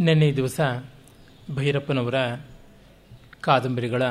ನಿನ್ನೆ 0.00 0.32
ದಿವಸ 0.32 0.60
ಭೈರಪ್ಪನವರ 1.54 2.14
ಕಾದಂಬರಿಗಳ 3.40 4.02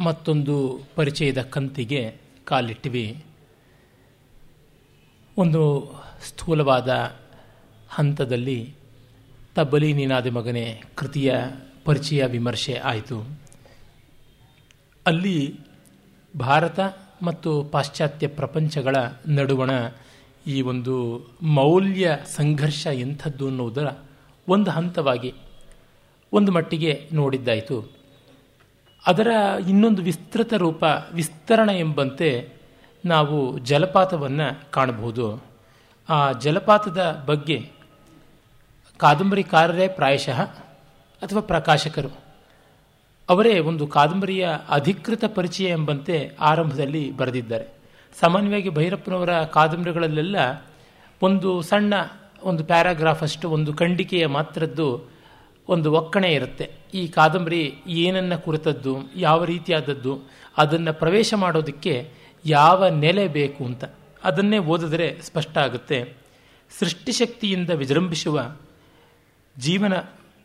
ಮತ್ತೊಂದು 0.00 0.80
ಪರಿಚಯದ 0.94 1.42
ಕಂತಿಗೆ 1.42 2.16
ಕಾಲಿಟ್ಟಿವಿ. 2.44 3.24
ಒಂದು 5.38 5.92
ಸ್ಥೂಲವಾದ 6.28 7.16
ಹಂತದಲ್ಲಿ 7.88 8.74
ತಬ್ಬಲಿ 9.54 9.92
ನೀನಾದ 9.92 10.26
ಮಗನೇ 10.26 10.82
ಕೃತಿಯ 10.94 11.34
ಪರಿಚಯ 11.84 12.24
ವಿಮರ್ಶೆ 12.24 12.74
ಆಯಿತು. 12.74 13.40
ಅಲ್ಲಿ 15.06 15.60
ಭಾರತ 16.38 16.80
ಮತ್ತು 17.22 17.62
ಪಾಶ್ಚಾತ್ಯ 17.62 18.26
ಪ್ರಪಂಚಗಳ 18.26 18.96
ನಡುವಣ 19.28 19.70
ಈ 20.46 20.62
ಒಂದು 20.62 21.26
ಮೌಲ್ಯ 21.42 22.18
ಸಂಘರ್ಷ 22.24 22.86
ಎಂಥದ್ದು 22.86 23.48
ಅನ್ನುವುದರ 23.48 23.86
ಒಂದು 24.48 24.70
ಹಂತವಾಗಿ 24.70 25.34
ಒಂದು 26.32 26.52
ಮಟ್ಟಿಗೆ 26.52 27.08
ನೋಡಿದ್ದಾಯಿತು. 27.12 27.92
ಅದರ 29.06 29.26
ಇನ್ನೊಂದು 29.68 30.02
ವಿಸ್ತೃತ 30.02 30.54
ರೂಪ 30.54 30.84
ವಿಸ್ತರಣೆ 31.12 31.78
ಎಂಬಂತೆ 31.78 32.48
ನಾವು 33.04 33.58
ಜಲಪಾತವನ್ನು 33.58 34.70
ಕಾಣಬಹುದು. 34.70 35.44
ಆ 36.08 36.32
ಜಲಪಾತದ 36.32 37.22
ಬಗ್ಗೆ 37.26 37.70
ಕಾದಂಬರಿಕಾರರೇ 38.96 39.88
ಪ್ರಾಯಶಃ 39.88 40.42
ಅಥವಾ 41.22 41.40
ಪ್ರಕಾಶಕರು? 41.40 42.08
ಅವರೇ 43.28 43.58
ಒಂದು 43.58 43.86
ಕಾದಂಬರಿಯ 43.86 44.48
ಅಧಿಕೃತ 44.68 45.24
ಪರಿಚಯ 45.34 45.64
ಎಂಬಂತೆ 45.64 46.30
ಆರಂಭದಲ್ಲಿ 46.40 47.16
ಬರೆದಿದ್ದಾರೆ. 47.16 47.68
ಸಾಮಾನ್ಯವಾಗಿ 48.20 48.70
ಭೈರಪ್ಪನವರ 48.70 49.42
ಕಾದಂಬರಿಗಳಲ್ಲೆಲ್ಲ 49.42 50.64
ಒಂದು 51.22 51.62
ಸಣ್ಣ 51.62 51.94
ಒಂದು 52.42 52.64
ಪ್ಯಾರಾಗ್ರಾಫ್ 52.64 53.22
ಅಷ್ಟು, 53.22 53.50
ಒಂದು 53.50 53.74
ಖಂಡಿಕೆಯ 53.74 54.26
ಮಾತ್ರದ್ದು 54.26 55.10
ಒಂದು 55.68 55.92
ಒಕ್ಕಣೆ 55.92 56.32
ಇರುತ್ತೆ. 56.32 56.70
ಈ 56.94 57.08
ಕಾದಂಬರಿ 57.08 57.74
ಏನನ್ನ 57.86 58.34
ಕುರಿತದ್ದು, 58.34 58.96
ಯಾವ 59.16 59.44
ರೀತಿಯಾದದ್ದು, 59.44 60.20
ಅದನ್ನು 60.56 60.92
ಪ್ರವೇಶ 60.92 61.34
ಮಾಡೋದಕ್ಕೆ 61.36 62.10
ಯಾವ 62.44 62.88
ನೆಲೆ 62.88 63.28
ಬೇಕು 63.28 63.64
ಅಂತ. 63.64 63.84
ಅದನ್ನೇ 64.24 64.58
ಓದಿದ್ರೆ 64.58 65.20
ಸ್ಪಷ್ಟ 65.22 65.58
ಆಗುತ್ತೆ. 65.58 66.12
ಸೃಷ್ಟಿಶಕ್ತಿಯಿಂದ 66.78 67.70
ವಿಜೃಂಭಿಸುವ 67.70 68.56
ಜೀವನ 69.58 69.92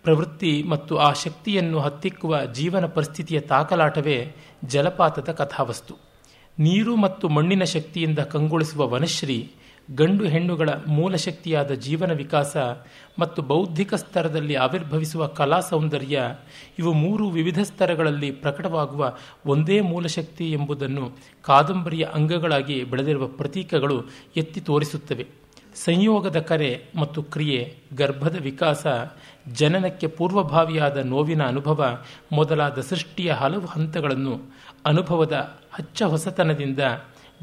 ಪ್ರವೃತ್ತಿ 0.03 0.63
ಮತ್ತು 0.63 0.97
ಆ 0.97 1.13
ಶಕ್ತಿಯನ್ನು 1.13 1.79
ಹತ್ತಿಕ್ಕುವ 1.79 2.45
ಜೀವನ 2.45 2.85
ಪರಿಸ್ಥಿತಿಯ 2.85 3.39
ತಾಕಲಾಟವೇ 3.39 4.35
ಜಲಪಾತದ 4.65 5.31
ಕಥಾವಸ್ತು. 5.31 5.95
ನೀರು 6.59 6.95
ಮತ್ತು 6.95 7.29
ಮಣ್ಣಿನ 7.29 7.63
ಶಕ್ತಿಯಿಂದ 7.63 8.19
ಕಂಗೊಳಿಸುವ 8.19 8.87
ವನಶ್ರೀ 8.87 9.51
ಗಂಡು 9.91 10.23
ಹೆಣ್ಣುಗಳ 10.23 10.69
ಮೂಲ 10.87 11.15
ಶಕ್ತಿಯಾದ 11.15 11.71
ಜೀವನ 11.71 12.11
ವಿಕಾಸ 12.11 12.57
ಮತ್ತು 13.19 13.41
ಬೌದ್ಧಿಕ 13.41 13.93
ಸ್ತರದಲ್ಲಿ 13.93 14.55
ಆವಿರ್ಭವಿಸುವ 14.55 15.27
ಕಲಾ 15.27 15.59
ಸೌಂದರ್ಯ, 15.59 16.21
ಇವು 16.79 16.93
ಮೂರು 16.93 17.29
ವಿವಿಧ 17.29 17.59
ಸ್ತರಗಳಲ್ಲಿ 17.59 18.31
ಪ್ರಕಟವಾಗುವ 18.31 19.17
ಒಂದೇ 19.45 19.81
ಮೂಲಶಕ್ತಿ 19.81 20.51
ಎಂಬುದನ್ನು 20.51 21.17
ಕಾದಂಬರಿಯ 21.41 22.03
ಅಂಗಗಳಾಗಿ 22.13 22.83
ಬೆಳೆದಿರುವ 22.83 23.27
ಪ್ರತೀಕಗಳು 23.27 24.03
ಎತ್ತಿ 24.35 24.61
ತೋರಿಸುತ್ತವೆ. 24.61 25.27
ಸಂಯೋಗದ 25.75 26.39
ಕರೆ 26.39 26.85
ಮತ್ತು 26.95 27.23
ಕ್ರಿಯೆ, 27.23 27.75
ಗರ್ಭದ 27.93 28.41
ವಿಕಾಸ, 28.41 28.87
ಜನನಕ್ಕೆ 29.53 30.07
ಪೂರ್ವಭಾವಿಯಾದ 30.07 30.97
ನೋವಿನ 30.97 31.43
ಅನುಭವ 31.43 31.97
ಮೊದಲಾದ 32.31 32.81
ಸೃಷ್ಟಿಯ 32.81 33.31
ಹಲವು 33.31 33.65
ಹಂತಗಳನ್ನು 33.65 34.51
ಅನುಭವದ 34.85 35.57
ಹಚ್ಚ 35.73 36.03
ಹೊಸತನದಿಂದ 36.03 36.79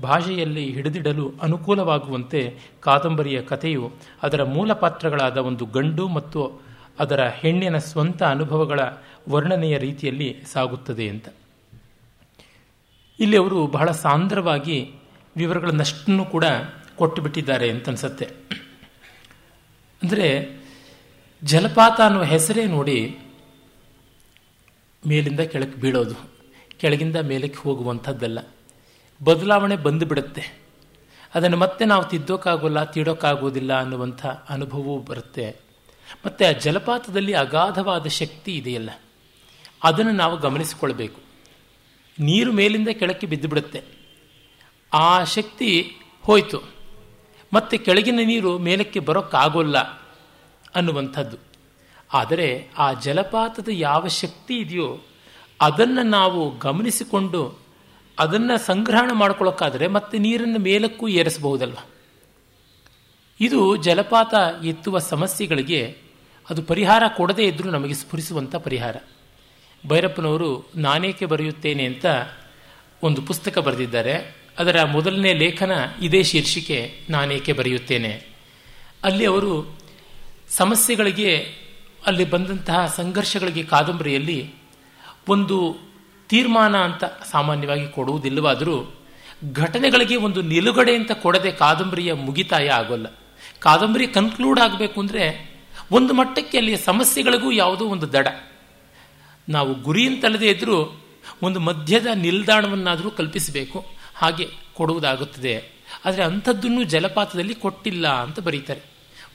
ಭಾಷೆಯಲ್ಲಿ 0.03 0.65
ಹಿಡಿದಿಡಲು 0.73 1.27
ಅನುಕೂಲವಾಗುವಂತೆ 1.43 2.41
ಕಾದಂಬರಿಯ 2.81 3.43
ಕಥೆಯು 3.43 3.93
ಅದರ 4.23 4.43
ಮೂಲ 4.45 4.73
ಪಾತ್ರಗಳಾದ 4.73 5.37
ಒಂದು 5.37 5.65
ಗಂಡು 5.67 6.09
ಮತ್ತು 6.09 6.63
ಅದರ 6.99 7.21
ಹೆಣ್ಣಿನ 7.29 7.79
ಸ್ವಂತ 7.79 8.23
ಅನುಭವಗಳ 8.23 8.81
ವರ್ಣನೆಯ 9.29 9.79
ರೀತಿಯಲ್ಲಿ 9.79 10.29
ಸಾಗುತ್ತದೆ 10.53 11.09
ಅಂತ. 11.09 11.29
ಇಲ್ಲಿ 13.21 13.37
ಅವರು 13.37 13.67
ಬಹಳ 13.67 13.91
ಸಾಂದ್ರವಾಗಿ 13.91 14.79
ವಿವರಗಳನ್ನಷ್ಟನ್ನು 15.37 16.25
ಕೂಡ 16.25 16.45
ಕೊಟ್ಟು 16.97 17.23
ಬಿಟ್ಟಿದ್ದಾರೆ 17.23 17.71
ಅಂತ 17.71 17.89
ಅನ್ಸತ್ತೆ. 17.89 18.27
ಅಂದರೆ 20.03 20.29
ಜಲಪಾತ 21.43 22.01
ಅನ್ನುವ 22.01 22.23
ಹೆಸರೇ 22.23 22.65
ನೋಡಿ 22.67 23.19
ಮೇಲಿಂದ 25.07 25.41
ಕೆಳಕ್ಕೆ 25.41 25.81
ಬೀಳೋದು, 25.81 26.17
ಕೆಳಗಿಂದ 26.79 27.17
ಮೇಲಕ್ಕೆ 27.17 27.59
ಹೋಗುವಂಥದ್ದಲ್ಲ. 27.59 28.39
ಬದಲಾವಣೆ 29.25 29.77
ಬಂದುಬಿಡುತ್ತೆ. 29.77 30.45
ಅದನ್ನು 31.35 31.57
ಮತ್ತೆ 31.57 31.85
ನಾವು 31.85 32.05
ತಿದ್ದೋಕ್ಕಾಗೋಲ್ಲ 32.05 32.85
ತೀಡೋಕ್ಕಾಗೋದಿಲ್ಲ 32.85 33.81
ಅನ್ನುವಂಥ 33.81 34.27
ಅನುಭವವೂ 34.27 34.99
ಬರುತ್ತೆ. 34.99 35.57
ಮತ್ತು 36.27 36.49
ಆ 36.49 36.53
ಜಲಪಾತದಲ್ಲಿ 36.59 37.35
ಅಗಾಧವಾದ 37.35 38.07
ಶಕ್ತಿ 38.07 38.57
ಇದೆಯಲ್ಲ, 38.57 38.91
ಅದನ್ನು 39.83 40.13
ನಾವು 40.13 40.37
ಗಮನಿಸಿಕೊಳ್ಬೇಕು. 40.37 41.21
ನೀರು 42.19 42.53
ಮೇಲಿಂದ 42.53 42.89
ಕೆಳಕ್ಕೆ 42.89 43.27
ಬಿದ್ದುಬಿಡುತ್ತೆ. 43.27 43.83
ಆ 44.93 45.25
ಶಕ್ತಿ 45.25 45.71
ಹೋಯಿತು. 46.23 46.59
ಮತ್ತೆ 47.53 47.77
ಕೆಳಗಿನ 47.79 48.21
ನೀರು 48.25 48.59
ಮೇಲಕ್ಕೆ 48.59 49.01
ಬರೋಕ್ಕಾಗೋಲ್ಲ 49.01 49.79
ಅನ್ನುವಂಥದ್ದು. 50.75 51.37
ಆದರೆ 52.13 52.71
ಆ 52.79 52.93
ಜಲಪಾತದ 52.93 53.69
ಯಾವ 53.73 54.07
ಶಕ್ತಿ 54.07 54.55
ಇದೆಯೋ 54.55 54.99
ಅದನ್ನು 55.61 56.03
ನಾವು 56.03 56.59
ಗಮನಿಸಿಕೊಂಡು 56.59 57.70
ಅದನ್ನು 58.21 58.59
ಸಂಗ್ರಹಣ 58.59 59.11
ಮಾಡ್ಕೊಳ್ಳೋಕ್ಕಾದರೆ 59.13 59.89
ಮತ್ತೆ 59.89 60.19
ನೀರನ್ನು 60.19 60.59
ಮೇಲಕ್ಕೂ 60.59 61.09
ಏರಿಸಬಹುದಲ್ವ? 61.09 61.77
ಇದು 63.41 63.77
ಜಲಪಾತ 63.77 64.35
ಎತ್ತುವ 64.65 64.99
ಸಮಸ್ಯೆಗಳಿಗೆ 64.99 65.97
ಅದು 66.51 66.63
ಪರಿಹಾರ 66.63 67.03
ಕೊಡದೇ 67.17 67.47
ಇದ್ದರೂ 67.47 67.71
ನಮಗೆ 67.71 67.95
ಸ್ಫುರಿಸುವಂಥ 67.95 68.57
ಪರಿಹಾರ. 68.57 68.97
ಭೈರಪ್ಪನವರು 69.87 70.71
ನಾನೇಕೆ 70.77 71.27
ಬರೆಯುತ್ತೇನೆ 71.27 71.85
ಅಂತ 71.85 72.07
ಒಂದು 73.03 73.23
ಪುಸ್ತಕ 73.23 73.59
ಬರೆದಿದ್ದಾರೆ. 73.59 74.37
ಅದರ 74.59 74.85
ಮೊದಲನೇ 74.85 75.33
ಲೇಖನ 75.33 75.71
ಇದೇ 76.03 76.23
ಶೀರ್ಷಿಕೆ, 76.23 77.01
ನಾನೇಕೆ 77.11 77.53
ಬರೆಯುತ್ತೇನೆ. 77.53 78.23
ಅಲ್ಲಿ 79.05 79.27
ಅವರು 79.27 79.79
ಸಮಸ್ಯೆಗಳಿಗೆ, 80.49 81.37
ಅಲ್ಲಿ 82.07 82.25
ಬಂದಂತಹ 82.25 82.87
ಸಂಘರ್ಷಗಳಿಗೆ 82.97 83.63
ಕಾದಂಬರಿಯಲ್ಲಿ 83.63 84.55
ಒಂದು 85.29 85.90
ತೀರ್ಮಾನ 86.31 86.77
ಅಂತ 86.77 87.05
ಸಾಮಾನ್ಯವಾಗಿ 87.05 87.89
ಕೊಡುವುದಿಲ್ಲವಾದರೂ 87.89 88.95
ಘಟನೆಗಳಿಗೆ 89.53 90.17
ಒಂದು 90.17 90.43
ನಿಲುಗಡೆ 90.43 90.95
ಅಂತ 90.95 91.13
ಕೊಡದೆ 91.13 91.53
ಕಾದಂಬರಿಯ 91.53 92.13
ಮುಗಿತಾಯ 92.13 92.69
ಆಗೋಲ್ಲ. 92.69 93.07
ಕಾದಂಬರಿ 93.59 94.07
ಕನ್ಕ್ಲೂಡ್ 94.07 94.61
ಆಗಬೇಕು 94.61 95.01
ಅಂದರೆ 95.01 95.51
ಒಂದು 95.91 96.15
ಮಟ್ಟಕ್ಕೆ 96.15 96.59
ಅಲ್ಲಿ 96.59 96.77
ಸಮಸ್ಯೆಗಳಿಗೂ 96.77 97.53
ಯಾವುದೋ 97.53 97.85
ಒಂದು 97.85 98.13
ದಡ. 98.13 98.29
ನಾವು 99.49 99.75
ಗುರಿ 99.75 100.07
ಅಂತಲ್ಲದೆ 100.07 100.49
ಇದ್ದರೂ 100.49 101.05
ಒಂದು 101.43 101.61
ಮಧ್ಯದ 101.61 102.07
ನಿಲ್ದಾಣವನ್ನಾದರೂ 102.15 103.11
ಕಲ್ಪಿಸಬೇಕು. 103.11 103.87
ಹಾಗೆ 104.15 104.49
ಕೊಡುವುದಾಗುತ್ತದೆ. 104.75 105.65
ಆದರೆ 106.05 106.25
ಅಂಥದ್ದನ್ನು 106.25 106.83
ಜಲಪಾತದಲ್ಲಿ 106.83 107.55
ಕೊಟ್ಟಿಲ್ಲ 107.55 108.09
ಅಂತ 108.09 108.41
ಬರೀತಾರೆ. 108.41 108.81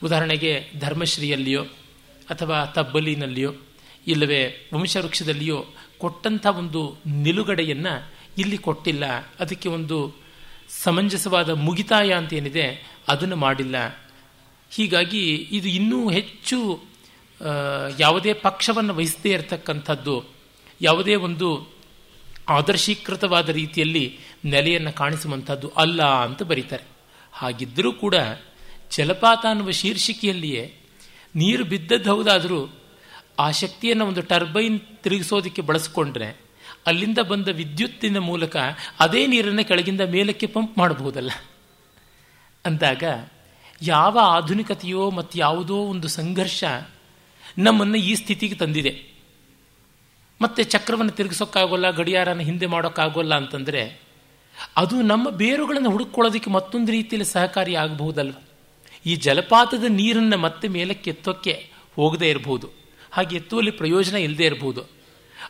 ಉದಾಹರಣೆಗೆ 0.04 0.72
ಧರ್ಮಶ್ರೀಯಲ್ಲಿಯೋ 0.78 1.62
ಅಥವಾ 2.30 2.64
ತಬ್ಬಲಿನಲ್ಲಿಯೋ, 2.64 3.52
ಇಲ್ಲವೇ 4.06 4.70
ವಂಶವೃಕ್ಷದಲ್ಲಿಯೋ 4.74 5.66
ಕೊಟ್ಟಂಥ 5.98 6.46
ಒಂದು 6.46 6.96
ನಿಲುಗಡೆಯನ್ನು 7.06 8.12
ಇಲ್ಲಿ 8.38 8.58
ಕೊಟ್ಟಿಲ್ಲ. 8.58 9.04
ಅದಕ್ಕೆ 9.40 9.68
ಒಂದು 9.68 10.14
ಸಮಂಜಸವಾದ 10.68 11.50
ಮುಗಿತಾಯ 11.50 12.12
ಅಂತ 12.12 12.32
ಏನಿದೆ, 12.32 12.66
ಅದನ್ನು 13.08 13.36
ಮಾಡಿಲ್ಲ. 13.36 13.76
ಹೀಗಾಗಿ 14.70 15.34
ಇದು 15.34 15.68
ಇನ್ನೂ 15.68 16.10
ಹೆಚ್ಚು 16.10 16.80
ಯಾವುದೇ 17.98 18.32
ಪಕ್ಷವನ್ನು 18.32 18.94
ವಹಿಸದೇ 18.94 19.30
ಇರತಕ್ಕಂಥದ್ದು, 19.32 20.24
ಯಾವುದೇ 20.80 21.14
ಒಂದು 21.14 21.48
ಆದರ್ಶೀಕೃತವಾದ 22.48 23.48
ರೀತಿಯಲ್ಲಿ 23.48 24.18
ನೆಲೆಯನ್ನು 24.44 24.92
ಕಾಣಿಸುವಂಥದ್ದು 24.92 25.68
ಅಲ್ಲ 25.68 26.02
ಅಂತ 26.02 26.42
ಬರೀತಾರೆ. 26.42 26.84
ಹಾಗಿದ್ದರೂ 27.32 27.92
ಕೂಡ 27.92 28.14
ಜಲಪಾತ 28.96 29.46
ಅನ್ನುವ 29.48 29.70
ಶೀರ್ಷಿಕೆಯಲ್ಲಿಯೇ 29.70 30.74
ನೀರು 31.36 31.64
ಬಿದ್ದದ್ದು 31.64 32.14
ಹೌದಾದರೂ 32.14 32.75
ಆ 33.38 33.50
ಶಕ್ತಿಯನ್ನು 33.50 34.06
ಒಂದು 34.06 34.22
ಟರ್ಬೈನ್ 34.22 34.80
ತಿರುಗಿಸೋದಕ್ಕೆ 34.80 35.62
ಬಳಸಿಕೊಂಡ್ರೆ 35.62 36.36
ಅಲ್ಲಿಂದ 36.86 37.18
ಬಂದ 37.18 37.48
ವಿದ್ಯುತ್ತಿನ 37.48 38.18
ಮೂಲಕ 38.18 38.56
ಅದೇ 39.00 39.26
ನೀರನ್ನು 39.26 39.68
ಕೆಳಗಿಂದ 39.68 40.00
ಮೇಲಕ್ಕೆ 40.00 40.46
ಪಂಪ್ 40.46 40.78
ಮಾಡಬಹುದಲ್ಲ? 40.78 41.30
ಅಂದಾಗ 42.66 43.02
ಯಾವ 43.82 44.18
ಆಧುನಿಕತೆಯೋ 44.22 45.10
ಮತ್ತು 45.10 45.38
ಯಾವುದೋ 45.38 45.76
ಒಂದು 45.76 46.08
ಸಂಘರ್ಷ 46.08 46.64
ನಮ್ಮನ್ನು 47.58 47.96
ಈ 47.96 48.14
ಸ್ಥಿತಿಗೆ 48.14 48.54
ತಂದಿದೆ. 48.54 49.16
ಮತ್ತೆ 50.40 50.64
ಚಕ್ರವನ್ನು 50.64 51.12
ತಿರುಗಿಸೋಕ್ಕಾಗೋಲ್ಲ, 51.12 51.90
ಗಡಿಯಾರನ 51.90 52.40
ಹಿಂದೆ 52.40 52.66
ಮಾಡೋಕ್ಕಾಗೋಲ್ಲ 52.66 53.34
ಅಂತಂದರೆ 53.34 54.00
ಅದು 54.76 55.02
ನಮ್ಮ 55.02 55.30
ಬೇರುಗಳನ್ನು 55.30 55.90
ಹುಡುಕೊಳ್ಳೋದಕ್ಕೆ 55.90 56.50
ಮತ್ತೊಂದು 56.50 56.92
ರೀತಿಯಲ್ಲಿ 56.92 57.28
ಸಹಕಾರಿ 57.32 57.76
ಆಗಬಹುದಲ್ವ? 57.76 58.34
ಈ 59.06 59.16
ಜಲಪಾತದ 59.16 59.84
ನೀರನ್ನು 59.88 60.38
ಮತ್ತೆ 60.38 60.68
ಮೇಲಕ್ಕೆ 60.68 61.10
ಎತ್ತೋಕ್ಕೆ 61.10 61.70
ಹೋಗದೇ 61.96 62.30
ಇರಬಹುದು 62.30 62.85
ಹಾಗೆ 63.16 63.36
ಎತ್ತುವಲ್ಲಿ 63.36 63.70
ಪ್ರಯೋಜನ 63.70 64.16
ಇಲ್ಲದೆ 64.16 64.44
ಇರಬಹುದು 64.44 64.82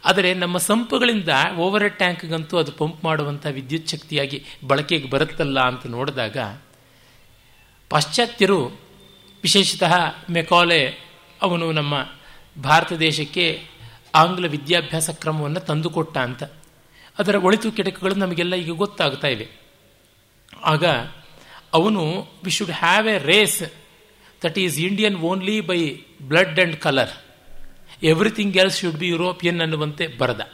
ಆದರೆ 0.05 0.35
ನಮ್ಮ 0.35 0.59
ಸಂಪುಗಳಿಂದ 0.59 1.29
ಓವರ್ 1.57 1.99
ಟ್ಯಾಂಕ್ಗಂತೂ 1.99 2.59
ಅದು 2.59 2.73
ಪಂಪ್ 2.73 3.05
ಮಾಡುವಂಥ 3.05 3.47
ವಿದ್ಯುತ್ 3.47 3.89
ಶಕ್ತಿಯಾಗಿ 3.89 4.45
ಬಳಕೆಗೆ 4.67 5.11
ಬರುತ್ತಲ್ಲ 5.11 5.61
ಅಂತ 5.61 5.87
ನೋಡಿದಾಗ 5.87 6.37
ಪಾಶ್ಚಾತ್ಯರು, 7.91 8.61
ವಿಶೇಷತಃ 9.43 9.95
ಮೆಕಾಲೆ 10.31 10.81
ಅವನು 11.43 11.73
ನಮ್ಮ 11.73 11.95
ಭಾರತ 12.63 12.93
ದೇಶಕ್ಕೆ 12.93 13.63
ಆಂಗ್ಲ 14.15 14.47
ವಿದ್ಯಾಭ್ಯಾಸ 14.47 15.11
ಕ್ರಮವನ್ನು 15.11 15.61
ತಂದುಕೊಟ್ಟ 15.61 16.19
ಅಂತ. 16.19 16.43
ಅದರ 17.19 17.35
ಒಳಿತು 17.35 17.73
ಕೆಟಕಗಳು 17.73 18.15
ನಮಗೆಲ್ಲ 18.15 18.55
ಈಗ 18.55 18.71
ಗೊತ್ತಾಗ್ತಾ 18.71 19.29
ಇವೆ. 19.29 19.49
ಆಗ 20.65 20.85
ಅವನು 21.73 22.03
we 22.45 22.51
should 22.51 22.71
have 22.71 23.09
a 23.09 23.19
race 23.19 23.63
that 24.45 24.59
is 24.59 24.79
Indian 24.81 25.17
only 25.17 25.61
by 25.61 25.81
blood 26.23 26.59
and 26.59 26.77
colour 26.77 27.11
everything 28.03 28.57
else 28.57 28.81
should 28.81 28.97
be 28.97 29.09
European 29.09 29.61
ಅನ್ನುವಂತೆ 29.61 30.07
ಬರದ. 30.07 30.51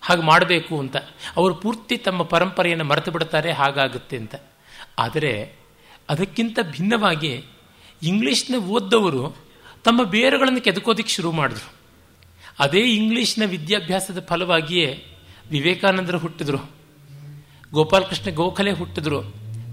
ಹಾಗೆ 0.00 0.22
ಮಾಡಬೇಕು 0.22 0.78
ಅಂತ. 0.78 0.96
ಅವರು 1.36 1.54
ಪೂರ್ತಿ 1.54 1.96
ತಮ್ಮ 1.96 2.22
ಪರಂಪರೆಯನ್ನು 2.22 2.84
ಮರೆತು 2.84 3.10
ಬಿಡ್ತಾರೆ, 3.10 3.52
ಹಾಗಾಗುತ್ತೆ 3.52 4.16
ಅಂತ. 4.16 4.34
ಆದರೆ 4.98 5.56
ಅದಕ್ಕಿಂತ 6.08 6.58
ಭಿನ್ನವಾಗಿ 6.62 7.44
ಇಂಗ್ಲೀಷ್ನ 8.02 8.54
ಓದ್ದವರು 8.54 9.36
ತಮ್ಮ 9.84 10.04
ಬೇರುಗಳನ್ನು 10.04 10.60
ಕೆದಕೋದಿಕ್ಕೆ 10.60 11.14
ಶುರು 11.14 11.32
ಮಾಡಿದ್ರು. 11.32 11.72
ಅದೇ 12.58 12.80
ಇಂಗ್ಲೀಷ್ನ 12.80 13.42
ವಿದ್ಯಾಭ್ಯಾಸದ 13.46 14.26
ಫಲವಾಗಿಯೇ 14.28 15.04
ವಿವೇಕಾನಂದರು 15.50 16.18
ಹುಟ್ಟಿದ್ರು. 16.18 16.58
ಗೋಪಾಲಕೃಷ್ಣ 17.72 18.34
ಗೋಖಲೆ 18.34 18.72
ಹುಟ್ಟಿದ್ರು. 18.72 19.22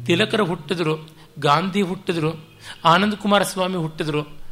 ತಿಲಕರು 0.06 0.46
ಹುಟ್ಟಿದ್ರು. 0.46 1.10
ಗಾಂಧಿ 1.40 1.82
ಹುಟ್ಟಿದ್ರು. 1.82 2.50
ಆನಂದ 2.86 3.14
ಕುಮಾರ 3.14 3.44
ಸ್ವಾಮಿ 3.44 3.76
ಹುಟ್ಟಿದ್ರು. 3.76 4.43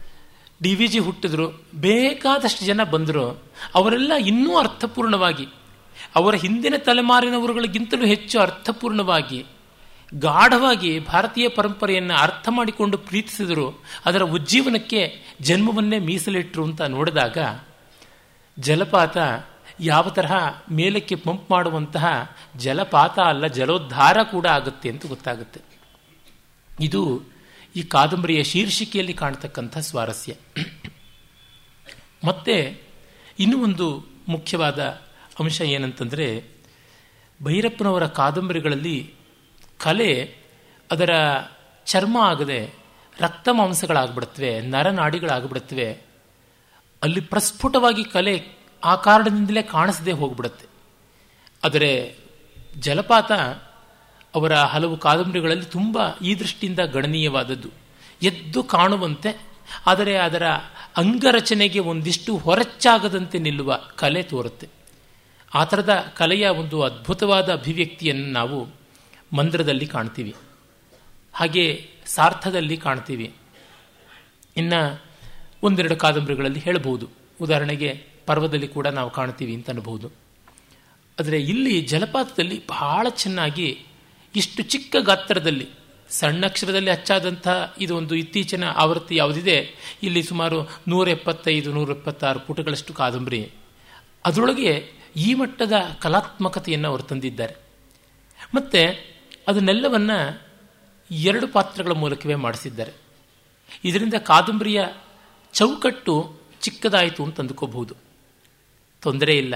ಡಿ 0.64 0.76
ವಿ 0.76 0.88
ಜಿ 0.88 1.00
ಹುಟ್ಟಿದ್ರು, 1.00 1.48
ಬೇಕಾದಷ್ಟು 1.76 2.66
ಜನ 2.66 2.84
ಬಂದರು, 2.84 3.44
ಅವರೆಲ್ಲ 3.76 4.14
ಇನ್ನೂ 4.14 4.58
ಅರ್ಥಪೂರ್ಣವಾಗಿ, 4.58 5.48
ಅವರ 6.16 6.36
ಹಿಂದಿನ 6.36 6.74
ತಲೆಮಾರಿನವರುಗಳಿಗಿಂತಲೂ 6.78 8.06
ಹೆಚ್ಚು 8.06 8.40
ಅರ್ಥಪೂರ್ಣವಾಗಿ, 8.40 9.46
ಗಾಢವಾಗಿ 10.14 11.00
ಭಾರತೀಯ 11.00 11.50
ಪರಂಪರೆಯನ್ನು 11.50 12.14
ಅರ್ಥ 12.14 12.50
ಮಾಡಿಕೊಂಡು 12.50 12.98
ಪ್ರೀತಿಸಿದರು, 12.98 13.84
ಅದರ 14.06 14.22
ಉಜ್ಜೀವನಕ್ಕೆ 14.22 15.16
ಜನ್ಮವನ್ನೇ 15.42 16.00
ಮೀಸಲಿಟ್ಟರು 16.00 16.64
ಅಂತ 16.64 16.82
ನೋಡಿದಾಗ, 16.82 17.38
ಜಲಪಾತ 18.60 19.18
ಯಾವ 19.80 20.10
ತರಹ 20.10 20.34
ಮೇಲಕ್ಕೆ 20.72 21.16
ಪಂಪ್ 21.16 21.52
ಮಾಡುವಂತಹ 21.52 22.36
ಜಲಪಾತ 22.58 23.20
ಅಲ್ಲ, 23.20 23.48
ಜಲೋದ್ಧಾರ 23.48 24.24
ಕೂಡ 24.24 24.48
ಆಗುತ್ತೆ 24.48 24.90
ಅಂತ 24.90 25.06
ಗೊತ್ತಾಗುತ್ತೆ. 25.06 25.62
ಇದು 26.80 27.22
ಈ 27.76 27.84
ಕಾದಂಬರಿಯ 27.84 28.44
ಶೀರ್ಷಿಕೆಯಲ್ಲಿ 28.44 29.14
ಕಾಣತಕ್ಕಂಥ 29.14 29.78
ಸ್ವಾರಸ್ಯ. 29.78 30.34
ಮತ್ತೆ 32.24 32.82
ಇನ್ನೂ 33.40 33.64
ಒಂದು 33.64 34.06
ಮುಖ್ಯವಾದ 34.28 34.84
ಅಂಶ 35.40 35.62
ಏನಂತಂದರೆ, 35.62 36.48
ಭೈರಪ್ಪನವರ 37.44 38.08
ಕಾದಂಬರಿಗಳಲ್ಲಿ 38.08 39.14
ಕಲೆ 39.78 40.36
ಅದರ 40.92 41.10
ಚರ್ಮ 41.86 42.18
ಆಗದೆ 42.18 42.74
ರಕ್ತ 43.20 43.50
ಮಾಂಸಗಳಾಗ್ಬಿಡತ್ವೆ 43.52 44.62
ನರನಾಡಿಗಳಾಗ್ಬಿಡುತ್ತವೆ 44.62 45.94
ಅಲ್ಲಿ 47.04 47.22
ಪ್ರಸ್ಫುಟವಾಗಿ 47.22 48.04
ಕಲೆ 48.04 48.46
ಆ 48.84 48.96
ಕಾರಣದಿಂದಲೇ 48.96 49.62
ಕಾಣಿಸದೆ 49.62 50.12
ಹೋಗ್ಬಿಡತ್ತೆ. 50.12 50.66
ಆದರೆ 51.64 52.18
ಜಲಪಾತ 52.80 53.32
ಅವರ 54.36 54.56
ಹಲವು 54.56 54.98
ಕಾದಂಬರಿಗಳಲ್ಲಿ 54.98 55.66
ತುಂಬ 55.66 55.98
ಈ 56.22 56.36
ದೃಷ್ಟಿಯಿಂದ 56.36 56.80
ಗಣನೀಯವಾದದ್ದು. 56.80 57.70
ಎದ್ದು 58.22 58.64
ಕಾಣುವಂತೆ, 58.64 59.42
ಆದರೆ 59.86 60.18
ಅದರ 60.18 60.48
ಅಂಗರಚನೆಗೆ 60.98 61.80
ಒಂದಿಷ್ಟು 61.80 62.38
ಹೊರಚ್ಚಾಗದಂತೆ 62.38 63.40
ನಿಲ್ಲುವ 63.40 63.80
ಕಲೆ 63.96 64.24
ತೋರುತ್ತೆ. 64.24 64.68
ಆ 65.54 65.64
ಥರದ 65.64 66.14
ಕಲೆಯ 66.16 66.48
ಒಂದು 66.48 66.82
ಅದ್ಭುತವಾದ 66.82 67.54
ಅಭಿವ್ಯಕ್ತಿಯನ್ನು 67.54 68.32
ನಾವು 68.32 68.68
ಮಂದ್ರದಲ್ಲಿ 69.36 69.88
ಕಾಣ್ತೀವಿ. 69.88 70.36
ಹಾಗೆ 71.34 71.90
ಸಾರ್ಥದಲ್ಲಿ 72.06 72.78
ಕಾಣ್ತೀವಿ. 72.78 73.34
ಇನ್ನು 74.58 75.02
ಒಂದೆರಡು 75.64 75.96
ಕಾದಂಬರಿಗಳಲ್ಲಿ 75.96 76.60
ಹೇಳಬಹುದು. 76.60 77.10
ಉದಾಹರಣೆಗೆ 77.42 78.04
ಪರ್ವದಲ್ಲಿ 78.28 78.68
ಕೂಡ 78.68 78.88
ನಾವು 78.88 79.10
ಕಾಣ್ತೀವಿ 79.10 79.54
ಅಂತ 79.54 79.70
ಅನ್ಬೋದು 79.70 80.12
ಆದರೆ 81.20 81.42
ಇಲ್ಲಿ 81.42 81.82
ಜಲಪಾತದಲ್ಲಿ 81.82 82.68
ಬಹಳ 82.68 83.08
ಚೆನ್ನಾಗಿ 83.10 83.86
ಇಷ್ಟು 84.36 84.64
ಚಿಕ್ಕ 84.64 84.96
ಗಾತ್ರದಲ್ಲಿ, 85.00 85.70
ಸಣ್ಣ 86.10 86.46
ಅಕ್ಷರದಲ್ಲಿ 86.46 86.92
ಹಚ್ಚಾದಂತಹ 86.92 87.76
ಇದು 87.82 87.98
ಒಂದು 87.98 88.16
ಇತ್ತೀಚಿನ 88.16 88.64
ಆವೃತ್ತಿ 88.64 89.16
ಯಾವುದಿದೆ? 89.16 89.70
ಇಲ್ಲಿ 90.04 90.24
ಸುಮಾರು 90.24 90.80
ನೂರ 90.88 91.08
ಎಪ್ಪತ್ತೈದು 91.08 91.74
ನೂರ 91.74 91.90
ಎಪ್ಪತ್ತಾರು 91.90 92.40
ಪುಟಗಳಷ್ಟು 92.40 92.94
ಕಾದಂಬರಿ. 92.94 93.52
ಅದರೊಳಗೆ 94.26 94.92
ಈ 95.16 95.34
ಮಟ್ಟದ 95.34 95.74
ಕಲಾತ್ಮಕತೆಯನ್ನು 96.00 96.88
ಅವರು 96.88 97.04
ತಂದಿದ್ದಾರೆ. 97.04 97.56
ಮತ್ತು 98.56 99.06
ಅದನ್ನೆಲ್ಲವನ್ನು 99.48 100.42
ಎರಡು 101.12 101.48
ಪಾತ್ರಗಳ 101.48 101.92
ಮೂಲಕವೇ 101.92 102.36
ಮಾಡಿಸಿದ್ದಾರೆ. 102.36 102.94
ಇದರಿಂದ 103.84 104.14
ಕಾದಂಬರಿಯ 104.14 104.86
ಚೌಕಟ್ಟು 105.54 106.36
ಚಿಕ್ಕದಾಯಿತು 106.62 107.24
ಅಂತ 107.24 107.40
ಅಂದುಕೋಬಹುದು. 107.40 107.96
ತೊಂದರೆ 109.02 109.38
ಇಲ್ಲ. 109.38 109.56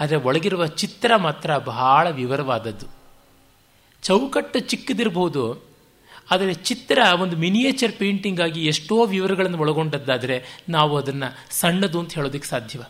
ಆದರೆ 0.00 0.16
ಒಳಗಿರುವ 0.16 0.66
ಚಿತ್ರ 0.66 1.12
ಮಾತ್ರ 1.16 1.56
ಬಹಳ 1.56 2.10
ವಿವರವಾದದ್ದು. 2.10 3.03
ಚೌಕಟ್ಟು 4.04 4.58
ಚಿಕ್ಕದಿರಬಹುದು 4.60 5.42
ಆದರೆ 6.30 6.54
ಚಿತ್ರ 6.54 6.98
ಒಂದು 7.20 7.36
ಮಿನಿಯೇಚರ್ 7.36 7.92
ಪೇಂಟಿಂಗ್ 7.92 8.40
ಆಗಿ 8.40 8.66
ಎಷ್ಟೋ 8.66 9.04
ವಿವರಗಳನ್ನು 9.04 9.58
ಒಳಗೊಂಡದ್ದಾದರೆ 9.58 10.36
ನಾವು 10.68 10.96
ಅದನ್ನು 10.96 11.28
ಸಣ್ಣದು 11.50 11.98
ಅಂತ 12.00 12.14
ಹೇಳೋದಕ್ಕೆ 12.14 12.48
ಸಾಧ್ಯವ. 12.48 12.82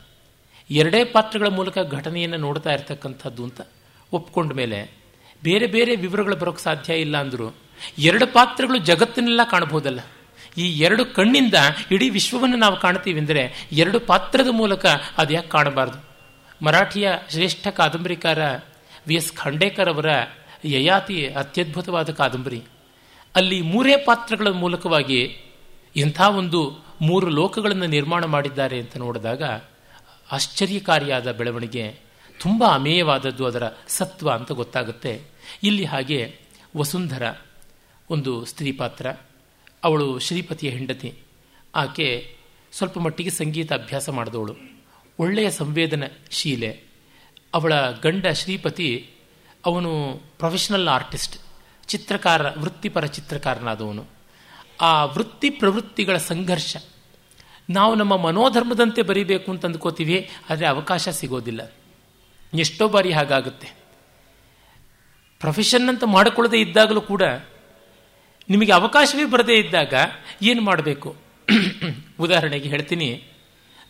ಎರಡೇ 0.70 1.04
ಪಾತ್ರಗಳ 1.04 1.46
ಮೂಲಕ 1.46 1.78
ಘಟನೆಯನ್ನು 1.90 2.36
ನೋಡ್ತಾ 2.36 2.72
ಇರ್ತಕ್ಕಂಥದ್ದು 2.72 3.44
ಅಂತ 3.44 3.60
ಒಪ್ಕೊಂಡ 4.12 4.52
ಮೇಲೆ 4.52 4.78
ಬೇರೆ 5.42 5.66
ಬೇರೆ 5.66 5.96
ವಿವರಗಳು 5.96 6.36
ಬರೋಕ್ಕೆ 6.36 6.62
ಸಾಧ್ಯ 6.62 6.94
ಇಲ್ಲ 6.94 7.16
ಅಂದರು 7.16 7.56
ಎರಡು 7.98 8.26
ಪಾತ್ರಗಳು 8.26 8.78
ಜಗತ್ತನ್ನೆಲ್ಲ 8.78 9.40
ಕಾಣಬಹುದಲ್ಲ. 9.50 10.00
ಈ 10.58 10.66
ಎರಡು 10.78 11.04
ಕಣ್ಣಿಂದ 11.04 11.54
ಇಡೀ 11.90 12.08
ವಿಶ್ವವನ್ನು 12.10 12.56
ನಾವು 12.56 12.76
ಕಾಣ್ತೀವಿ 12.80 13.20
ಅಂದರೆ 13.20 13.42
ಎರಡು 13.72 14.00
ಪಾತ್ರದ 14.00 14.48
ಮೂಲಕ 14.50 14.86
ಅದು 15.18 15.34
ಯಾಕೆ 15.34 15.48
ಕಾಣಬಾರ್ದು. 15.48 15.98
ಮರಾಠಿಯ 16.64 17.10
ಶ್ರೇಷ್ಠ 17.30 17.68
ಕಾದಂಬರಿಕಾರ 17.68 18.38
ವಿ 19.06 19.14
ಎಸ್ 19.14 19.32
ಖಂಡೇಕರ್ 19.32 19.88
ಅವರ 19.88 20.06
ಯಯಾತಿ 20.64 21.26
ಅತ್ಯದ್ಭುತವಾದ 21.26 22.10
ಕಾದಂಬರಿ. 22.10 22.62
ಅಲ್ಲಿ 23.36 23.60
ಮೂರೇ 23.60 23.96
ಪಾತ್ರಗಳ 23.96 24.48
ಮೂಲಕವಾಗಿ 24.48 25.36
ಇಂಥ 25.96 26.20
ಒಂದು 26.20 26.84
ಮೂರು 27.00 27.28
ಲೋಕಗಳನ್ನು 27.28 27.86
ನಿರ್ಮಾಣ 27.86 28.24
ಮಾಡಿದ್ದಾರೆ 28.24 28.80
ಅಂತ 28.80 28.96
ನೋಡಿದಾಗ 28.96 29.42
ಆಶ್ಚರ್ಯಕಾರಿಯಾದ 30.32 31.32
ಬೆಳವಣಿಗೆ, 31.32 32.00
ತುಂಬ 32.40 32.64
ಅಮೇಯವಾದದ್ದು 32.64 33.46
ಅದರ 33.46 33.62
ಸತ್ವ 33.88 34.30
ಅಂತ 34.30 34.52
ಗೊತ್ತಾಗುತ್ತೆ. 34.52 35.22
ಇಲ್ಲಿ 35.62 35.84
ಹಾಗೆ 35.84 36.38
ವಸುಂಧರ 36.76 37.34
ಒಂದು 38.10 38.44
ಸ್ತ್ರೀ 38.44 38.72
ಪಾತ್ರ, 38.72 39.06
ಅವಳು 39.84 40.18
ಶ್ರೀಪತಿಯ 40.18 40.70
ಹೆಂಡತಿ. 40.70 41.14
ಆಕೆ 41.74 42.36
ಸ್ವಲ್ಪ 42.72 42.98
ಮಟ್ಟಿಗೆ 42.98 43.30
ಸಂಗೀತ 43.30 43.72
ಅಭ್ಯಾಸ 43.72 44.08
ಮಾಡಿದವಳು. 44.08 44.56
ಒಳ್ಳೆಯ 45.18 45.50
ಸಂವೇದನಶೀಲೆ. 45.50 46.80
ಅವಳ 47.54 47.90
ಗಂಡ 47.90 48.26
ಶ್ರೀಪತಿ 48.26 49.10
ಅವನು 49.64 50.22
ಪ್ರೊಫೆಷನಲ್ 50.38 50.88
ಆರ್ಟಿಸ್ಟ್ 50.88 51.36
ಚಿತ್ರಕಾರ, 51.88 52.58
ವೃತ್ತಿಪರ 52.58 53.04
ಚಿತ್ರಕಾರನಾದವನು. 53.06 54.04
ಆ 54.80 55.04
ವೃತ್ತಿ 55.04 55.50
ಪ್ರವೃತ್ತಿಗಳ 55.50 56.16
ಸಂಘರ್ಷ, 56.16 56.76
ನಾವು 57.70 57.94
ನಮ್ಮ 57.94 58.16
ಮನೋಧರ್ಮದಂತೆ 58.16 59.02
ಬರೀಬೇಕು 59.02 59.52
ಅಂತ 59.52 59.64
ಅಂದ್ಕೋತೀವಿ, 59.64 60.30
ಆದರೆ 60.50 60.66
ಅವಕಾಶ 60.66 61.08
ಸಿಗೋದಿಲ್ಲ. 61.08 61.72
ಎಷ್ಟೋ 62.54 62.88
ಬಾರಿ 62.88 63.12
ಹಾಗಾಗುತ್ತೆ. 63.12 63.74
ಪ್ರೊಫೆಷನ್ 65.40 65.88
ಅಂತ 65.88 66.04
ಮಾಡಿಕೊಳ್ಳದೆ 66.04 66.60
ಇದ್ದಾಗಲೂ 66.60 67.00
ಕೂಡ, 67.00 67.22
ನಿಮಗೆ 68.50 68.72
ಅವಕಾಶವೇ 68.72 69.24
ಬರದೇ 69.24 69.54
ಇದ್ದಾಗ 69.54 69.94
ಏನು 70.42 70.62
ಮಾಡಬೇಕು? 70.62 71.16
ಉದಾಹರಣೆಗೆ 72.20 72.68
ಹೇಳ್ತೀನಿ, 72.68 73.24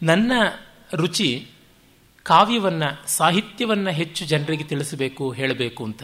ನನ್ನ 0.03 0.33
ರುಚಿ 0.95 1.51
ಕಾವ್ಯವನ್ನು, 2.25 3.11
ಸಾಹಿತ್ಯವನ್ನು 3.11 3.91
ಹೆಚ್ಚು 3.91 4.25
ಜನರಿಗೆ 4.25 4.65
ತಿಳಿಸಬೇಕು, 4.65 5.33
ಹೇಳಬೇಕು 5.33 5.85
ಅಂತ. 5.85 6.03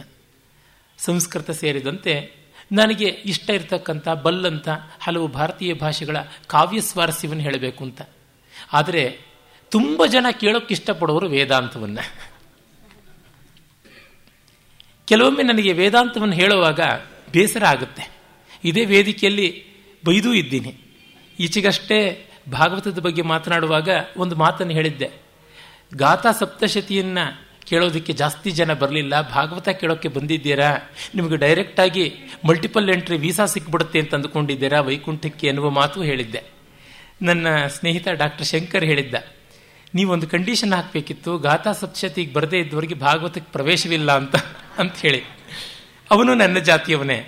ಸಂಸ್ಕೃತ 0.97 1.51
ಸೇರಿದಂತೆ 1.51 2.41
ನನಗೆ 2.71 3.05
ಇಷ್ಟ 3.05 3.49
ಇರತಕ್ಕಂಥ 3.49 4.09
ಬಲ್ಲಂತ 4.09 4.69
ಹಲವು 4.99 5.27
ಭಾರತೀಯ 5.27 5.73
ಭಾಷೆಗಳ 5.73 6.17
ಕಾವ್ಯ 6.47 6.81
ಸ್ವಾರಸ್ಯವನ್ನು 6.81 7.43
ಹೇಳಬೇಕು 7.43 7.83
ಅಂತ. 7.83 8.01
ಆದರೆ 8.73 9.19
ತುಂಬ 9.69 10.05
ಜನ 10.05 10.25
ಕೇಳೋಕ್ಕೆ 10.39 10.73
ಇಷ್ಟಪಡೋರು 10.73 11.27
ವೇದಾಂತವನ್ನು. 11.27 12.31
ಕೆಲವೊಮ್ಮೆ 15.07 15.43
ನನಗೆ 15.43 15.73
ವೇದಾಂತವನ್ನು 15.73 16.35
ಹೇಳುವಾಗ 16.35 16.79
ಬೇಸರ 17.31 17.65
ಆಗುತ್ತೆ. 17.65 18.11
ಇದೇ 18.63 18.85
ವೇದಿಕೆಯಲ್ಲಿ 18.85 19.63
ಬೈದೂ 20.05 20.33
ಇದ್ದೀನಿ. 20.33 20.75
ಈಚೆಗಷ್ಟೇ 21.39 22.27
ಭಾಗವತದ 22.51 22.99
ಬಗ್ಗೆ 22.99 23.21
ಮಾತನಾಡುವಾಗ 23.21 23.89
ಒಂದು 24.17 24.35
ಮಾತನ್ನು 24.35 24.73
ಹೇಳಿದ್ದೆ. 24.73 25.20
ಗಾಥಾ 25.91 26.31
ಸಪ್ತಶತಿಯನ್ನು 26.31 27.25
ಕೇಳೋದಕ್ಕೆ 27.65 28.13
ಜಾಸ್ತಿ 28.13 28.49
ಜನ 28.51 28.73
ಬರಲಿಲ್ಲ. 28.73 29.13
ಭಾಗವತ 29.29 29.69
ಕೇಳೋಕ್ಕೆ 29.69 30.07
ಬಂದಿದ್ದೀರಾ? 30.07 30.69
ನಿಮಗೆ 31.15 31.37
ಡೈರೆಕ್ಟಾಗಿ 31.37 32.05
ಮಲ್ಟಿಪಲ್ 32.47 32.89
ಎಂಟ್ರಿ 32.89 33.17
ವೀಸಾ 33.17 33.45
ಸಿಕ್ಬಿಡುತ್ತೆ 33.45 33.99
ಅಂತ 33.99 34.15
ಅಂದುಕೊಂಡಿದ್ದೀರಾ? 34.15 34.79
ವೈಕುಂಠಕ್ಕೆ 34.81 35.47
ಎನ್ನುವ 35.47 35.69
ಮಾತು 35.69 36.01
ಹೇಳಿದ್ದೆ. 36.01 36.41
ನನ್ನ 37.21 37.47
ಸ್ನೇಹಿತ 37.67 38.07
ಡಾಕ್ಟರ್ 38.13 38.47
ಶಂಕರ್ 38.47 38.85
ಹೇಳಿದ್ದ, 38.85 39.15
ನೀವೊಂದು 39.95 40.27
ಕಂಡೀಷನ್ 40.27 40.73
ಹಾಕಬೇಕಿತ್ತು. 40.73 41.31
ಗಾಥಾ 41.37 41.71
ಸಪ್ತಶತಿಗೆ 41.71 42.33
ಬರದೇ 42.33 42.59
ಇದ್ದವರಿಗೆ 42.59 42.95
ಭಾಗವತಕ್ಕೆ 42.95 43.51
ಪ್ರವೇಶವಿಲ್ಲ 43.51 44.11
ಅಂತ 44.11 44.35
ಅಂತ 44.77 44.95
ಹೇಳಿ. 44.97 45.21
ಅವನು 46.11 46.33
ನನ್ನ 46.33 46.59
ಜಾತಿಯವನೇ. 46.59 47.19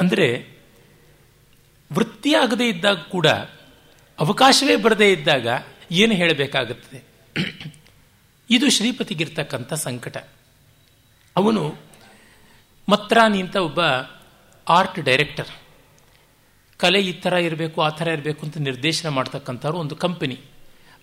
ಅಂದರೆ 0.00 0.28
ವೃತ್ತಿಯಾಗದೇ 1.90 2.66
ಇದ್ದಾಗ 2.68 3.00
ಕೂಡ 3.10 3.26
ಅವಕಾಶವೇ 4.18 4.76
ಬರದೇ 4.76 5.12
ಇದ್ದಾಗ 5.12 5.46
ಏನು 5.90 6.14
ಹೇಳಬೇಕಾಗುತ್ತದೆ? 6.14 7.04
ಇದು 8.50 8.70
ಶ್ರೀಪತಿಗಿರ್ತಕ್ಕಂಥ 8.70 9.74
ಸಂಕಟ. 9.74 10.16
ಅವನು 11.36 11.74
ಮತ್ರಾನಿ 12.88 13.40
ಅಂತ 13.40 13.56
ಒಬ್ಬ 13.56 13.80
ಆರ್ಟ್ 14.68 15.00
ಡೈರೆಕ್ಟರ್. 15.00 15.48
ಕಲೆ 16.76 17.00
ಈ 17.00 17.12
ಥರ 17.12 17.32
ಇರಬೇಕು, 17.32 17.82
ಆ 17.82 17.88
ಥರ 17.88 18.08
ಇರಬೇಕು 18.08 18.46
ಅಂತ 18.46 18.58
ನಿರ್ದೇಶನ 18.58 19.08
ಮಾಡ್ತಕ್ಕಂಥವ್ರು 19.08 19.78
ಒಂದು 19.78 19.96
ಕಂಪನಿ. 19.96 20.40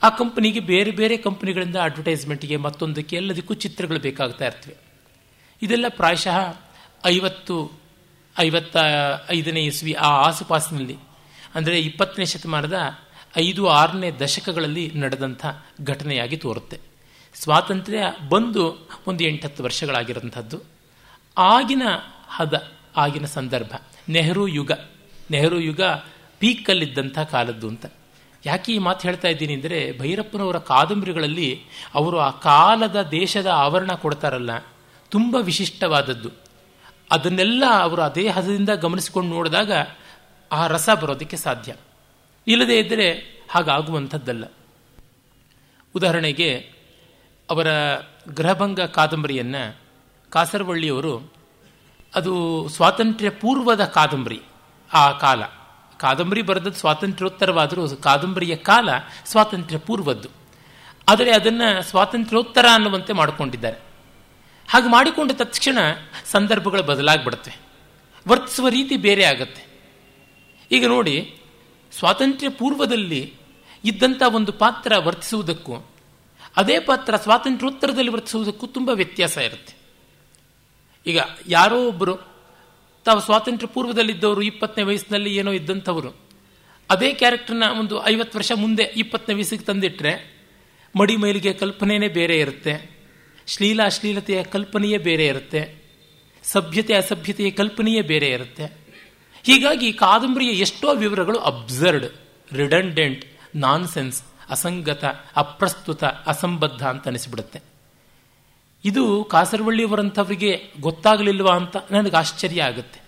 ಆ 0.03 0.09
ಕಂಪನಿಗೆ 0.09 0.59
ಬೇರೆ 0.59 0.91
ಬೇರೆ 0.91 1.17
ಕಂಪನಿಗಳಿಂದ 1.17 1.75
ಅಡ್ವರ್ಟೈಸ್ಮೆಂಟ್ಗೆ 1.75 2.55
ಮತ್ತೊಂದಕ್ಕೆ 2.55 3.15
ಎಲ್ಲದಕ್ಕೂ 3.15 3.53
ಚಿತ್ರಗಳು 3.53 3.99
ಬೇಕಾಗ್ತಾ 3.99 4.45
ಇರ್ತವೆ. 4.45 4.75
ಇದೆಲ್ಲ 5.61 5.85
ಪ್ರಾಯಶಃ 5.89 6.57
ಐವತ್ತು, 7.05 7.71
ಐವತ್ತ 8.39 8.77
ಐದನೇ 9.29 9.61
ಇಸ್ವಿ 9.61 9.93
ಆ 9.93 10.09
ಆಸುಪಾಸಿನಲ್ಲಿ 10.09 10.97
ಅಂದರೆ 11.55 11.77
ಇಪ್ಪತ್ತನೇ 11.79 12.25
ಶತಮಾನದ 12.25 12.77
ಐದು, 13.37 13.61
ಆರನೇ 13.79 14.09
ದಶಕಗಳಲ್ಲಿ 14.21 14.85
ನಡೆದಂಥ 14.95 15.45
ಘಟನೆಯಾಗಿ 15.83 16.37
ತೋರುತ್ತೆ. 16.37 16.77
ಸ್ವಾತಂತ್ರ್ಯ 17.35 18.05
ಬಂದು 18.29 18.63
ಒಂದು 19.07 19.23
ಎಂಟತ್ತು 19.23 19.61
ವರ್ಷಗಳಾಗಿರೋಂಥದ್ದು 19.63 20.57
ಆಗಿನ 21.37 21.83
ಹದ, 22.29 22.55
ಆಗಿನ 22.97 23.25
ಸಂದರ್ಭ, 23.25 23.73
ನೆಹರು 24.09 24.45
ಯುಗ. 24.47 24.71
ನೆಹರು 25.31 25.59
ಯುಗ 25.59 25.81
ಪೀಕಲ್ಲಿದ್ದಂಥ 26.41 27.19
ಕಾಲದ್ದು 27.31 27.67
ಅಂತ. 27.67 27.85
ಯಾಕೆ 28.45 28.69
ಈ 28.73 28.77
ಮಾತು 28.77 29.01
ಹೇಳ್ತಾ 29.07 29.27
ಇದ್ದೀನಿ 29.27 29.53
ಅಂದರೆ 29.53 29.79
ಭೈರಪ್ಪನವರ 29.99 30.57
ಕಾದಂಬರಿಗಳಲ್ಲಿ 30.69 31.49
ಅವರು 31.93 32.17
ಆ 32.19 32.29
ಕಾಲದ 32.29 32.97
ದೇಶದ 33.11 33.49
ಆವರಣ 33.55 33.91
ಕೊಡ್ತಾರಲ್ಲ, 34.03 34.51
ತುಂಬ 35.11 35.35
ವಿಶಿಷ್ಟವಾದದ್ದು. 35.41 36.29
ಅದನ್ನೆಲ್ಲ 37.11 37.63
ಅವರು 37.81 38.01
ಅದೇ 38.01 38.25
ಹದದಿಂದ 38.27 38.69
ಗಮನಿಸಿಕೊಂಡು 38.75 39.29
ನೋಡಿದಾಗ 39.35 39.71
ಆ 40.51 40.67
ರಸ 40.67 40.89
ಬರೋದಕ್ಕೆ 40.89 41.37
ಸಾಧ್ಯ. 41.37 41.75
ಇಲ್ಲದೇ 42.47 42.79
ಇದ್ದರೆ 42.79 43.11
ಹಾಗಾಗುವಂಥದ್ದಲ್ಲ. 43.49 44.45
ಉದಾಹರಣೆಗೆ, 45.95 46.71
ಅವರ 47.49 47.67
ಗೃಹಭಂಗ 48.37 48.79
ಕಾದಂಬರಿಯನ್ನು 48.79 49.77
ಕಾಸರವಳ್ಳಿಯವರು, 50.29 51.33
ಅದು 52.15 52.67
ಸ್ವಾತಂತ್ರ್ಯ 52.69 53.29
ಪೂರ್ವದ 53.29 53.85
ಕಾದಂಬರಿ, 53.85 54.41
ಆ 54.93 55.11
ಕಾಲ. 55.11 55.43
ಕಾದಂಬರಿ 55.97 56.41
ಬರೆದದ್ದು 56.41 56.73
ಸ್ವಾತಂತ್ರ್ಯೋತ್ತರವಾದರೂ 56.73 57.87
ಕಾದಂಬರಿಯ 57.89 58.55
ಕಾಲ 58.55 58.89
ಸ್ವಾತಂತ್ರ್ಯ 59.25 59.77
ಪೂರ್ವದ್ದು 59.77 60.29
ಆದರೆ 61.09 61.31
ಅದನ್ನು 61.31 61.83
ಸ್ವಾತಂತ್ರ್ಯೋತ್ತರ 61.83 62.65
ಅನ್ನುವಂತೆ 62.73 63.13
ಮಾಡಿಕೊಂಡಿದ್ದಾರೆ. 63.13 63.77
ಹಾಗೆ 64.69 64.89
ಮಾಡಿಕೊಂಡ 64.89 65.31
ತಕ್ಷಣ 65.31 65.77
ಸಂದರ್ಭಗಳು 66.31 66.83
ಬದಲಾಗ್ಬಿಡುತ್ತೆ. 66.83 67.55
ವರ್ತಿಸುವ 68.27 68.67
ರೀತಿ 68.67 68.97
ಬೇರೆ 68.97 69.23
ಆಗತ್ತೆ. 69.23 69.70
ಈಗ 70.71 70.85
ನೋಡಿ 70.87 71.15
ಸ್ವಾತಂತ್ರ್ಯ 71.91 72.49
ಪೂರ್ವದಲ್ಲಿ 72.49 73.33
ಇದ್ದಂಥ 73.83 74.21
ಒಂದು 74.27 74.51
ಪಾತ್ರ 74.51 74.97
ವರ್ತಿಸುವುದಕ್ಕೂ, 74.97 75.75
ಅದೇ 76.57 76.79
ಪಾತ್ರ 76.79 77.15
ಸ್ವಾತಂತ್ರ್ಯೋತ್ತರದಲ್ಲಿ 77.15 78.11
ವರ್ತಿಸುವುದಕ್ಕೂ 78.11 78.67
ತುಂಬ 78.67 78.89
ವ್ಯತ್ಯಾಸ 78.89 79.37
ಇರುತ್ತೆ. 79.37 79.73
ಈಗ 81.05 81.19
ಯಾರೋ 81.47 81.87
ಒಬ್ಬರು 81.87 82.15
ತಾವು 83.03 83.19
ಸ್ವಾತಂತ್ರ್ಯ 83.19 83.67
ಪೂರ್ವದಲ್ಲಿದ್ದವರು 83.67 84.41
ಇಪ್ಪತ್ತನೇ 84.41 84.83
ವಯಸ್ಸಿನಲ್ಲಿ 84.83 85.35
ಏನೋ 85.35 85.51
ಇದ್ದಂಥವರು, 85.51 86.11
ಅದೇ 86.89 87.13
ಕ್ಯಾರೆಕ್ಟರ್ನ 87.13 87.63
ಒಂದು 87.79 88.05
ಐವತ್ತು 88.05 88.37
ವರ್ಷ 88.37 88.51
ಮುಂದೆ 88.55 88.83
ಇಪ್ಪತ್ತನೇ 88.83 89.35
ವಯಸ್ಸಿಗೆ 89.35 89.63
ತಂದಿಟ್ಟರೆ 89.63 90.13
ಮಡಿ 90.95 91.15
ಮೈಲಿಗೆ 91.17 91.53
ಕಲ್ಪನೆಯೇ 91.53 92.07
ಬೇರೆ 92.07 92.39
ಇರುತ್ತೆ, 92.39 92.73
ಶ್ಲೀಲ 93.47 93.83
ಅಶ್ಲೀಲತೆಯ 93.83 94.43
ಕಲ್ಪನೆಯೇ 94.43 94.97
ಬೇರೆ 94.97 95.27
ಇರುತ್ತೆ, 95.27 95.81
ಸಭ್ಯತೆ 96.43 96.93
ಅಸಭ್ಯತೆಯ 96.93 97.51
ಕಲ್ಪನೆಯೇ 97.51 98.01
ಬೇರೆ 98.01 98.29
ಇರುತ್ತೆ. 98.29 98.80
ಹೀಗಾಗಿ 99.43 99.93
ಕಾದಂಬರಿಯ 99.93 100.49
ಎಷ್ಟೋ 100.49 100.95
ವಿವರಗಳು 100.95 101.39
ಅಬ್ಸರ್ಡ್, 101.39 102.05
ರಿಡಂಡೆಂಟ್, 102.53 103.25
ನಾನ್ಸೆನ್ಸ್, 103.55 104.23
ಅಸಂಗತ, 104.49 105.05
ಅಪ್ರಸ್ತುತ, 105.35 106.03
ಅಸಂಬದ್ಧ 106.03 106.83
ಅಂತ 106.83 107.07
ಅನಿಸ್ಬಿಡುತ್ತೆ. 107.07 107.61
ಇದು 108.85 109.23
ಕಾಸರವಳ್ಳಿಯವರಂಥವರಿಗೆ 109.23 110.73
ಗೊತ್ತಾಗಲಿಲ್ವಾ 110.79 111.55
ಅಂತ 111.55 111.77
ನನಗೆ 111.91 112.17
ಆಶ್ಚರ್ಯ 112.17 112.63
ಆಗುತ್ತೆ. 112.63 113.01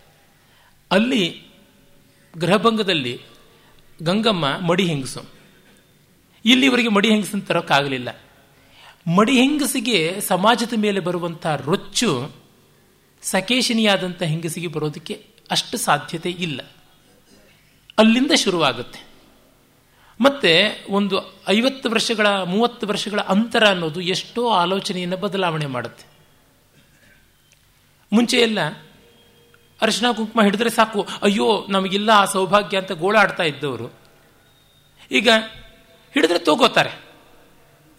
ಅಲ್ಲಿ 0.91 1.41
ಗೃಹಭಂಗದಲ್ಲಿ 2.37 3.21
ಗಂಗಮ್ಮ 4.03 4.59
ಮಡಿ 4.59 4.85
ಹೆಂಗಸು. 4.85 5.23
ಇಲ್ಲಿ 6.45 6.65
ಇವರಿಗೆ 6.65 6.87
ಮಡಿ 6.87 7.09
ಹೆಂಗಸನ್ನು 7.09 7.45
ತರೋಕ್ಕಾಗಲಿಲ್ಲ. 7.45 8.21
ಮಡಿ 9.15 9.33
ಹೆಂಗಸಿಗೆ 9.33 10.21
ಸಮಾಜದ 10.21 10.73
ಮೇಲೆ 10.77 10.99
ಬರುವಂಥ 10.99 11.45
ರೊಚ್ಚು 11.45 12.31
ಸಕೇಶಿನಿಯಾದಂಥ 13.21 14.23
ಹೆಂಗಸಿಗೆ 14.23 14.67
ಬರೋದಕ್ಕೆ 14.67 15.32
ಅಷ್ಟು 15.51 15.77
ಸಾಧ್ಯತೆ 15.77 16.29
ಇಲ್ಲ. 16.29 16.61
ಅಲ್ಲಿಂದ 17.97 18.31
ಶುರುವಾಗುತ್ತೆ. 18.31 18.99
ಮತ್ತೆ 20.19 20.85
ಒಂದು 20.89 21.41
ಐವತ್ತು 21.49 21.89
ವರ್ಷಗಳ, 21.89 22.27
ಮೂವತ್ತು 22.43 22.87
ವರ್ಷಗಳ 22.87 23.19
ಅಂತರ 23.19 23.67
ಅನ್ನೋದು 23.67 24.01
ಎಷ್ಟೋ 24.01 24.49
ಆಲೋಚನೆಯನ್ನು 24.49 25.17
ಬದಲಾವಣೆ 25.17 25.65
ಮಾಡುತ್ತೆ. 25.65 26.05
ಮುಂಚೆ 28.13 28.37
ಎಲ್ಲ 28.37 28.69
ಅರಿಶಿನ 29.81 30.11
ಕುಂಕುಮ 30.11 30.41
ಹಿಡಿದ್ರೆ 30.41 30.69
ಸಾಕು, 30.69 31.07
ಅಯ್ಯೋ, 31.21 31.65
ನಮಗಿಲ್ಲ 31.69 32.09
ಆ 32.09 32.25
ಸೌಭಾಗ್ಯ 32.25 32.77
ಅಂತ 32.77 32.91
ಗೋಳಾಡ್ತಾ 32.91 33.43
ಇದ್ದವರು. 33.43 33.93
ಈಗ 35.11 35.29
ಹಿಡಿದ್ರೆ 36.13 36.39
ತಗೋತಾರೆ. 36.39 37.02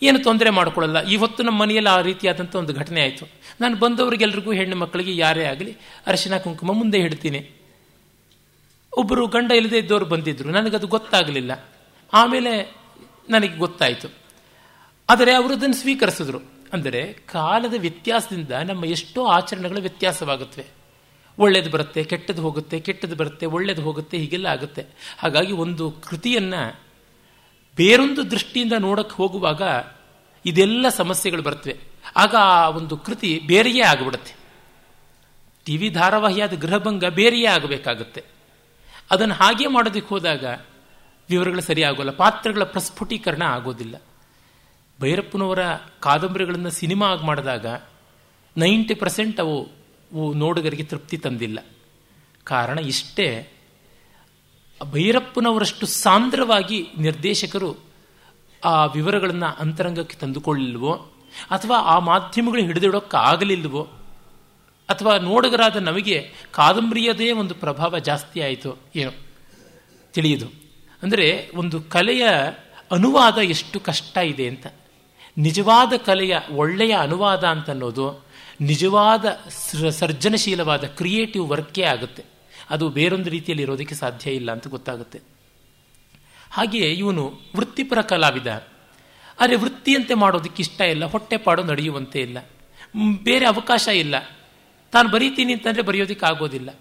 ಏನು 0.02 0.18
ತೊಂದರೆ 0.18 0.50
ಮಾಡಿಕೊಳ್ಳಲ್ಲ. 0.50 1.06
ಇವತ್ತು 1.06 1.42
ನಮ್ಮ 1.42 1.60
ಮನೆಯಲ್ಲಿ 1.60 1.90
ಆ 1.90 2.00
ರೀತಿಯಾದಂಥ 2.00 2.56
ಒಂದು 2.56 2.72
ಘಟನೆ 2.72 3.02
ಆಯಿತು. 3.02 3.28
ನಾನು 3.60 3.76
ಬಂದವರಿಗೆಲ್ರಿಗೂ 3.76 4.52
ಹೆಣ್ಣು 4.52 4.76
ಮಕ್ಕಳಿಗೆ 4.76 5.16
ಯಾರೇ 5.16 5.44
ಆಗಲಿ 5.44 5.76
ಅರಿಶಿನ 6.06 6.36
ಕುಂಕುಮ 6.36 6.72
ಮುಂದೆ 6.72 7.00
ಹಿಡ್ತೀನಿ 7.00 7.50
ಒಬ್ಬರು 8.96 9.26
ಗಂಡ 9.26 9.50
ಇಲ್ಲದೆ 9.50 9.78
ಇದ್ದವರು 9.78 10.04
ಬಂದಿದ್ದರು 10.04 10.50
ನನಗದು 10.50 10.86
ಗೊತ್ತಾಗಲಿಲ್ಲ. 10.86 11.68
ಆಮೇಲೆ 12.12 12.76
ನನಗೆ 13.30 13.56
ಗೊತ್ತಾಯಿತು. 13.56 14.08
ಆದರೆ 15.10 15.34
ಅವರು 15.34 15.54
ಅದನ್ನು 15.54 15.74
ಸ್ವೀಕರಿಸಿದ್ರು. 15.74 16.38
ಅಂದರೆ 16.72 17.12
ಕಾಲದ 17.12 17.74
ವ್ಯತ್ಯಾಸದಿಂದ 17.78 18.50
ನಮ್ಮ 18.50 18.84
ಎಷ್ಟೋ 18.84 19.26
ಆಚರಣೆಗಳು 19.26 19.80
ವ್ಯತ್ಯಾಸವಾಗುತ್ತವೆ. 19.80 20.66
ಒಳ್ಳೇದು 21.38 21.70
ಬರುತ್ತೆ, 21.70 22.04
ಕೆಟ್ಟದ್ದು 22.04 22.42
ಹೋಗುತ್ತೆ, 22.42 22.80
ಕೆಟ್ಟದ್ದು 22.80 23.16
ಬರುತ್ತೆ, 23.16 23.46
ಒಳ್ಳೇದು 23.46 23.82
ಹೋಗುತ್ತೆ, 23.82 24.18
ಹೀಗೆಲ್ಲ 24.18 24.46
ಆಗುತ್ತೆ. 24.46 24.86
ಹಾಗಾಗಿ 25.18 25.52
ಒಂದು 25.52 25.90
ಕೃತಿಯನ್ನು 25.90 26.83
ಬೇರೊಂದು 27.76 28.30
ದೃಷ್ಟಿಯಿಂದ 28.30 28.72
ನೋಡಕ್ಕೆ 28.78 29.16
ಹೋಗುವಾಗ 29.16 29.62
ಇದೆಲ್ಲ 30.46 30.88
ಸಮಸ್ಯೆಗಳು 30.88 31.42
ಬರ್ತವೆ. 31.42 31.76
ಆಗ 32.16 32.34
ಆ 32.38 32.68
ಒಂದು 32.68 32.96
ಕೃತಿ 32.96 33.40
ಬೇರೆಯೇ 33.46 33.80
ಆಗಿಬಿಡುತ್ತೆ. 33.80 34.34
ಟಿ 35.64 35.76
ವಿ 35.76 35.88
ಧಾರಾವಾಹಿಯಾದ 35.88 36.52
ಗೃಹಭಂಗ 36.52 37.04
ಬೇರೆಯೇ 37.04 37.46
ಆಗಬೇಕಾಗುತ್ತೆ. 37.46 38.24
ಅದನ್ನು 39.10 39.34
ಹಾಗೆ 39.34 39.66
ಮಾಡೋದಕ್ಕೆ 39.66 40.08
ಹೋದಾಗ 40.08 40.44
ವಿವರಗಳು 41.30 41.60
ಸರಿಯಾಗೋಲ್ಲ, 41.60 42.10
ಪಾತ್ರಗಳ 42.10 42.64
ಪ್ರಸ್ಫುಟೀಕರಣ 42.64 43.42
ಆಗೋದಿಲ್ಲ. 43.42 43.96
ಭೈರಪ್ಪನವರ 45.00 45.58
ಕಾದಂಬರಿಗಳನ್ನು 46.00 46.70
ಸಿನಿಮಾ 46.70 47.06
ಆಗಿ 47.06 47.24
ಮಾಡಿದಾಗ 47.24 47.66
ನೈಂಟಿ 48.56 48.94
ಪರ್ಸೆಂಟ್ 48.94 49.40
ಅವು 49.40 50.34
ನೋಡುಗರಿಗೆ 50.34 50.82
ತೃಪ್ತಿ 50.82 51.16
ತಂದಿಲ್ಲ. 51.16 51.58
ಕಾರಣ 52.44 52.78
ಇಷ್ಟೇ 52.78 53.26
ಭೈರಪ್ಪನವರಷ್ಟು 54.90 55.86
ಸಾಂದ್ರವಾಗಿ 55.86 56.86
ನಿರ್ದೇಶಕರು 56.98 57.76
ಆ 58.64 58.84
ವಿವರಗಳನ್ನು 58.84 59.56
ಅಂತರಂಗಕ್ಕೆ 59.58 60.16
ತಂದುಕೊಳ್ಳಿಲ್ವೋ? 60.16 60.92
ಅಥವಾ 61.50 61.76
ಆ 61.76 61.98
ಮಾಧ್ಯಮಗಳು 61.98 62.62
ಹಿಡಿದಿಡೋಕ್ಕಾಗಲಿಲ್ವೋ? 62.62 63.82
ಅಥವಾ 64.88 65.18
ನೋಡಗರಾದ 65.18 65.76
ನಮಗೆ 65.76 66.30
ಕಾದಂಬರಿಯದೇ 66.50 67.32
ಒಂದು 67.32 67.54
ಪ್ರಭಾವ 67.54 67.98
ಜಾಸ್ತಿ 67.98 68.40
ಆಯಿತು? 68.40 68.78
ಏನು 68.96 69.12
ತಿಳಿಯುದು. 70.12 70.46
ಅಂದರೆ 71.02 71.50
ಒಂದು 71.54 71.80
ಕಲೆಯ 71.82 72.28
ಅನುವಾದ 72.92 73.38
ಎಷ್ಟು 73.38 73.80
ಕಷ್ಟ 73.80 74.16
ಇದೆ 74.16 74.48
ಅಂತ. 74.48 74.66
ನಿಜವಾದ 75.38 75.92
ಕಲೆಯ 76.06 76.38
ಒಳ್ಳೆಯ 76.54 76.92
ಅನುವಾದ 76.92 77.44
ಅಂತ 77.44 77.70
ಅನ್ನೋದು 77.70 78.24
ನಿಜವಾದ 78.60 79.24
ಸರ್ಜನಶೀಲವಾದ 79.90 80.84
ಕ್ರಿಯೇಟಿವ್ 80.84 81.48
ವರ್ಕೇ 81.48 81.82
ಆಗುತ್ತೆ. 81.82 82.33
ಅದು 82.70 82.88
ಬೇರೊಂದು 82.88 83.30
ರೀತಿಯಲ್ಲಿ 83.30 83.62
ಇರೋದಕ್ಕೆ 83.62 83.94
ಸಾಧ್ಯ 83.94 84.30
ಇಲ್ಲ 84.30 84.52
ಅಂತ 84.52 84.66
ಗೊತ್ತಾಗುತ್ತೆ. 84.66 85.20
ಹಾಗೆಯೇ 86.50 86.92
ಇವನು 86.92 87.40
ವೃತ್ತಿಪರ 87.56 88.00
ಕಲಾವಿದ. 88.00 88.46
ಆದರೆ 89.40 89.56
ವೃತ್ತಿಯಂತೆ 89.56 90.14
ಮಾಡೋದಕ್ಕೆ 90.14 90.62
ಇಷ್ಟ 90.62 90.80
ಇಲ್ಲ 90.80 91.04
ಹೊಟ್ಟೆಪಾಡು 91.04 91.62
ನಡೆಯುವಂತೆ 91.62 92.20
ಇಲ್ಲ 92.20 92.38
ಬೇರೆ 93.22 93.46
ಅವಕಾಶ 93.46 93.88
ಇಲ್ಲ. 93.88 94.38
ತಾನು 94.92 95.08
ಬರೀತೀನಿ 95.08 95.52
ಅಂತಂದರೆ 95.52 95.82
ಬರೆಯೋದಕ್ಕೆ 95.82 96.26
ಆಗೋದಿಲ್ಲ. 96.26 96.78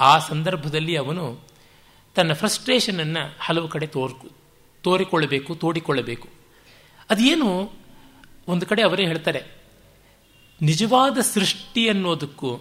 ಆ 0.00 0.18
ಸಂದರ್ಭದಲ್ಲಿ 0.18 0.96
ಅವನು 0.96 1.40
ತನ್ನ 2.14 2.32
ಫ್ರಸ್ಟ್ರೇಷನನ್ನು 2.32 3.36
ಹಲವು 3.40 3.68
ಕಡೆ 3.68 3.86
ತೋರ್ 3.86 4.12
ತೋರಿಕೊಳ್ಳಬೇಕು, 4.82 5.54
ತೋಡಿಕೊಳ್ಳಬೇಕು. 5.54 6.28
ಅದೇನು, 7.10 7.72
ಒಂದು 8.48 8.66
ಕಡೆ 8.66 8.82
ಅವರೇ 8.82 9.06
ಹೇಳ್ತಾರೆ, 9.06 9.42
ನಿಜವಾದ 10.62 11.18
ಸೃಷ್ಟಿ 11.18 11.88
ಅನ್ನೋದಕ್ಕೂ 11.88 12.60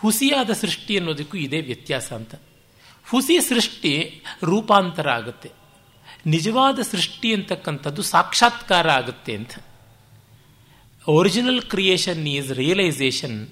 ಹುಸಿಯಾದ 0.00 0.50
ಸೃಷ್ಟಿ 0.50 0.96
ಅನ್ನೋದಕ್ಕೂ 0.96 1.38
ಇದೇ 1.38 1.60
ವ್ಯತ್ಯಾಸ 1.60 2.12
ಅಂತ. 2.12 2.34
ಹುಸಿ 3.10 3.40
ಸೃಷ್ಟಿ 3.40 4.22
ರೂಪಾಂತರ 4.44 5.08
ಆಗುತ್ತೆ. 5.08 5.50
ನಿಜವಾದ 6.26 6.78
ಸೃಷ್ಟಿ 6.90 7.34
ಅಂತಕ್ಕಂಥದ್ದು 7.34 8.02
ಸಾಕ್ಷಾತ್ಕಾರ 8.02 8.90
ಆಗುತ್ತೆ 8.90 9.34
ಅಂತ. 9.34 9.50
Original 11.08 11.62
creation 11.62 12.26
is 12.26 12.52
realisation 12.52 13.48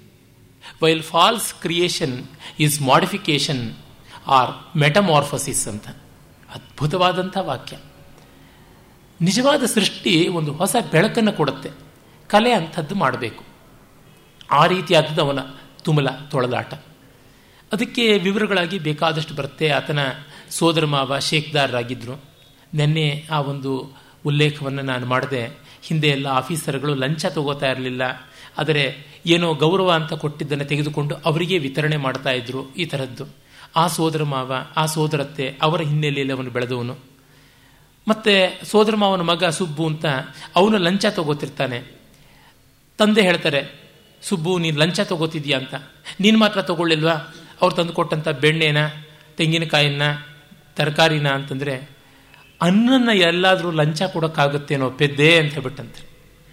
while 0.82 1.02
false 1.02 1.54
creation 1.54 2.28
is 2.60 2.82
modification 2.82 3.76
or 4.26 4.76
metamorphosis 4.76 5.68
ಅಂತ. 5.68 5.88
ಅದ್ಭುತವಾದಂಥ 6.54 7.36
ವಾಕ್ಯ. 7.40 7.76
ನಿಜವಾದ 9.20 9.64
ಸೃಷ್ಟಿ 9.64 10.28
ಒಂದು 10.28 10.52
ಹೊಸ 10.52 10.76
ಬೆಳಕನ್ನು 10.92 11.32
ಕೊಡುತ್ತೆ. 11.32 11.70
ಕಲೆ 12.28 12.52
ಅಂಥದ್ದು 12.52 12.94
ಮಾಡಬೇಕು. 12.94 13.44
ಆ 14.50 14.66
ರೀತಿಯಾದದ್ದು 14.66 15.22
ಅವನ 15.22 15.38
ತುಮಲ 15.86 16.08
ತೊಳೆದಾಟ. 16.10 16.74
ಅದಕ್ಕೆ 17.72 18.18
ವಿವರಗಳಾಗಿ 18.18 18.78
ಬೇಕಾದಷ್ಟು 18.78 19.34
ಬರುತ್ತೆ. 19.34 19.70
ಆತನ 19.70 19.98
ಸೋದರ 20.50 20.84
ಮಾವ 20.84 21.18
ಶೇಖ್ದಾರರಾಗಿದ್ದರು 21.18 22.24
ನಿನ್ನೆ 22.74 23.26
ಆ 23.30 23.40
ಒಂದು 23.40 23.96
ಉಲ್ಲೇಖವನ್ನು 24.26 24.82
ನಾನು 24.82 25.06
ಮಾಡಿದೆ. 25.06 25.58
ಹಿಂದೆ 25.82 26.08
ಎಲ್ಲ 26.08 26.26
ಆಫೀಸರ್ಗಳು 26.26 26.94
ಲಂಚ 26.94 27.26
ತಗೋತಾ 27.26 27.70
ಇರಲಿಲ್ಲ. 27.70 28.02
ಆದರೆ 28.58 28.96
ಏನೋ 29.26 29.54
ಗೌರವ 29.54 29.90
ಅಂತ 29.90 30.12
ಕೊಟ್ಟಿದ್ದನ್ನು 30.12 30.64
ತೆಗೆದುಕೊಂಡು 30.64 31.14
ಅವರಿಗೆ 31.14 31.58
ವಿತರಣೆ 31.58 31.96
ಮಾಡ್ತಾ 31.96 32.30
ಇದ್ರು 32.30 32.74
ಈ 32.74 32.84
ಥರದ್ದು 32.84 33.24
ಆ 33.76 33.86
ಸೋದರ 33.86 34.22
ಮಾವ, 34.22 34.54
ಆ 34.76 34.86
ಸೋದರತ್ತೆ 34.86 35.56
ಅವರ 35.62 35.80
ಹಿನ್ನೆಲೆಯಲ್ಲಿ 35.80 36.34
ಅವನು 36.34 36.50
ಬೆಳೆದವನು. 36.50 36.96
ಮತ್ತೆ 38.08 38.60
ಸೋದರ 38.64 38.96
ಮಾವನ 38.96 39.20
ಮಗ 39.20 39.44
ಸುಬ್ಬು 39.44 39.86
ಅಂತ 39.86 40.06
ಅವನು 40.56 40.78
ಲಂಚ 40.78 41.06
ತಗೋತಿರ್ತಾನೆ. 41.06 41.82
ತಂದೆ 42.98 43.22
ಹೇಳ್ತಾರೆ 43.22 43.85
ಸುಬ್ಬು, 44.22 44.58
ನೀನು 44.58 44.78
ಲಂಚ 44.78 45.00
ತಗೋತಿದ್ಯಾ 45.00 45.58
ಅಂತ. 45.58 45.74
ನೀನು 46.20 46.38
ಮಾತ್ರ 46.38 46.62
ತಗೊಳ್ಳಿಲ್ವಾ? 46.62 47.12
ಅವ್ರು 47.62 47.76
ತಂದು 47.76 47.92
ಕೊಟ್ಟಂಥ 47.92 48.28
ಬೆಣ್ಣೆನ, 48.28 48.76
ತೆಂಗಿನಕಾಯಿನ, 49.36 50.02
ತರಕಾರಿನ 50.76 51.30
ಅಂತಂದರೆ 51.30 51.96
ಅನ್ನನ 52.62 53.08
ಎಲ್ಲಾದರೂ 53.14 53.70
ಲಂಚ 53.70 54.02
ಕೊಡೋಕ್ಕಾಗುತ್ತೇನೋ 54.02 54.90
ಪೆದ್ದೆ 54.90 55.38
ಅಂತ 55.38 55.52
ಹೇಳ್ಬಿಟ್ಟಂತೆ. 55.52 56.08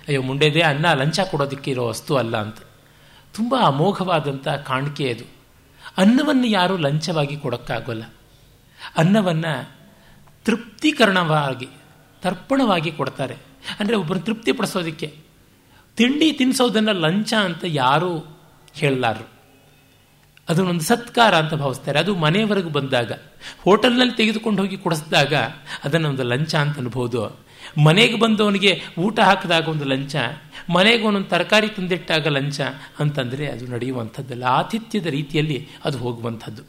ಅಯ್ಯೋ, 0.07 0.21
ಮುಂಡೆದೆ 0.21 0.61
ಅನ್ನ 0.61 0.93
ಲಂಚ 0.93 1.19
ಕೊಡೋದಕ್ಕೆ 1.19 1.71
ಇರೋ 1.71 1.87
ವಸ್ತು 1.87 2.15
ಅಲ್ಲ 2.15 2.37
ಅಂತ. 2.37 2.57
ತುಂಬ 3.33 3.55
ಅಮೋಘವಾದಂಥ 3.61 4.47
ಕಾಣಿಕೆ 4.47 5.11
ಅದು. 5.11 5.23
ಅನ್ನವನ್ನು 5.97 6.47
ಯಾರೂ 6.47 6.77
ಲಂಚವಾಗಿ 6.77 7.37
ಕೊಡೋಕ್ಕಾಗೋಲ್ಲ. 7.37 8.03
ಅನ್ನವನ್ನು 8.97 9.71
ತೃಪ್ತೀಕರಣವಾಗಿ, 10.45 11.67
ತರ್ಪಣವಾಗಿ 12.21 12.91
ಕೊಡ್ತಾರೆ. 12.91 13.35
ಅಂದರೆ 13.79 13.95
ಒಬ್ಬರು 13.95 14.19
ತೃಪ್ತಿಪಡಿಸೋದಕ್ಕೆ. 14.19 15.22
ತಿಂಡಿ 15.97 16.31
ತಿನ್ನಿಸೋದನ್ನು 16.31 16.93
ಲಂಚ 16.93 17.33
ಅಂತ 17.33 17.63
ಯಾರೂ 17.67 18.11
ಹೇಳಲಾರರು. 18.73 19.33
ಅದನ್ನೊಂದು 20.49 20.83
ಸತ್ಕಾರ 20.83 21.35
ಅಂತ 21.35 21.53
ಭಾವಿಸ್ತಾರೆ. 21.53 21.99
ಅದು 21.99 22.15
ಮನೆಯವರೆಗೂ 22.15 22.69
ಬಂದಾಗ, 22.69 23.11
ಹೋಟೆಲ್ನಲ್ಲಿ 23.61 24.15
ತೆಗೆದುಕೊಂಡು 24.15 24.61
ಹೋಗಿ 24.61 24.77
ಕೊಡಿಸಿದಾಗ 24.77 25.33
ಅದನ್ನೊಂದು 25.83 26.23
ಲಂಚ 26.23 26.55
ಅಂತ 26.55 26.77
ಅನ್ಬೋದು. 26.77 27.43
ಮನೆಗೆ 27.85 28.19
ಬಂದವನಿಗೆ 28.19 28.81
ಊಟ 28.99 29.19
ಹಾಕಿದಾಗ 29.19 29.67
ಒಂದು 29.67 29.85
ಲಂಚ, 29.85 30.15
ಮನೆಗೆ 30.69 31.03
ಒಂದೊಂದು 31.03 31.27
ತರಕಾರಿ 31.27 31.67
ತಂದಿಟ್ಟಾಗ 31.67 32.27
ಲಂಚ 32.27 32.61
ಅಂತಂದರೆ 32.99 33.47
ಅದು 33.47 33.67
ನಡೆಯುವಂಥದ್ದಲ್ಲ. 33.67 34.43
ಆತಿಥ್ಯದ 34.43 35.05
ರೀತಿಯಲ್ಲಿ 35.05 35.67
ಅದು 35.83 35.97
ಹೋಗುವಂಥದ್ದು. 35.97 36.63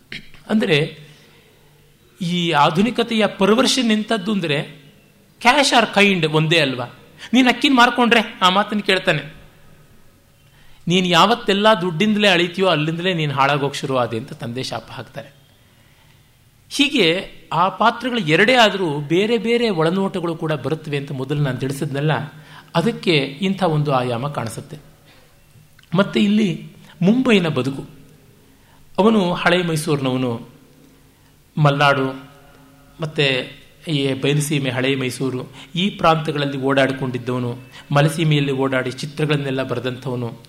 ಅಂದರೆ 0.50 0.98
ಈ 2.20 2.50
ಆಧುನಿಕತೆಯ 2.50 3.26
ಪರವರ್ಷ 3.26 3.78
ನಿಂತದ್ದು 3.82 4.32
ಅಂದರೆ 4.32 4.58
ಕ್ಯಾಶ್ 5.40 5.72
ಆರ್ 5.72 5.94
ಕೈಂಡ್ 5.94 6.26
ಒಂದೇ 6.26 6.58
ಅಲ್ವಾ? 6.58 6.86
ನೀನು 7.32 7.48
ಅಕ್ಕಿನ 7.48 7.72
ಮಾರ್ಕೊಂಡ್ರೆ 7.74 8.22
ಆ 8.42 8.48
ಮಾತನ್ನು 8.48 8.82
ಕೇಳ್ತಾನೆ. 8.82 9.22
ನೀನು 10.88 11.06
ಯಾವತ್ತೆಲ್ಲ 11.06 11.66
ದುಡ್ಡಿಂದಲೇ 11.80 12.28
ಅಳಿತೀಯೋ 12.28 12.66
ಅಲ್ಲಿಂದಲೇ 12.68 13.14
ನೀನು 13.14 13.34
ಹಾಳಾಗೋಕೆ 13.34 13.78
ಶುರುವಾದೆ 13.78 14.16
ಅಂತ 14.18 14.32
ತಂದೆ 14.32 14.62
ಶಾಪ 14.62 14.88
ಹಾಕ್ತಾರೆ. 14.90 15.30
ಹೀಗೆ 16.70 17.06
ಆ 17.52 17.68
ಪಾತ್ರಗಳು 17.68 18.18
ಎರಡೇ 18.18 18.54
ಆದರೂ 18.54 18.88
ಬೇರೆ 19.08 19.38
ಬೇರೆ 19.38 19.66
ಒಳನೋಟಗಳು 19.70 20.34
ಕೂಡ 20.36 20.52
ಬರುತ್ತವೆ 20.52 20.96
ಅಂತ 20.96 21.12
ಮೊದಲು 21.12 21.40
ನಾನು 21.42 21.58
ತಿಳಿಸಿದ್ನಲ್ಲ, 21.58 22.12
ಅದಕ್ಕೆ 22.74 23.16
ಇಂಥ 23.16 23.62
ಒಂದು 23.62 23.92
ಆಯಾಮ 23.92 24.28
ಕಾಣಿಸುತ್ತೆ. 24.28 24.76
ಮತ್ತೆ 25.94 26.20
ಇಲ್ಲಿ 26.20 26.48
ಮುಂಬೈನ 27.02 27.48
ಬದುಕು. 27.48 27.82
ಅವನು 28.98 29.20
ಹಳೆ 29.34 29.58
ಮೈಸೂರಿನವನು, 29.62 30.32
ಮಲ್ನಾಡು, 31.56 32.06
ಮತ್ತು 33.00 33.26
ಈ 33.88 34.12
ಬಯಲುಸೀಮೆ 34.12 34.70
ಹಳೆ 34.70 34.94
ಮೈಸೂರು, 34.94 35.40
ಈ 35.76 35.90
ಪ್ರಾಂತಗಳಲ್ಲಿ 35.90 36.58
ಓಡಾಡಿಕೊಂಡಿದ್ದವನು, 36.58 37.58
ಮಲಸೀಮೆಯಲ್ಲಿ 37.92 38.52
ಓಡಾಡಿ 38.52 38.90
ಚಿತ್ರಗಳನ್ನೆಲ್ಲ 38.90 39.62
ಬರೆದಂಥವನು. 39.62 40.42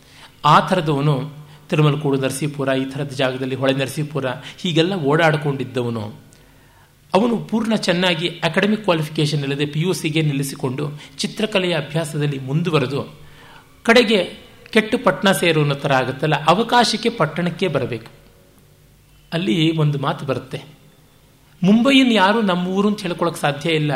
ಆ 0.45 0.59
ಥರದವನು 0.59 1.45
ತಿರುಮಲಕೂಡು, 1.69 2.21
ನರಸೀಪುರ, 2.21 2.67
ಈ 2.67 2.85
ಥರದ 2.85 3.09
ಜಾಗದಲ್ಲಿ 3.09 3.55
ಹೊಳೆ 3.55 3.73
ನರಸೀಪುರ, 3.73 4.25
ಹೀಗೆಲ್ಲ 4.57 4.93
ಓಡಾಡಿಕೊಂಡಿದ್ದವನು. 4.93 6.25
ಅವನು 7.13 7.37
ಪೂರ್ಣ 7.37 7.75
ಚೆನ್ನಾಗಿ 7.75 8.27
ಅಕಾಡೆಮಿಕ್ 8.27 8.83
ಕ್ವಾಲಿಫಿಕೇಷನ್ 8.83 9.43
ಇಲ್ಲದೆ 9.43 9.65
ಪಿ 9.65 9.81
ಯು 9.81 9.93
ಸಿಗೆ 9.93 10.21
ನಿಲ್ಲಿಸಿಕೊಂಡು 10.21 11.01
ಚಿತ್ರಕಲೆಯ 11.17 11.73
ಅಭ್ಯಾಸದಲ್ಲಿ 11.73 12.39
ಮುಂದುವರೆದು, 12.39 13.19
ಕಡೆಗೆ 13.83 14.23
ಕೆಟ್ಟು 14.71 14.97
ಪಟ್ಟಣ 14.97 15.31
ಸೇರು 15.31 15.61
ಅನ್ನೋ 15.61 15.75
ಥರ 15.75 15.93
ಆಗುತ್ತಲ್ಲ, 15.93 16.45
ಅವಕಾಶಕ್ಕೆ 16.45 17.09
ಪಟ್ಟಣಕ್ಕೆ 17.09 17.67
ಬರಬೇಕು. 17.67 18.11
ಅಲ್ಲಿ 19.33 19.77
ಒಂದು 19.77 19.99
ಮಾತು 19.99 20.25
ಬರುತ್ತೆ. 20.25 20.74
ಮುಂಬೈಯನ್ನು 21.63 22.13
ಯಾರು 22.13 22.41
ನಮ್ಮೂರು 22.41 22.87
ಅಂತ 22.87 23.01
ಹೇಳ್ಕೊಳಕ್ಕೆ 23.01 23.41
ಸಾಧ್ಯ 23.41 23.69
ಇಲ್ಲ. 23.69 23.91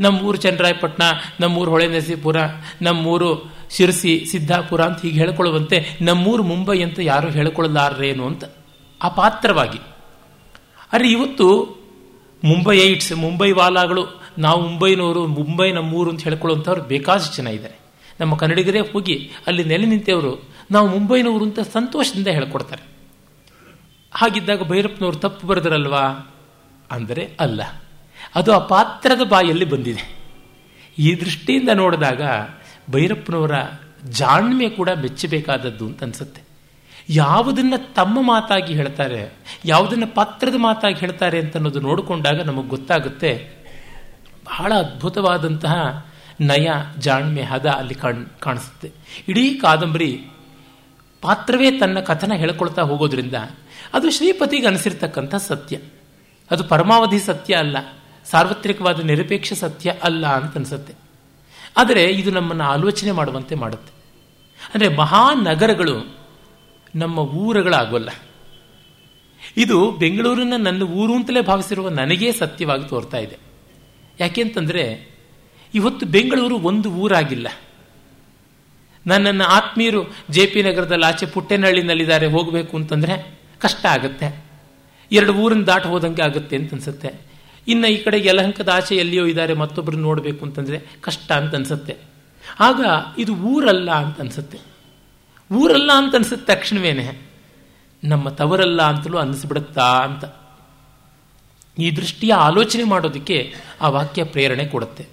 ನಮ್ಮೂರು 0.00 0.38
ನಮ್ಮ 0.38 1.12
ನಮ್ಮೂರು 1.40 1.70
ಹೊಳೆ 1.70 1.86
ನರಸೀಪುರ, 1.86 2.36
ನಮ್ಮೂರು 2.82 3.52
ಶಿರಸಿ, 3.70 4.24
ಸಿದ್ದಾಪುರ 4.30 4.80
ಅಂತ 4.80 5.02
ಹೀಗೆ 5.02 5.18
ಹೇಳ್ಕೊಳ್ಳುವಂತೆ 5.18 5.98
ನಮ್ಮೂರು 6.00 6.42
ಮುಂಬೈ 6.42 6.82
ಅಂತ 6.82 6.98
ಯಾರು 7.02 7.30
ಹೇಳ್ಕೊಳ್ಳಲಾರೇನು 7.30 8.26
ಅಂತ 8.26 8.44
ಆ 9.02 9.08
ಪಾತ್ರವಾಗಿ 9.08 9.78
ಅರೆ 10.92 11.10
ಇವತ್ತು 11.10 11.78
ಮುಂಬೈ 12.44 12.78
ಏಟ್ಸ್, 12.78 13.12
ಮುಂಬೈ 13.12 13.52
ವಾಲಾಗಳು, 13.52 14.22
ನಾವು 14.38 14.60
ಮುಂಬೈನವರು, 14.60 15.26
ಮುಂಬೈ 15.26 15.72
ನಮ್ಮೂರು 15.72 16.10
ಅಂತ 16.10 16.22
ಹೇಳ್ಕೊಳ್ಳುವಂಥವ್ರು 16.22 16.82
ಬೇಕಾದಷ್ಟು 16.82 17.36
ಜನ 17.36 17.46
ಇದ್ದಾರೆ. 17.46 17.74
ನಮ್ಮ 18.20 18.36
ಕನ್ನಡಿಗರೇ 18.36 18.80
ಹೋಗಿ 18.80 19.30
ಅಲ್ಲಿ 19.46 19.64
ನೆಲೆ 19.64 19.86
ನಿಂತವರು 19.86 20.48
ನಾವು 20.70 20.88
ಮುಂಬೈನವರು 20.88 21.44
ಅಂತ 21.44 21.60
ಸಂತೋಷದಿಂದ 21.60 22.26
ಹೇಳ್ಕೊಡ್ತಾರೆ. 22.26 22.82
ಹಾಗಿದ್ದಾಗ 24.14 24.62
ಭೈರಪ್ಪನವರು 24.62 25.16
ತಪ್ಪು 25.16 25.46
ಬರೆದ್ರಲ್ವಾ? 25.46 26.31
ಅಂದರೆ 26.92 27.24
ಅಲ್ಲ. 27.40 27.62
ಅದು 28.34 28.50
ಆ 28.52 28.58
ಪಾತ್ರದ 28.66 29.22
ಬಾಯಲ್ಲಿ 29.24 29.64
ಬಂದಿದೆ. 29.64 30.04
ಈ 30.98 31.08
ದೃಷ್ಟಿಯಿಂದ 31.20 31.70
ನೋಡಿದಾಗ 31.74 32.22
ಭೈರಪ್ಪನವರ 32.90 33.56
ಜಾಣ್ಮೆ 34.10 34.68
ಕೂಡ 34.68 34.90
ಮೆಚ್ಚಬೇಕಾದದ್ದು 35.00 35.84
ಅಂತ 35.86 36.02
ಅನ್ಸುತ್ತೆ. 36.02 36.40
ಯಾವುದನ್ನು 37.08 37.78
ತಮ್ಮ 37.94 38.18
ಮಾತಾಗಿ 38.22 38.72
ಹೇಳ್ತಾರೆ, 38.74 39.20
ಯಾವುದನ್ನು 39.64 40.08
ಪಾತ್ರದ 40.14 40.56
ಮಾತಾಗಿ 40.58 40.98
ಹೇಳ್ತಾರೆ 40.98 41.38
ಅಂತ 41.40 41.56
ಅನ್ನೋದು 41.56 41.80
ನೋಡಿಕೊಂಡಾಗ 41.80 42.40
ನಮಗೆ 42.40 42.68
ಗೊತ್ತಾಗುತ್ತೆ, 42.68 43.32
ಬಹಳ 44.46 44.72
ಅದ್ಭುತವಾದಂತಹ 44.74 45.74
ನಯ 46.40 46.68
ಜಾಣ್ಮೆ 46.98 47.42
ಹದ 47.42 47.66
ಅಲ್ಲಿ 47.66 47.94
ಕಾಣ್, 47.94 48.22
ಕಾಣಿಸುತ್ತೆ. 48.40 48.88
ಇಡೀ 49.28 49.44
ಕಾದಂಬರಿ 49.54 50.10
ಪಾತ್ರವೇ 51.22 51.68
ತನ್ನ 51.78 51.98
ಕಥನ 52.00 52.32
ಹೇಳ್ಕೊಳ್ತಾ 52.34 52.82
ಹೋಗೋದ್ರಿಂದ 52.82 53.36
ಅದು 53.92 54.10
ಶ್ರೀಪತಿಗೆ 54.10 54.66
ಅನಿಸಿರ್ತಕ್ಕಂಥ 54.66 55.34
ಸತ್ಯ. 55.48 55.76
ಅದು 56.52 56.64
ಪರಮಾವಧಿ 56.64 57.18
ಸತ್ಯ 57.18 57.54
ಅಲ್ಲ, 57.54 57.76
ಸಾರ್ವತ್ರಿಕವಾದ 58.24 59.00
ನಿರಪೇಕ್ಷ 59.00 59.52
ಸತ್ಯ 59.52 59.90
ಅಲ್ಲ 59.90 60.26
ಅಂತ 60.26 60.56
ಅನಿಸುತ್ತೆ. 60.56 60.94
ಆದರೆ 61.76 62.04
ಇದು 62.04 62.30
ನಮ್ಮನ್ನು 62.30 62.64
ಆಲೋಚನೆ 62.64 63.12
ಮಾಡುವಂತೆ 63.12 63.54
ಮಾಡುತ್ತೆ. 63.54 63.92
ಅಂದರೆ 64.74 64.96
ಮಹಾನಗರಗಳು 64.96 66.16
ನಮ್ಮ 66.94 67.18
ಊರುಗಳಾಗೋಲ್ಲ. 67.18 68.10
ಇದು 69.56 69.90
ಬೆಂಗಳೂರಿನ 69.90 70.52
ನನ್ನ 70.56 70.82
ಊರು 70.82 71.14
ಅಂತಲೇ 71.14 71.40
ಭಾವಿಸಿರುವ 71.40 71.88
ನನಗೇ 71.88 72.32
ಸತ್ಯವಾಗಿ 72.32 72.88
ತೋರ್ತಾ 72.88 73.16
ಇದೆ. 73.16 73.38
ಯಾಕೆಂತಂದರೆ 74.20 75.12
ಇವತ್ತು 75.74 76.06
ಬೆಂಗಳೂರು 76.06 76.58
ಒಂದು 76.58 76.92
ಊರಾಗಿಲ್ಲ. 76.92 77.48
ನನ್ನನ್ನು 79.06 79.44
ಆತ್ಮೀಯರು 79.44 80.14
ಜೆ 80.30 80.46
ಪಿ 80.46 80.62
ನಗರದಲ್ಲಿ 80.62 81.04
ಆಚೆ 81.04 81.26
ಪುಟ್ಟೆನಹಳ್ಳಿನಲ್ಲಿದ್ದಾರೆ, 81.26 82.26
ಹೋಗಬೇಕು 82.26 82.76
ಅಂತಂದರೆ 82.76 83.40
ಕಷ್ಟ 83.58 83.86
ಆಗುತ್ತೆ. 83.86 84.41
ಎರಡು 85.12 85.34
ಊರನ್ನು 85.34 85.66
ದಾಟ 85.66 85.86
ಹೋದಂಗೆ 85.86 86.22
ಆಗುತ್ತೆ 86.22 86.56
ಅಂತ 86.56 86.74
ಅನ್ಸುತ್ತೆ. 86.74 87.32
ಇನ್ನು 87.68 87.86
ಈ 87.86 87.96
ಕಡೆ 87.96 88.26
ಯಲಹಂಕದ 88.26 88.68
ಆಚೆ 88.68 88.96
ಎಲ್ಲಿಯೋ 88.96 89.26
ಇದ್ದಾರೆ 89.26 89.54
ಮತ್ತೊಬ್ಬರು 89.54 89.96
ನೋಡಬೇಕು 89.96 90.44
ಅಂತಂದರೆ 90.44 90.82
ಕಷ್ಟ 91.00 91.32
ಅಂತ 91.32 91.54
ಅನ್ಸುತ್ತೆ. 91.54 91.96
ಆಗ 92.60 92.84
ಇದು 93.18 93.36
ಊರಲ್ಲ 93.36 93.90
ಅಂತ 93.90 94.20
ಅನ್ಸುತ್ತೆ. 94.20 94.58
ಊರಲ್ಲ 95.52 95.90
ಅಂತ 95.96 96.14
ಅನ್ಸುತ್ತೆ 96.14 96.54
ತಕ್ಷಣವೇನೆ. 96.54 97.32
ನಮ್ಮ 98.04 98.28
ತವರಲ್ಲ 98.28 98.82
ಅಂತಲೂ 98.82 99.18
ಅನ್ನಿಸ್ಬಿಡುತ್ತಾ 99.18 99.82
ಅಂತ. 99.82 100.24
ಈ 101.78 101.90
ದೃಷ್ಟಿಯ 101.90 102.34
ಆಲೋಚನೆ 102.34 102.84
ಮಾಡೋದಕ್ಕೆ 102.84 103.54
ಆ 103.80 103.88
ವಾಕ್ಯ 103.88 104.24
ಪ್ರೇರಣೆ 104.24 104.64
ಕೊಡುತ್ತೆ. 104.64 105.06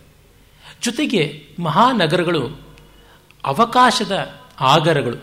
ಜೊತೆಗೆ 0.82 1.46
ಮಹಾನಗರಗಳು, 1.60 2.62
ಅವಕಾಶದ 3.46 4.26
ಆಗರಗಳು. 4.60 5.18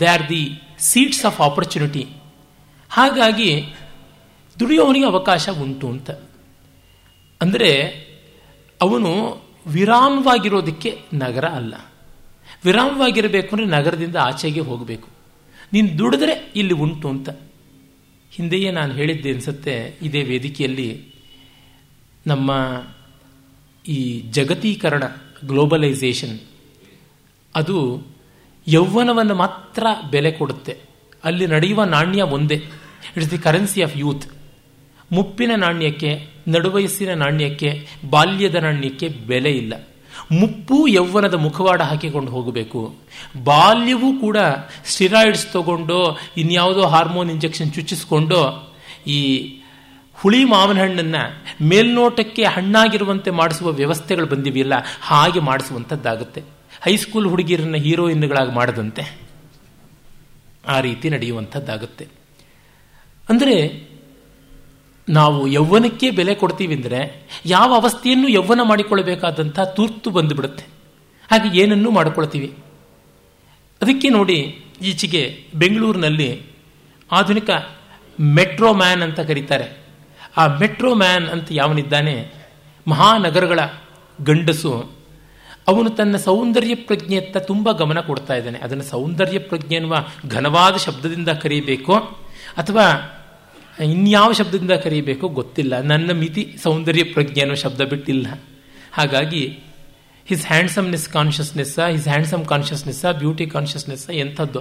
They 0.00 0.06
are 0.06 0.28
the 0.28 0.60
seats 0.78 1.24
of 1.24 1.40
opportunity 1.40 2.06
ಹಾಗಾಗಿ 2.88 3.74
ದುಡಿಯೋವನಿಗೆ 4.60 5.06
ಅವಕಾಶ 5.06 5.48
ಉಂಟು 5.48 5.88
ಅಂತ. 5.88 6.10
ಅಂದರೆ 7.40 7.84
ಅವನು 8.80 9.42
ವಿರಾಮವಾಗಿರೋದಕ್ಕೆ 9.66 10.98
ನಗರ 11.14 11.44
ಅಲ್ಲ. 11.44 11.74
ವಿರಾಮವಾಗಿರಬೇಕು 12.64 13.48
ಅಂದರೆ 13.56 13.66
ನಗರದಿಂದ 13.66 14.16
ಆಚೆಗೆ 14.16 14.60
ಹೋಗಬೇಕು. 14.60 15.08
ನೀನು 15.72 15.98
ದುಡಿದ್ರೆ 15.98 16.52
ಇಲ್ಲಿ 16.56 16.74
ಉಂಟು 16.74 17.08
ಅಂತ. 17.08 17.28
ಹಿಂದೆಯೇ 18.30 18.70
ನಾನು 18.70 18.92
ಹೇಳಿದ್ದೆ 18.92 19.32
ಅನಿಸುತ್ತೆ, 19.32 19.98
ಇದೇ 20.02 20.22
ವೇದಿಕೆಯಲ್ಲಿ 20.22 21.14
ನಮ್ಮ 22.26 22.82
ಈ 23.88 24.20
ಜಗತೀಕರಣ, 24.20 25.02
ಗ್ಲೋಬಲೈಸೇಷನ್. 25.46 26.40
ಅದು 27.54 28.02
ಯೌವನವನ್ನು 28.68 29.34
ಮಾತ್ರ 29.34 29.86
ಬೆಲೆ 30.10 30.32
ಕೊಡುತ್ತೆ. 30.32 30.78
ಅಲ್ಲಿ 31.24 31.46
ನಡೆಯುವ 31.46 31.84
ನಾಣ್ಯ 31.84 32.22
ಒಂದೇ. 32.22 32.54
It's 33.16 33.30
the 33.30 33.38
currency 33.38 33.82
of 33.82 33.96
youth 33.96 34.26
ಮುಪ್ಪಿನ 35.12 35.50
ನಾಣ್ಯಕ್ಕೆ, 35.56 36.26
ನಡುವಯಸ್ಸಿನ 36.48 37.14
ನಾಣ್ಯಕ್ಕೆ, 37.14 37.88
ಬಾಲ್ಯದ 38.10 38.54
ನಾಣ್ಯಕ್ಕೆ 38.54 39.08
ಬೆಲೆ 39.08 39.50
ಇಲ್ಲ. 39.50 39.74
ಮುಪ್ಪು 40.32 40.88
ಯೌವನದ 40.88 41.34
ಮುಖವಾಡ 41.34 41.82
ಹಾಕಿಕೊಂಡು 41.82 42.32
ಹೋಗಬೇಕು. 42.32 42.94
ಬಾಲ್ಯವೂ 43.44 44.12
ಕೂಡ 44.12 44.36
ಸ್ಟಿರಾಯ್ಡ್ಸ್ 44.86 45.52
ತಗೊಂಡು, 45.52 46.18
ಇನ್ಯಾವುದೋ 46.36 46.82
ಹಾರ್ಮೋನ್ 46.82 47.30
ಇಂಜೆಕ್ಷನ್ 47.30 47.72
ಚುಚ್ಚಿಸ್ಕೊಂಡು, 47.72 48.74
ಈ 49.06 49.48
ಹುಳಿ 50.14 50.44
ಮಾವಿನ 50.44 50.80
ಹಣ್ಣನ್ನು 50.80 51.42
ಮೇಲ್ನೋಟಕ್ಕೆ 51.64 52.44
ಹಣ್ಣಾಗಿರುವಂತೆ 52.44 53.30
ಮಾಡಿಸುವ 53.30 53.70
ವ್ಯವಸ್ಥೆಗಳು 53.70 54.26
ಬಂದಿವೆಯಲ್ಲ, 54.26 54.72
ಹಾಗೆ 55.00 55.40
ಮಾಡಿಸುವಂಥದ್ದಾಗುತ್ತೆ. 55.40 56.42
ಹೈಸ್ಕೂಲ್ 56.84 57.26
ಹುಡುಗಿಯರನ್ನ 57.26 57.74
ಹೀರೋಯಿನ್ಗಳಾಗಿ 57.76 58.52
ಮಾಡದಂತೆ. 58.52 59.25
ಆ 60.66 60.80
ರೀತಿ 60.80 61.10
ನಡೆಯುವಂಥದ್ದಾಗುತ್ತೆ. 61.10 62.08
ಅಂದರೆ 63.28 63.88
ನಾವು 65.08 65.46
ಯೌವನಕ್ಕೆ 65.46 66.10
ಬೆಲೆ 66.10 66.34
ಕೊಡ್ತೀವಿ 66.34 66.74
ಅಂದರೆ 66.74 67.28
ಯಾವ 67.46 67.74
ಅವಸ್ಥೆಯನ್ನು 67.74 68.28
ಯೌವನ 68.28 68.60
ಮಾಡಿಕೊಳ್ಳಬೇಕಾದಂಥ 68.62 69.60
ತುರ್ತು 69.60 70.10
ಬಂದುಬಿಡುತ್ತೆ. 70.10 70.64
ಹಾಗೆ 71.30 71.60
ಏನನ್ನೂ 71.60 71.90
ಮಾಡಿಕೊಳ್ತೀವಿ. 71.90 72.54
ಅದಕ್ಕೆ 73.82 74.08
ನೋಡಿ 74.08 74.64
ಈಚೆಗೆ 74.82 75.44
ಬೆಂಗಳೂರಿನಲ್ಲಿ 75.54 76.42
ಆಧುನಿಕ 77.12 77.50
ಮೆಟ್ರೋ 78.20 78.72
ಮ್ಯಾನ್ 78.72 79.02
ಅಂತ 79.02 79.20
ಕರೀತಾರೆ. 79.20 79.86
ಆ 80.36 80.46
ಮೆಟ್ರೋ 80.46 80.94
ಮ್ಯಾನ್ 80.94 81.28
ಅಂತ 81.28 81.48
ಯಾವನಿದ್ದಾನೆ? 81.50 82.32
ಮಹಾನಗರಗಳ 82.88 83.60
ಗಂಡಸು 84.24 84.95
ಅವನು 85.68 85.90
ತನ್ನ 85.90 86.16
ಸೌಂದರ್ಯ 86.16 86.74
ಪ್ರಜ್ಞೆಯತ್ತ 86.74 87.36
ತುಂಬ 87.36 87.72
ಗಮನ 87.72 88.00
ಕೊಡ್ತಾ 88.00 88.34
ಇದ್ದಾನೆ. 88.34 88.58
ಅದನ್ನು 88.58 88.84
ಸೌಂದರ್ಯ 88.84 89.38
ಪ್ರಜ್ಞೆ 89.38 89.76
ಎನ್ನುವ 89.76 90.06
ಘನವಾದ 90.28 90.76
ಶಬ್ದದಿಂದ 90.76 91.28
ಕರೀಬೇಕು? 91.28 91.94
ಅಥವಾ 92.56 93.12
ಇನ್ಯಾವ 93.84 94.32
ಶಬ್ದದಿಂದ 94.32 94.70
ಕರೀಬೇಕೋ 94.70 95.28
ಗೊತ್ತಿಲ್ಲ. 95.28 95.80
ನನ್ನ 95.80 96.12
ಮಿತಿ 96.12 96.56
ಸೌಂದರ್ಯ 96.62 97.04
ಪ್ರಜ್ಞೆ 97.04 97.40
ಅನ್ನೋ 97.40 97.54
ಶಬ್ದ 97.54 97.80
ಬಿಟ್ಟಿಲ್ಲ. 97.80 98.26
ಹಾಗಾಗಿ 98.92 99.58
his 100.26 100.46
handsomeness 100.46 101.08
consciousness 101.08 101.78
his 101.80 102.08
handsome 102.08 102.46
consciousness 102.46 103.18
beauty 103.18 103.46
consciousness 103.46 104.10
ಎಂಥದ್ದು. 104.10 104.60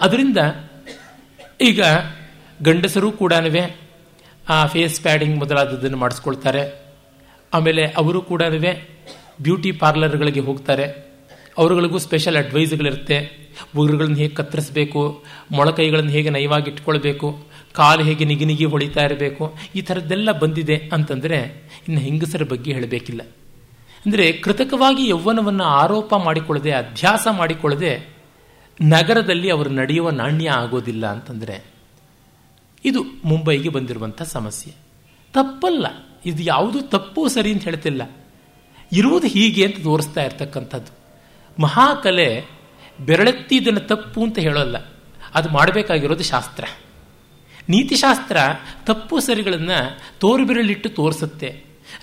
ಅದರಿಂದ 0.00 0.38
ಈಗ 1.60 1.82
ಗಂಡಸರು 2.62 3.12
ಕೂಡ 3.12 3.32
ಆ 4.48 4.66
ಫೇಸ್ 4.66 5.00
ಪ್ಯಾಡಿಂಗ್ 5.00 5.38
ಮೊದಲಾದದ್ದನ್ನು 5.38 5.96
ಮಾಡಿಸ್ಕೊಳ್ತಾರೆ. 5.96 6.84
ಆಮೇಲೆ 7.54 7.86
ಅವರು 7.86 8.22
ಕೂಡ 8.22 8.42
ಬ್ಯೂಟಿ 9.42 9.72
ಪಾರ್ಲರ್ಗಳಿಗೆ 9.72 10.40
ಹೋಗ್ತಾರೆ. 10.40 11.14
ಅವರುಗಳಿಗೂ 11.58 11.98
ಸ್ಪೆಷಲ್ 11.98 12.36
ಅಡ್ವೈಸ್ಗಳಿರುತ್ತೆ. 12.36 13.44
ಉಗುರುಗಳನ್ನ 13.76 14.14
ಹೇಗೆ 14.14 14.34
ಕತ್ತರಿಸಬೇಕು, 14.34 15.24
ಮೊಳಕೈಗಳನ್ನು 15.52 16.10
ಹೇಗೆ 16.10 16.30
ನಯವಾಗಿ 16.30 16.70
ಇಟ್ಕೊಳ್ಬೇಕು, 16.70 17.44
ಕಾಲು 17.72 18.04
ಹೇಗೆ 18.04 18.24
ನಿಗಿ 18.24 18.44
ನಿಗಿ 18.44 18.64
ಹೊಳಿತಾ 18.64 19.00
ಇರಬೇಕು, 19.00 19.54
ಈ 19.74 19.80
ಥರದ್ದೆಲ್ಲ 19.80 20.32
ಬಂದಿದೆ 20.32 20.76
ಅಂತಂದರೆ 20.92 21.36
ಇನ್ನು 21.88 22.00
ಹೆಂಗಸರ 22.00 22.42
ಬಗ್ಗೆ 22.42 22.72
ಹೇಳಬೇಕಿಲ್ಲ. 22.72 23.20
ಅಂದರೆ 24.06 24.32
ಕೃತಕವಾಗಿ 24.32 25.08
ಯೌವನವನ್ನು 25.08 25.64
ಆರೋಪ 25.64 26.14
ಮಾಡಿಕೊಳ್ಳದೆ 26.14 26.70
ಅಧ್ಯಾಸ 26.70 27.26
ಮಾಡಿಕೊಳ್ಳದೆ 27.30 28.08
ನಗರದಲ್ಲಿ 28.80 29.50
ಅವರು 29.50 29.70
ನಡೆಯುವ 29.70 30.10
ನಾಣ್ಯ 30.10 30.50
ಆಗೋದಿಲ್ಲ 30.50 31.06
ಅಂತಂದರೆ 31.06 31.64
ಇದು 32.84 33.02
ಮುಂಬೈಗೆ 33.24 33.68
ಬಂದಿರುವಂಥ 33.68 34.22
ಸಮಸ್ಯೆ. 34.22 34.72
ತಪ್ಪಲ್ಲ. 35.32 35.86
ಇದು 36.26 36.42
ಯಾವುದು 36.42 36.80
ತಪ್ಪು 36.80 37.28
ಸರಿ 37.28 37.52
ಅಂತ 37.52 37.64
ಹೇಳ್ತಿಲ್ಲ. 37.64 38.02
ಇರುವುದು 38.94 39.26
ಹೀಗೆ 39.26 39.66
ಅಂತ 39.66 39.82
ತೋರಿಸ್ತಾ 39.82 40.22
ಇರ್ತಕ್ಕಂಥದ್ದು. 40.22 40.98
ಮಹಾಕಲೆ 41.62 42.44
ಬೆರಳೆತ್ತಿದ್ದನ್ನು 43.00 43.80
ತಪ್ಪು 43.80 44.22
ಅಂತ 44.22 44.38
ಹೇಳೋಲ್ಲ. 44.38 44.76
ಅದು 45.34 45.48
ಮಾಡಬೇಕಾಗಿರೋದು 45.48 46.22
ಶಾಸ್ತ್ರ. 46.22 46.64
ನೀತಿಶಾಸ್ತ್ರ 47.68 48.36
ತಪ್ಪು 48.86 49.20
ಸರಿಗಳನ್ನು 49.20 49.98
ತೋರುಬಿರಲಿಟ್ಟು 50.18 50.88
ತೋರಿಸುತ್ತೆ. 50.88 51.48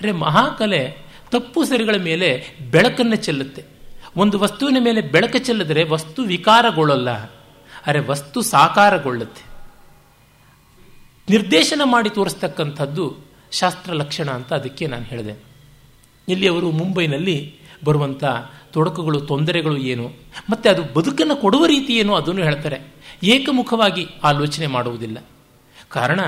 ಅರೆ 0.01 0.11
ಮಹಾಕಲೆ 0.11 0.97
ತಪ್ಪು 1.31 1.63
ಸರಿಗಳ 1.63 1.95
ಮೇಲೆ 1.95 2.45
ಬೆಳಕನ್ನು 2.71 3.15
ಚೆಲ್ಲುತ್ತೆ. 3.15 3.65
ಒಂದು 4.17 4.39
ವಸ್ತುವಿನ 4.39 4.77
ಮೇಲೆ 4.79 5.01
ಬೆಳಕು 5.01 5.37
ಚೆಲ್ಲದರೆ 5.37 5.83
ವಸ್ತು 5.83 6.21
ವಿಕಾರಗೊಳ್ಳಲ್ಲ. 6.21 7.09
ಅರೆ 7.87 7.99
ವಸ್ತು 7.99 8.41
ಸಾಕಾರಗೊಳ್ಳುತ್ತೆ. 8.41 9.41
ನಿರ್ದೇಶನ 11.29 11.81
ಮಾಡಿ 11.85 12.09
ತೋರಿಸ್ತಕ್ಕಂಥದ್ದು 12.09 13.17
ಶಾಸ್ತ್ರ 13.51 13.93
ಲಕ್ಷಣ 13.93 14.29
ಅಂತ 14.29 14.53
ಅದಕ್ಕೆ 14.53 14.87
ನಾನು 14.87 15.03
ಹೇಳಿದೆ. 15.03 15.50
ಇಲ್ಲಿ 16.31 16.47
ಅವರು 16.47 16.71
ಮುಂಬೈನಲ್ಲಿ 16.71 17.55
ಬರುವಂಥ 17.83 18.23
ತೊಡಕುಗಳು, 18.71 19.21
ತೊಂದರೆಗಳು 19.21 19.77
ಏನು? 19.77 20.13
ಮತ್ತು 20.49 20.69
ಅದು 20.69 20.83
ಬದುಕನ್ನು 20.93 21.35
ಕೊಡುವ 21.35 21.65
ರೀತಿ 21.65 21.97
ಏನು 21.97 22.15
ಅದನ್ನು 22.15 22.43
ಹೇಳ್ತಾರೆ. 22.43 22.79
ಏಕಮುಖವಾಗಿ 23.23 24.07
ಆಲೋಚನೆ 24.23 24.67
ಮಾಡುವುದಿಲ್ಲ. 24.67 25.17
ಕಾರಣ, 25.89 26.19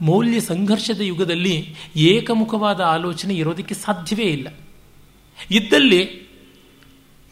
ಮೌಲ್ಯ 0.00 0.40
ಸಂಘರ್ಷದ 0.40 1.00
ಯುಗದಲ್ಲಿ 1.00 1.74
ಏಕಮುಖವಾದ 1.96 2.80
ಆಲೋಚನೆ 2.80 3.34
ಇರೋದಕ್ಕೆ 3.34 3.74
ಸಾಧ್ಯವೇ 3.74 4.22
ಇಲ್ಲ. 4.22 4.48
ಇದ್ದಲ್ಲಿ 5.50 6.04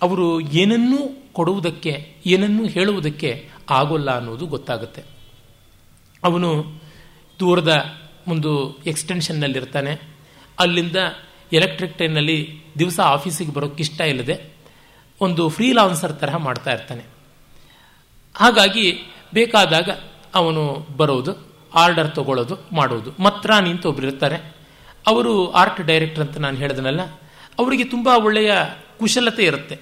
ಅವರು 0.02 0.40
ಏನನ್ನೂ 0.40 1.22
ಕೊಡುವುದಕ್ಕೆ, 1.32 2.14
ಏನನ್ನೂ 2.26 2.66
ಹೇಳುವುದಕ್ಕೆ 2.66 3.48
ಆಗೋಲ್ಲ 3.70 4.10
ಅನ್ನೋದು 4.16 4.46
ಗೊತ್ತಾಗುತ್ತೆ. 4.46 5.02
ಅವನು 6.24 6.64
ದೂರದ 7.40 7.84
ಒಂದು 8.28 8.78
ಎಕ್ಸ್ಟೆನ್ಷನ್ನಲ್ಲಿರ್ತಾನೆ. 8.86 10.16
ಅಲ್ಲಿಂದ 10.58 10.96
ಎಲೆಕ್ಟ್ರಿಕ್ 11.52 11.96
ಟ್ರೈನಲ್ಲಿ 11.96 12.60
ದಿವಸ 12.78 13.00
ಆಫೀಸಿಗೆ 13.00 13.52
ಬರೋಕ್ಕೆ 13.52 13.82
ಇಷ್ಟ 13.82 14.00
ಇಲ್ಲದೆ 14.00 14.50
ಒಂದು 15.20 15.48
ಫ್ರೀಲಾನ್ಸರ್ 15.48 16.12
ತರಹ 16.12 16.36
ಮಾಡ್ತಾ 16.36 16.72
ಇರ್ತಾನೆ. 16.72 17.04
ಹಾಗಾಗಿ 18.36 19.02
ಬೇಕಾದಾಗ 19.34 19.88
ಅವನು 20.34 20.86
ಬರೋದು, 20.96 21.52
ಆರ್ಡರ್ 21.74 22.14
ತಗೊಳ್ಳೋದು, 22.14 22.56
ಮಾಡೋದು. 22.72 23.22
ಮಾತ್ರ 23.22 23.50
ನಿಂತು 23.60 23.88
ಒಬ್ರು 23.88 24.06
ಇರ್ತಾರೆ. 24.06 24.36
ಅವರು 25.06 25.50
ಆರ್ಟ್ 25.50 25.80
ಡೈರೆಕ್ಟರ್ 25.80 26.26
ಅಂತ 26.26 26.38
ನಾನು 26.38 26.56
ಹೇಳಿದನಲ್ಲ, 26.56 27.02
ಅವರಿಗೆ 27.58 27.84
ತುಂಬ 27.84 28.08
ಒಳ್ಳೆಯ 28.08 28.52
ಕುಶಲತೆ 28.98 29.44
ಇರುತ್ತೆ. 29.44 29.78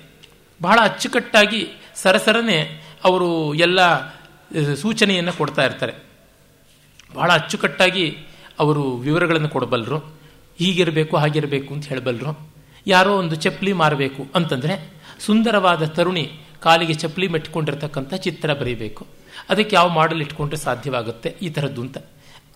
ಬಹಳ 0.62 0.78
ಅಚ್ಚುಕಟ್ಟಾಗಿ 0.82 1.68
ಸರಸರನೆ 1.94 2.82
ಅವರು 3.04 3.54
ಎಲ್ಲ 3.54 4.08
ಸೂಚನೆಯನ್ನು 4.74 5.32
ಕೊಡ್ತಾ 5.32 5.64
ಇರ್ತಾರೆ. 5.64 5.94
ಬಹಳ 7.14 7.32
ಅಚ್ಚುಕಟ್ಟಾಗಿ 7.32 8.16
ಅವರು 8.58 8.96
ವಿವರಗಳನ್ನು 8.96 9.48
ಕೊಡಬಲ್ಲರು. 9.48 10.17
ಹೀಗಿರಬೇಕು, 10.58 11.16
ಹಾಗಿರಬೇಕು 11.16 11.70
ಅಂತ 11.74 11.86
ಹೇಳಬಲ್ಲರು 11.86 12.32
ಯಾರೋ 12.86 13.12
ಒಂದು 13.18 13.36
ಚಪ್ಪಲಿ 13.44 13.72
ಮಾರಬೇಕು 13.72 14.22
ಅಂತಂದರೆ 14.34 14.74
ಸುಂದರವಾದ 15.26 15.84
ತರುಣಿ 15.96 16.26
ಕಾಲಿಗೆ 16.60 16.94
ಚಪ್ಪಲಿ 16.94 17.28
ಮೆಟ್ಕೊಂಡಿರ್ತಕ್ಕಂಥ 17.28 18.14
ಚಿತ್ರ 18.14 18.52
ಬರೀಬೇಕು. 18.52 19.02
ಅದಕ್ಕೆ 19.48 19.74
ಯಾವ 19.76 19.88
ಮಾಡಲ್ 19.88 20.20
ಇಟ್ಕೊಂಡ್ರೆ 20.20 20.58
ಸಾಧ್ಯವಾಗುತ್ತೆ? 20.60 21.28
ಈ 21.42 21.48
ಥರದ್ದು 21.48 21.80
ಅಂತ. 21.80 21.98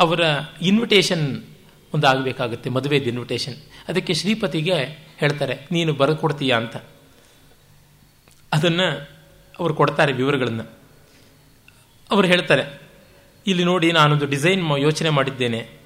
ಅವರ 0.00 0.20
ಇನ್ವಿಟೇಷನ್ 0.62 1.26
ಒಂದು 1.94 2.06
ಆಗಬೇಕಾಗುತ್ತೆ, 2.06 2.68
ಮದುವೆದು 2.70 3.08
ಇನ್ವಿಟೇಷನ್ 3.08 3.56
ಅದಕ್ಕೆ 3.88 4.14
ಶ್ರೀಪತಿಗೆ 4.14 4.76
ಹೇಳ್ತಾರೆ, 5.16 5.54
ನೀನು 5.72 5.92
ಬರಕೊಡ್ತೀಯಾ 5.92 6.56
ಅಂತ. 6.56 6.76
ಅದನ್ನು 8.52 8.86
ಅವರು 9.58 9.74
ಕೊಡ್ತಾರೆ 9.74 10.12
ವಿವರಗಳನ್ನು. 10.12 10.64
ಅವರು 12.10 12.26
ಹೇಳ್ತಾರೆ, 12.26 12.64
ಇಲ್ಲಿ 13.46 13.64
ನೋಡಿ, 13.64 13.92
ನಾನೊಂದು 13.92 14.26
ಡಿಸೈನ್ 14.26 14.62
ಯೋಚನೆ 14.78 15.10
ಮಾಡಿದ್ದೇನೆ. 15.10 15.81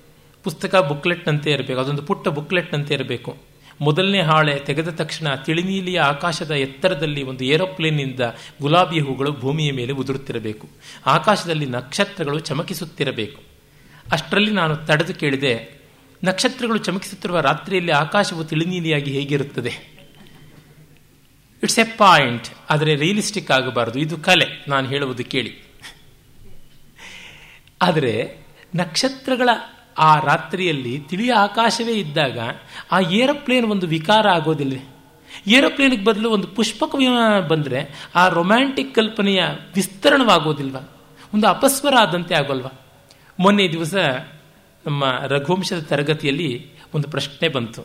ಪುಸ್ತಕ 0.47 0.75
ಬುಕ್ಲೆಟ್ನಂತೆ 0.89 1.51
ಇರಬೇಕು, 1.51 1.81
ಅದೊಂದು 1.81 2.03
ಪುಟ್ಟ 2.03 2.29
ಬುಕ್ಲೆಟ್ನಂತೆ 2.29 2.95
ಇರಬೇಕು. 2.95 3.33
ಮೊದಲನೇ 3.81 4.21
ಹಾಳೆ 4.21 4.55
ತೆಗೆದ 4.67 4.91
ತಕ್ಷಣ 4.91 5.35
ತಿಳಿನೀಲಿಯ 5.35 5.99
ಆಕಾಶದ 6.01 6.51
ಎತ್ತರದಲ್ಲಿ 6.51 7.23
ಒಂದು 7.23 7.43
ಏರೋಪ್ಲೇನ್ನಿಂದ 7.45 8.23
ಗುಲಾಬಿ 8.61 9.01
ಹೂಗಳು 9.01 9.33
ಭೂಮಿಯ 9.33 9.73
ಮೇಲೆ 9.73 9.93
ಉದುರುತ್ತಿರಬೇಕು. 9.93 10.67
ಆಕಾಶದಲ್ಲಿ 11.07 11.67
ನಕ್ಷತ್ರಗಳು 11.67 12.39
ಚಮಕಿಸುತ್ತಿರಬೇಕು. 12.39 13.41
ಅಷ್ಟರಲ್ಲಿ 14.13 14.51
ನಾನು 14.51 14.75
ತಡೆದು 14.87 15.15
ಕೇಳಿದೆ, 15.15 15.55
ನಕ್ಷತ್ರಗಳು 16.25 16.79
ಚಮಕಿಸುತ್ತಿರುವ 16.79 17.41
ರಾತ್ರಿಯಲ್ಲಿ 17.41 17.93
ಆಕಾಶವು 17.93 18.45
ತಿಳಿನೀಲಿಯಾಗಿ 18.45 19.11
ಹೇಗಿರುತ್ತದೆ? 19.13 19.73
ಇಟ್ಸ್ 21.63 21.79
ಎ 21.79 21.87
ಪಾಯಿಂಟ್ 21.97 22.49
ಆದರೆ 22.71 22.93
ರಿಯಲಿಸ್ಟಿಕ್ 22.95 23.51
ಆಗಬಾರದು. 23.51 23.99
ಇದು 23.99 24.17
ಕಲೆ, 24.19 24.49
ನಾನು 24.69 24.87
ಹೇಳುವುದು 24.89 25.25
ಕೇಳಿ. 25.25 25.53
ಆದರೆ 27.83 28.13
ನಕ್ಷತ್ರಗಳ 28.75 29.51
ಆ 29.99 30.21
ರಾತ್ರಿಯಲ್ಲಿ 30.21 30.99
ತಿಳಿಯ 30.99 31.33
ಆಕಾಶವೇ 31.33 31.93
ಇದ್ದಾಗ 31.93 32.39
ಆ 32.93 33.01
ಏರೋಪ್ಲೇನ್ 33.01 33.67
ಒಂದು 33.67 33.87
ವಿಕಾರ 33.87 34.29
ಆಗೋದಿಲ್ಲ. 34.29 34.79
ಏರೋಪ್ಲೇನಿಗೆ 35.47 36.05
ಬದಲು 36.05 36.31
ಒಂದು 36.31 36.49
ಪುಷ್ಪಕ 36.49 36.95
ವಿಮಾನ 36.99 37.41
ಬಂದರೆ 37.41 38.11
ಆ 38.15 38.29
ರೊಮ್ಯಾಂಟಿಕ್ 38.29 38.95
ಕಲ್ಪನೆಯ 38.95 39.43
ವಿಸ್ತರಣವಾಗೋದಿಲ್ವ? 39.75 40.77
ಒಂದು 41.35 41.47
ಅಪಸ್ವರ 41.47 41.95
ಆದಂತೆ 42.01 42.35
ಆಗೋಲ್ವ? 42.35 42.67
ಮೊನ್ನೆ 43.39 43.69
ದಿವಸ 43.69 43.95
ನಮ್ಮ 44.87 45.05
ರಘುವಂಶದ 45.23 45.81
ತರಗತಿಯಲ್ಲಿ 45.81 46.71
ಒಂದು 46.95 47.11
ಪ್ರಶ್ನೆ 47.11 47.49
ಬಂತು. 47.49 47.85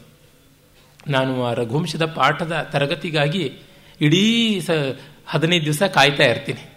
ನಾನು 1.08 1.46
ಆ 1.46 1.54
ರಘುವಂಶದ 1.54 2.06
ಪಾಠದ 2.06 2.68
ತರಗತಿಗಾಗಿ 2.72 3.54
ಇಡೀ 4.02 4.60
ಸ 4.60 4.70
ಹದಿನೈದು 5.28 5.66
ದಿವಸ 5.66 5.84
ಕಾಯ್ತಾ 5.84 6.24
ಇರ್ತೀನಿ. 6.24 6.72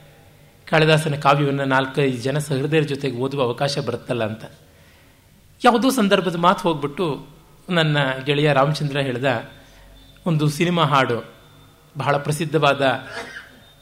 ಕಾಳಿದಾಸನ 0.70 1.14
ಕಾವ್ಯವನ್ನು 1.14 1.64
ನಾಲ್ಕೈದು 1.64 2.16
ಜನ 2.16 2.38
ಸಹೃದಯರ 2.38 2.82
ಜೊತೆಗೆ 2.82 3.16
ಓದುವ 3.16 3.42
ಅವಕಾಶ 3.42 3.78
ಬರುತ್ತಲ್ಲ 3.78 4.24
ಅಂತ. 4.24 4.44
ಯಾವುದೋ 5.64 5.90
ಸಂದರ್ಭದ 5.90 6.36
ಮಾತು 6.36 6.62
ಹೋಗ್ಬಿಟ್ಟು 6.62 7.26
ನನ್ನ 7.70 7.98
ಗೆಳೆಯ 8.24 8.52
ರಾಮಚಂದ್ರ 8.52 9.00
ಹೇಳಿದ, 9.00 9.48
ಒಂದು 10.26 10.48
ಸಿನಿಮಾ 10.48 10.84
ಹಾಡು, 10.84 11.24
ಬಹಳ 11.98 12.16
ಪ್ರಸಿದ್ಧವಾದ 12.16 13.04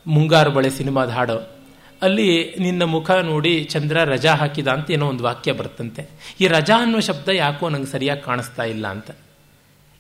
ಮುಂಗಾರು 0.07 0.51
ಬಳೆ 0.51 0.71
ಸಿನಿಮಾದ 0.71 1.09
ಹಾಡು. 1.09 1.63
ಅಲ್ಲಿ 2.03 2.55
ನಿನ್ನ 2.59 2.83
ಮುಖ 2.83 3.11
ನೋಡಿ 3.11 3.65
ಚಂದ್ರ 3.65 4.05
ರಜಾ 4.05 4.35
ಹಾಕಿದ 4.35 4.69
ಅಂತ 4.69 4.91
ಏನೋ 4.91 5.09
ಒಂದು 5.09 5.25
ವಾಕ್ಯ 5.25 5.53
ಬರುತ್ತಂತೆ 5.53 6.11
ಈ 6.41 6.47
ರಜಾ 6.47 6.77
ಅನ್ನೋ 6.83 7.01
ಶಬ್ದ 7.01 7.29
ಯಾಕೋ 7.29 7.69
ನಂಗೆ 7.69 7.87
ಸರಿಯಾಗಿ 7.87 8.21
ಕಾಣಿಸ್ತಾ 8.21 8.63
ಇಲ್ಲ 8.63 8.89
ಅಂತ. 8.89 9.11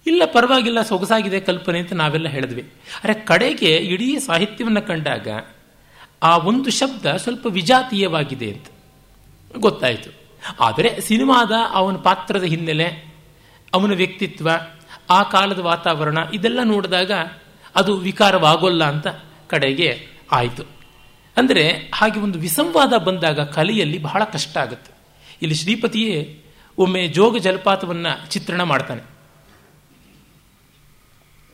ಇಲ್ಲ, 0.07 0.23
ಪರವಾಗಿಲ್ಲ, 0.25 0.83
ಸೊಗಸಾಗಿದೆ 0.83 1.41
ಕಲ್ಪನೆ 1.41 1.79
ಅಂತ 1.79 1.93
ನಾವೆಲ್ಲ 1.93 2.29
ಹೇಳಿದ್ವಿ. 2.29 2.63
ಅರೆ, 3.05 3.15
ಕಡೆಗೆ 3.15 3.77
ಇಡೀ 3.77 4.19
ಸಾಹಿತ್ಯವನ್ನು 4.19 4.83
ಕಂಡಾಗ 4.83 5.29
ಆ 6.23 6.37
ಒಂದು 6.37 6.71
ಶಬ್ದ 6.71 7.07
ಸ್ವಲ್ಪ 7.17 7.47
ವಿಜಾತೀಯವಾಗಿದೆ 7.47 8.51
ಅಂತ 8.51 8.67
ಗೊತ್ತಾಯಿತು. 9.59 10.22
ಆದರೆ 10.61 11.01
ಸಿನಿಮಾದ 11.01 11.53
ಅವನ 11.71 11.97
ಪಾತ್ರದ 11.97 12.43
ಹಿನ್ನೆಲೆ, 12.43 12.89
ಅವನ 13.75 13.93
ವ್ಯಕ್ತಿತ್ವ, 13.93 14.49
ಆ 15.11 15.23
ಕಾಲದ 15.23 15.59
ವಾತಾವರಣ 15.59 16.19
ಇದೆಲ್ಲ 16.35 16.61
ನೋಡಿದಾಗ 16.63 17.13
ಅದು 17.75 17.97
ವಿಕಾರವಾಗೋಲ್ಲ 17.97 18.85
ಅಂತ 18.85 19.09
ಕಡೆಗೆ 19.49 19.89
ಆಯಿತು. 20.33 20.65
ಅಂದರೆ 21.37 21.91
ಹಾಗೆ 21.95 22.19
ಒಂದು 22.21 22.39
ವಿಸಂವಾದ 22.39 22.93
ಬಂದಾಗ 22.97 23.41
ಕಲೆಯಲ್ಲಿ 23.41 23.99
ಬಹಳ 23.99 24.25
ಕಷ್ಟ 24.25 24.59
ಆಗುತ್ತೆ. 24.59 24.93
ಇಲ್ಲಿ 25.43 25.55
ಶ್ರೀಪತಿಯೇ 25.55 26.45
ಒಮ್ಮೆ 26.79 27.09
ಜೋಗ 27.09 27.39
ಜಲಪಾತವನ್ನು 27.39 28.31
ಚಿತ್ರಣ 28.31 28.63
ಮಾಡ್ತಾನೆ. 28.63 29.03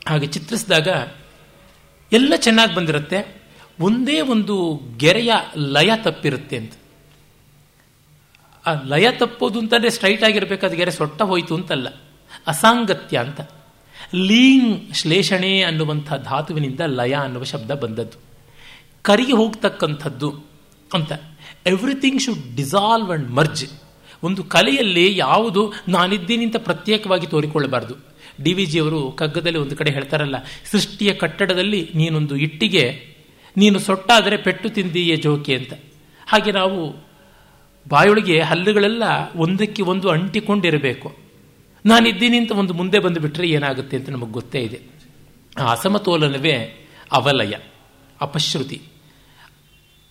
ಹಾಗೆ 0.07 0.27
ಚಿತ್ರಿಸಿದಾಗ 0.27 0.87
ಎಲ್ಲ 2.11 2.33
ಚೆನ್ನಾಗಿ 2.35 2.75
ಬಂದಿರುತ್ತೆ, 2.75 3.19
ಒಂದೇ 3.79 4.21
ಒಂದು 4.21 4.55
ಗೆರೆಯ 4.97 5.33
ಲಯ 5.55 5.91
ತಪ್ಪಿರುತ್ತೆ 5.95 6.57
ಅಂತ. 6.57 6.73
ಆ 8.69 8.73
ಲಯ 8.85 9.07
ತಪ್ಪೋದು 9.11 9.59
ಅಂತಂದ್ರೆ 9.59 9.89
ಸ್ಟ್ರೈಟ್ 9.89 10.23
ಆಗಿರ್ಬೇಕಾದ 10.23 10.71
ಗೆರೆ 10.71 10.91
ಸೊಟ್ಟ 10.91 11.21
ಹೋಯಿತು 11.21 11.55
ಅಂತಲ್ಲ. 11.55 11.87
ಅಸಾಂಗತ್ಯ 12.47 13.17
ಅಂತ. 13.17 13.41
ಲೀಂಗ್ 14.15 14.95
ಶ್ಲೇಷಣೆ 14.95 15.61
ಅನ್ನುವಂಥ 15.61 16.13
ಧಾತುವಿನಿಂದ 16.13 16.79
ಲಯ 16.79 17.13
ಅನ್ನುವ 17.13 17.43
ಶಬ್ದ 17.43 17.71
ಬಂದದ್ದು. 17.71 18.17
ಕರಿಗೆ 19.01 19.33
ಹೋಗ್ತಕ್ಕಂಥದ್ದು 19.33 20.29
ಅಂತ. 20.93 21.11
Everything 21.65 22.21
should 22.21 22.55
dissolve 22.55 23.11
and 23.11 23.29
merge 23.31 23.65
ಒಂದು 24.23 24.43
ಕಲೆಯಲ್ಲಿ 24.43 25.17
ಯಾವುದು 25.17 25.73
ನಾನಿದ್ದೀನಿ 25.87 26.45
ಅಂತ 26.45 26.55
ಪ್ರತ್ಯೇಕವಾಗಿ 26.57 27.27
ತೋರಿಕೊಳ್ಳಬಾರ್ದು. 27.27 27.95
ಡಿ 28.43 28.53
ವಿ 28.53 28.65
ಜಿಯವರು 28.65 29.11
ಕಗ್ಗದಲ್ಲಿ 29.11 29.59
ಒಂದು 29.59 29.75
ಕಡೆ 29.75 29.91
ಹೇಳ್ತಾರಲ್ಲ, 29.91 30.35
ಸೃಷ್ಟಿಯ 30.71 31.13
ಕಟ್ಟಡದಲ್ಲಿ 31.13 31.89
ನೀನೊಂದು 31.95 32.35
ಇಟ್ಟಿಗೆ, 32.35 33.15
ನೀನು 33.57 33.79
ಸೊಟ್ಟಾದರೆ 33.79 34.37
ಪೆಟ್ಟು 34.37 34.69
ತಿಂದೀಯ 34.69 35.15
ಜೋಕೆ 35.15 35.55
ಅಂತ. 35.55 35.73
ಹಾಗೆ 36.27 36.51
ನಾವು 36.51 37.08
ಬಾಯೊಳಗೆ 37.87 38.41
ಹಲ್ಲುಗಳೆಲ್ಲ 38.41 39.03
ಒಂದಕ್ಕೆ 39.35 39.81
ಒಂದು 39.81 40.09
ಅಂಟಿಕೊಂಡಿರಬೇಕು. 40.09 41.17
ನಾನಿದ್ದೀನಿ 41.85 42.37
ಅಂತ 42.37 42.51
ಒಂದು 42.51 42.73
ಮುಂದೆ 42.73 42.99
ಬಂದುಬಿಟ್ರೆ 42.99 43.49
ಏನಾಗುತ್ತೆ 43.49 43.97
ಅಂತ 43.97 44.09
ನಮಗೆ 44.09 44.31
ಗೊತ್ತೇ 44.31 44.59
ಇದೆ. 44.59 44.79
ಆ 45.59 45.71
ಅಸಮತೋಲನವೇ 45.71 46.87
ಅವಲಯ, 47.11 47.53
ಅಪಶ್ರುತಿ. 48.21 48.81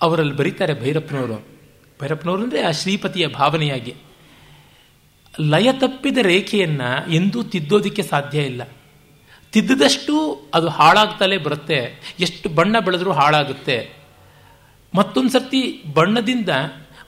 ಅವರಲ್ಲಿ 0.02 0.36
ಬರೀತಾರೆ 0.36 0.80
ಭೈರಪ್ಪನವರು. 0.80 1.46
ಭೈರಪ್ಪನವರು 2.02 2.42
ಅಂದರೆ 2.42 2.62
ಆ 2.62 2.70
ಶ್ರೀಪತಿಯ 2.70 3.26
ಭಾವನೆಯಾಗಿ. 3.26 3.94
ಲಯ 5.40 5.72
ತಪ್ಪಿದ 5.72 6.18
ರೇಖೆಯನ್ನು 6.18 7.12
ಎಂದೂ 7.12 7.42
ತಿದ್ದೋದಕ್ಕೆ 7.42 8.02
ಸಾಧ್ಯ 8.02 8.42
ಇಲ್ಲ. 8.42 8.62
ತಿದ್ದದಷ್ಟು 9.52 10.42
ಅದು 10.54 10.68
ಹಾಳಾಗ್ತಲೇ 10.68 11.38
ಬರುತ್ತೆ. 11.38 12.00
ಎಷ್ಟು 12.20 12.48
ಬಣ್ಣ 12.48 12.78
ಬೆಳೆದರೂ 12.78 13.12
ಹಾಳಾಗುತ್ತೆ. 13.12 13.90
ಮತ್ತೊಂದು 14.94 15.30
ಸರ್ತಿ 15.30 15.82
ಬಣ್ಣದಿಂದ 15.94 16.48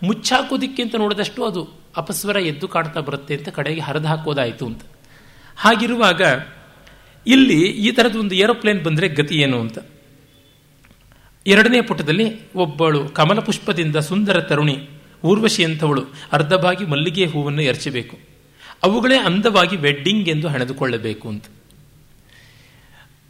ಮುಚ್ಚಾಕೋದಿಕ್ಕೆ 0.02 0.82
ಅಂತ 0.82 0.94
ನೋಡಿದಷ್ಟು 0.94 1.44
ಅದು 1.44 1.70
ಅಪಸ್ವರ 1.96 2.36
ಎದ್ದು 2.36 2.68
ಕಾಡ್ತಾ 2.68 3.00
ಬರುತ್ತೆ 3.00 3.36
ಅಂತ 3.36 3.48
ಕಡೆಗೆ 3.48 3.80
ಹರಿದು 3.80 4.06
ಹಾಕೋದಾಯಿತು 4.06 4.66
ಅಂತ. 4.66 4.82
ಹಾಗಿರುವಾಗ 5.56 6.22
ಇಲ್ಲಿ 7.26 7.60
ಈ 7.62 7.90
ಥರದ 7.92 8.16
ಒಂದು 8.16 8.34
ಏರೋಪ್ಲೇನ್ 8.34 8.84
ಬಂದರೆ 8.84 9.08
ಗತಿ 9.08 9.34
ಏನು 9.34 9.60
ಅಂತ. 9.60 9.78
ಎರಡನೇ 11.46 11.80
ಪುಟದಲ್ಲಿ 11.80 12.52
ಒಬ್ಬಳು 12.52 13.08
ಕಮಲ 13.08 13.38
ಪುಷ್ಪದಿಂದ 13.38 13.96
ಸುಂದರ 13.96 14.40
ತರುಣಿ, 14.40 14.88
ಊರ್ವಶಿ 15.24 15.64
ಅಂಥವಳು 15.64 16.02
ಅರ್ಧವಾಗಿ 16.32 16.86
ಮಲ್ಲಿಗೆ 16.86 17.26
ಹೂವನ್ನು 17.26 17.62
ಎರಚಬೇಕು. 17.62 18.18
ಅವುಗಳೇ 18.82 19.18
ಅಂದವಾಗಿ 19.18 19.76
ವೆಡ್ಡಿಂಗ್ 19.76 20.28
ಎಂದು 20.28 20.48
ಹಣೆದುಕೊಳ್ಳಬೇಕು 20.48 21.28
ಅಂತ. 21.28 21.44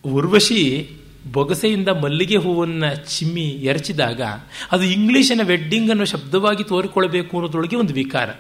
ಊರ್ವಶಿ 0.05 0.91
ಬೊಗಸೆಯಿಂದ 1.33 1.89
ಮಲ್ಲಿಗೆ 1.89 2.37
ಹೂವನ್ನು 2.37 3.19
ಚಿಮ್ಮಿ 3.19 3.43
ಎರಚಿದಾಗ 3.43 4.23
ಅದು 4.73 4.85
ಇಂಗ್ಲೀಷಿನ 4.85 5.41
ವೆಡ್ಡಿಂಗ್ 5.45 5.91
ಅನ್ನೋ 5.91 6.05
ಶಬ್ದವಾಗಿ 6.05 6.65
ತೋರಿಕೊಳ್ಳಬೇಕು 6.65 7.37
ಅನ್ನೋದ್ರೊಳಗೆ 7.37 7.77
ಒಂದು 7.77 7.95
ವಿಕಾರ. 7.95 8.31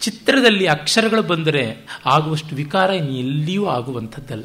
ಚಿತ್ರದಲ್ಲಿ 0.00 0.66
ಅಕ್ಷರಗಳು 0.66 1.22
ಬಂದರೆ 1.22 1.86
ಆಗುವಷ್ಟು 2.06 2.56
ವಿಕಾರ 2.56 2.90
ಎಲ್ಲಿಯೂ 2.90 3.66
ಆಗುವಂಥದ್ದಲ್ಲ. 3.66 4.44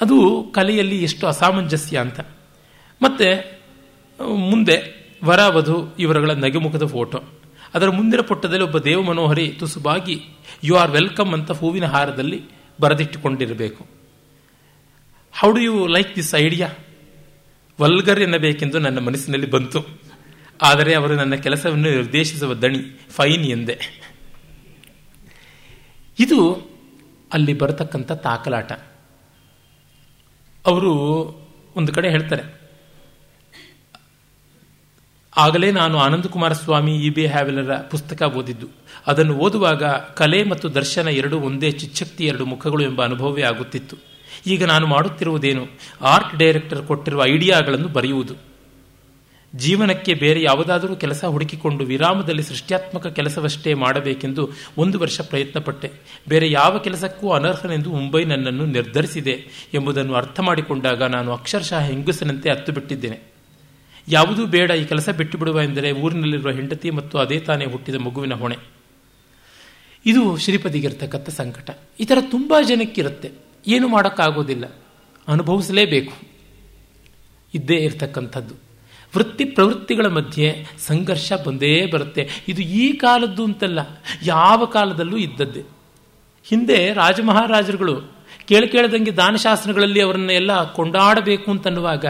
ಅದು 0.00 0.46
ಕಲೆಯಲ್ಲಿ 0.54 1.02
ಎಷ್ಟು 1.02 1.26
ಅಸಾಮಂಜಸ್ಯ 1.26 1.98
ಅಂತ. 1.98 2.20
ಮತ್ತೆ, 3.02 3.60
ಮುಂದೆ 4.34 5.00
ವರ 5.24 5.40
ವಧು 5.46 5.96
ಇವರುಗಳ 5.98 6.30
ನಗೆಮುಖದ 6.30 6.86
ಫೋಟೋ. 6.86 7.22
ಅದರ 7.74 7.88
ಮುಂದಿನ 7.88 8.20
ಪುಟ್ಟದಲ್ಲಿ 8.20 8.64
ಒಬ್ಬ 8.64 8.78
ದೇವ 8.78 9.02
ಮನೋಹರಿ 9.02 9.48
ತುಸುಬಾಗಿ 9.48 10.20
ಯು 10.64 10.76
ಆರ್ 10.76 10.90
ವೆಲ್ಕಮ್ 10.90 11.34
ಅಂತ 11.34 11.50
ಹೂವಿನ 11.50 11.84
ಹಾರದಲ್ಲಿ 11.84 12.42
ಬರೆದಿಟ್ಟುಕೊಂಡಿರಬೇಕು. 12.80 13.99
How 15.34 15.48
do 15.52 15.60
you 15.60 15.74
like 15.86 16.10
this 16.16 16.34
idea 16.34 16.68
vulgar 17.78 18.20
ಎನ್ನಬೇಕೆಂದು 18.20 18.78
ನನ್ನ 18.78 18.98
ಮನಸ್ಸಿನಲ್ಲಿ 18.98 19.48
ಬಂತು. 19.50 19.80
ಆದರೆ 20.60 20.92
ಅವರು 20.94 21.14
ನನ್ನ 21.14 21.34
ಕೆಲಸವನ್ನು 21.34 21.88
ನಿರ್ದೇಶಿಸುವ 21.90 22.54
ದಣಿ, 22.54 22.80
ಫೈನ್ 23.10 23.44
ಎಂದೆ. 23.46 23.76
ಇದು 26.18 26.38
ಅಲ್ಲಿ 27.32 27.52
ಬರತಕ್ಕಂಥ 27.52 28.12
ತಾಕಲಾಟ. 28.12 28.72
ಅವರು 30.64 30.92
ಒಂದು 31.76 31.90
ಕಡೆ 31.92 32.10
ಹೇಳ್ತಾರೆ, 32.10 32.44
ಆಗಲೇ 35.36 35.70
ನಾನು 35.70 35.96
ಆನಂದಕುಮಾರ 35.98 36.52
ಸ್ವಾಮಿ 36.52 36.94
ಇ 36.96 37.10
ಬಿ 37.10 37.26
ಹ್ಯಾವೆಲರ 37.26 37.74
ಪುಸ್ತಕ 37.90 38.22
ಓದಿದ್ದು. 38.36 38.68
ಅದನ್ನು 39.06 39.34
ಓದುವಾಗ 39.36 39.84
ಕಲೆ 40.20 40.40
ಮತ್ತು 40.42 40.66
ದರ್ಶನ 40.74 41.08
ಎರಡು 41.08 41.36
ಒಂದೇ 41.40 41.70
ಚಿಚ್ಚಕ್ತಿ, 41.70 42.24
ಎರಡು 42.26 42.44
ಮುಖಗಳು 42.44 42.82
ಎಂಬ 42.84 43.04
ಅನುಭವವೇ 43.04 43.42
ಆಗುತ್ತಿತ್ತು. 43.42 43.96
ಈಗ 44.46 44.64
ನಾನು 44.64 44.86
ಮಾಡುತ್ತಿರುವುದೇನು? 44.86 45.66
ಆರ್ಟ್ 46.00 46.36
ಡೈರೆಕ್ಟರ್ 46.36 46.86
ಕೊಟ್ಟಿರುವ 46.86 47.24
ಐಡಿಯಾಗಳನ್ನು 47.26 47.88
ಬರೆಯುವುದು. 47.88 48.50
ಜೀವನಕ್ಕೆ 49.56 50.14
ಬೇರೆ 50.14 50.42
ಯಾವುದಾದರೂ 50.42 50.96
ಕೆಲಸ 50.96 51.24
ಹುಡುಕಿಕೊಂಡು 51.24 51.84
ವಿರಾಮದಲ್ಲಿ 51.84 52.42
ಸೃಷ್ಟ್ಯಾತ್ಮಕ 52.42 53.06
ಕೆಲಸವಷ್ಟೇ 53.06 53.74
ಮಾಡಬೇಕೆಂದು 53.74 54.50
ಒಂದು 54.78 54.98
ವರ್ಷ 54.98 55.20
ಪ್ರಯತ್ನಪಟ್ಟೆ. 55.20 55.92
ಬೇರೆ 56.28 56.50
ಯಾವ 56.50 56.78
ಕೆಲಸಕ್ಕೂ 56.78 57.30
ಅನರ್ಹನೆಂದು 57.30 57.90
ಮುಂಬೈ 57.90 58.24
ನನ್ನನ್ನು 58.24 58.66
ನಿರ್ಧರಿಸಿದೆ 58.66 59.46
ಎಂಬುದನ್ನು 59.74 60.14
ಅರ್ಥ 60.14 60.40
ಮಾಡಿಕೊಂಡಾಗ 60.40 61.02
ನಾನು 61.02 61.32
ಅಕ್ಷರಶಃ 61.32 61.78
ಹೆಂಗಸನಂತೆ 61.78 62.50
ಅತ್ತು 62.50 62.72
ಬಿಟ್ಟಿದ್ದೇನೆ 62.72 63.20
ಯಾವುದೂ 64.08 64.46
ಬೇಡ, 64.46 64.70
ಈ 64.70 64.84
ಕೆಲಸ 64.84 65.08
ಬಿಟ್ಟು 65.08 65.38
ಬಿಡುವ 65.38 65.62
ಎಂದರೆ 65.62 65.92
ಊರಿನಲ್ಲಿರುವ 65.92 66.50
ಹೆಂಡತಿ 66.50 66.90
ಮತ್ತು 66.90 67.18
ಅದೇ 67.18 67.38
ತಾನೇ 67.38 67.64
ಹುಟ್ಟಿದ 67.64 67.94
ಮಗುವಿನ 67.94 68.34
ಹೊಣೆ. 68.34 68.56
ಇದು 70.06 70.36
ಶ್ರೀಪದಿಗಿರ್ತಕ್ಕಂಥ 70.36 71.28
ಸಂಕಟ. 71.30 71.70
ಈ 72.00 72.04
ಥರ 72.04 72.18
ತುಂಬ 72.20 72.54
ಜನಕ್ಕಿರುತ್ತೆ 72.68 73.49
ಏನು 73.66 73.88
ಮಾಡೋಕ್ಕಾಗೋದಿಲ್ಲ. 73.88 74.64
ಅನುಭವಿಸಲೇಬೇಕು. 75.28 76.12
ಇದ್ದೇ 77.54 77.74
ಇರತಕ್ಕಂಥದ್ದು. 77.74 78.54
ವೃತ್ತಿ 79.16 79.44
ಪ್ರವೃತ್ತಿಗಳ 79.44 80.06
ಮಧ್ಯೆ 80.06 80.66
ಸಂಘರ್ಷ 80.78 81.32
ಬಂದೇ 81.46 81.86
ಬರುತ್ತೆ. 81.86 82.30
ಇದು 82.48 82.62
ಈ 82.62 82.92
ಕಾಲದ್ದು 82.92 83.44
ಅಂತಲ್ಲ, 83.44 83.78
ಯಾವ 84.22 84.64
ಕಾಲದಲ್ಲೂ 84.64 85.16
ಇದ್ದದ್ದೇ. 85.16 85.62
ಹಿಂದೆ 86.44 86.92
ರಾಜಮಹಾರಾಜರುಗಳು 86.92 88.00
ಕೇಳಿ 88.48 88.68
ಕೇಳದಂಗೆ 88.68 89.10
ದಾನಶಾಸ್ತ್ರಗಳಲ್ಲಿ 89.10 90.00
ಅವರನ್ನ 90.00 90.30
ಎಲ್ಲ 90.30 90.72
ಕೊಂಡಾಡಬೇಕು 90.72 91.50
ಅಂತನ್ನುವಾಗ 91.50 92.04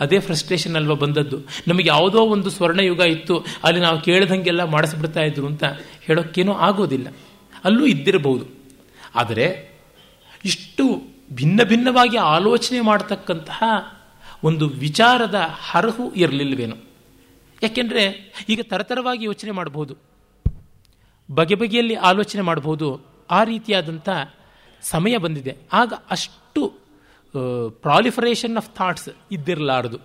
ಅದೇ 0.00 0.18
ಫ್ರಸ್ಟ್ರೇಷನ್ 0.18 0.76
ಅಲ್ವಾ 0.76 0.94
ಬಂದದ್ದು. 0.94 1.38
ನಮಗೆ 1.68 1.88
ಯಾವುದೋ 1.88 2.18
ಒಂದು 2.18 2.50
ಸ್ವರ್ಣಯುಗ 2.50 3.00
ಇತ್ತು, 3.00 3.44
ಅಲ್ಲಿ 3.64 3.80
ನಾವು 3.80 4.00
ಕೇಳದಂಗೆಲ್ಲ 4.00 4.64
ಮಾಡಿಸ್ಬಿಡ್ತಾ 4.64 5.20
ಇದ್ರು 5.20 5.46
ಅಂತ 5.46 5.64
ಹೇಳೋಕ್ಕೇನೂ 6.00 6.52
ಆಗೋದಿಲ್ಲ. 6.52 7.08
ಅಲ್ಲೂ 7.64 7.86
ಇದ್ದಿರಬಹುದು. 7.86 8.46
ಆದರೆ 9.14 9.67
ಇಷ್ಟು 10.44 11.02
ಭಿನ್ನ 11.32 11.62
ಭಿನ್ನವಾಗಿ 11.62 12.16
ಆಲೋಚನೆ 12.16 12.80
ಮಾಡತಕ್ಕಂತಹ 12.80 13.62
ಒಂದು 14.44 14.68
ವಿಚಾರದ 14.68 15.34
ಹರಹು 15.70 16.12
ಇರಲಿಲ್ವೇನೋ. 16.12 16.76
ಯಾಕೆಂದರೆ 17.62 18.32
ಈಗ 18.48 18.60
ತರತರವಾಗಿ 18.62 19.24
ಯೋಚನೆ 19.24 19.50
ಮಾಡಬಹುದು 19.50 19.96
ಬಗೆ 21.30 21.54
ಬಗೆಯಲ್ಲಿ 21.54 21.94
ಆಲೋಚನೆ 21.94 22.42
ಮಾಡಬಹುದು 22.42 23.00
ಆ 23.30 23.44
ರೀತಿಯಾದಂಥ 23.44 24.08
ಸಮಯ 24.82 25.16
ಬಂದಿದೆ. 25.16 25.56
ಆಗ 25.72 25.92
ಅಷ್ಟು 26.10 26.74
ಪ್ರಾಲಿಫರೇಷನ್ 27.70 28.56
ಆಫ್ 28.56 28.74
ಥಾಟ್ಸ್ 28.74 29.08
ಇದ್ದಿರಲಾರದು. 29.32 29.98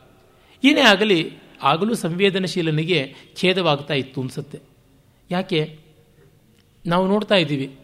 ಏನೇ 0.63 0.81
ಆಗಲಿ, 0.81 1.33
ಆಗಲೂ 1.61 1.95
ಸಂವೇದನಶೀಲನಿಗೆ 1.95 3.15
ಖೇದವಾಗ್ತಾ 3.41 3.93
ಇತ್ತು 3.93 4.21
ಅನ್ಸುತ್ತೆ. 4.21 4.59
ಯಾಕೆ? 5.31 5.79
ನಾವು 6.85 7.07
ನೋಡ್ತಾ 7.07 7.35
ಇದ್ದೀವಿ. 7.35 7.79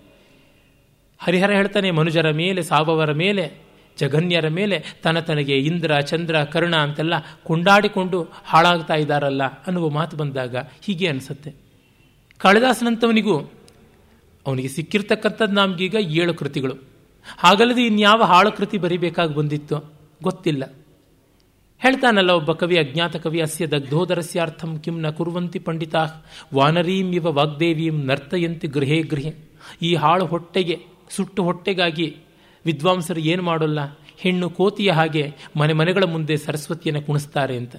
ಹರಿಹರ 1.20 1.52
ಹೇಳ್ತಾನೆ, 1.52 1.92
ಮನುಜರ 1.92 2.32
ಮೇಲೆ, 2.32 2.62
ಸಾವವರ 2.62 3.12
ಮೇಲೆ, 3.12 3.62
ಜಘನ್ಯರ 4.00 4.48
ಮೇಲೆ, 4.48 4.84
ತನ್ನ 5.04 5.20
ತನಗೆ 5.20 5.58
ಇಂದ್ರ, 5.58 6.00
ಚಂದ್ರ, 6.00 6.44
ಕರ್ಣ 6.44 6.76
ಅಂತೆಲ್ಲ 6.76 7.14
ಕೊಂಡಾಡಿಕೊಂಡು 7.44 8.28
ಹಾಳಾಗ್ತಾ 8.46 8.94
ಇದ್ದಾರಲ್ಲ 8.94 9.44
ಅನ್ನುವ 9.44 9.90
ಮಾತು 9.90 10.18
ಬಂದಾಗ 10.18 10.56
ಹೀಗೆ 10.58 11.08
ಅನಿಸುತ್ತೆ. 11.08 11.54
ಕಾಳಿದಾಸನಂತವನಿಗೂ 12.38 13.40
ಅವನಿಗೆ 14.48 14.68
ಸಿಕ್ಕಿರ್ತಕ್ಕಂಥದ್ದು 14.68 15.54
ನಮಗೀಗ 15.54 15.96
ಏಳು 15.96 16.34
ಕೃತಿಗಳು. 16.34 16.74
ಹಾಗಲ್ಲದೆ 17.38 17.86
ಇನ್ಯಾವ 17.86 18.24
ಹಾಳು 18.24 18.52
ಕೃತಿ 18.52 18.78
ಬರಿಬೇಕಾಗಿ 18.78 19.36
ಬಂದಿತ್ತು 19.36 19.94
ಗೊತ್ತಿಲ್ಲ. 20.24 20.64
ಹೇಳ್ತಾನಲ್ಲ 21.80 22.32
ಒಬ್ಬ 22.32 22.52
ಕವಿ 22.52 22.78
ಅಜ್ಞಾತ 22.78 23.16
ಕವಿ 23.16 23.42
ಅಸ್ಯ 23.42 23.68
ದಗ್ಧೋದರಸ್ಯಾರ್ಥಂ 23.68 24.80
ಕಿಂ 24.80 25.02
ನ 25.02 25.10
ಕುರುವಂತಿ 25.10 25.60
ಪಂಡಿತಾ 25.60 26.08
ವಾನರೀಂ 26.54 27.14
ಇವ 27.14 27.34
ವಾಗ್ದೇವೀಂ 27.34 28.06
ನರ್ತಯಂತಿ 28.06 28.68
ಗೃಹೇ 28.68 29.02
ಗೃಹೆ. 29.02 29.34
ಈ 29.82 29.96
ಹಾಳು 29.96 30.26
ಹೊಟ್ಟೆಗೆ 30.26 30.80
ಸುಟ್ಟು 31.10 31.44
ಹೊಟ್ಟೆಗಾಗಿ 31.44 32.18
ವಿದ್ವಾಂಸರು 32.66 33.20
ಏನು 33.20 33.44
ಮಾಡೋಲ್ಲ? 33.44 33.80
ಹೆಣ್ಣು 34.18 34.50
ಕೋತಿಯ 34.50 34.92
ಹಾಗೆ 34.92 35.24
ಮನೆ 35.58 35.74
ಮನೆಗಳ 35.74 36.04
ಮುಂದೆ 36.04 36.38
ಸರಸ್ವತಿಯನ್ನು 36.38 37.02
ಕುಣಿಸ್ತಾರೆ 37.02 37.58
ಅಂತ. 37.58 37.76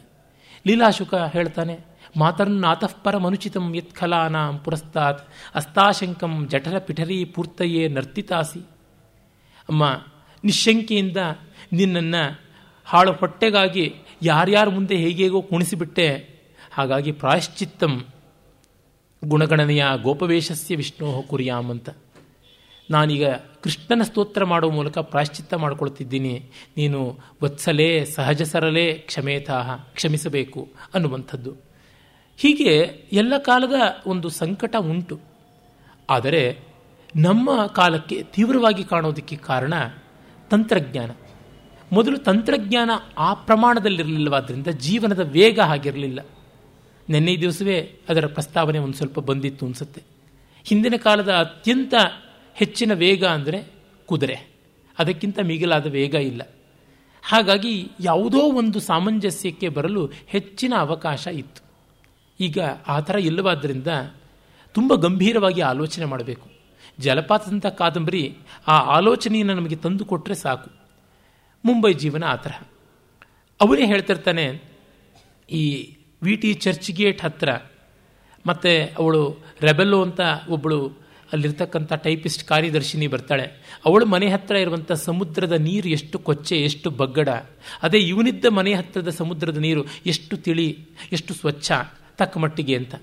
ಲೀಲಾಶುಕ 0.66 1.14
ಹೇಳ್ತಾನೆ 1.14 1.78
ಮಾತರ್ನಾತಃ 2.16 2.92
ಪರಮನುಚಿತಂ 3.04 3.74
ಯತ್ಖಲಾನಾಂ 3.74 4.58
ಪುರಸ್ತಾತ್ 4.58 5.28
ಅಸ್ತಾಶಂಕಂ 5.54 6.48
ಜಠರ 6.48 6.78
ಪಿಠರಿ 6.78 7.24
ಪೂರ್ತಯೇ 7.24 7.88
ನರ್ತಿತಾಸಿ. 7.88 8.60
ಅಮ್ಮ, 9.68 9.84
ನಿಶಂಕೆಯಿಂದ 10.44 11.16
ನಿನ್ನನ್ನು 11.72 12.40
ಹಾಳು 12.84 13.12
ಹೊಟ್ಟೆಗಾಗಿ 13.12 13.94
ಯಾರ್ಯಾರ 14.22 14.68
ಮುಂದೆ 14.68 14.96
ಹೇಗೇಗೋ 14.96 15.42
ಕುಣಿಸಿಬಿಟ್ಟೆ. 15.42 16.08
ಹಾಗಾಗಿ 16.72 17.12
ಪ್ರಾಯಶ್ಚಿತ್ತಂ 17.12 18.04
ಗುಣಗಣನೆಯ 19.24 19.84
ಗೋಪವೇಶಸ್ಯ 20.02 20.76
ವಿಷ್ಣೋಹ 20.76 21.20
ಕುರಿಯಾಮ್ 21.20 21.70
ಅಂತ. 21.70 21.88
ನಾನೀಗ 22.90 23.28
ಕೃಷ್ಣನ 23.62 24.02
ಸ್ತೋತ್ರ 24.02 24.44
ಮಾಡುವ 24.44 24.70
ಮೂಲಕ 24.70 24.98
ಪ್ರಾಶ್ಚಿತ್ತ 24.98 25.54
ಮಾಡಿಕೊಳ್ತಿದ್ದೀನಿ. 25.54 26.50
ನೀನು 26.76 27.18
ವತ್ಸಲೇ, 27.42 28.04
ಸಹಜ 28.04 28.42
ಸರಲೇ 28.42 28.92
ಕ್ಷಮೇತಾಹ 28.92 29.74
ಕ್ಷಮಿಸಬೇಕು 29.94 30.68
ಅನ್ನುವಂಥದ್ದು. 30.94 31.54
ಹೀಗೆ 32.36 32.72
ಎಲ್ಲ 33.12 33.38
ಕಾಲದ 33.38 33.72
ಒಂದು 34.06 34.28
ಸಂಕಟ 34.28 34.76
ಉಂಟು. 34.78 35.20
ಆದರೆ 36.10 36.58
ನಮ್ಮ 37.16 37.66
ಕಾಲಕ್ಕೆ 37.66 38.22
ತೀವ್ರವಾಗಿ 38.22 38.84
ಕಾಣೋದಕ್ಕೆ 38.84 39.36
ಕಾರಣ 39.36 39.74
ತಂತ್ರಜ್ಞಾನ. 40.50 41.10
ಮೊದಲು 41.92 42.18
ತಂತ್ರಜ್ಞಾನ 42.18 42.90
ಆ 43.18 43.34
ಪ್ರಮಾಣದಲ್ಲಿರಲಿಲ್ಲವಾದ್ದರಿಂದ 43.34 44.66
ಜೀವನದ 44.66 45.20
ವೇಗ 45.20 45.60
ಆಗಿರಲಿಲ್ಲ 45.60 46.20
ನಿನ್ನೆ 47.08 47.36
ದಿವಸವೇ 47.36 47.98
ಅದರ 48.08 48.26
ಪ್ರಸ್ತಾವನೆ 48.26 48.78
ಒಂದು 48.78 48.94
ಸ್ವಲ್ಪ 48.94 49.20
ಬಂದಿತ್ತು 49.20 49.66
ಅನಿಸುತ್ತೆ. 49.66 50.02
ಹಿಂದಿನ 50.64 50.94
ಕಾಲದ 50.96 51.32
ಅತ್ಯಂತ 51.32 51.94
ಹೆಚ್ಚಿನ 52.60 52.92
ವೇಗ 52.94 53.24
ಅಂದರೆ 53.36 53.58
ಕುದುರೆ. 54.08 54.38
ಅದಕ್ಕಿಂತ 54.98 55.38
ಮಿಗಿಲಾದ 55.50 55.86
ವೇಗ 55.86 56.14
ಇಲ್ಲ. 56.30 56.42
ಹಾಗಾಗಿ 57.24 57.74
ಯಾವುದೋ 58.00 58.40
ಒಂದು 58.60 58.78
ಸಾಮಂಜಸ್ಯಕ್ಕೆ 58.80 59.68
ಬರಲು 59.68 60.02
ಹೆಚ್ಚಿನ 60.26 60.72
ಅವಕಾಶ 60.78 61.26
ಇತ್ತು. 61.40 61.62
ಈಗ 62.40 62.58
ಆ 62.88 62.96
ಥರ 63.00 63.16
ಇಲ್ಲವಾದ್ದರಿಂದ 63.28 63.90
ತುಂಬ 64.74 64.94
ಗಂಭೀರವಾಗಿ 64.94 65.62
ಆಲೋಚನೆ 65.70 66.04
ಮಾಡಬೇಕು. 66.04 66.46
ಜಲಪಾತದಂಥ 66.98 67.66
ಕಾದಂಬರಿ 67.80 68.22
ಆ 68.68 68.76
ಆಲೋಚನೆಯನ್ನು 68.96 69.54
ನಮಗೆ 69.54 69.76
ತಂದು 69.76 70.04
ಕೊಟ್ಟರೆ 70.04 70.36
ಸಾಕು. 70.44 70.68
ಮುಂಬೈ 71.64 71.92
ಜೀವನ 71.94 72.24
ಆ 72.24 72.36
ಥರ. 72.36 72.52
ಅವರೇ 73.60 73.84
ಹೇಳ್ತಿರ್ತಾನೆ, 73.86 74.44
ಈ 75.48 75.62
ವಿ 76.22 76.34
ಟಿ 76.36 76.50
ಚರ್ಚ್ 76.64 76.90
ಗೇಟ್ 76.90 77.22
ಹತ್ತಿರ 77.22 77.50
ಮತ್ತು 78.44 78.72
ಅವಳು 78.98 79.22
ರೆಬೆಲ್ಲೋ 79.60 79.98
ಅಂತ 80.02 80.20
ಒಬ್ಬಳು 80.48 80.78
ಅಲ್ಲಿರ್ತಕ್ಕಂಥ 81.32 81.92
ಟೈಪಿಸ್ಟ್ 81.92 82.44
ಕಾರ್ಯದರ್ಶಿನಿ 82.44 83.06
ಬರ್ತಾಳೆ. 83.06 83.50
ಅವಳು 83.84 84.06
ಮನೆ 84.06 84.28
ಹತ್ತಿರ 84.28 84.56
ಇರುವಂಥ 84.56 84.92
ಸಮುದ್ರದ 84.92 85.52
ನೀರು 85.52 85.88
ಎಷ್ಟು 85.88 86.18
ಕೊಚ್ಚೆ, 86.18 86.56
ಎಷ್ಟು 86.56 86.90
ಬಗ್ಗಡ. 86.90 87.28
ಅದೇ 87.82 87.98
ಇವನಿದ್ದ 87.98 88.44
ಮನೆ 88.44 88.74
ಹತ್ತಿರದ 88.74 89.08
ಸಮುದ್ರದ 89.08 89.56
ನೀರು 89.56 89.84
ಎಷ್ಟು 90.06 90.36
ತಿಳಿ, 90.36 90.78
ಎಷ್ಟು 91.12 91.34
ಸ್ವಚ್ಛ, 91.34 91.72
ತಕ್ಕ 92.16 92.38
ಮಟ್ಟಿಗೆ 92.38 92.76
ಅಂತ. 92.76 92.94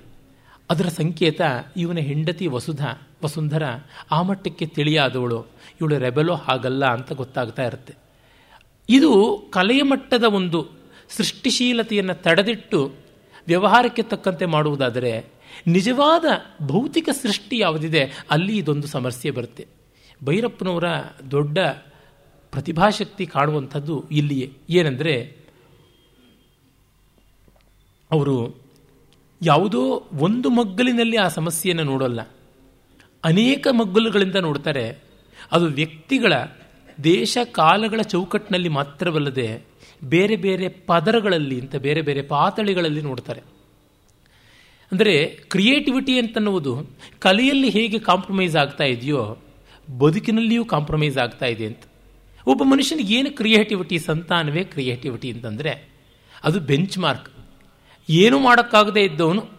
ಅದರ 0.70 0.88
ಸಂಕೇತ 0.88 1.42
ಇವನ 1.78 1.98
ಹೆಂಡತಿ 1.98 2.48
ವಸುಧ, 2.48 2.86
ವಸುಂಧರ, 3.24 3.63
ಆ 4.12 4.22
ಮಟ್ಟಕ್ಕೆ 4.22 4.66
ತಿಳಿಯಾದವಳು. 4.66 5.46
ಇವಳು 5.82 5.98
ರೆಬೆಲೋ 5.98 6.34
ಹಾಗಲ್ಲ 6.34 6.86
ಅಂತ 6.86 7.13
ಗೊತ್ತಾಗ್ತಾ 7.13 7.63
ಇರುತ್ತೆ. 7.63 7.94
ಇದು 8.90 9.38
ಕಲೆಯ 9.50 9.82
ಮಟ್ಟದ 9.84 10.24
ಒಂದು 10.24 10.70
ಸೃಷ್ಟಿಶೀಲತೆಯನ್ನು 11.10 12.13
ತಡೆದಿಟ್ಟು 12.13 12.94
ವ್ಯವಹಾರಕ್ಕೆ 13.48 14.02
ತಕ್ಕಂತೆ 14.02 14.46
ಮಾಡುವುದಾದರೆ 14.46 15.26
ನಿಜವಾದ 15.67 16.26
ಭೌತಿಕ 16.65 17.10
ಸೃಷ್ಟಿ 17.22 17.58
ಯಾವುದಿದೆ, 17.58 18.12
ಅಲ್ಲಿ 18.32 18.58
ಇದೊಂದು 18.58 18.88
ಸಮಸ್ಯೆ 18.88 19.32
ಬರುತ್ತೆ. 19.32 19.67
ಭೈರಪ್ಪನವರ 20.24 20.84
ದೊಡ್ಡ 21.32 21.60
ಪ್ರತಿಭಾಶಕ್ತಿ 22.52 23.26
ಕಾಣುವಂಥದ್ದು 23.26 24.06
ಇಲ್ಲಿಯೇ. 24.12 24.54
ಏನಂದರೆ, 24.70 25.36
ಅವರು 28.12 28.56
ಯಾವುದೋ 29.41 30.08
ಒಂದು 30.13 30.50
ಮಗ್ಗಲಿನಲ್ಲಿ 30.50 31.17
ಆ 31.17 31.28
ಸಮಸ್ಯೆಯನ್ನು 31.28 31.84
ನೋಡೋಲ್ಲ. 31.84 32.22
ಅನೇಕ 33.24 33.67
ಮಗ್ಗಲುಗಳಿಂದ 33.72 34.36
ನೋಡ್ತಾರೆ, 34.36 35.00
ಅದು 35.52 35.65
ವ್ಯಕ್ತಿಗಳ 35.65 36.34
ದೇಶ 37.04 37.38
ಕಾಲಗಳ 37.52 38.02
ಚೌಕಟ್ಟಿನಲ್ಲಿ 38.02 38.70
ಮಾತ್ರವಲ್ಲದೆ 38.70 39.62
ಬೇರೆ 40.04 40.36
ಬೇರೆ 40.36 40.70
ಪದರಗಳಲ್ಲಿ 40.70 41.62
ಅಂತ 41.62 41.76
ಬೇರೆ 41.76 42.02
ಬೇರೆ 42.02 42.22
ಪಾತಳಿಗಳಲ್ಲಿ 42.22 43.02
ನೋಡ್ತಾರೆ. 43.02 43.41
ಅಂದರೆ 44.91 45.26
ಕ್ರಿಯೇಟಿವಿಟಿ 45.28 46.19
ಅಂತನ್ನುವುದು 46.19 46.88
ಕಲೆಯಲ್ಲಿ 47.19 47.69
ಹೇಗೆ 47.69 48.00
ಕಾಂಪ್ರಮೈಸ್ 48.00 48.56
ಆಗ್ತಾ 48.56 48.84
ಇದೆಯೋ, 48.84 49.38
ಬದುಕಿನಲ್ಲಿಯೂ 49.97 50.65
ಕಾಂಪ್ರಮೈಸ್ 50.65 51.17
ಆಗ್ತಾ 51.17 51.45
ಇದೆ 51.45 51.65
ಅಂತ. 51.65 51.84
ಒಬ್ಬ 52.47 52.63
ಮನುಷ್ಯನಿಗೆ 52.63 53.15
ಏನು 53.15 53.32
ಕ್ರಿಯೇಟಿವಿಟಿ 53.32 54.00
ಸಂತಾನವೇ 54.00 54.63
ಕ್ರಿಯೇಟಿವಿಟಿ 54.63 55.32
ಅಂತಂದರೆ, 55.32 55.89
ಅದು 56.43 56.60
ಬೆಂಚ್ 56.60 56.97
ಮಾರ್ಕ್ 56.97 57.30
ಏನೂ 58.10 58.39
ಮಾಡೋಕ್ಕಾಗದೇ 58.39 59.04
ಇದ್ದವನು 59.04 59.58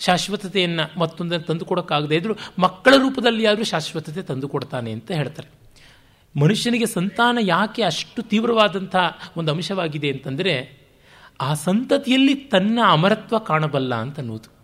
ಶಾಶ್ವತತೆಯನ್ನು 0.00 1.00
ಮತ್ತೊಂದನ್ನು 1.00 1.46
ತಂದುಕೊಡೋಕ್ಕಾಗದೇ 1.46 2.16
ಇದ್ದರೂ 2.16 2.34
ಮಕ್ಕಳ 2.58 2.94
ರೂಪದಲ್ಲಿ 2.96 3.46
ಆದರೂ 3.46 3.64
ಶಾಶ್ವತತೆ 3.64 4.22
ತಂದುಕೊಡ್ತಾನೆ 4.22 4.92
ಅಂತ 4.92 5.10
ಹೇಳ್ತಾರೆ. 5.10 5.48
ಮನುಷ್ಯನಿಗೆ 6.36 6.86
ಸಂತಾನ 6.86 7.38
ಯಾಕೆ 7.40 7.82
ಅಷ್ಟು 7.82 8.22
ತೀವ್ರವಾದಂಥ 8.22 8.96
ಒಂದು 9.36 9.52
ಅಂಶವಾಗಿದೆ 9.52 10.10
ಅಂತಂದರೆ, 10.10 10.82
ಆ 11.40 11.54
ಸಂತತಿಯಲ್ಲಿ 11.54 12.34
ತನ್ನ 12.34 12.78
ಅಮರತ್ವ 12.88 13.38
ಕಾಣಬಲ್ಲ 13.38 13.94
ಅಂತನ್ನುವುದು. 13.94 14.61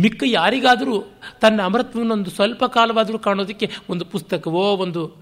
ಮಿಕ್ಕ 0.00 0.22
ಯಾರಿಗಾದರೂ 0.26 1.00
ತನ್ನ 1.40 1.62
ಅಮೃತವನ್ನು 1.62 2.14
ಒಂದು 2.14 2.30
ಸ್ವಲ್ಪ 2.30 2.64
ಕಾಲವಾದರೂ 2.64 3.18
ಕಾಣೋದಕ್ಕೆ 3.18 3.70
ಒಂದು 3.88 4.04
ಪುಸ್ತಕವೋ, 4.04 4.76
ಒಂದು 4.76 5.16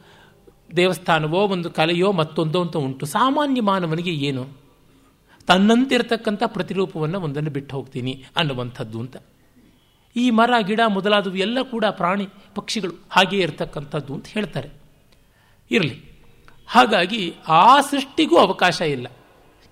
ದೇವಸ್ಥಾನವೋ, 0.76 1.38
ಒಂದು 1.38 1.70
ಕಲೆಯೋ 1.70 2.12
ಮತ್ತೊಂದೋ 2.12 2.62
ಅಂತ 2.62 2.76
ಉಂಟು. 2.76 3.06
ಸಾಮಾನ್ಯ 3.06 3.60
ಮಾನವನಿಗೆ 3.60 4.10
ಏನು? 4.10 4.48
ತನ್ನಂತಿರತಕ್ಕಂಥ 5.46 6.42
ಪ್ರತಿರೂಪವನ್ನು 6.46 7.20
ಒಂದನ್ನು 7.20 7.50
ಬಿಟ್ಟು 7.50 7.76
ಹೋಗ್ತೀನಿ 7.76 8.24
ಅನ್ನುವಂಥದ್ದು 8.36 9.00
ಅಂತ. 9.00 9.16
ಈ 10.16 10.30
ಮರ, 10.30 10.50
ಗಿಡ 10.60 10.80
ಮೊದಲಾದವು 10.86 11.36
ಎಲ್ಲ 11.36 11.62
ಕೂಡ 11.62 11.84
ಪ್ರಾಣಿ 11.90 12.28
ಪಕ್ಷಿಗಳು 12.54 12.92
ಹಾಗೇ 13.10 13.36
ಇರತಕ್ಕಂಥದ್ದು 13.36 14.14
ಅಂತ 14.14 14.26
ಹೇಳ್ತಾರೆ. 14.26 14.68
ಇರಲಿ. 15.70 16.02
ಹಾಗಾಗಿ 16.66 17.34
ಆ 17.48 17.80
ಸೃಷ್ಟಿಗೂ 17.80 18.36
ಅವಕಾಶ 18.36 18.80
ಇಲ್ಲ. 18.80 19.06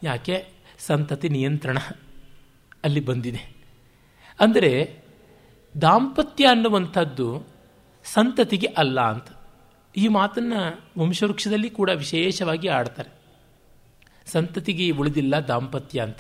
ಯಾಕೆ? 0.03 0.49
ಸಂತತಿ 0.79 1.29
ನಿಯಂತ್ರಣ 1.29 1.79
ಅಲ್ಲಿ 2.85 3.01
ಬಂದಿದೆ. 3.01 3.56
ಅಂದರೆ 4.41 4.99
ದಾಂಪತ್ಯ 5.81 6.47
ಅನ್ನುವಂಥದ್ದು 6.47 7.47
ಸಂತತಿಗೆ 8.05 8.67
ಅಲ್ಲ 8.67 9.01
ಅಂತ. 9.01 9.27
ಈ 9.97 10.09
ಮಾತನ್ನು 10.09 10.81
ವಂಶವೃಕ್ಷದಲ್ಲಿ 11.01 11.71
ಕೂಡ 11.71 11.91
ವಿಶೇಷವಾಗಿ 11.91 12.69
ಆಡ್ತಾರೆ. 12.69 13.11
ಸಂತತಿಗೆ 14.27 14.91
ಉಳಿದಿಲ್ಲ 14.91 15.39
ದಾಂಪತ್ಯ 15.39 16.01
ಅಂತ. 16.01 16.19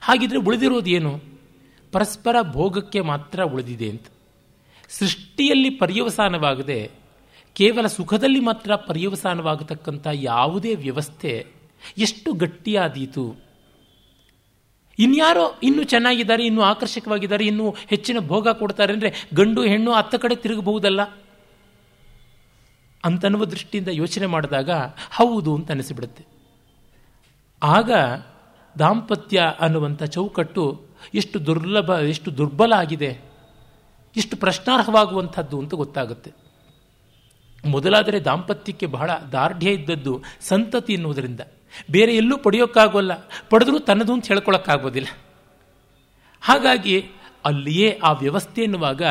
ಹಾಗಿದ್ರೆ 0.00 0.38
ಉಳಿದಿರೋದು 0.38 0.90
ಏನು? 0.90 1.20
ಪರಸ್ಪರ 1.92 2.36
ಭೋಗಕ್ಕೆ 2.42 3.00
ಮಾತ್ರ 3.00 3.42
ಉಳಿದಿದೆ 3.42 3.90
ಅಂತ. 3.90 4.06
ಸೃಷ್ಟಿಯಲ್ಲಿ 4.88 5.70
ಪರ್ಯವಸಾನವಾಗದೆ, 5.70 6.90
ಕೇವಲ 7.54 7.86
ಸುಖದಲ್ಲಿ 7.86 8.40
ಮಾತ್ರ 8.40 8.74
ಪರ್ಯವಸಾನವಾಗತಕ್ಕಂಥ 8.74 10.06
ಯಾವುದೇ 10.12 10.74
ವ್ಯವಸ್ಥೆ 10.74 11.46
ಎಷ್ಟು 11.98 12.32
ಗಟ್ಟಿಯಾದೀತು? 12.32 13.51
ಇನ್ಯಾರೋ 15.04 15.44
ಇನ್ನೂ 15.62 15.82
ಚೆನ್ನಾಗಿದ್ದಾರೆ, 15.82 16.42
ಇನ್ನೂ 16.46 16.62
ಆಕರ್ಷಕವಾಗಿದ್ದಾರೆ, 16.62 17.44
ಇನ್ನೂ 17.46 17.66
ಹೆಚ್ಚಿನ 17.86 18.18
ಭೋಗ 18.26 18.48
ಕೊಡ್ತಾರೆ 18.48 18.92
ಅಂದರೆ 18.92 19.10
ಗಂಡು 19.34 19.62
ಹೆಣ್ಣು 19.62 19.92
ಅತ್ತ 19.92 20.14
ಕಡೆ 20.14 20.34
ತಿರುಗಬಹುದಲ್ಲ? 20.34 21.02
ಅಂತನ್ನುವ 23.04 23.44
ದೃಷ್ಟಿಯಿಂದ 23.44 23.90
ಯೋಚನೆ 23.92 24.26
ಮಾಡಿದಾಗ 24.26 24.70
ಹೌದು 25.10 25.50
ಅಂತ 25.54 25.70
ಅನಿಸಿಬಿಡುತ್ತೆ. 25.70 26.24
ಆಗ 27.62 27.90
ದಾಂಪತ್ಯ 28.78 29.38
ಅನ್ನುವಂಥ 29.60 30.02
ಚೌಕಟ್ಟು 30.02 30.64
ಎಷ್ಟು 31.14 31.46
ದುರ್ಲಭ, 31.46 31.90
ಎಷ್ಟು 31.90 32.28
ದುರ್ಬಲ 32.36 32.72
ಆಗಿದೆ 32.72 33.10
ಎಷ್ಟು 34.16 34.36
ಪ್ರಶ್ನಾರ್ಹವಾಗುವಂಥದ್ದು 34.36 35.56
ಅಂತ 35.60 35.74
ಗೊತ್ತಾಗುತ್ತೆ. 35.74 36.30
ಮೊದಲಾದರೆ 37.64 38.18
ದಾಂಪತ್ಯಕ್ಕೆ 38.20 38.86
ಬಹಳ 38.86 39.10
ದಾರ್ಢ್ಯ 39.32 39.70
ಇದ್ದದ್ದು 39.70 40.14
ಸಂತತಿ 40.40 40.92
ಎನ್ನುವುದರಿಂದ. 40.92 41.40
ಬೇರೆ 41.90 42.16
ಎಲ್ಲೂ 42.16 42.38
ಪಡೆಯೋಕ್ಕಾಗೋಲ್ಲ. 42.38 43.12
ಪಡೆದರೂ 43.50 43.78
ತನ್ನದು 43.78 44.12
ಅಂತ 44.12 44.28
ಹೇಳ್ಕೊಳಕ್ಕಾಗೋದಿಲ್ಲ. 44.28 45.18
ಹಾಗಾಗಿ 46.40 47.10
ಅಲ್ಲಿಯೇ 47.44 48.00
ಆ 48.02 48.12
ವ್ಯವಸ್ಥೆ 48.12 48.62
ಎನ್ನುವಾಗ 48.62 49.02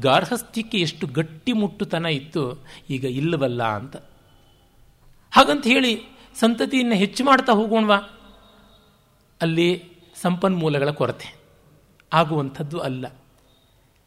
ಗಾರ್ಹಸ್ಥ್ಯಕ್ಕೆ 0.00 0.78
ಎಷ್ಟು 0.78 1.06
ಗಟ್ಟಿಮುಟ್ಟುತನ 1.06 2.06
ಇತ್ತು, 2.06 2.66
ಈಗ 2.90 3.04
ಇಲ್ಲವಲ್ಲ 3.04 3.62
ಅಂತ. 3.62 3.96
ಹಾಗಂತ 5.30 5.66
ಹೇಳಿ 5.66 6.02
ಸಂತತಿಯನ್ನು 6.40 6.94
ಹೆಚ್ಚು 6.94 7.24
ಮಾಡ್ತಾ 7.24 7.52
ಹೋಗೋಣವಾ? 7.52 7.96
ಅಲ್ಲಿ 9.42 9.82
ಸಂಪನ್ಮೂಲಗಳ 10.22 10.90
ಕೊರತೆ. 10.90 11.34
ಆಗುವಂಥದ್ದು 12.12 12.78
ಅಲ್ಲ. 12.78 13.06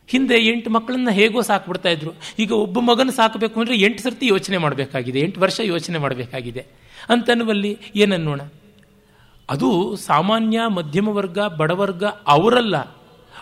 ಹಿಂದೆ 0.08 0.36
ಎಂಟು 0.36 0.70
ಮಕ್ಕಳನ್ನ 0.70 1.10
ಹೇಗೋ 1.10 1.41
ಸಾಕ್ಬಿಡ್ತಾ 1.41 1.89
ಇದ್ರು. 1.89 2.12
ಈಗ 2.39 2.51
ಒಬ್ಬ 2.51 2.80
ಮಗನ 2.80 3.10
ಸಾಕಬೇಕು 3.10 3.60
ಅಂದರೆ 3.60 3.76
ಎಂಟು 3.76 4.04
ಸರ್ತಿ 4.04 4.28
ಯೋಚನೆ 4.28 4.58
ಮಾಡಬೇಕಾಗಿದೆ, 4.58 5.20
ಎಂಟು 5.20 5.39
ವರ್ಷ 5.39 5.60
ಯೋಚನೆ 5.64 5.97
ಮಾಡಬೇಕಾಗಿದೆ. 5.97 6.66
ಅಂತನ್ನುವಲ್ಲಿ 7.10 7.78
ಏನನ್ನೋಣ? 7.95 8.41
ಅದು 9.49 9.95
ಸಾಮಾನ್ಯ, 9.95 10.60
ಮಧ್ಯಮ 10.68 11.08
ವರ್ಗ 11.08 11.39
ಬಡವರ್ಗ 11.39 12.04
ಅವರಲ್ಲ. 12.28 12.78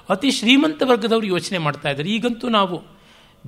ಅತಿ 0.09 0.31
ಶ್ರೀಮಂತ 0.31 0.81
ವರ್ಗದವರು 0.85 1.25
ಯೋಚನೆ 1.25 1.57
ಮಾಡ್ತಾ 1.57 1.89
ಇದ್ದಾರೆ. 1.89 2.09
ಈಗಂತೂ 2.09 2.49
ನಾವು 2.49 2.83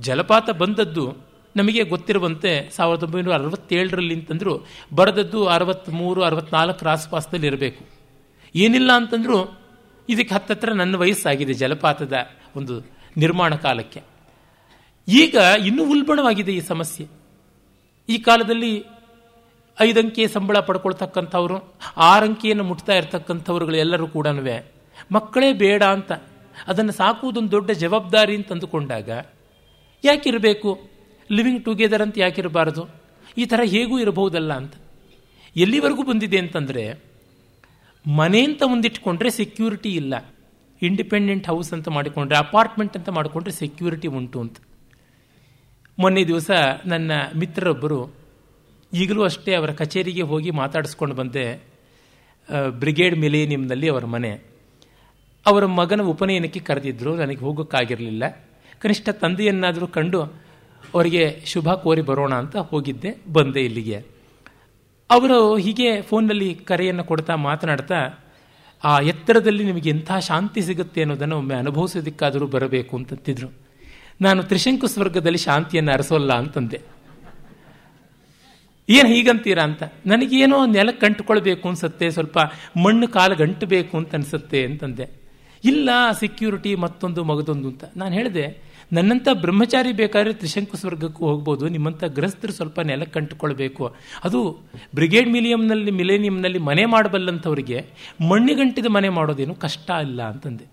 ಜಲಪಾತ 0.00 0.50
ಬಂದದ್ದು 0.50 1.34
ನಮಗೆ 1.56 1.82
ಗೊತ್ತಿರುವಂತೆ 1.84 2.70
ಸಾವಿರದ 2.76 3.02
ಒಂಬೈನೂರ 3.02 3.34
ಅರವತ್ತೇಳರಲ್ಲಿ 3.34 4.14
ಅಂತಂದ್ರು 4.14 4.66
ಬರೆದದ್ದು 4.94 5.46
ಅರವತ್ತ್ಮೂರು 5.46 6.22
ಅರವತ್ನಾಲ್ಕರ 6.22 6.88
ಆಸ್ಪಾಸದಲ್ಲಿ 6.88 7.46
ಇರಬೇಕು. 7.46 7.84
ಏನಿಲ್ಲ 8.54 8.92
ಅಂತಂದ್ರೂ 8.92 9.58
ಇದಕ್ಕೆ 10.08 10.34
ಹತ್ತತ್ರ 10.34 10.72
ನನ್ನ 10.72 10.96
ವಯಸ್ಸಾಗಿದೆ 10.96 11.52
ಜಲಪಾತದ 11.52 12.12
ಒಂದು 12.56 12.93
ನಿರ್ಮಾಣ 13.16 13.54
ಕಾಲಕ್ಕೆ. 13.54 14.02
ಈಗ 15.08 15.34
ಇನ್ನೂ 15.66 15.90
ಉಲ್ಬಣವಾಗಿದೆ 15.90 16.52
ಈ 16.52 16.60
ಸಮಸ್ಯೆ. 16.60 17.06
ಈ 18.08 18.18
ಕಾಲದಲ್ಲಿ 18.18 18.84
ಐದಂಕೆ 19.80 20.28
ಸಂಬಳ 20.28 20.58
ಪಡ್ಕೊಳ್ತಕ್ಕಂಥವ್ರು 20.58 21.74
ಆರಂಕಿಯನ್ನು 21.96 22.64
ಮುಟ್ತಾ 22.64 22.92
ಇರ್ತಕ್ಕಂಥವ್ರುಗಳು 22.92 23.76
ಎಲ್ಲರೂ 23.76 24.06
ಕೂಡ 24.06 24.26
ಮಕ್ಕಳೇ 25.12 25.52
ಬೇಡ 25.52 25.82
ಅಂತ, 25.82 26.12
ಅದನ್ನು 26.66 26.92
ಸಾಕುವುದೊಂದು 26.92 27.50
ದೊಡ್ಡ 27.50 27.70
ಜವಾಬ್ದಾರಿ 27.70 28.36
ಅಂತ 28.36 28.52
ಅಂದುಕೊಂಡಾಗ 28.52 29.10
ಯಾಕಿರಬೇಕು? 30.04 30.90
ಲಿವಿಂಗ್ 31.32 31.64
ಟುಗೆದರ್ 31.64 32.02
ಅಂತ 32.02 32.18
ಯಾಕಿರಬಾರದು? 32.18 32.88
ಈ 33.38 33.44
ಥರ 33.44 33.60
ಹೇಗೂ 33.64 33.98
ಇರಬಹುದಲ್ಲ 33.98 34.52
ಅಂತ. 34.52 34.74
ಎಲ್ಲಿವರೆಗೂ 35.56 36.02
ಬಂದಿದೆ 36.02 36.38
ಅಂತಂದರೆ, 36.38 37.02
ಮನೆ 38.06 38.44
ಅಂತ 38.44 38.62
ಮುಂದಿಟ್ಕೊಂಡ್ರೆ 38.66 39.30
ಸೆಕ್ಯೂರಿಟಿ 39.30 39.94
ಇಲ್ಲ. 39.94 40.14
ಇಂಡಿಪೆಂಡೆಂಟ್ 40.86 41.46
ಹೌಸ್ 41.48 41.70
ಅಂತ 41.72 41.88
ಮಾಡಿಕೊಂಡ್ರೆ 41.88 42.36
ಅಪಾರ್ಟ್ಮೆಂಟ್ 42.38 42.94
ಅಂತ 42.96 43.08
ಮಾಡಿಕೊಂಡ್ರೆ 43.08 43.52
ಸೆಕ್ಯೂರಿಟಿ 43.52 44.08
ಉಂಟು 44.08 44.38
ಅಂತ. 44.40 44.56
ಮೊನ್ನೆ 45.98 46.22
ದಿವಸ 46.24 46.50
ನನ್ನ 46.86 47.12
ಮಿತ್ರರೊಬ್ಬರು 47.36 47.98
ಈಗಲೂ 48.92 49.22
ಅಷ್ಟೇ 49.22 49.52
ಅವರ 49.54 49.70
ಕಚೇರಿಗೆ 49.72 50.22
ಹೋಗಿ 50.22 50.50
ಮಾತಾಡಿಸ್ಕೊಂಡು 50.50 51.14
ಬಂದೆ 51.14 51.44
ಬ್ರಿಗೇಡ್ 52.78 53.16
ಮಿಲೇನಿಯಂನಲ್ಲಿ 53.18 53.88
ಅವರ 53.88 54.04
ಮನೆ. 54.04 54.32
ಅವರ 55.46 55.64
ಮಗನ 55.78 56.02
ಉಪನಯನಕ್ಕೆ 56.02 56.60
ಕರೆದಿದ್ರು, 56.60 57.12
ನನಗೆ 57.16 57.38
ಹೋಗೋಕ್ಕಾಗಿರಲಿಲ್ಲ. 57.38 58.24
ಕನಿಷ್ಠ 58.78 59.08
ತಂದೆಯನ್ನಾದರೂ 59.22 59.86
ಕಂಡು 59.86 60.20
ಅವರಿಗೆ 60.94 61.22
ಶುಭ 61.46 61.68
ಕೋರಿ 61.74 62.02
ಬರೋಣ 62.02 62.34
ಅಂತ 62.34 62.56
ಹೋಗಿದ್ದೆ, 62.70 63.10
ಬಂದೆ 63.32 63.62
ಇಲ್ಲಿಗೆ. 63.64 63.98
ಅವರು 65.10 65.38
ಹೀಗೆ 65.56 65.88
ಫೋನ್ನಲ್ಲಿ 66.02 66.48
ಕರೆಯನ್ನು 66.54 67.04
ಕೊಡ್ತಾ 67.04 67.34
ಮಾತನಾಡ್ತಾ 67.48 67.98
ಆ 68.84 69.00
ಎತ್ತರದಲ್ಲಿ 69.00 69.64
ನಿಮಗೆ 69.64 69.90
ಎಂಥ 69.90 70.12
ಶಾಂತಿ 70.12 70.60
ಸಿಗುತ್ತೆ 70.60 71.00
ಅನ್ನೋದನ್ನು 71.00 71.38
ಒಮ್ಮೆ 71.38 71.54
ಅನುಭವಿಸೋದಕ್ಕಾದರೂ 71.54 72.46
ಬರಬೇಕು 72.46 72.96
ಅಂತಂತಿದ್ರು. 72.96 73.48
ನಾನು 74.20 74.42
ತ್ರಿಶಂಕು 74.42 74.86
ಸ್ವರ್ಗದಲ್ಲಿ 74.86 75.38
ಶಾಂತಿಯನ್ನು 75.38 75.92
ಅರಸೋಲ್ಲ 75.92 76.32
ಅಂತಂದೆ. 76.32 76.80
ಏನು 78.88 79.08
ಹೀಗಂತೀರಾ 79.08 79.62
ಅಂತ? 79.62 79.82
ನನಗೇನೋ 80.06 80.66
ನೆಲಕ್ಕೆ 80.66 81.06
ಅಂಟ್ಕೊಳ್ಬೇಕು 81.06 81.68
ಅನ್ಸುತ್ತೆ, 81.68 82.10
ಸ್ವಲ್ಪ 82.10 82.38
ಮಣ್ಣು 82.84 83.08
ಕಾಲು 83.08 83.36
ಗಂಟಬೇಕು 83.36 83.96
ಅಂತ 83.96 84.14
ಅನಿಸುತ್ತೆ 84.14 84.64
ಅಂತಂದೆ. 84.64 85.10
ಇಲ್ಲ 85.64 85.90
ಸೆಕ್ಯೂರಿಟಿ 86.20 86.74
ಮತ್ತೊಂದು 86.74 87.24
ಮಗದೊಂದು 87.24 87.68
ಅಂತ. 87.68 87.84
ನಾನು 87.96 88.14
ಹೇಳಿದೆ 88.14 88.73
ನನ್ನಂಥ 88.94 89.28
ಬ್ರಹ್ಮಚಾರಿ 89.40 89.92
ಬೇಕಾದ್ರೆ 89.92 90.32
ತ್ರಿಶಂಕು 90.34 90.76
ಸ್ವರ್ಗಕ್ಕೂ 90.76 91.22
ಹೋಗ್ಬೋದು 91.26 91.64
ನಿಮ್ಮಂಥ 91.68 92.04
ಗೃಹಸ್ಥರು 92.16 92.52
ಸ್ವಲ್ಪ 92.52 92.80
ನೆಲ 92.80 93.04
ಕಂಟುಕೊಳ್ಬೇಕು. 93.04 93.84
ಅದು 94.24 94.40
ಬ್ರಿಗೇಡ್ 94.94 95.28
ಮಿಲಿಯಂನಲ್ಲಿ, 95.30 95.90
ಮಿಲೇನಿಯಂನಲ್ಲಿ 95.90 96.60
ಮನೆ 96.68 96.84
ಮಾಡಬಲ್ಲಂಥವ್ರಿಗೆ 96.84 97.78
ಮಣ್ಣಿಗಂಟಿದ 98.30 98.86
ಮನೆ 98.86 99.08
ಮಾಡೋದೇನು 99.08 99.54
ಕಷ್ಟ 99.54 99.90
ಇಲ್ಲ 99.90 100.22
ಅಂತಂದೆ. 100.22 100.66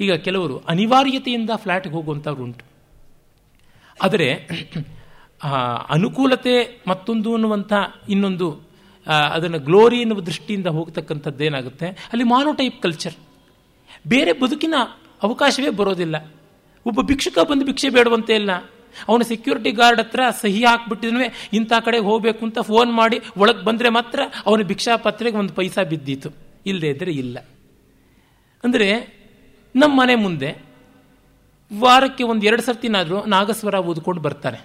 ಈಗ 0.00 0.12
ಕೆಲವರು 0.26 0.56
ಅನಿವಾರ್ಯತೆಯಿಂದ 0.68 1.50
ಫ್ಲ್ಯಾಟ್ಗೆ 1.56 1.94
ಹೋಗುವಂಥವ್ರು 1.94 2.42
ಉಂಟು. 2.44 2.64
ಆದರೆ 4.02 4.28
ಅನುಕೂಲತೆ 5.90 6.54
ಮತ್ತೊಂದು 6.88 7.34
ಅನ್ನುವಂಥ 7.34 7.72
ಇನ್ನೊಂದು 8.08 8.48
ಅದನ್ನು 9.32 9.58
ಗ್ಲೋರಿ 9.58 9.98
ಎನ್ನುವ 10.00 10.20
ದೃಷ್ಟಿಯಿಂದ 10.20 10.68
ಹೋಗ್ತಕ್ಕಂಥದ್ದೇನಾಗುತ್ತೆ? 10.76 11.86
ಅಲ್ಲಿ 11.86 12.24
ಮಾನೋ 12.24 12.52
ಟೈಪ್ 12.52 12.78
ಕಲ್ಚರ್. 12.82 13.16
ಬೇರೆ 14.08 14.32
ಬದುಕಿನ 14.32 14.74
ಅವಕಾಶವೇ 15.22 15.70
ಬರೋದಿಲ್ಲ. 15.80 16.16
ಒಬ್ಬ 16.86 17.00
ಭಿಕ್ಷುಕ 17.00 17.38
ಬಂದು 17.38 17.64
ಭಿಕ್ಷೆ 17.64 17.88
ಬೇಡುವಂತೆ 17.88 18.34
ಇಲ್ಲ. 18.34 18.50
ಅವನು 19.08 19.24
ಸೆಕ್ಯೂರಿಟಿ 19.24 19.70
ಗಾರ್ಡ್ 19.70 20.00
ಹತ್ರ 20.00 20.20
ಸಹಿ 20.42 20.64
ಹಾಕ್ಬಿಟ್ಟಿದ್ವಿ 20.64 21.26
ಇಂಥ 21.52 21.72
ಕಡೆಗೆ 21.84 22.04
ಹೋಗಬೇಕು 22.04 22.44
ಅಂತ 22.44 22.58
ಫೋನ್ 22.58 22.92
ಮಾಡಿ 22.92 23.20
ಒಳಗೆ 23.36 23.64
ಬಂದರೆ 23.64 23.88
ಮಾತ್ರ 23.88 24.20
ಅವನ 24.46 24.62
ಭಿಕ್ಷಾ 24.62 24.96
ಪತ್ರೆಗೆ 24.96 25.36
ಒಂದು 25.36 25.52
ಪೈಸಾ 25.52 25.82
ಬಿದ್ದಿತ್ತು. 25.82 26.30
ಇಲ್ಲದೇ 26.66 26.88
ಇದ್ದರೆ 26.88 27.12
ಇಲ್ಲ. 27.12 27.38
ಅಂದರೆ 28.64 28.88
ನಮ್ಮ 29.76 30.00
ಮನೆ 30.00 30.14
ಮುಂದೆ 30.14 30.50
ವಾರಕ್ಕೆ 31.80 32.24
ಒಂದು 32.24 32.46
ಎರಡು 32.46 32.62
ಸರ್ತಿನಾದರೂ 32.62 33.24
ನಾಗಸ್ವರ 33.24 33.74
ಓದ್ಕೊಂಡು 33.74 34.20
ಬರ್ತಾರೆ. 34.20 34.60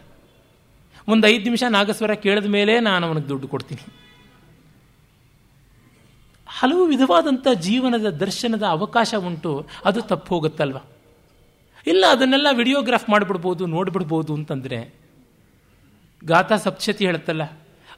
ಒಂದು 1.08 1.28
ಐದು 1.28 1.44
ನಿಮಿಷ 1.44 1.64
ನಾಗಸ್ವರ 1.70 2.14
ಕೇಳಿದ 2.14 2.46
ಮೇಲೆ 2.46 2.80
ನಾನು 2.80 3.08
ಅವನಿಗೆ 3.08 3.30
ದುಡ್ಡು 3.30 3.48
ಕೊಡ್ತೀನಿ. 3.48 3.84
ಹಲವು 6.48 6.86
ವಿಧವಾದಂಥ 6.86 7.48
ಜೀವನದ 7.48 8.10
ದರ್ಶನದ 8.10 8.64
ಅವಕಾಶ 8.64 9.14
ಉಂಟು, 9.16 9.66
ಅದು 9.86 10.02
ತಪ್ಪು 10.02 10.36
ಹೋಗುತ್ತಲ್ವ? 10.36 10.78
ಇಲ್ಲ, 11.88 12.06
ಅದನ್ನೆಲ್ಲ 12.12 12.48
ವಿಡಿಯೋಗ್ರಾಫ್ 12.54 13.10
ಮಾಡಿಬಿಡ್ಬೋದು, 13.10 13.66
ನೋಡಿಬಿಡ್ಬೋದು 13.66 14.34
ಅಂತಂದರೆ, 14.34 14.94
ಗಾಥಾ 16.26 16.58
ಸಪ್ಶತಿ 16.58 17.06
ಹೇಳುತ್ತಲ್ಲ, 17.06 17.44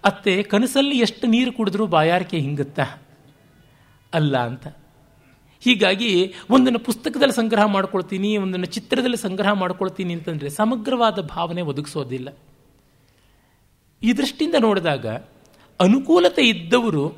ಅತ್ತೆ, 0.03 0.43
ಕನಸಲ್ಲಿ 0.43 0.99
ಎಷ್ಟು 0.99 1.27
ನೀರು 1.27 1.53
ಕುಡಿದ್ರೂ 1.53 1.87
ಬಾಯಾರಿಕೆ 1.87 2.37
ಹಿಂಗುತ್ತಾ? 2.37 3.01
ಅಲ್ಲ 4.13 4.37
ಅಂತ. 4.37 4.67
ಹೀಗಾಗಿ, 5.59 6.33
ಒಂದನ್ನು 6.49 6.79
ಪುಸ್ತಕದಲ್ಲಿ 6.79 7.33
ಸಂಗ್ರಹ 7.33 7.65
ಮಾಡ್ಕೊಳ್ತೀನಿ, 7.65 8.37
ಒಂದನ್ನು 8.37 8.65
ಚಿತ್ರದಲ್ಲಿ 8.65 9.17
ಸಂಗ್ರಹ 9.17 9.51
ಮಾಡ್ಕೊಳ್ತೀನಿ 9.51 10.13
ಅಂತಂದರೆ 10.13 10.49
ಸಮಗ್ರವಾದ 10.49 11.19
ಭಾವನೆ 11.19 11.61
ಒದಗಿಸೋದಿಲ್ಲ. 11.61 12.37
ಈ 14.03 14.13
ದೃಷ್ಟಿಯಿಂದ 14.13 14.55
ನೋಡಿದಾಗ, 14.59 15.07
ಅನುಕೂಲತೆ 15.79 16.41
ಇದ್ದವರು 16.41 17.17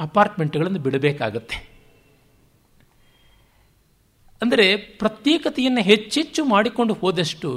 ಅಪಾರ್ಟ್ಮೆಂಟ್ಗಳನ್ನು 0.00 0.78
ಬಿಡಬೇಕಾಗತ್ತೆ. 0.78 1.75
ಅಂದರೆ 4.42 4.76
ಪ್ರತ್ಯೇಕತೆಯನ್ನು 4.76 5.82
ಹೆಚ್ಚೆಚ್ಚು 5.82 6.44
ಮಾಡಿಕೊಂಡು 6.44 6.94
ಹೋದಷ್ಟು 6.94 7.50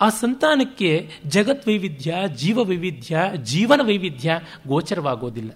ಆ 0.00 0.08
ಸಂತಾನಕ್ಕೆ 0.08 1.10
ಜಗತ್ 1.26 1.66
ವೈವಿಧ್ಯ, 1.68 2.16
ಜೀವ 2.34 2.58
ವೈವಿಧ್ಯ, 2.64 3.18
ಜೀವನ 3.42 3.80
ವೈವಿಧ್ಯ 3.82 4.40
ಗೋಚರವಾಗೋದಿಲ್ಲ. 4.66 5.50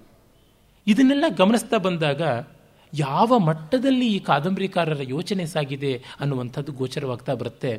ಇದನ್ನೆಲ್ಲ 0.86 1.24
ಗಮನಿಸ್ತಾ 1.36 1.76
ಬಂದಾಗ 1.76 2.22
ಯಾವ 2.94 3.38
ಮಟ್ಟದಲ್ಲಿ 3.38 4.06
ಈ 4.06 4.18
ಕಾದಂಬರಿಕಾರರ 4.18 5.00
ಯೋಚನೆ 5.02 5.46
ಸಾಗಿದೆ 5.46 5.92
ಅನ್ನುವಂಥದ್ದು 6.20 6.72
ಗೋಚರವಾಗ್ತಾ 6.72 7.34
ಬರುತ್ತೆ. 7.34 7.72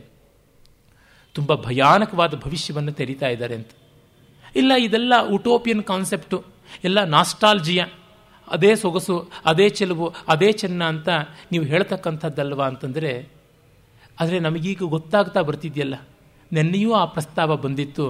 ತುಂಬ 1.33 1.55
ಭಯಾನಕವಾದ 1.55 2.33
ಭವಿಷ್ಯವನ್ನು 2.35 2.91
ತೆರೀತಾ 2.91 3.27
ಇದ್ದಾರೆ 3.27 3.55
ಅಂತ. 3.55 3.71
ಇಲ್ಲ, 4.55 4.71
ಇದೆಲ್ಲ 4.79 5.13
ಉಟೋಪಿಯನ್ 5.31 5.83
ಕಾನ್ಸೆಪ್ಟು, 5.83 6.43
ಎಲ್ಲ 6.83 7.03
ನಾಸ್ಟಾಲ್ಜಿಯ. 7.03 7.83
ಅದೇ 8.53 8.75
ಸೊಗಸು, 8.75 9.15
ಅದೇ 9.45 9.69
ಚೆಲುವು, 9.69 10.07
ಅದೇ 10.27 10.51
ಚೆನ್ನ 10.51 10.83
ಅಂತ 10.83 11.09
ನೀವು 11.51 11.65
ಹೇಳ್ತಕ್ಕಂಥದ್ದಲ್ವ 11.65 12.61
ಅಂತಂದರೆ, 12.63 13.11
ಆದರೆ 14.19 14.39
ನಮಗೀಗ 14.39 14.83
ಗೊತ್ತಾಗ್ತಾ 14.87 15.41
ಬರ್ತಿದೆಯಲ್ಲ, 15.41 15.95
ನೆನ್ನೆಯೂ 16.51 16.93
ಆ 16.93 17.05
ಪ್ರಸ್ತಾವ 17.05 17.57
ಬಂದಿತ್ತು, 17.57 18.07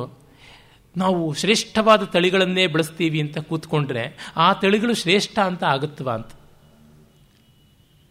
ನಾವು 0.97 1.33
ಶ್ರೇಷ್ಠವಾದ 1.33 2.03
ತಳಿಗಳನ್ನೇ 2.03 2.67
ಬಳಸ್ತೀವಿ 2.67 3.21
ಅಂತ 3.21 3.37
ಕೂತ್ಕೊಂಡ್ರೆ 3.37 4.03
ಆ 4.37 4.53
ತಳಿಗಳು 4.53 4.93
ಶ್ರೇಷ್ಠ 4.93 5.39
ಅಂತ 5.39 5.63
ಆಗುತ್ತವ 5.63 6.09
ಅಂತ. 6.09 6.31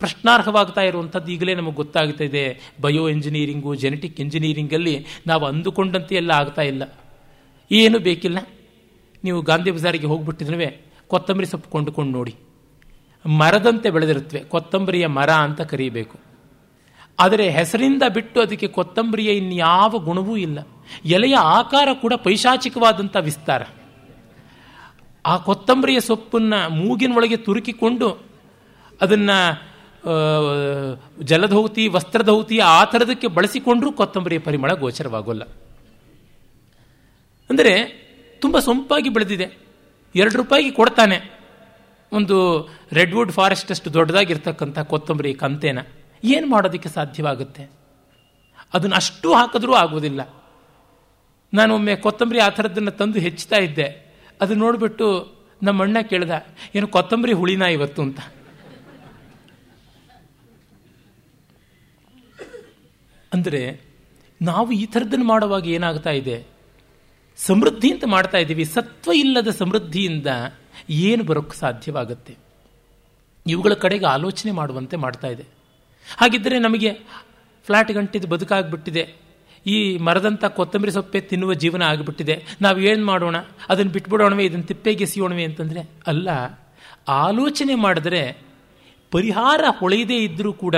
ಪ್ರಶ್ನಾರ್ಹವಾಗ್ತಾ 0.01 0.81
ಇರುವಂಥದ್ದು 0.81 1.33
ಈಗಲೇ 1.33 1.55
ನಮಗೆ 1.55 1.75
ಗೊತ್ತಾಗ್ತಾ 1.75 2.25
ಇದೆ, 2.25 2.61
ಬಯೋ 2.81 3.09
ಇಂಜಿನಿಯರಿಂಗು 3.09 3.75
ಜೆನೆಟಿಕ್ 3.75 4.21
ಇಂಜಿನಿಯರಿಂಗಲ್ಲಿ 4.21 5.07
ನಾವು 5.27 5.45
ಅಂದುಕೊಂಡಂತೆ 5.45 6.15
ಎಲ್ಲ 6.15 6.31
ಆಗ್ತಾ 6.31 6.63
ಇಲ್ಲ. 6.63 6.83
ಏನು 7.71 7.99
ಬೇಕಿಲ್ಲ? 7.99 8.39
ನೀವು 9.25 9.43
ಗಾಂಧಿ 9.43 9.71
ಬಜಾರಿಗೆ 9.71 10.07
ಹೋಗ್ಬಿಟ್ಟಿದ್ರೆ 10.07 10.92
ಕೊತ್ತಂಬರಿ 11.13 11.47
ಸೊಪ್ಪು 11.47 11.71
ಕೊಂಡುಕೊಂಡು 11.71 12.13
ನೋಡಿ. 12.13 12.35
ಮರದಂತೆ 13.27 13.91
ಬೆಳೆದಿರುತ್ತವೆ. 13.91 14.41
ಕೊತ್ತಂಬರಿಯ 14.41 15.07
ಮರ 15.07 15.31
ಅಂತ 15.31 15.61
ಕರೀಬೇಕು. 15.61 16.17
ಆದರೆ 17.21 17.49
ಹೆಸರಿಂದ 17.51 18.03
ಬಿಟ್ಟು 18.15 18.41
ಅದಕ್ಕೆ 18.41 18.69
ಕೊತ್ತಂಬರಿಯ 18.69 19.31
ಇನ್ಯಾವ 19.31 19.99
ಗುಣವೂ 19.99 20.37
ಇಲ್ಲ. 20.37 20.59
ಎಲೆಯ 21.05 21.37
ಆಕಾರ 21.37 21.89
ಕೂಡ 22.01 22.13
ಪೈಶಾಚಿಕವಾದಂಥ 22.15 23.17
ವಿಸ್ತಾರ. 23.17 23.63
ಆ 25.27 25.37
ಕೊತ್ತಂಬರಿಯ 25.37 26.01
ಸೊಪ್ಪನ್ನು 26.01 26.61
ಮೂಗಿನೊಳಗೆ 26.75 27.37
ತುರುಕಿಕೊಂಡು 27.37 28.09
ಅದನ್ನು 29.01 29.39
ಜಲಧೌತಿ, 31.23 31.89
ವಸ್ತ್ರಧೌತಿ 31.89 32.59
ಆ 32.59 32.85
ಥರದಕ್ಕೆ 32.85 33.27
ಬಳಸಿಕೊಂಡರೂ 33.27 33.93
ಕೊತ್ತಂಬರಿಯ 33.93 34.39
ಪರಿಮಳ 34.39 34.73
ಗೋಚರವಾಗೋಲ್ಲ. 34.73 35.45
ಅಂದರೆ 37.51 37.75
ತುಂಬ 38.41 38.59
ಸೊಂಪಾಗಿ 38.59 39.09
ಬೆಳೆದಿದೆ. 39.09 39.72
ಎರಡು 40.15 40.37
ರೂಪಾಯಿಗೆ 40.37 40.71
ಕೊಡ್ತಾನೆ. 40.71 41.43
ಒಂದು 42.13 42.69
ರೆಡ್ವುಡ್ 42.93 43.33
ಫಾರೆಸ್ಟ್ 43.33 43.71
ಅಷ್ಟು 43.71 43.93
ದೊಡ್ಡದಾಗಿರ್ತಕ್ಕಂಥ 43.93 44.79
ಕೊತ್ತಂಬರಿ 44.79 45.35
ಕಂತೇನ 45.35 45.79
ಏನು 46.25 46.47
ಮಾಡೋದಕ್ಕೆ 46.47 46.89
ಸಾಧ್ಯವಾಗುತ್ತೆ? 46.89 47.71
ಅದನ್ನು 48.75 48.97
ಅಷ್ಟು 48.97 49.35
ಹಾಕಿದ್ರೂ 49.35 49.73
ಆಗೋದಿಲ್ಲ 49.73 50.43
ನಾನು 51.55 51.75
ಒಮ್ಮೆ 51.75 51.97
ಕೊತ್ತಂಬರಿ 51.97 52.39
ಆ 52.39 52.49
ಥರದ್ದನ್ನು 52.49 52.91
ತಂದು 52.91 53.19
ಹೆಚ್ಚುತ್ತಾ 53.19 53.57
ಇದ್ದೆ. 53.57 54.17
ಅದು 54.41 54.55
ನೋಡಿಬಿಟ್ಟು 54.55 55.37
ನಮ್ಮ 55.63 55.83
ಅಣ್ಣ 55.83 56.01
ಕೇಳ್ದ, 56.01 56.31
ಏನು 56.75 56.89
ಕೊತ್ತಂಬರಿ 56.89 57.33
ಹುಳಿನ 57.33 57.63
ಇವತ್ತು? 57.63 58.03
ಅಂತ. 58.03 58.21
ಅಂದರೆ, 63.33 63.81
ನಾವು 64.43 64.73
ಈ 64.73 64.87
ಥರದ್ದನ್ನು 64.87 65.25
ಮಾಡುವಾಗ 65.25 65.67
ಏನಾಗ್ತಾ 65.67 66.11
ಇದೆ? 66.11 66.52
ಸಮೃದ್ಧಿ 67.37 67.93
ಅಂತ 67.93 68.05
ಮಾಡ್ತಾ 68.05 68.39
ಇದ್ದೀವಿ. 68.39 68.65
ಸತ್ವ 68.65 69.13
ಇಲ್ಲದ 69.13 69.49
ಸಮೃದ್ಧಿಯಿಂದ 69.49 70.27
ಏನು 70.91 71.25
ಬರೋಕ್ಕೆ 71.25 71.57
ಸಾಧ್ಯವಾಗುತ್ತೆ? 71.57 72.37
ಇವುಗಳ 73.47 73.73
ಕಡೆಗೆ 73.73 74.07
ಆಲೋಚನೆ 74.07 74.53
ಮಾಡುವಂತೆ 74.53 74.97
ಮಾಡ್ತಾ 74.97 75.29
ಇದೆ. 75.29 75.45
ಹಾಗಿದ್ದರೆ 76.17 76.59
ನಮಗೆ 76.59 76.93
ಫ್ಲಾಟ್ 77.65 77.93
ಗಂಟಿದ್ದು 77.93 78.29
ಬದುಕಾಗ್ಬಿಟ್ಟಿದೆ. 78.29 79.15
ಈ 79.67 79.99
ಮರದಂಥ 79.99 80.45
ಕೊತ್ತಂಬರಿ 80.45 80.91
ಸೊಪ್ಪೆ 80.91 81.21
ತಿನ್ನುವ 81.21 81.55
ಜೀವನ 81.55 81.83
ಆಗಿಬಿಟ್ಟಿದೆ. 81.83 82.45
ನಾವು 82.61 82.79
ಏನು 82.79 83.07
ಮಾಡೋಣ? 83.07 83.37
ಅದನ್ನು 83.69 83.93
ಬಿಟ್ಬಿಡೋಣವೇ? 83.93 84.45
ಇದನ್ನು 84.45 84.65
ತಿಪ್ಪೆಗೆಸಿಯೋಣವೇ 84.65 85.45
ಅಂತಂದರೆ 85.45 85.91
ಅಲ್ಲ. 86.07 86.29
ಆಲೋಚನೆ 87.09 87.75
ಮಾಡಿದ್ರೆ 87.75 88.39
ಪರಿಹಾರ 89.11 89.65
ಹೊಳೆಯದೇ 89.79 90.17
ಇದ್ದರೂ 90.17 90.53
ಕೂಡ 90.53 90.77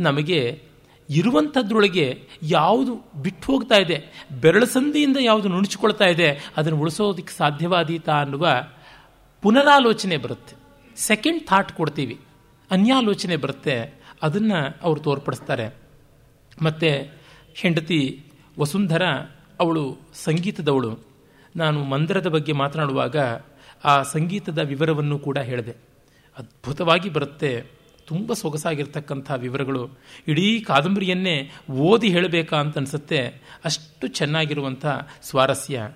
ನಮಗೆ 0.00 0.62
ಇರುವಂಥದ್ರೊಳಗೆ 1.10 2.28
ಯಾವುದು 2.42 3.22
ಬಿಟ್ಟು 3.22 3.52
ಹೋಗ್ತಾ 3.52 3.74
ಇದೆ 3.74 4.26
ಬೆರಳಸಂದಿಯಿಂದ 4.40 5.16
ಯಾವುದು 5.20 5.48
ನುಣುಚಿಕೊಳ್ತಾ 5.48 6.04
ಇದೆ, 6.04 6.52
ಅದನ್ನು 6.56 6.80
ಉಳಿಸೋದಕ್ಕೆ 6.80 7.36
ಸಾಧ್ಯವಾದೀತಾ 7.36 8.20
ಅನ್ನುವ 8.20 8.48
ಪುನರಾಲೋಚನೆ 9.42 10.16
ಬರುತ್ತೆ. 10.16 10.56
ಸೆಕೆಂಡ್ 10.96 11.46
ಥಾಟ್ 11.46 11.72
ಕೊಡ್ತೀವಿ. 11.72 12.20
ಅನ್ಯಾಲೋಚನೆ 12.70 13.36
ಬರುತ್ತೆ. 13.36 14.00
ಅದನ್ನು 14.22 14.78
ಅವರು 14.82 15.00
ತೋರ್ಪಡಿಸ್ತಾರೆ. 15.00 15.74
ಮತ್ತು 16.62 17.16
ಹೆಂಡತಿ 17.54 18.24
ವಸುಂಧರ, 18.58 19.02
ಅವಳು 19.60 19.96
ಸಂಗೀತದವಳು. 20.14 20.98
ನಾನು 21.56 21.84
ಮಂದಿರದ 21.84 22.26
ಬಗ್ಗೆ 22.26 22.52
ಮಾತನಾಡುವಾಗ 22.52 23.16
ಆ 23.84 24.02
ಸಂಗೀತದ 24.02 24.58
ವಿವರವನ್ನು 24.58 25.18
ಕೂಡ 25.18 25.38
ಹೇಳಿದೆ. 25.38 25.70
ಅದ್ಭುತವಾಗಿ 26.38 27.08
ಬರುತ್ತೆ. 27.08 27.83
ತುಂಬ 28.06 28.32
ಸೊಗಸಾಗಿರ್ತಕ್ಕಂಥ 28.32 29.30
ವಿವರಗಳು. 29.30 29.98
ಇಡೀ 30.28 30.60
ಕಾದಂಬರಿಯನ್ನೇ 30.60 31.50
ಓದಿ 31.70 32.08
ಹೇಳಬೇಕಾ 32.08 32.56
ಅಂತ 32.56 32.76
ಅನಿಸುತ್ತೆ. 32.76 33.20
ಅಷ್ಟು 33.64 34.06
ಚೆನ್ನಾಗಿರುವಂಥ 34.06 34.86
ಸ್ವಾರಸ್ಯ. 35.22 35.90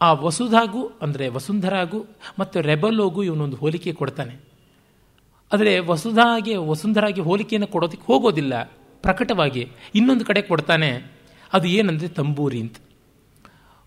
ಆ 0.00 0.12
ವಸುಧಾಗು 0.12 0.92
ಅಂದರೆ 1.02 1.28
ವಸುಂಧರಾಗು 1.28 2.06
ಮತ್ತು 2.38 2.60
ರೆಬಲೋಗೂ 2.60 3.22
ಇವನೊಂದು 3.22 3.56
ಹೋಲಿಕೆ 3.56 3.92
ಕೊಡ್ತಾನೆ. 3.92 4.34
ಆದರೆ 5.52 5.78
ವಸುಧಾಗೆ, 5.78 6.56
ವಸುಂಧರಾಗಿ 6.56 7.20
ಹೋಲಿಕೆಯನ್ನು 7.20 7.66
ಕೊಡೋದಕ್ಕೆ 7.66 8.06
ಹೋಗೋದಿಲ್ಲ. 8.06 8.62
ಪ್ರಕಟವಾಗಿ 9.02 9.72
ಇನ್ನೊಂದು 9.94 10.24
ಕಡೆ 10.24 10.42
ಕೊಡ್ತಾನೆ, 10.42 11.12
ಅದು 11.52 11.68
ಏನಂದರೆ 11.68 12.08
ತಂಬೂರಿ 12.08 12.60
ಅಂತ. 12.60 12.76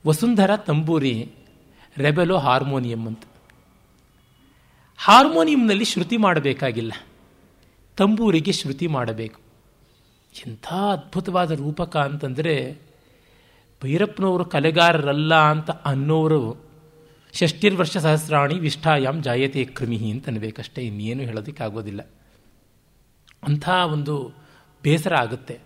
ವಸುಂಧರ 0.08 0.56
ತಂಬೂರಿ, 0.56 1.32
ರೆಬೆಲೋ 1.98 2.38
ಹಾರ್ಮೋನಿಯಂ 2.38 3.08
ಅಂತ. 3.08 3.24
ಹಾರ್ಮೋನಿಯಂನಲ್ಲಿ 4.98 5.86
ಶ್ರುತಿ 5.86 6.18
ಮಾಡಬೇಕಾಗಿಲ್ಲ. 6.18 6.94
ತಂಬೂರಿಗೆ 7.98 8.52
ಶ್ರುತಿ 8.52 8.88
ಮಾಡಬೇಕು. 8.88 9.40
ಎಂಥ 10.48 10.68
ಅದ್ಭುತವಾದ 10.68 11.52
ರೂಪಕ 11.52 11.98
ಅಂತಂದರೆ 11.98 12.78
ಭೈರಪ್ಪನವರು 13.84 14.46
ಕಲೆಗಾರರಲ್ಲ 14.46 15.36
ಅಂತ 15.36 15.72
ಅನ್ನೋರು 15.72 16.68
ಷಷ್ಟಿರ್ವರ್ಷ 17.34 17.98
ಸಹಸ್ರಾಣಿ 17.98 18.60
ವಿಷ್ಠಾಯಾಮ್ 18.60 19.24
ಜಾಯತೆ 19.24 19.66
ಕ್ರಿಮಿಹಿ 19.66 20.12
ಅಂತ 20.12 20.28
ಅನ್ಬೇಕಷ್ಟೇ, 20.28 20.82
ಇನ್ನೇನು 20.82 21.22
ಹೇಳೋದಕ್ಕಾಗೋದಿಲ್ಲ. 21.22 22.02
ಅಂಥ 23.44 23.70
ಒಂದು 23.70 24.32
ಬೇಸರ 24.84 25.16
ಆಗುತ್ತೆ. 25.16 25.60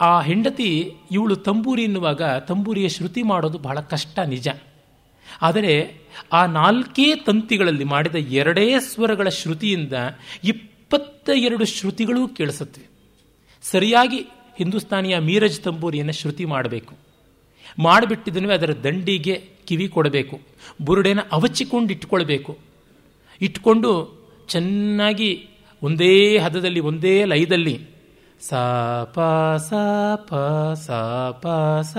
ಆ 0.00 0.20
ಹೆಂಡತಿ 0.20 0.92
ಇವಳು 1.10 1.36
ತಂಬೂರಿ 1.36 1.82
ಎನ್ನುವಾಗ 1.82 2.22
ತಂಬೂರಿಯ 2.22 2.88
ಶ್ರುತಿ 2.88 3.22
ಮಾಡೋದು 3.22 3.58
ಬಹಳ 3.58 3.80
ಕಷ್ಟ, 3.80 4.18
ನಿಜ. 4.18 4.48
ಆದರೆ 5.42 5.98
ಆ 6.32 6.46
ನಾಲ್ಕೇ 6.46 7.16
ತಂತಿಗಳಲ್ಲಿ 7.16 7.84
ಮಾಡಿದ 7.84 8.14
ಎರಡೇ 8.14 8.80
ಸ್ವರಗಳ 8.80 9.28
ಶ್ರುತಿಯಿಂದ 9.28 9.92
ಇಪ್ಪತ್ತ 10.92 11.30
ಎರಡು 11.34 11.64
ಶ್ರುತಿಗಳೂ 11.64 12.28
ಕೇಳಿಸುತ್ತವೆ 12.28 12.86
ಸರಿಯಾಗಿ 13.62 14.18
ಹಿಂದೂಸ್ತಾನಿಯ 14.58 15.18
ಮೀರಜ್ 15.18 15.60
ತಂಬೂರಿಯನ್ನು 15.60 16.12
ಶ್ರುತಿ 16.12 16.44
ಮಾಡಬೇಕು. 16.44 16.94
ಮಾಡಿಬಿಟ್ಟಿದ್ದನು 17.78 18.52
ಅದರ 18.52 18.72
ದಂಡಿಗೆ 18.72 19.44
ಕಿವಿ 19.66 19.88
ಕೊಡಬೇಕು. 19.88 20.40
ಬುರುಡೆನ 20.82 21.20
ಅವಚಿಕೊಂಡು 21.32 21.92
ಇಟ್ಕೊಳ್ಬೇಕು 21.92 22.58
ಇಟ್ಕೊಂಡು 23.40 23.90
ಚೆನ್ನಾಗಿ 24.48 25.48
ಒಂದೇ 25.82 26.38
ಹದದಲ್ಲಿ, 26.38 26.80
ಒಂದೇ 26.80 27.24
ಲಯದಲ್ಲಿ 27.24 27.80
ಸ 28.48 28.52
ಪ 29.14 29.20
ಸ 31.82 31.96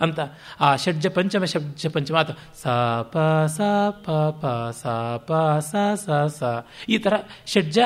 ಅಂತ 0.00 0.20
ಆ 0.60 0.76
ಷಡ್ಜ 0.76 1.06
ಪಂಚಮ 1.06 1.44
ಷಡ್ಜ 1.44 1.86
ಪಂಚಮ 1.86 2.16
ಅಥವಾ 2.18 2.36
ಸ 2.54 2.66
ಪ 3.12 3.18
ಸ 3.46 3.60
ಪ 3.90 4.10
ಪ 4.40 4.46
ಸ 4.70 4.86
ಪ, 5.16 5.32
ಸ 5.60 5.74
ಸ 5.94 6.10
ಸ. 6.38 6.42
ಈ 6.88 6.98
ಥರ 6.98 7.14
ಷಡ್ಜ 7.46 7.78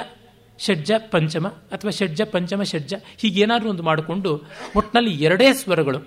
ಷಡ್ಜ 0.59 0.93
ಪಂಚಮ 1.11 1.49
ಅಥವಾ 1.49 1.91
ಷಡ್ಜ 1.91 2.23
ಪಂಚಮ 2.23 2.63
ಷಡ್ಜ 2.63 2.95
ಹೀಗೇನಾದರೂ 3.17 3.71
ಒಂದು 3.71 3.83
ಮಾಡಿಕೊಂಡು 3.83 4.43
ಒಟ್ಟಿನಲ್ಲಿ 4.77 5.15
ಎರಡೇ 5.25 5.53
ಸ್ವರಗಳು. 5.53 5.99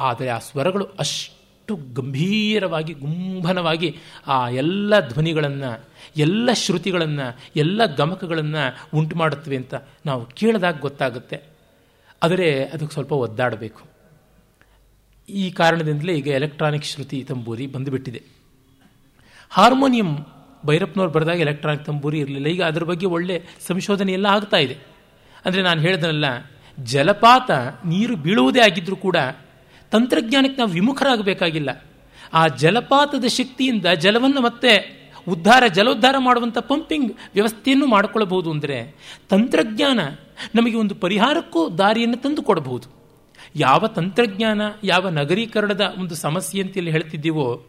ಆದರೆ 0.00 0.28
ಆ 0.28 0.38
ಸ್ವರಗಳು 0.38 0.84
ಅಷ್ಟು 0.98 1.35
ಗಂಭೀರವಾಗಿ, 1.74 2.92
ಗುಂಭನವಾಗಿ 2.94 3.96
ಆ 4.26 4.48
ಎಲ್ಲ 4.48 5.08
ಧ್ವನಿಗಳನ್ನು, 5.08 5.84
ಎಲ್ಲ 6.16 6.52
ಶ್ರುತಿಗಳನ್ನು, 6.52 7.38
ಎಲ್ಲ 7.56 7.86
ಗಮಕಗಳನ್ನು 7.86 8.88
ಉಂಟು 8.98 9.16
ಮಾಡುತ್ತವೆ 9.16 9.56
ಅಂತ 9.56 9.74
ನಾವು 10.06 10.26
ಕೇಳಿದಾಗ 10.26 10.80
ಗೊತ್ತಾಗುತ್ತೆ. 10.80 11.42
ಆದರೆ 12.22 12.64
ಅದಕ್ಕೆ 12.64 12.92
ಸ್ವಲ್ಪ 12.92 13.12
ಒದ್ದಾಡಬೇಕು. 13.12 13.82
ಈ 15.28 15.50
ಕಾರಣದಿಂದಲೇ 15.50 16.12
ಈಗ 16.12 16.26
ಎಲೆಕ್ಟ್ರಾನಿಕ್ 16.26 16.84
ಶ್ರುತಿ 16.84 17.24
ತಂಬೂರಿ 17.24 17.66
ಬಂದುಬಿಟ್ಟಿದೆ. 17.66 18.22
ಹಾರ್ಮೋನಿಯಂ 19.50 20.18
ಭೈರಪ್ಪನವ್ರು 20.66 21.12
ಬರೆದಾಗ 21.12 21.40
ಎಲೆಕ್ಟ್ರಾನಿಕ್ 21.40 21.86
ತಂಬೂರಿ 21.86 22.18
ಇರಲಿಲ್ಲ. 22.18 22.46
ಈಗ 22.46 22.62
ಅದರ 22.62 22.82
ಬಗ್ಗೆ 22.82 23.06
ಒಳ್ಳೆ 23.06 23.42
ಸಂಶೋಧನೆ 23.66 24.12
ಎಲ್ಲ 24.12 24.26
ಆಗ್ತಾ 24.26 24.56
ಇದೆ. 24.56 24.76
ಅಂದರೆ 25.44 25.62
ನಾನು 25.62 25.80
ಹೇಳಿದನಲ್ಲ, 25.80 26.24
ಜಲಪಾತ 26.78 27.50
ನೀರು 27.86 28.16
ಬೀಳುವುದೇ 28.16 28.60
ಆಗಿದ್ದರೂ 28.60 28.96
ಕೂಡ 28.96 29.16
ತಂತ್ರಜ್ಞಾನಕ್ಕೆ 29.92 30.58
ನಾವು 30.58 30.70
ವಿಮುಖರಾಗಬೇಕಾಗಿಲ್ಲ. 30.70 31.70
ಆ 32.32 32.48
ಜಲಪಾತದ 32.48 33.26
ಶಕ್ತಿಯಿಂದ 33.28 33.86
ಜಲವನ್ನು 33.86 34.40
ಮತ್ತೆ 34.40 34.72
ಉದ್ಧಾರ, 35.28 35.66
ಜಲೋದ್ಧಾರ 35.66 36.16
ಮಾಡುವಂಥ 36.18 36.58
ಪಂಪಿಂಗ್ 36.58 37.12
ವ್ಯವಸ್ಥೆಯನ್ನು 37.34 37.86
ಮಾಡಿಕೊಳ್ಳಬಹುದು 37.86 38.50
ಅಂದರೆ 38.50 38.96
ತಂತ್ರಜ್ಞಾನ 39.28 40.00
ನಮಗೆ 40.54 40.76
ಒಂದು 40.76 40.94
ಪರಿಹಾರಕ್ಕೂ 40.94 41.70
ದಾರಿಯನ್ನು 41.70 42.16
ತಂದು 42.16 42.42
ಕೊಡಬಹುದು 42.42 42.88
ಯಾವ 43.54 43.86
ತಂತ್ರಜ್ಞಾನ, 43.86 44.60
ಯಾವ 44.84 45.08
ನಗರೀಕರಣದ 45.08 45.94
ಒಂದು 45.98 46.14
ಸಮಸ್ಯೆ 46.14 46.62
ಅಂತ 46.62 46.76
ಇಲ್ಲಿ 46.76 46.90
ಹೇಳ್ತಿದ್ದೀವೋ, 46.90 47.62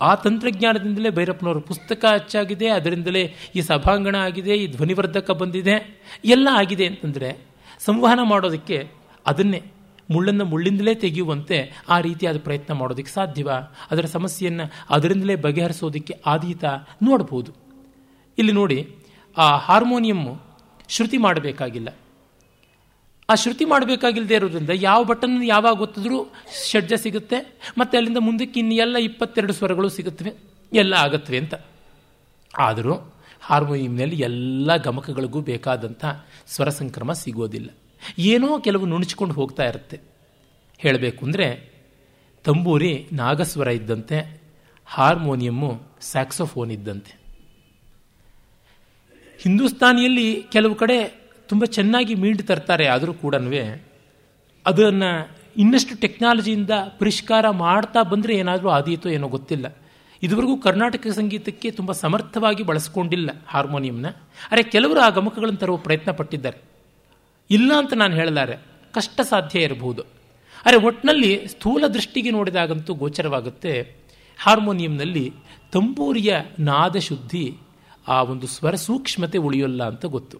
ಆ 0.00 0.14
ತಂತ್ರಜ್ಞಾನದಿಂದಲೇ 0.14 1.10
ಭೈರಪ್ಪನವರ 1.10 1.58
ಪುಸ್ತಕ 1.58 2.04
ಅಚ್ಚಾಗಿದೆ, 2.12 2.68
ಅದರಿಂದಲೇ 2.68 3.34
ಈ 3.54 3.60
ಸಭಾಂಗಣ 3.60 4.16
ಆಗಿದೆ, 4.16 4.54
ಈ 4.56 4.66
ಧ್ವನಿವರ್ಧಕ 4.66 5.30
ಬಂದಿದೆ, 5.30 5.76
ಎಲ್ಲ 6.24 6.48
ಆಗಿದೆ 6.52 6.86
ಅಂತಂದರೆ 6.86 7.30
ಸಂವಹನ 7.78 8.20
ಮಾಡೋದಕ್ಕೆ 8.22 8.90
ಅದನ್ನೇ 9.26 9.71
ಮುಳ್ಳನ್ನು 10.08 10.44
ಮುಳ್ಳಿಂದಲೇ 10.52 10.94
ತೆಗೆಯುವಂತೆ 11.04 11.58
ಆ 11.94 11.96
ರೀತಿಯಾದ 12.00 12.38
ಪ್ರಯತ್ನ 12.46 12.72
ಮಾಡೋದಕ್ಕೆ 12.80 13.12
ಸಾಧ್ಯವ? 13.12 13.50
ಅದರ 13.90 14.06
ಸಮಸ್ಯೆಯನ್ನು 14.16 14.66
ಅದರಿಂದಲೇ 14.94 15.34
ಬಗೆಹರಿಸೋದಕ್ಕೆ 15.46 16.14
ಆದೀತ 16.32 16.64
ನೋಡ್ಬೋದು 17.08 17.52
ಇಲ್ಲಿ 18.38 18.52
ನೋಡಿ, 18.52 18.78
ಆ 19.36 19.46
ಹಾರ್ಮೋನಿಯಮ್ಮು 19.66 20.32
ಶ್ರುತಿ 20.94 21.18
ಮಾಡಬೇಕಾಗಿಲ್ಲ. 21.26 21.88
ಆ 23.28 23.34
ಶ್ರುತಿ 23.42 23.64
ಮಾಡಬೇಕಾಗಿಲ್ಲದೆ 23.72 24.34
ಇರೋದ್ರಿಂದ 24.38 24.72
ಯಾವ 24.88 25.00
ಬಟನ್ 25.10 25.36
ಯಾವಾಗ 25.44 25.74
ಗೊತ್ತಿದ್ರೂ 25.82 26.18
ಷಡ್ಜ 26.70 26.92
ಸಿಗುತ್ತೆ, 27.04 27.38
ಮತ್ತು 27.78 27.96
ಅಲ್ಲಿಂದ 27.98 28.20
ಮುಂದಕ್ಕೆ 28.28 28.58
ಇನ್ನು 28.62 28.74
ಎಲ್ಲ 28.84 28.96
ಇಪ್ಪತ್ತೆರಡು 29.08 29.54
ಸ್ವರಗಳು 29.58 29.88
ಸಿಗುತ್ತವೆ, 29.98 30.32
ಎಲ್ಲ 30.72 30.94
ಆಗತ್ವೆ 31.06 31.38
ಅಂತ. 31.42 31.54
ಆದರೂ 32.54 32.94
ಹಾರ್ಮೋನಿಯಂನಲ್ಲಿ 33.42 34.18
ಎಲ್ಲ 34.28 34.76
ಗಮಕಗಳಿಗೂ 34.88 35.40
ಬೇಕಾದಂಥ 35.50 36.04
ಸ್ವರ 36.54 36.68
ಸಂಕ್ರಮ 36.80 37.12
ಸಿಗೋದಿಲ್ಲ. 37.22 37.70
ಏನೋ 38.18 38.58
ಕೆಲವು 38.58 38.86
ನುಣುಚಿಕೊಂಡು 38.86 39.34
ಹೋಗ್ತಾ 39.34 39.64
ಇರುತ್ತೆ. 39.64 40.00
ಹೇಳಬೇಕು 40.78 41.26
ಅಂದರೆ, 41.26 41.72
ತಂಬೂರಿ 42.44 43.08
ನಾಗಸ್ವರ 43.12 43.68
ಇದ್ದಂತೆ, 43.68 44.42
ಹಾರ್ಮೋನಿಯಮ್ಮು 44.86 45.82
ಸ್ಯಾಕ್ಸೋಫೋನ್ 46.00 46.70
ಇದ್ದಂತೆ. 46.70 47.18
ಹಿಂದೂಸ್ತಾನಿಯಲ್ಲಿ 49.42 50.42
ಕೆಲವು 50.42 50.74
ಕಡೆ 50.74 51.22
ತುಂಬ 51.48 51.64
ಚೆನ್ನಾಗಿ 51.64 52.14
ಮೀಂಡು 52.14 52.42
ತರ್ತಾರೆ, 52.42 52.86
ಆದರೂ 52.86 53.14
ಕೂಡ 53.14 53.34
ಅದನ್ನು 54.66 55.42
ಇನ್ನಷ್ಟು 55.56 56.00
ಟೆಕ್ನಾಲಜಿಯಿಂದ 56.00 56.70
ಪರಿಷ್ಕಾರ 56.98 57.50
ಮಾಡ್ತಾ 57.50 58.02
ಬಂದರೆ 58.02 58.34
ಏನಾದರೂ 58.36 58.68
ಆದೀತೋ 58.68 59.08
ಏನೋ 59.08 59.28
ಗೊತ್ತಿಲ್ಲ. 59.28 59.76
ಇದುವರೆಗೂ 60.22 60.56
ಕರ್ನಾಟಕ 60.56 61.06
ಸಂಗೀತಕ್ಕೆ 61.06 61.70
ತುಂಬ 61.70 61.92
ಸಮರ್ಥವಾಗಿ 61.92 62.62
ಬಳಸ್ಕೊಂಡಿಲ್ಲ 62.62 63.30
ಹಾರ್ಮೋನಿಯಂನ. 63.46 64.06
ಅರೆ, 64.50 64.62
ಕೆಲವರು 64.62 65.00
ಆ 65.00 65.08
ಗಮಕಗಳನ್ನು 65.08 65.58
ತರುವ 65.58 65.76
ಪ್ರಯತ್ನ 65.76 66.10
ಪಟ್ಟಿದ್ದಾರೆ. 66.10 66.71
ಇಲ್ಲ 67.50 67.72
ಅಂತ 67.78 67.92
ನಾನು 67.92 68.14
ಹೇಳಲಾರೆ 68.14 68.56
ಕಷ್ಟ 68.94 69.20
ಸಾಧ್ಯ 69.20 69.60
ಇರಬಹುದು 69.60 70.02
ಅರೆ 70.66 70.76
ಒಟ್ಟಿನಲ್ಲಿ 70.76 71.48
ಸ್ಥೂಲ 71.48 71.86
ದೃಷ್ಟಿಗೆ 71.86 72.30
ನೋಡಿದಾಗಂತೂ 72.30 72.94
ಗೋಚರವಾಗುತ್ತೆ. 72.94 73.96
ಹಾರ್ಮೋನಿಯಂನಲ್ಲಿ 74.38 75.32
ತಂಬೂರಿಯ 75.72 76.36
ನಾದ 76.58 76.96
ಶುದ್ಧಿ 76.96 77.56
ಆ 78.08 78.22
ಒಂದು 78.22 78.46
ಸ್ವರ 78.46 78.74
ಸೂಕ್ಷ್ಮತೆ 78.74 79.38
ಉಳಿಯೋಲ್ಲ 79.38 79.86
ಅಂತ 79.86 80.04
ಗೊತ್ತು. 80.04 80.38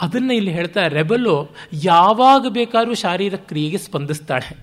ಅದನ್ನು 0.00 0.32
ಇಲ್ಲಿ 0.32 0.50
ಹೇಳ್ತಾ 0.50 0.86
ರೆಬಲ್ಲು 0.86 1.56
ಯಾವಾಗ 1.72 2.46
ಬೇಕಾದ್ರೂ 2.48 2.94
ಶಾರೀರಿಕ 2.94 3.40
ಕ್ರಿಯೆಗೆ 3.40 3.78
ಸ್ಪಂದಿಸ್ತಾಳೆ. 3.78 4.58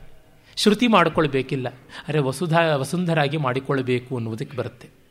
ಶ್ರುತಿ 0.55 0.87
ಮಾಡಿಕೊಳ್ಬೇಕಿಲ್ಲ. 0.87 1.69
ಅರೆ 2.07 2.19
ವಸುಧಾ, 2.19 2.75
ವಸುಂಧರಾಗಿ 2.75 3.37
ಮಾಡಿಕೊಳ್ಳಬೇಕು 3.37 4.15
ಅನ್ನುವುದಕ್ಕೆ 4.15 4.57
ಬರುತ್ತೆ. 4.57 5.04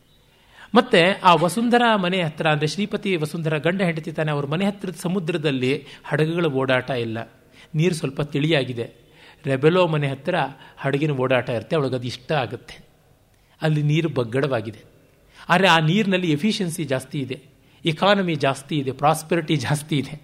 ಮತ್ತೆ 0.74 1.20
ಆ 1.22 1.34
ವಸುಂಧರ 1.34 1.82
ಮನೆ 1.96 2.22
ಹತ್ರ, 2.22 2.46
ಅಂದರೆ 2.46 2.66
ಶ್ರೀಪತಿ 2.66 3.16
ವಸುಂಧರ 3.16 3.58
ಗಂಡ 3.58 3.82
ಹೆಂಡತಿ 3.82 4.12
ತಾನೆ, 4.12 4.30
ಅವ್ರ 4.30 4.46
ಮನೆ 4.46 4.64
ಹತ್ತಿರದ 4.64 4.94
ಸಮುದ್ರದಲ್ಲಿ 4.94 5.86
ಹಡಗುಗಳ 6.04 6.46
ಓಡಾಟ 6.46 6.90
ಇಲ್ಲ. 6.90 7.18
ನೀರು 7.74 7.94
ಸ್ವಲ್ಪ 7.94 8.20
ತಿಳಿಯಾಗಿದೆ. 8.20 8.86
ರೆಬೆಲೋ 9.46 9.86
ಮನೆ 9.86 10.08
ಹತ್ತಿರ 10.08 10.34
ಹಡಗಿನ 10.76 11.10
ಓಡಾಟ 11.10 11.48
ಇರುತ್ತೆ, 11.48 11.76
ಅವಳಿಗೆ 11.76 11.96
ಅದು 11.96 12.06
ಇಷ್ಟ 12.06 12.32
ಆಗುತ್ತೆ. 12.32 12.86
ಅಲ್ಲಿ 13.62 13.82
ನೀರು 13.82 14.08
ಬಗ್ಗಡವಾಗಿದೆ. 14.08 14.84
ಆದರೆ 15.48 15.68
ಆ 15.68 15.78
ನೀರಿನಲ್ಲಿ 15.78 16.30
ಎಫಿಷಿಯನ್ಸಿ 16.30 16.84
ಜಾಸ್ತಿ 16.84 17.18
ಇದೆ. 17.18 17.42
ಎಕಾನಮಿ 17.84 18.34
ಜಾಸ್ತಿ 18.34 18.78
ಇದೆ 18.78 18.92
ಪ್ರಾಸ್ಪೆರಿಟಿ 18.92 19.56
ಜಾಸ್ತಿ 19.56 19.96
ಇದೆ. 19.98 20.20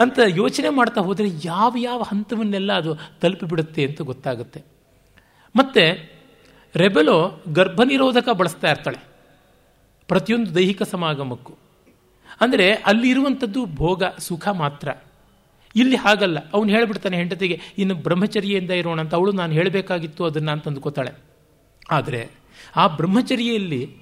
ಅಂತ 0.00 0.18
ಯೋಚನೆ 0.26 0.68
ಮಾಡ್ತಾ 0.68 1.00
ಹೋದರೆ 1.00 1.28
ಯಾವ 1.44 1.74
ಯಾವ 1.78 2.02
ಹಂತವನ್ನೆಲ್ಲ 2.02 2.72
ಅದು 2.72 2.94
ತಲುಪಿಬಿಡುತ್ತೆ 3.20 3.84
ಅಂತ 3.84 4.02
ಗೊತ್ತಾಗುತ್ತೆ. 4.02 4.60
ಮತ್ತು 5.56 5.84
ರೆಬೆಲೋ 6.76 7.42
ಗರ್ಭನಿರೋಧಕ 7.52 8.28
ಬಳಸ್ತಾ 8.28 8.70
ಇರ್ತಾಳೆ. 8.70 9.13
ಪ್ರತಿಯೊಂದು 10.08 10.54
ದೈಹಿಕ 10.54 10.82
ಸಮಾಗಮಕ್ಕೂ. 10.82 11.52
ಅಂದರೆ 12.40 12.74
ಅಲ್ಲಿರುವಂಥದ್ದು 12.74 13.66
ಭೋಗ, 13.66 14.02
ಸುಖ 14.18 14.48
ಮಾತ್ರ. 14.48 14.88
ಇಲ್ಲಿ 15.76 15.96
ಹಾಗಲ್ಲ. 15.96 16.50
ಅವನು 16.50 16.70
ಹೇಳಿಬಿಡ್ತಾನೆ 16.70 17.16
ಹೆಂಡತಿಗೆ, 17.16 17.60
ಇನ್ನು 17.78 17.94
ಬ್ರಹ್ಮಚರ್ಯೆಯಿಂದ 17.94 18.70
ಇರೋಣ 18.70 19.00
ಅಂತ. 19.00 19.14
ಅವಳು 19.14 19.32
ನಾನು 19.32 19.52
ಹೇಳಬೇಕಾಗಿತ್ತು 19.52 20.24
ಅದನ್ನು 20.24 20.52
ಅಂದ್ಕೋತಾಳೆ. 20.52 21.10
ಆದರೆ 21.90 22.30
ಆ 22.76 22.86
ಬ್ರಹ್ಮಚರ್ಯೆಯಲ್ಲಿ 22.86 23.96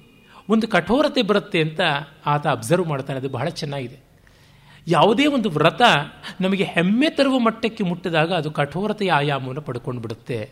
ಒಂದು 0.49 0.67
ಕಠೋರತೆ 0.67 1.21
ಬರುತ್ತೆ 1.21 1.61
ಅಂತ 1.61 1.79
ಆತ 2.25 2.47
ಅಬ್ಸರ್ವ್ 2.47 2.87
ಮಾಡ್ತಾನೆ. 2.87 3.19
ಅದು 3.19 3.29
ಬಹಳ 3.29 3.49
ಚೆನ್ನಾಗಿದೆ. 3.49 4.13
ಯಾವುದೇ 4.87 5.25
ಒಂದು 5.25 5.49
ವ್ರತ 5.49 5.81
ನಮಗೆ 6.41 6.63
ಹೆಮ್ಮೆ 6.63 7.09
ತರುವ 7.09 7.39
ಮಟ್ಟಕ್ಕೆ 7.39 7.83
ಮುಟ್ಟಿದಾಗ 7.83 8.33
ಅದು 8.33 8.51
ಕಠೋರತೆಯ 8.51 9.11
ಆಯಾಮವನ್ನು 9.11 9.61
ಪಡ್ಕೊಂಡು 9.61 10.01
ಬಿಡುತ್ತೆ 10.01 10.49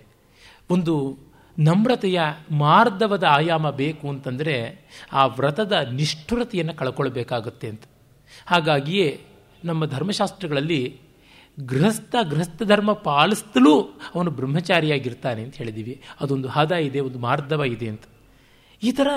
ಒಂದು 0.70 1.18
ನಮ್ರತೆಯ 1.58 2.22
ಮಾರ್ಧವದ 2.52 3.24
ಆಯಾಮ 3.24 3.70
ಬೇಕು 3.70 4.10
ಅಂತಂದರೆ 4.10 4.56
ಆ 5.14 5.26
ವ್ರತದ 5.26 5.72
ನಿಷ್ಠುರತೆಯನ್ನು 5.72 6.74
ಕಳ್ಕೊಳ್ಬೇಕಾಗುತ್ತೆ 6.74 7.68
ಅಂತ. 7.68 7.84
ಹಾಗಾಗಿಯೇ 8.46 9.20
ನಮ್ಮ 9.64 9.86
ಧರ್ಮಶಾಸ್ತ್ರಗಳಲ್ಲಿ 9.86 11.00
ಗೃಹಸ್ಥ 11.60 12.16
ಗೃಹಸ್ಥ 12.30 12.64
ಧರ್ಮ 12.64 12.94
ಪಾಲಿಸ್ತಲೂ 12.94 13.82
ಅವನು 14.16 14.32
ಬ್ರಹ್ಮಚಾರಿಯಾಗಿರ್ತಾನೆ 14.32 15.44
ಅಂತ 15.44 15.56
ಹೇಳಿದ್ದೀವಿ 15.58 16.02
ಅದೊಂದು 16.22 16.48
ಹದ 16.48 16.72
ಇದೆ, 16.72 17.00
ಒಂದು 17.00 17.20
ಮಾರ್ಧವ 17.20 17.64
ಇದೆ 17.64 17.88
ಅಂತ. 17.88 18.04
ಈ 18.84 18.92
ಥರ 18.92 19.08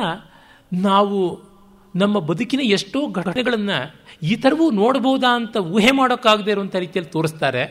ನಾವು 0.73 1.19
ನಮ್ಮ 1.97 2.19
ಬದುಕಿನ 2.19 2.61
ಎಷ್ಟೋ 2.61 3.07
ಘಟನೆಗಳನ್ನು 3.07 3.79
ಈ 4.23 4.37
ಥರವೂ 4.37 4.71
ನೋಡ್ಬೋದಾ 4.71 5.35
ಅಂತ 5.35 5.57
ಊಹೆ 5.57 5.91
ಮಾಡೋಕ್ಕಾಗದೇ 5.91 6.51
ಇರುವಂಥ 6.51 6.77
ರೀತಿಯಲ್ಲಿ 6.77 7.11
ತೋರಿಸ್ತಾರೆ. 7.11 7.65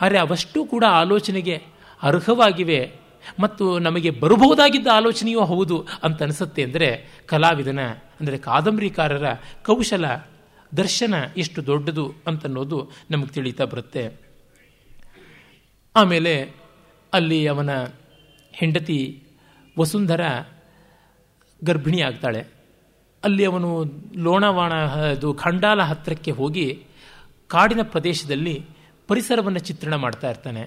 ಆದರೆ 0.00 0.18
ಅವಷ್ಟು 0.18 0.64
ಕೂಡ 0.64 0.84
ಆಲೋಚನೆಗೆ 0.88 1.56
ಅರ್ಹವಾಗಿವೆ 2.02 2.99
ಮತ್ತು 3.40 3.78
ನಮಗೆ 3.78 4.10
ಬರಬಹುದಾಗಿದ್ದ 4.10 4.88
ಆಲೋಚನೆಯೂ 4.94 5.44
ಹೌದು 5.44 5.76
ಅಂತ 6.04 6.22
ಅನಿಸುತ್ತೆ 6.22 6.62
ಅಂದರೆ 6.62 6.88
ಕಲಾವಿದನ, 7.26 7.80
ಅಂದರೆ 8.20 8.38
ಕಾದಂಬರಿಕಾರರ 8.38 9.26
ಕೌಶಲ, 9.66 10.04
ದರ್ಶನ 10.76 11.14
ಎಷ್ಟು 11.36 11.66
ದೊಡ್ಡದು 11.66 12.04
ಅಂತನ್ನೋದು 12.26 12.78
ನಮಗೆ 13.10 13.32
ತಿಳಿತಾ 13.32 13.64
ಬರುತ್ತೆ. 13.64 14.04
ಆಮೇಲೆ 15.96 16.34
ಅಲ್ಲಿ 17.12 17.46
ಅವನ 17.46 17.70
ಹೆಂಡತಿ 18.52 18.98
ವಸುಂಧರ 19.78 20.20
ಗರ್ಭಿಣಿ 21.64 22.00
ಆಗ್ತಾಳೆ. 22.00 22.42
ಅಲ್ಲಿ 23.24 23.44
ಅವನು 23.44 23.70
ಲೋಣವಾಣ 24.16 24.72
ಅದು 25.14 25.34
ಖಂಡಾಲ 25.34 25.80
ಹತ್ತಿರಕ್ಕೆ 25.82 26.30
ಹೋಗಿ 26.30 26.66
ಕಾಡಿನ 27.48 27.82
ಪ್ರದೇಶದಲ್ಲಿ 27.82 28.54
ಪರಿಸರವನ್ನು 29.08 29.58
ಚಿತ್ರಣ 29.58 29.94
ಮಾಡ್ತಾ 29.94 30.30
ಇರ್ತಾನೆ. 30.30 30.62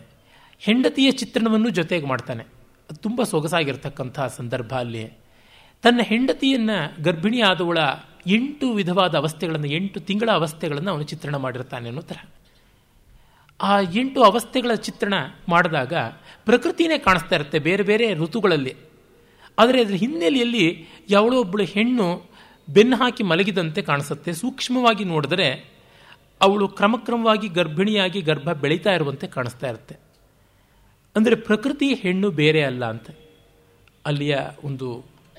ಹೆಂಡತಿಯ 0.63 1.11
ಚಿತ್ರಣವನ್ನು 1.11 1.69
ಜೊತೆಗೆ 1.69 2.05
ಮಾಡ್ತಾನೆ. 2.05 2.43
ಅದು 2.89 2.95
ತುಂಬ 2.95 3.23
ಸೊಗಸಾಗಿರ್ತಕ್ಕಂಥ 3.23 4.19
ಸಂದರ್ಭ 4.19 4.73
ಅಲ್ಲಿ. 4.73 5.09
ತನ್ನ 5.81 5.99
ಹೆಂಡತಿಯನ್ನು 6.01 7.03
ಗರ್ಭಿಣಿ 7.03 7.41
ಆದವಳ 7.41 7.77
ಎಂಟು 8.27 8.71
ವಿಧವಾದ 8.71 9.15
ಅವಸ್ಥೆಗಳನ್ನು, 9.15 9.67
ಎಂಟು 9.67 9.99
ತಿಂಗಳ 9.99 10.29
ಅವಸ್ಥೆಗಳನ್ನು 10.31 10.91
ಅವನು 10.91 11.03
ಚಿತ್ರಣ 11.03 11.35
ಮಾಡಿರ್ತಾನೆ 11.35 11.87
ಅನ್ನೋ 11.87 12.01
ಥರ. 12.01 12.15
ಆ 13.61 13.79
ಎಂಟು 13.79 14.23
ಅವಸ್ಥೆಗಳ 14.23 14.73
ಚಿತ್ರಣ 14.73 15.13
ಮಾಡಿದಾಗ 15.49 15.93
ಪ್ರಕೃತಿನೇ 16.45 16.97
ಕಾಣಿಸ್ತಾ 16.97 17.35
ಇರುತ್ತೆ 17.35 17.59
ಬೇರೆ 17.59 17.83
ಬೇರೆ 17.83 18.13
ಋತುಗಳಲ್ಲಿ. 18.13 18.75
ಆದರೆ 19.59 19.81
ಅದರ 19.81 19.93
ಹಿನ್ನೆಲೆಯಲ್ಲಿ 19.93 20.87
ಯಾವಳೋ 21.09 21.39
ಒಬ್ಬಳು 21.39 21.63
ಹೆಣ್ಣು 21.63 22.29
ಬೆನ್ನು 22.69 22.95
ಹಾಕಿ 22.95 23.23
ಮಲಗಿದಂತೆ 23.23 23.81
ಕಾಣಿಸುತ್ತೆ. 23.81 24.33
ಸೂಕ್ಷ್ಮವಾಗಿ 24.33 25.03
ನೋಡಿದ್ರೆ 25.03 25.69
ಅವಳು 26.41 26.67
ಕ್ರಮಕ್ರಮವಾಗಿ 26.67 27.47
ಗರ್ಭಿಣಿಯಾಗಿ 27.47 28.21
ಗರ್ಭ 28.21 28.51
ಬೆಳೀತಾ 28.51 28.93
ಇರುವಂತೆ 28.93 29.27
ಕಾಣಿಸ್ತಾ 29.27 29.67
ಇರುತ್ತೆ. 29.67 30.12
ಅಂದರೆ 31.15 31.35
ಪ್ರಕೃತಿ 31.35 31.93
ಹೆಣ್ಣು 31.93 32.31
ಬೇರೆ 32.31 32.63
ಅಲ್ಲ 32.63 32.85
ಅಂತ. 32.85 33.09
ಅಲ್ಲಿಯ 34.05 34.37
ಒಂದು 34.63 34.97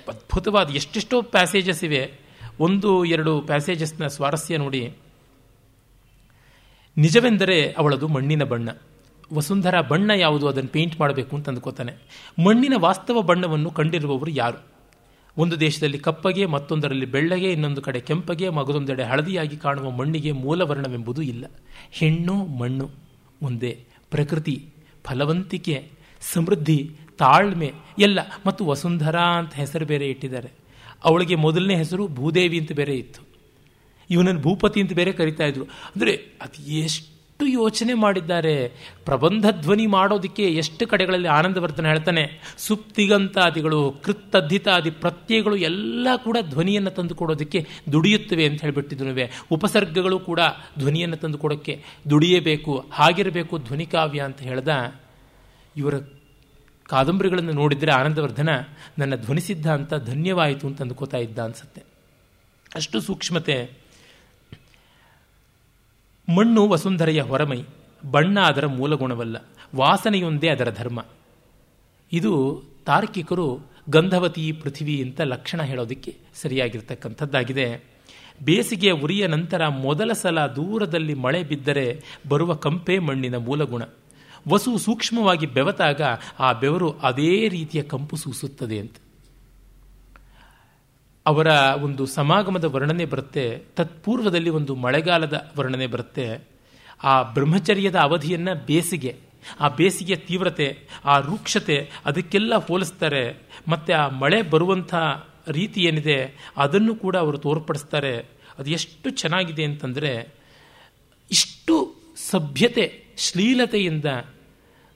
ಅದ್ಭುತವಾದ 0.09 0.70
ಎಷ್ಟೆಷ್ಟೋ 0.70 1.22
ಪ್ಯಾಸೇಜಸ್ 1.22 1.85
ಇವೆ. 1.85 2.12
ಒಂದು, 2.61 3.05
ಎರಡು 3.05 3.41
ಪ್ಯಾಸೇಜಸ್ನ 3.41 4.07
ಸ್ವಾರಸ್ಯ 4.07 4.57
ನೋಡಿ. 4.57 4.93
ನಿಜವೆಂದರೆ 6.97 7.72
ಅವಳದು 7.72 8.09
ಮಣ್ಣಿನ 8.09 8.43
ಬಣ್ಣ. 8.43 8.68
ವಸುಂಧರ 9.33 9.81
ಬಣ್ಣ 9.81 10.11
ಯಾವುದು? 10.11 10.49
ಅದನ್ನು 10.49 10.68
ಪೇಂಟ್ 10.68 11.01
ಮಾಡಬೇಕು 11.01 11.37
ಅಂತ 11.37 11.49
ಅಂದ್ಕೋತಾನೆ. 11.49 11.93
ಮಣ್ಣಿನ 12.47 12.72
ವಾಸ್ತವ 12.77 13.22
ಬಣ್ಣವನ್ನು 13.22 13.70
ಕಂಡಿರುವವರು 13.70 14.31
ಯಾರು? 14.31 14.66
ಒಂದು 15.39 15.61
ದೇಶದಲ್ಲಿ 15.61 15.99
ಕಪ್ಪಗೆ, 15.99 16.47
ಮತ್ತೊಂದರಲ್ಲಿ 16.47 17.07
ಬೆಳ್ಳಗೆ, 17.07 17.53
ಇನ್ನೊಂದು 17.53 17.83
ಕಡೆ 17.83 18.01
ಕೆಂಪಗೆ, 18.01 18.49
ಮಗದೊಂದೆಡೆ 18.49 19.03
ಹಳದಿಯಾಗಿ 19.03 19.57
ಕಾಣುವ 19.57 19.91
ಮಣ್ಣಿಗೆ 19.91 20.33
ಮೂಲವರ್ಣವೆಂಬುದು 20.33 21.22
ಇಲ್ಲ. 21.22 21.45
ಹೆಣ್ಣು, 21.93 22.35
ಮಣ್ಣು, 22.35 22.91
ಒಂದೇ. 23.43 23.85
ಪ್ರಕೃತಿ. 24.11 24.68
ಫಲವಂತಿಕೆ, 25.07 25.90
ಸಮೃದ್ಧಿ, 26.34 26.96
ತಾಳ್ಮೆ, 27.18 27.72
ಎಲ್ಲ. 27.98 28.18
ಮತ್ತು 28.46 28.64
ವಸುಂಧರಾ 28.66 29.22
ಅಂತ 29.22 29.55
ಹೆಸರು 29.55 29.86
ಬೇರೆ 29.86 30.09
ಇಟ್ಟಿದ್ದಾರೆ. 30.09 30.50
ಅವಳಿಗೆ 31.05 31.34
ಮೊದಲನೇ 31.34 31.76
ಹೆಸರು 31.76 32.09
ಭೂದೇವಿ 32.09 32.61
ಅಂತ 32.61 32.72
ಬೇರೆ 32.72 32.96
ಇತ್ತು. 32.96 33.20
ಇವನನ್ನು 34.11 34.40
ಭೂಪತಿ 34.40 34.80
ಅಂತ 34.80 34.92
ಬೇರೆ 34.92 35.12
ಕರಿತಾ 35.12 35.44
ಇದ್ರು. 35.44 35.64
ಅಂದರೆ 35.64 36.12
ಅದು 36.42 36.62
ಎಷ್ಟು 36.62 37.14
ಯೋಚನೆ 37.47 37.95
ಮಾಡಿದ್ದಾರೆ. 37.95 38.68
ಪ್ರಬಂಧ 39.05 39.47
ಧ್ವನಿ 39.51 39.86
ಮಾಡೋದಕ್ಕೆ 39.86 40.42
ಎಷ್ಟು 40.49 40.86
ಕಡೆಗಳಲ್ಲಿ 40.86 41.28
ಆನಂದವರ್ಧನ 41.28 41.86
ಹೇಳ್ತಾನೆ, 41.86 42.55
ಸುಪ್ತಿಗಂತಾದಿಗಳು, 42.59 43.92
ಕೃತ್ತದ್ಧಿತಾದಿ 44.05 44.90
ಪ್ರತ್ಯಯಗಳು 44.90 45.57
ಎಲ್ಲ 45.57 46.09
ಕೂಡ 46.16 46.36
ಧ್ವನಿಯನ್ನು 46.51 46.90
ತಂದು 46.90 47.14
ಕೊಡೋದಕ್ಕೆ 47.14 47.66
ದುಡಿಯುತ್ತವೆ 47.92 48.47
ಅಂತ 48.47 48.61
ಹೇಳಿಬಿಟ್ಟಿದ್ನುವೆ 48.61 49.30
ಉಪಸರ್ಗಗಳು 49.51 50.18
ಕೂಡ 50.18 50.40
ಧ್ವನಿಯನ್ನು 50.78 51.16
ತಂದು 51.16 51.38
ಕೊಡೋಕ್ಕೆ 51.38 51.84
ದುಡಿಯಬೇಕು, 52.11 52.84
ಹಾಗಿರಬೇಕು 52.92 53.59
ಧ್ವನಿ 53.59 53.86
ಕಾವ್ಯ 53.86 54.20
ಅಂತ 54.20 54.40
ಹೇಳ್ದ. 54.40 54.95
ಇವರ 55.76 55.95
ಕಾದಂಬರಿಗಳನ್ನು 56.84 57.53
ನೋಡಿದರೆ 57.53 57.92
ಆನಂದವರ್ಧನ, 57.92 58.49
ನನ್ನ 58.99 59.14
ಧ್ವನಿಸಿದ್ದ 59.16 59.66
ಅಂತ 59.66 59.95
ಧನ್ಯವಾಯಿತು 59.95 60.66
ಅಂತ 60.66 60.82
ಅಂದ್ಕೋತಾ 60.82 61.16
ಇದ್ದ 61.16 61.38
ಅನ್ಸುತ್ತೆ. 61.38 61.82
ಅಷ್ಟು 62.74 63.01
ಸೂಕ್ಷ್ಮತೆ. 63.01 63.84
ಮಣ್ಣು 66.29 66.68
ವಸುಂಧರೆಯ 66.68 67.22
ಹೊರಮೈ, 67.22 67.62
ಬಣ್ಣ 68.11 68.41
ಅದರ 68.41 68.66
ಮೂಲಗುಣವಲ್ಲ, 68.66 69.37
ವಾಸನೆಯೊಂದೇ 69.77 70.49
ಅದರ 70.49 70.70
ಧರ್ಮ. 70.70 71.07
ಇದು 72.12 72.62
ತಾರ್ಕಿಕರು 72.87 73.61
ಗಂಧವತಿ 73.91 74.53
ಪೃಥಿವಿ 74.53 75.03
ಅಂತ 75.03 75.20
ಲಕ್ಷಣ 75.20 75.62
ಹೇಳೋದಕ್ಕೆ 75.62 76.16
ಸರಿಯಾಗಿರ್ತಕ್ಕಂಥದ್ದಾಗಿದೆ. 76.35 77.85
ಬೇಸಿಗೆಯ 78.45 78.91
ಉರಿಯ 78.91 79.27
ನಂತರ 79.27 79.68
ಮೊದಲ 79.68 80.12
ಸಲ 80.12 80.47
ದೂರದಲ್ಲಿ 80.47 81.14
ಮಳೆ 81.14 81.43
ಬಿದ್ದರೆ 81.43 82.01
ಬರುವ 82.29 82.55
ಕಂಪೆ 82.55 82.99
ಮಣ್ಣಿನ 82.99 83.37
ಮೂಲಗುಣ. 83.37 83.83
ವಸು 84.49 84.79
ಸೂಕ್ಷ್ಮವಾಗಿ 84.79 85.47
ಬೆವತಾಗ 85.47 86.01
ಆ 86.39 86.53
ಬೆವರು 86.53 86.91
ಅದೇ 86.91 87.49
ರೀತಿಯ 87.49 87.83
ಕಂಪು 87.83 88.16
ಸೂಸುತ್ತದೆ 88.16 88.79
ಅಂತ. 88.79 88.97
ಅವರ 91.27 91.47
ಒಂದು 91.83 92.07
ಸಮಾಗಮದ 92.07 92.64
ವರ್ಣನೆ 92.64 93.05
ಬರುತ್ತೆ, 93.05 93.59
ತತ್ಪೂರ್ವದಲ್ಲಿ 93.77 94.51
ಒಂದು 94.51 94.75
ಮಳೆಗಾಲದ 94.75 95.53
ವರ್ಣನೆ 95.57 95.87
ಬರುತ್ತೆ. 95.87 96.49
ಆ 97.05 97.22
ಬ್ರಹ್ಮಚರ್ಯದ 97.22 97.97
ಅವಧಿಯನ್ನು 97.97 98.66
ಬೇಸಿಗೆ, 98.66 99.16
ಆ 99.61 99.68
ಬೇಸಿಗೆಯ 99.68 100.16
ತೀವ್ರತೆ, 100.16 100.89
ಆ 101.05 101.18
ರೂಕ್ಷತೆ 101.18 101.91
ಅದಕ್ಕೆಲ್ಲ 102.05 102.55
ಹೋಲಿಸ್ತಾರೆ. 102.55 103.43
ಮತ್ತು 103.68 103.95
ಆ 103.95 104.09
ಮಳೆ 104.09 104.43
ಬರುವಂಥ 104.43 104.95
ರೀತಿ 105.49 105.81
ಏನಿದೆ, 105.81 106.51
ಅದನ್ನು 106.57 106.95
ಕೂಡ 106.95 107.16
ಅವರು 107.16 107.39
ತೋರ್ಪಡಿಸ್ತಾರೆ. 107.39 108.18
ಅದು 108.59 108.70
ಎಷ್ಟು 108.70 109.11
ಚೆನ್ನಾಗಿದೆ 109.11 109.64
ಅಂತಂದರೆ, 109.64 110.35
ಇಷ್ಟು 111.31 111.95
ಸಭ್ಯತೆ, 112.31 113.05
ಶ್ಲೀಲತೆಯಿಂದ 113.16 114.05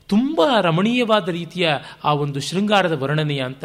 ತುಂಬ 0.08 0.40
ರಮಣೀಯವಾದ 0.60 1.28
ರೀತಿಯ 1.28 1.70
ಆ 2.04 2.12
ಒಂದು 2.12 2.40
ಶೃಂಗಾರದ 2.40 2.92
ವರ್ಣನೆಯ 2.92 3.40
ಅಂತ. 3.40 3.64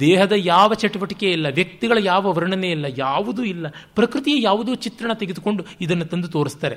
ದೇಹದ 0.00 0.32
ಯಾವ 0.36 0.74
ಚಟುವಟಿಕೆ 0.74 1.32
ಇಲ್ಲ, 1.32 1.46
ವ್ಯಕ್ತಿಗಳ 1.54 1.98
ಯಾವ 2.00 2.32
ವರ್ಣನೆ 2.32 2.70
ಇಲ್ಲ, 2.70 2.86
ಯಾವುದೂ 2.98 3.42
ಇಲ್ಲ, 3.42 3.66
ಪ್ರಕೃತಿಯ 3.94 4.42
ಯಾವುದೋ 4.42 4.74
ಚಿತ್ರಣ 4.74 5.12
ತೆಗೆದುಕೊಂಡು 5.12 5.64
ಇದನ್ನು 5.80 6.04
ತಂದು 6.04 6.28
ತೋರಿಸ್ತಾರೆ. 6.28 6.76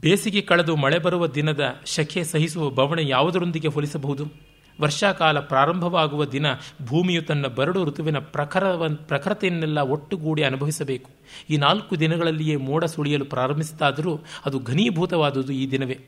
ಬೇಸಿಗೆ 0.00 0.40
ಕಳೆದು 0.40 0.76
ಮಳೆ 0.76 0.98
ಬರುವ 0.98 1.26
ದಿನದ 1.26 1.60
ಶಖೆ 1.86 2.24
ಸಹಿಸುವ 2.24 2.70
ಬವಣೆ 2.70 3.02
ಯಾವುದರೊಂದಿಗೆ 3.04 3.68
ಹೋಲಿಸಬಹುದು? 3.68 4.54
ವರ್ಷಾಕಾಲ 4.80 5.40
ಪ್ರಾರಂಭವಾಗುವ 5.40 6.24
ದಿನ 6.24 6.46
ಭೂಮಿಯು 6.84 7.22
ತನ್ನ 7.22 7.46
ಬರಡು 7.46 7.84
ಋತುವಿನ 7.84 8.18
ಪ್ರಖರ 8.18 8.64
ಪ್ರಖರತೆಯನ್ನೆಲ್ಲ 8.86 9.78
ಒಟ್ಟುಗೂಡಿ 9.78 10.42
ಅನುಭವಿಸಬೇಕು. 10.42 11.10
ಈ 11.50 11.56
ನಾಲ್ಕು 11.56 12.00
ದಿನಗಳಲ್ಲಿಯೇ 12.00 12.56
ಮೋಡ 12.56 12.84
ಸುಳಿಯಲು 12.84 13.24
ಪ್ರಾರಂಭಿಸಿತಾದರೂ 13.24 14.18
ಅದು 14.44 14.58
ಘನೀಭೂತವಾದುದು 14.58 15.52
ಈ 15.52 15.70
ದಿನವೇ. 15.70 15.98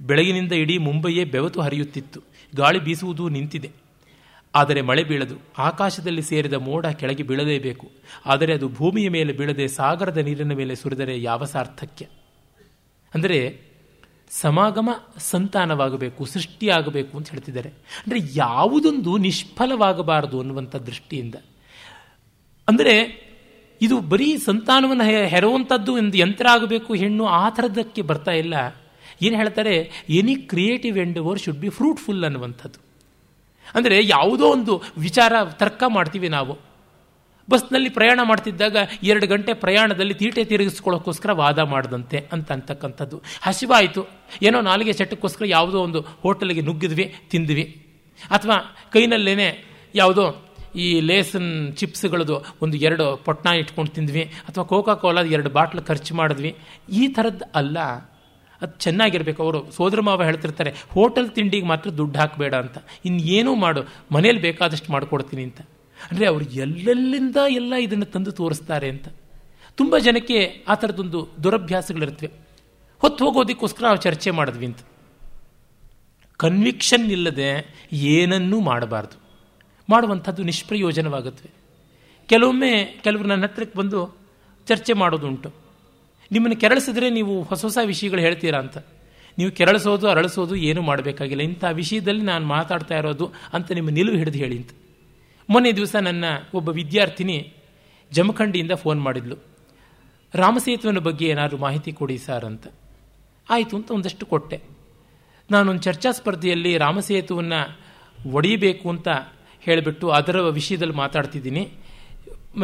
ಬೆಳಗಿನಿಂದ 0.00 0.52
ಇಡೀ 0.52 0.78
ಮುಂಬಯೇ 0.78 1.24
ಬೆವತು 1.24 1.60
ಹರಿಯುತ್ತಿತ್ತು. 1.60 2.20
ಗಾಳಿ 2.56 2.78
ಬೀಸುವುದು 2.78 3.28
ನಿಂತಿದೆ. 3.28 3.70
ಆದರೆ 4.54 4.80
ಮಳೆ 4.82 5.02
ಬೀಳದು. 5.04 5.36
ಆಕಾಶದಲ್ಲಿ 5.58 6.22
ಸೇರಿದ 6.22 6.56
ಮೋಡ 6.66 6.86
ಕೆಳಗೆ 7.00 7.22
ಬೀಳಲೇಬೇಕು 7.22 7.86
ಆದರೆ 8.26 8.52
ಅದು 8.52 8.66
ಭೂಮಿಯ 8.68 9.08
ಮೇಲೆ 9.08 9.32
ಬೀಳದೆ 9.32 9.66
ಸಾಗರದ 9.68 10.20
ನೀರಿನ 10.28 10.52
ಮೇಲೆ 10.52 10.74
ಸುರಿದರೆ 10.74 11.14
ಯಾವ 11.22 11.44
ಸಾರ್ಥಕ್ಯ? 11.44 12.04
ಅಂದರೆ 13.14 13.38
ಸಮಾಗಮ 14.42 14.90
ಸಂತಾನವಾಗಬೇಕು, 15.30 16.24
ಸೃಷ್ಟಿಯಾಗಬೇಕು 16.24 17.12
ಅಂತ 17.18 17.28
ಹೇಳ್ತಿದ್ದಾರೆ. 17.30 17.70
ಅಂದರೆ 18.02 18.20
ಯಾವುದೊಂದು 18.34 19.12
ನಿಷ್ಫಲವಾಗಬಾರದು 19.18 20.36
ಅನ್ನುವಂಥ 20.40 20.74
ದೃಷ್ಟಿಯಿಂದ. 20.76 21.36
ಅಂದರೆ 22.68 22.94
ಇದು 23.80 23.96
ಬರೀ 24.00 24.28
ಸಂತಾನವನ್ನು 24.36 25.06
ಹೆರುವಂಥದ್ದು 25.28 25.92
ಒಂದು 25.92 26.16
ಯಂತ್ರ 26.18 26.46
ಆಗಬೇಕು, 26.50 26.90
ಹೆಣ್ಣು 26.94 27.24
ಆ 27.40 27.44
ಥರದಕ್ಕೆ 27.48 28.02
ಬರ್ತಾ 28.02 28.32
ಇಲ್ಲ. 28.32 28.54
ಏನು 29.22 29.36
ಹೇಳ್ತಾರೆ 29.36 29.74
any 30.20 30.34
creative 30.50 30.96
endeavour 30.98 31.38
should 31.38 31.60
be 31.60 31.68
fruitful 31.68 32.24
ಅನ್ನುವಂಥದ್ದು. 32.24 32.78
ಅಂದರೆ 33.74 33.96
ಯಾವುದೋ 34.06 34.46
ಒಂದು 34.48 34.74
ವಿಚಾರ 34.98 35.32
ತರ್ಕ 35.62 35.82
ಮಾಡ್ತೀವಿ 35.88 36.28
ನಾವು. 36.28 36.54
ಬಸ್ನಲ್ಲಿ 37.50 37.88
ಪ್ರಯಾಣ 37.88 38.20
ಮಾಡ್ತಿದ್ದಾಗ 38.22 38.76
ಎರಡು 39.02 39.26
ಗಂಟೆ 39.26 39.52
ಪ್ರಯಾಣದಲ್ಲಿ 39.54 40.14
ತೀಟೆ 40.14 40.44
ತಿರುಗಿಸ್ಕೊಳ್ಳೋಕ್ಕೋಸ್ಕರ 40.44 41.32
ವಾದ 41.32 41.58
ಮಾಡ್ದಂತೆ 41.58 42.18
ಅಂತ 42.32 42.52
ಅಂತಕ್ಕಂಥದ್ದು. 42.52 43.16
ಹಸಿವಾಯಿತು. 43.42 44.02
ಏನೋ 44.42 44.60
ನಾಲಿಗೆ 44.60 44.92
ಚಟಕ್ಕೋಸ್ಕರ 44.92 45.44
ಯಾವುದೋ 45.46 45.78
ಒಂದು 45.82 46.00
ಹೋಟೆಲ್ಗೆ 46.00 46.60
ನುಗ್ಗಿದ್ವಿ, 46.60 47.14
ತಿಂದ್ವಿ. 47.30 47.64
ಅಥವಾ 48.30 48.56
ಕೈನಲ್ಲೇನೆ 48.92 49.48
ಯಾವುದೋ 49.94 50.24
ಈ 50.76 51.00
ಲೇಸನ್ 51.00 51.50
ಚಿಪ್ಸ್ಗಳದು 51.76 52.36
ಒಂದು 52.62 52.76
ಎರಡು 52.76 53.06
ಪೊಟ್ನ 53.24 53.48
ಇಟ್ಕೊಂಡು 53.52 53.90
ತಿಂದ್ವಿ, 53.90 54.22
ಅಥವಾ 54.48 54.64
ಕೋಕಾ 54.64 54.94
ಕೋಲಾದ 54.94 55.26
ಎರಡು 55.26 55.50
ಬಾಟ್ಲು 55.50 55.82
ಖರ್ಚು 55.82 56.14
ಮಾಡಿದ್ವಿ. 56.14 56.52
ಈ 56.92 57.08
ಥರದ್ದು 57.08 57.44
ಅಲ್ಲ. 57.54 57.78
ಅದು 58.62 58.72
ಚೆನ್ನಾಗಿರ್ಬೇಕು, 58.78 59.42
ಅವರು 59.42 59.70
ಸೋದರ 59.72 60.00
ಮಾವ 60.00 60.22
ಹೇಳ್ತಿರ್ತಾರೆ, 60.22 60.70
ಹೋಟೆಲ್ 60.94 61.30
ತಿಂಡಿಗೆ 61.30 61.66
ಮಾತ್ರ 61.66 61.90
ದುಡ್ಡು 61.90 62.18
ಹಾಕಬೇಡ 62.18 62.54
ಅಂತ. 62.54 62.78
ಇನ್ನೇನೂ 63.04 63.54
ಮಾಡು, 63.54 63.82
ಮನೇಲಿ 64.12 64.40
ಬೇಕಾದಷ್ಟು 64.40 64.92
ಮಾಡಿಕೊಡ್ತೀನಿ 64.92 65.42
ಅಂತ. 65.42 65.60
ಅಂದರೆ 66.10 66.26
ಅವರು 66.26 66.44
ಎಲ್ಲೆಲ್ಲಿಂದ 66.44 67.36
ಎಲ್ಲ 67.48 67.72
ಇದನ್ನು 67.80 68.04
ತಂದು 68.04 68.32
ತೋರಿಸ್ತಾರೆ 68.32 68.88
ಅಂತ. 68.88 69.08
ತುಂಬ 69.76 69.98
ಜನಕ್ಕೆ 69.98 70.64
ಆ 70.68 70.74
ಥರದೊಂದು 70.74 71.28
ದುರಭ್ಯಾಸಗಳಿರ್ತವೆ. 71.44 72.30
ಹೊತ್ತು 73.00 73.24
ಹೋಗೋದಕ್ಕೋಸ್ಕರ 73.24 73.84
ನಾವು 73.84 73.96
ಚರ್ಚೆ 73.96 74.30
ಮಾಡಿದ್ವಿ 74.30 74.66
ಅಂತ. 74.66 74.80
ಕನ್ವಿಕ್ಷನ್ 76.36 77.10
ಇಲ್ಲದೆ 77.10 77.50
ಏನನ್ನೂ 77.92 78.60
ಮಾಡಬಾರ್ದು. 78.60 79.16
ಮಾಡುವಂಥದ್ದು 79.88 80.42
ನಿಷ್ಪ್ರಯೋಜನವಾಗುತ್ತವೆ 80.42 81.50
ಕೆಲವೊಮ್ಮೆ 82.28 83.00
ಕೆಲವರು 83.04 83.28
ನನ್ನ 83.28 83.44
ಹತ್ರಕ್ಕೆ 83.44 83.78
ಬಂದು 83.78 84.00
ಚರ್ಚೆ 84.68 84.92
ಮಾಡೋದುಂಟು. 84.92 85.61
ನಿಮ್ಮನ್ನು 86.32 86.60
ಕೆರಳಿಸಿದ್ರೆ 86.60 87.10
ನೀವು 87.10 87.42
ಹೊಸ 87.42 87.62
ಹೊಸ 87.62 87.78
ವಿಷಯಗಳು 87.84 88.20
ಹೇಳ್ತೀರಾ 88.20 88.58
ಅಂತ. 88.58 88.78
ನೀವು 89.38 89.50
ಕೆರಳಿಸೋದು, 89.50 90.08
ಅರಳಿಸೋದು 90.08 90.56
ಏನೂ 90.56 90.82
ಮಾಡಬೇಕಾಗಿಲ್ಲ. 90.82 91.42
ಇಂಥ 91.42 91.64
ವಿಷಯದಲ್ಲಿ 91.72 92.22
ನಾನು 92.22 92.46
ಮಾತಾಡ್ತಾ 92.46 92.98
ಇರೋದು 92.98 93.32
ಅಂತ 93.52 93.72
ನಿಮ್ಮ 93.72 93.90
ನಿಲುವು 93.90 94.16
ಹಿಡಿದು 94.16 94.38
ಹೇಳಿ 94.38 94.56
ಅಂತ. 94.56 94.70
ಮೊನ್ನೆ 95.50 95.72
ದಿವಸ 95.72 95.96
ನನ್ನ 95.96 96.24
ಒಬ್ಬ 96.54 96.68
ವಿದ್ಯಾರ್ಥಿನಿ 96.68 97.52
ಜಮಖಂಡಿಯಿಂದ 98.12 98.72
ಫೋನ್ 98.72 99.02
ಮಾಡಿದ್ಲು. 99.02 99.36
ರಾಮಸೇತುವಿನ 100.34 100.98
ಬಗ್ಗೆ 100.98 101.26
ಏನಾದರೂ 101.26 101.56
ಮಾಹಿತಿ 101.56 101.92
ಕೊಡಿ 101.92 102.18
ಸರ್ 102.18 102.44
ಅಂತ. 102.44 102.66
ಆಯಿತು 103.50 103.76
ಅಂತ 103.76 103.90
ಒಂದಷ್ಟು 103.90 104.26
ಕೊಟ್ಟೆ. 104.26 104.60
ನಾನೊಂದು 105.50 105.82
ಚರ್ಚಾ 105.82 106.10
ಸ್ಪರ್ಧೆಯಲ್ಲಿ 106.10 106.78
ರಾಮಸೇತುವನ್ನು 106.78 107.78
ಒಡೆಯಬೇಕು 108.30 108.90
ಅಂತ 108.90 109.08
ಹೇಳಿಬಿಟ್ಟು 109.60 110.10
ಅದರ 110.10 110.40
ವಿಷಯದಲ್ಲಿ 110.40 110.94
ಮಾತಾಡ್ತಿದ್ದೀನಿ. 110.94 111.68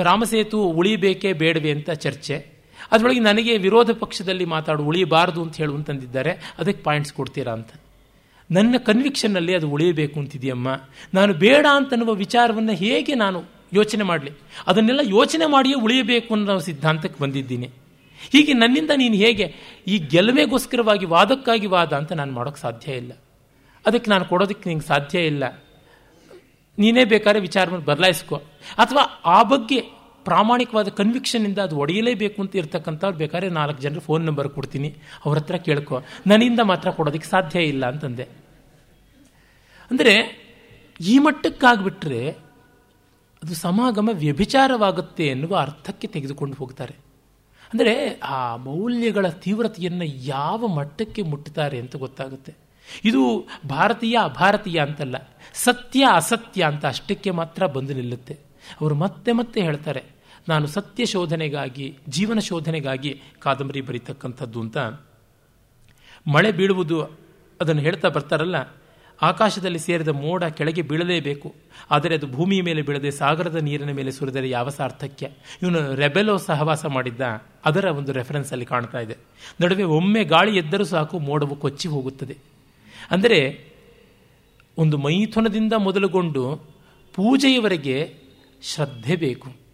ರಾಮಸೇತು 0.03 0.63
ಉಳಿಬೇಕೇ 0.63 1.33
ಬೇಡವೇ 1.33 1.71
ಅಂತ 1.71 1.91
ಚರ್ಚೆ. 1.91 2.58
ಅದರೊಳಗೆ 2.93 3.19
ನನಗೆ 3.19 3.59
ವಿರೋಧ 3.59 3.91
ಪಕ್ಷದಲ್ಲಿ 3.91 4.45
ಮಾತಾಡು, 4.45 4.85
ಉಳಿಯಬಾರದು 4.85 5.43
ಅಂತ 5.43 5.57
ಹೇಳುವಂತಂದಿದ್ದಾರೆ 5.57 6.31
ಅದಕ್ಕೆ 6.59 6.83
ಪಾಯಿಂಟ್ಸ್ 6.83 7.13
ಕೊಡ್ತೀರಾ 7.13 7.53
ಅಂತ. 7.53 7.69
ನನ್ನ 8.51 8.75
ಕನ್ವಿಕ್ಷನ್ನಲ್ಲಿ 8.77 9.55
ಅದು 9.55 9.71
ಉಳಿಯಬೇಕು 9.71 10.21
ಅಂತಿದೆಯಮ್ಮ. 10.21 10.81
ನಾನು 11.15 11.35
ಬೇಡ 11.35 11.67
ಅಂತನ್ನುವ 11.75 12.15
ವಿಚಾರವನ್ನು 12.15 12.73
ಹೇಗೆ 12.73 13.15
ನಾನು 13.15 13.43
ಯೋಚನೆ 13.73 14.05
ಮಾಡಲಿ? 14.05 14.31
ಅದನ್ನೆಲ್ಲ 14.67 15.01
ಯೋಚನೆ 15.03 15.47
ಮಾಡಿಯೇ 15.47 15.75
ಉಳಿಯಬೇಕು 15.75 16.35
ಅನ್ನೋ 16.35 16.59
ಸಿದ್ಧಾಂತಕ್ಕೆ 16.59 17.23
ಬಂದಿದ್ದೀನಿ. 17.23 17.71
ಹೀಗೆ 18.33 18.53
ನನ್ನಿಂದ 18.53 18.91
ನೀನು 18.97 19.15
ಹೇಗೆ 19.15 19.55
ಈ 19.87 19.99
ಗೆಲುವೆಗೋಸ್ಕರವಾಗಿ 19.99 21.07
ವಾದಕ್ಕಾಗಿ 21.07 21.67
ವಾದ 21.67 21.93
ಅಂತ 21.93 22.13
ನಾನು 22.13 22.33
ಮಾಡೋಕ್ಕೆ 22.33 22.61
ಸಾಧ್ಯ 22.61 22.93
ಇಲ್ಲ. 22.93 23.13
ಅದಕ್ಕೆ 23.87 24.11
ನಾನು 24.11 24.25
ಕೊಡೋದಕ್ಕೆ 24.25 24.69
ನಿಂಗೆ 24.69 24.87
ಸಾಧ್ಯ 24.87 25.21
ಇಲ್ಲ. 25.21 25.63
ನೀನೇ 26.79 27.05
ಬೇಕಾದ್ರೆ 27.05 27.41
ವಿಚಾರವನ್ನು 27.41 27.85
ಬದಲಾಯಿಸ್ಕೊ. 27.85 28.37
ಅಥವಾ 28.79 29.03
ಆ 29.25 29.43
ಬಗ್ಗೆ 29.43 29.98
ಪ್ರಾಮಾಣಿಕವಾದ 30.29 30.89
ಕನ್ವಿಕ್ಷನಿಂದ 30.99 31.59
ಅದು 31.67 31.77
ಒಡೆಯಲೇಬೇಕು 31.83 32.39
ಅಂತ 32.43 32.57
ಇರ್ತಕ್ಕಂಥವ್ರು 32.61 33.17
ಬೇಕಾದ್ರೆ 33.23 33.49
ನಾಲ್ಕು 33.59 33.81
ಜನರು 33.83 34.03
ಫೋನ್ 34.09 34.25
ನಂಬರ್ 34.29 34.49
ಕೊಡ್ತೀನಿ. 34.49 34.91
ಅವ್ರ 35.27 35.37
ಹತ್ರ 35.39 35.57
ಕೇಳ್ಕೊ. 35.69 35.97
ನನ್ನಿಂದ 36.27 36.61
ಮಾತ್ರ 36.71 36.91
ಕೊಡೋದಕ್ಕೆ 36.99 37.29
ಸಾಧ್ಯ 37.29 37.65
ಇಲ್ಲ 37.73 37.85
ಅಂತಂದೆ. 37.93 38.27
ಅಂದರೆ 39.91 40.15
ಈ 41.01 41.15
ಮಟ್ಟಕ್ಕಾಗ್ಬಿಟ್ರೆ 41.27 42.23
ಅದು 43.43 43.55
ಸಮಾಗಮ 43.57 44.11
ವ್ಯಭಿಚಾರವಾಗುತ್ತೆ 44.23 45.25
ಎನ್ನುವ 45.27 45.55
ಅರ್ಥಕ್ಕೆ 45.59 46.07
ತೆಗೆದುಕೊಂಡು 46.15 46.57
ಹೋಗ್ತಾರೆ. 46.57 46.95
ಅಂದರೆ 47.71 47.95
ಆ 48.37 48.41
ಮೌಲ್ಯಗಳ 48.67 49.27
ತೀವ್ರತೆಯನ್ನು 49.45 50.07
ಯಾವ 50.27 50.61
ಮಟ್ಟಕ್ಕೆ 50.79 51.23
ಮುಟ್ಟುತ್ತಾರೆ 51.23 51.77
ಅಂತ 51.83 51.97
ಗೊತ್ತಾಗುತ್ತೆ. 51.97 52.53
ಇದು 53.05 53.23
ಭಾರತೀಯ 53.69 54.17
ಅಭಾರತೀಯ 54.23 54.79
ಅಂತಲ್ಲ, 54.79 55.17
ಸತ್ಯ 55.67 56.03
ಅಸತ್ಯ 56.13 56.61
ಅಂತ 56.63 56.85
ಅಷ್ಟಕ್ಕೆ 56.87 57.31
ಮಾತ್ರ 57.31 57.67
ಬಂದು 57.75 57.95
ನಿಲ್ಲುತ್ತೆ. 57.95 58.35
ಅವರು 58.81 58.95
ಮತ್ತೆ 58.95 59.31
ಮತ್ತೆ 59.33 59.59
ಹೇಳ್ತಾರೆ 59.61 60.03
ನಾನು 60.49 60.67
ಸತ್ಯ 60.67 61.07
ಶೋಧನೆಗಾಗಿ, 61.07 61.99
ಜೀವನ 62.09 62.39
ಶೋಧನೆಗಾಗಿ 62.39 63.21
ಕಾದಂಬರಿ 63.39 63.81
ಬರೀತಕ್ಕಂಥದ್ದು 63.81 64.61
ಅಂತ. 64.61 64.79
ಮಳೆ 66.27 66.53
ಬೀಳುವುದು 66.53 67.03
ಅದನ್ನು 67.61 67.83
ಹೇಳ್ತಾ 67.83 68.09
ಬರ್ತಾರಲ್ಲ, 68.09 68.57
ಆಕಾಶದಲ್ಲಿ 69.23 69.79
ಸೇರಿದ 69.79 70.09
ಮೋಡ 70.09 70.45
ಕೆಳಗೆ 70.45 70.83
ಬೀಳಲೇಬೇಕು 70.83 71.55
ಆದರೆ 71.91 72.15
ಅದು 72.15 72.27
ಭೂಮಿಯ 72.27 72.63
ಮೇಲೆ 72.63 72.83
ಬೀಳದೆ 72.83 73.11
ಸಾಗರದ 73.11 73.57
ನೀರಿನ 73.57 73.91
ಮೇಲೆ 73.91 74.11
ಸುರಿದರೆ 74.11 74.51
ಯಾವ 74.51 74.69
ಸಾರ್ಥಕ್ಯ? 74.69 75.27
ಇವನು 75.63 75.95
ರೆಬೆಲೋ 75.95 76.37
ಸಹವಾಸ 76.37 76.87
ಮಾಡಿದ್ದ, 76.87 77.21
ಅದರ 77.65 77.85
ಒಂದು 77.85 78.13
ರೆಫರೆನ್ಸ್ 78.13 78.53
ಅಲ್ಲಿ 78.53 78.67
ಕಾಣ್ತಾ 78.67 79.01
ಇದೆ. 79.01 79.17
ನಡುವೆ 79.61 79.83
ಒಮ್ಮೆ 79.83 80.25
ಗಾಳಿ 80.25 80.57
ಎದ್ದರೂ 80.57 80.85
ಸಾಕು, 80.85 81.19
ಮೋಡವು 81.19 81.57
ಕೊಚ್ಚಿ 81.57 81.89
ಹೋಗುತ್ತದೆ. 81.89 82.37
ಅಂದರೆ, 83.11 83.41
ಒಂದು 84.79 84.99
ಮೈಥುನದಿಂದ 84.99 85.73
ಮೊದಲುಗೊಂಡು 85.73 86.43
ಪೂಜೆಯವರೆಗೆ 87.15 88.15
ಶ್ರದ್ಧೆ 88.63 89.17
ಬೇಕು. 89.17 89.68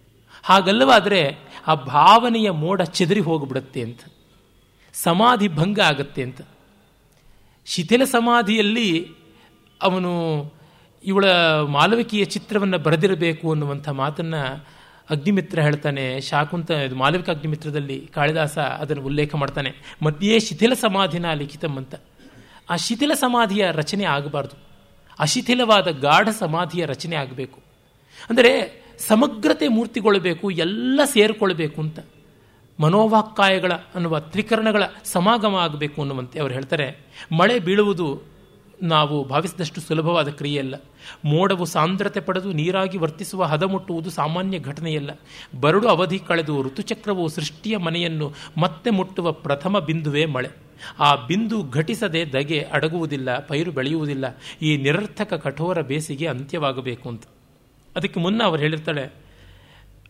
ಹಾಗಲ್ಲವಾದರೆ 0.44 1.38
ಆ 1.66 1.74
ಭಾವನೆಯ 1.74 2.50
ಮೋಡ 2.50 2.82
ಚದರಿ 2.82 3.20
ಹೋಗಿಬಿಡುತ್ತೆ 3.20 3.82
ಅಂತ. 3.82 4.00
ಸಮಾಧಿ 4.92 5.48
ಭಂಗ 5.48 5.80
ಆಗತ್ತೆ 5.80 6.22
ಅಂತ. 6.22 6.40
ಶಿಥಿಲ 7.66 8.04
ಸಮಾಧಿಯಲ್ಲಿ 8.04 9.10
ಅವನು 9.82 10.12
ಇವಳ 11.04 11.24
ಮಾಲವಿಕೆಯ 11.66 12.24
ಚಿತ್ರವನ್ನು 12.24 12.78
ಬರೆದಿರಬೇಕು 12.78 13.50
ಅನ್ನುವಂಥ 13.50 13.88
ಮಾತನ್ನು 13.88 14.66
ಅಗ್ನಿಮಿತ್ರ 15.10 15.60
ಹೇಳ್ತಾನೆ. 15.60 16.20
ಶಾಕುಂತ 16.20 16.70
ಇದು 16.70 16.96
ಮಾಲವಿಕ 16.96 17.30
ಅಗ್ನಿಮಿತ್ರದಲ್ಲಿ 17.30 18.10
ಕಾಳಿದಾಸ 18.14 18.58
ಅದನ್ನು 18.58 19.02
ಉಲ್ಲೇಖ 19.02 19.34
ಮಾಡ್ತಾನೆ. 19.34 19.72
ಮಧ್ಯೆ 20.02 20.40
ಶಿಥಿಲ 20.40 20.74
ಸಮಾಧಿನ 20.74 21.32
ಲಿಖಿತಂ 21.32 21.76
ಅಂತ. 21.76 21.94
ಆ 22.70 22.76
ಶಿಥಿಲ 22.76 23.12
ಸಮಾಧಿಯ 23.14 23.66
ರಚನೆ 23.70 24.04
ಆಗಬಾರ್ದು. 24.04 24.56
ಅಶಿಥಿಲವಾದ 25.18 25.90
ಗಾಢ 25.90 26.28
ಸಮಾಧಿಯ 26.28 26.84
ರಚನೆ 26.84 27.16
ಆಗಬೇಕು. 27.16 27.60
ಅಂದರೆ 28.30 28.83
ಸಮಗ್ರತೆ 28.98 29.68
ಮೂರ್ತಿಗೊಳ್ಳಬೇಕು, 29.68 30.50
ಎಲ್ಲ 30.50 31.00
ಸೇರಿಕೊಳ್ಬೇಕು 31.04 31.80
ಅಂತ. 31.80 31.98
ಮನೋವಾಕ್ಕಾಯಗಳ 32.80 33.72
ಅನ್ನುವ 33.72 34.20
ತ್ರಿಕರಣಗಳ 34.20 34.82
ಸಮಾಗಮ 35.04 35.54
ಆಗಬೇಕು 35.54 36.02
ಅನ್ನುವಂತೆ 36.02 36.40
ಅವರು 36.40 36.52
ಹೇಳ್ತಾರೆ. 36.52 37.06
ಮಳೆ 37.32 37.58
ಬೀಳುವುದು 37.58 38.34
ನಾವು 38.82 39.24
ಭಾವಿಸಿದಷ್ಟು 39.24 39.80
ಸುಲಭವಾದ 39.80 40.28
ಕ್ರಿಯೆಯಲ್ಲ. 40.28 40.74
ಮೋಡವು 41.24 41.64
ಸಾಂದ್ರತೆ 41.64 42.20
ಪಡೆದು 42.20 42.52
ನೀರಾಗಿ 42.52 42.98
ವರ್ತಿಸುವ 42.98 43.44
ಹದ 43.44 43.62
ಮುಟ್ಟುವುದು 43.62 44.10
ಸಾಮಾನ್ಯ 44.10 44.58
ಘಟನೆಯಲ್ಲ. 44.58 45.10
ಬರಡು 45.60 45.88
ಅವಧಿ 45.88 46.18
ಕಳೆದು 46.18 46.62
ಋತುಚಕ್ರವು 46.62 47.28
ಸೃಷ್ಟಿಯ 47.28 47.76
ಮನೆಯನ್ನು 47.76 48.32
ಮತ್ತೆ 48.58 48.90
ಮುಟ್ಟುವ 48.90 49.32
ಪ್ರಥಮ 49.32 49.78
ಬಿಂದುವೇ 49.78 50.26
ಮಳೆ. 50.26 50.48
ಆ 51.00 51.26
ಬಿಂದು 51.26 51.70
ಘಟಿಸದೆ 51.70 52.32
ದಗೆ 52.32 52.60
ಅಡಗುವುದಿಲ್ಲ, 52.60 53.38
ಪೈರು 53.38 53.72
ಬೆಳೆಯುವುದಿಲ್ಲ. 53.72 54.24
ಈ 54.62 54.76
ನಿರರ್ಥಕ 54.76 55.34
ಕಠೋರ 55.34 55.80
ಬೇಸಿಗೆ 55.80 56.26
ಅಂತ್ಯವಾಗಬೇಕು 56.26 57.08
ಅಂತ. 57.08 57.22
ಅದಕ್ಕೆ 57.96 58.18
ಮುನ್ನ 58.20 58.42
ಅವರು 58.42 58.60
ಹೇಳಿರ್ತಾಳೆ, 58.60 59.04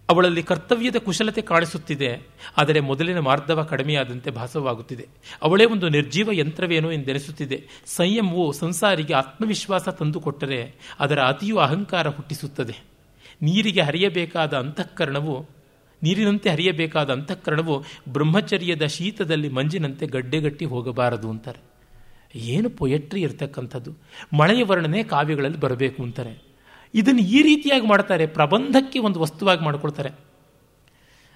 ಅವಳಲ್ಲಿ 0.09 0.43
ಕರ್ತವ್ಯದ 0.43 0.97
ಕುಶಲತೆ 0.97 1.43
ಕಾಣಿಸುತ್ತಿದೆ, 1.43 2.11
ಆದರೆ 2.59 2.81
ಮೊದಲಿನ 2.81 3.19
ಮಾರ್ಧವ 3.19 3.63
ಕಡಿಮೆಯಾದಂತೆ 3.63 4.31
ಭಾಸವಾಗುತ್ತಿದೆ. 4.31 5.07
ಅವಳೇ 5.43 5.65
ಒಂದು 5.65 5.89
ನಿರ್ಜೀವ 5.89 6.33
ಯಂತ್ರವೇನೋ 6.33 6.91
ಎಂದೆನಿಸುತ್ತಿದೆ. 6.91 7.59
ಸಂಯಮವು 7.87 8.53
ಸಂಸಾರಿಗೆ 8.53 9.15
ಆತ್ಮವಿಶ್ವಾಸ 9.15 9.89
ತಂದುಕೊಟ್ಟರೆ 9.89 10.61
ಅದರ 11.01 11.21
ಅತಿಯು 11.23 11.59
ಅಹಂಕಾರ 11.59 12.07
ಹುಟ್ಟಿಸುತ್ತದೆ. 12.09 12.77
ನೀರಿಗೆ 13.43 13.81
ಹರಿಯಬೇಕಾದ 13.81 14.55
ಅಂತಃಕರಣವು, 14.55 15.37
ನೀರಿನಂತೆ 16.03 16.49
ಹರಿಯಬೇಕಾದ 16.51 17.11
ಅಂತಃಕರಣವು 17.11 17.75
ಬ್ರಹ್ಮಚರ್ಯದ 18.09 18.87
ಶೀತದಲ್ಲಿ 18.87 19.49
ಮಂಜಿನಂತೆ 19.49 20.07
ಗಡ್ಡೆಗಟ್ಟಿ 20.07 20.65
ಹೋಗಬಾರದು 20.65 21.29
ಅಂತಾರೆ. 21.31 21.61
ಏನು 22.35 22.69
ಪೊಯೆಟ್ರಿ 22.71 23.21
ಇರತಕ್ಕಂಥದ್ದು. 23.21 23.91
ಮಳೆಯ 24.37 24.63
ವರ್ಣನೆ 24.65 25.03
ಕಾವ್ಯಗಳಲ್ಲಿ 25.03 25.61
ಬರಬೇಕು 25.61 26.03
ಅಂತಾರೆ. 26.03 26.35
ಇದನ್ನು 26.95 27.21
ಈ 27.21 27.43
ರೀತಿಯಾಗಿ 27.43 27.87
ಮಾಡ್ತಾರೆ. 27.87 28.27
ಪ್ರಬಂಧಕ್ಕೆ 28.27 28.99
ಒಂದು 28.99 29.21
ವಸ್ತುವಾಗಿ 29.21 29.65
ಮಾಡಿಕೊಳ್ತಾರೆ. 29.65 30.11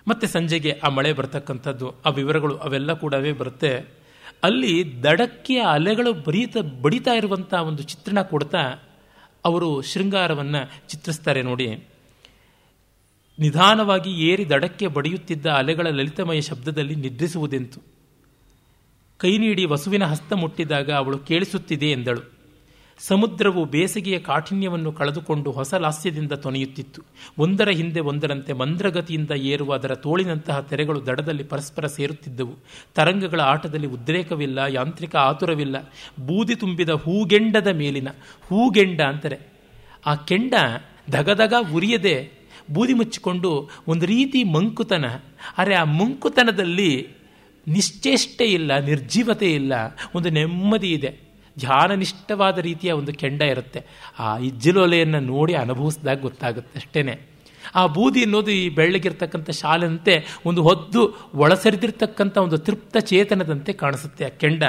ಮತ್ತೆ 0.08 0.26
ಸಂಜೆಗೆ 0.26 0.72
ಆ 0.72 0.88
ಮಳೆ 0.88 1.12
ಬರ್ತಕ್ಕಂಥದ್ದು, 1.12 1.94
ಆ 2.06 2.10
ವಿವರಗಳು 2.10 2.56
ಅವೆಲ್ಲ 2.56 2.92
ಕೂಡವೇ 2.92 3.32
ಬರುತ್ತೆ. 3.32 3.98
ಅಲ್ಲಿ 4.42 5.02
ದಡಕ್ಕೆ 5.02 5.58
ಅಲೆಗಳು 5.58 6.12
ಬರೀತ, 6.12 6.56
ಬಡಿತಾ 6.58 7.10
ಇರುವಂಥ 7.10 7.54
ಒಂದು 7.54 7.82
ಚಿತ್ರಣ 7.82 8.22
ಕೊಡ್ತಾ 8.22 8.58
ಅವರು 9.44 9.82
ಶೃಂಗಾರವನ್ನು 9.82 10.88
ಚಿತ್ರಿಸ್ತಾರೆ 10.88 11.42
ನೋಡಿ. 11.42 11.88
ನಿಧಾನವಾಗಿ 13.38 14.10
ಏರಿ 14.10 14.48
ದಡಕ್ಕೆ 14.48 14.86
ಬಡಿಯುತ್ತಿದ್ದ 14.86 15.46
ಅಲೆಗಳ 15.46 15.86
ಲಲಿತಮಯ 15.86 16.40
ಶಬ್ದದಲ್ಲಿ 16.40 16.94
ನಿದ್ರಿಸುವುದೆಂತು. 16.94 17.80
ಕೈ 19.16 19.38
ನೀಡಿ 19.38 19.64
ವಸುವಿನ 19.64 20.04
ಹಸ್ತ 20.04 20.32
ಮುಟ್ಟಿದಾಗ 20.32 20.90
ಅವಳು 20.90 21.18
ಕೇಳಿಸುತ್ತಿದೆ 21.18 21.90
ಎಂದಳು. 21.90 22.37
ಸಮುದ್ರವು 22.98 23.64
ಬೇಸಿಗೆಯ 23.64 24.18
ಕಾಠಿಣ್ಯವನ್ನು 24.18 24.92
ಕಳೆದುಕೊಂಡು 24.92 25.50
ಹೊಸ 25.50 25.74
ಲಾಸ್ಯದಿಂದ 25.74 26.32
ತೊನೆಯುತ್ತಿತ್ತು. 26.32 27.02
ಒಂದರ 27.38 27.68
ಹಿಂದೆ 27.68 28.00
ಒಂದರಂತೆ 28.00 28.52
ಮಂದ್ರಗತಿಯಿಂದ 28.52 29.30
ಏರುವ 29.30 29.74
ಅದರ 29.74 29.94
ತೋಳಿನಂತಹ 29.94 30.60
ತೆರೆಗಳು 30.60 31.06
ದಡದಲ್ಲಿ 31.06 31.42
ಪರಸ್ಪರ 31.42 31.86
ಸೇರುತ್ತಿದ್ದವು. 31.86 32.54
ತರಂಗಗಳ 32.94 33.40
ಆಟದಲ್ಲಿ 33.40 33.86
ಉದ್ರೇಕವಿಲ್ಲ, 33.86 34.58
ಯಾಂತ್ರಿಕ 34.58 35.16
ಆತುರವಿಲ್ಲ. 35.16 35.92
ಬೂದಿ 36.26 36.54
ತುಂಬಿದ 36.54 36.88
ಹೂಗೆಂಡದ 36.88 37.66
ಮೇಲಿನ, 37.66 38.08
ಹೂಗೆಂಡ 38.42 39.00
ಅಂತಾರೆ 39.00 39.38
ಆ 40.06 40.14
ಕೆಂಡ 40.14 40.54
ಧಗಧಗ 41.10 41.54
ಉರಿಯದೆ 41.74 42.30
ಬೂದಿ 42.72 42.94
ಮುಚ್ಚಿಕೊಂಡು 42.94 43.70
ಒಂದು 43.88 44.06
ರೀತಿ 44.06 44.44
ಮಂಕುತನ. 44.44 45.04
ಅರೆ 45.58 45.74
ಆ 45.74 45.84
ಮಂಕುತನದಲ್ಲಿ 45.84 47.08
ನಿಶ್ಚೇಷ್ಟೆ 47.68 48.44
ಇಲ್ಲ, 48.44 48.78
ನಿರ್ಜೀವತೆ 48.78 49.54
ಇಲ್ಲ, 49.54 49.72
ಒಂದು 50.14 50.30
ನೆಮ್ಮದಿ 50.30 50.92
ಇದೆ. 50.92 51.27
ಧ್ಯಾನನಿಷ್ಠವಾದ 51.58 52.58
ರೀತಿಯ 52.58 52.92
ಒಂದು 52.92 53.12
ಕೆಂಡ 53.12 53.42
ಇರುತ್ತೆ. 53.42 53.84
ಆ 54.18 54.38
ಇಜ್ಜಿಲೊಲೆಯನ್ನು 54.38 55.20
ನೋಡಿ 55.20 55.54
ಅನುಭವಿಸಿದಾಗ 55.54 56.20
ಗೊತ್ತಾಗುತ್ತೆ 56.20 56.78
ಅಷ್ಟೇನೆ. 56.78 57.38
ಆ 57.74 57.86
ಬೂದಿ 57.86 58.22
ಅನ್ನೋದು 58.22 58.50
ಈ 58.50 58.68
ಬೆಳ್ಳಗಿರ್ತಕ್ಕಂಥ 58.68 59.50
ಶಾಲೆಯಂತೆ 59.50 60.26
ಒಂದು 60.46 60.62
ಹೊದ್ದು 60.62 61.30
ಒಳಸರಿದಿರ್ತಕ್ಕಂಥ 61.34 62.38
ಒಂದು 62.38 62.58
ತೃಪ್ತ 62.58 62.96
ಚೇತನದಂತೆ 62.96 63.72
ಕಾಣಿಸುತ್ತೆ 63.72 64.24
ಆ 64.24 64.28
ಕೆಂಡ. 64.28 64.62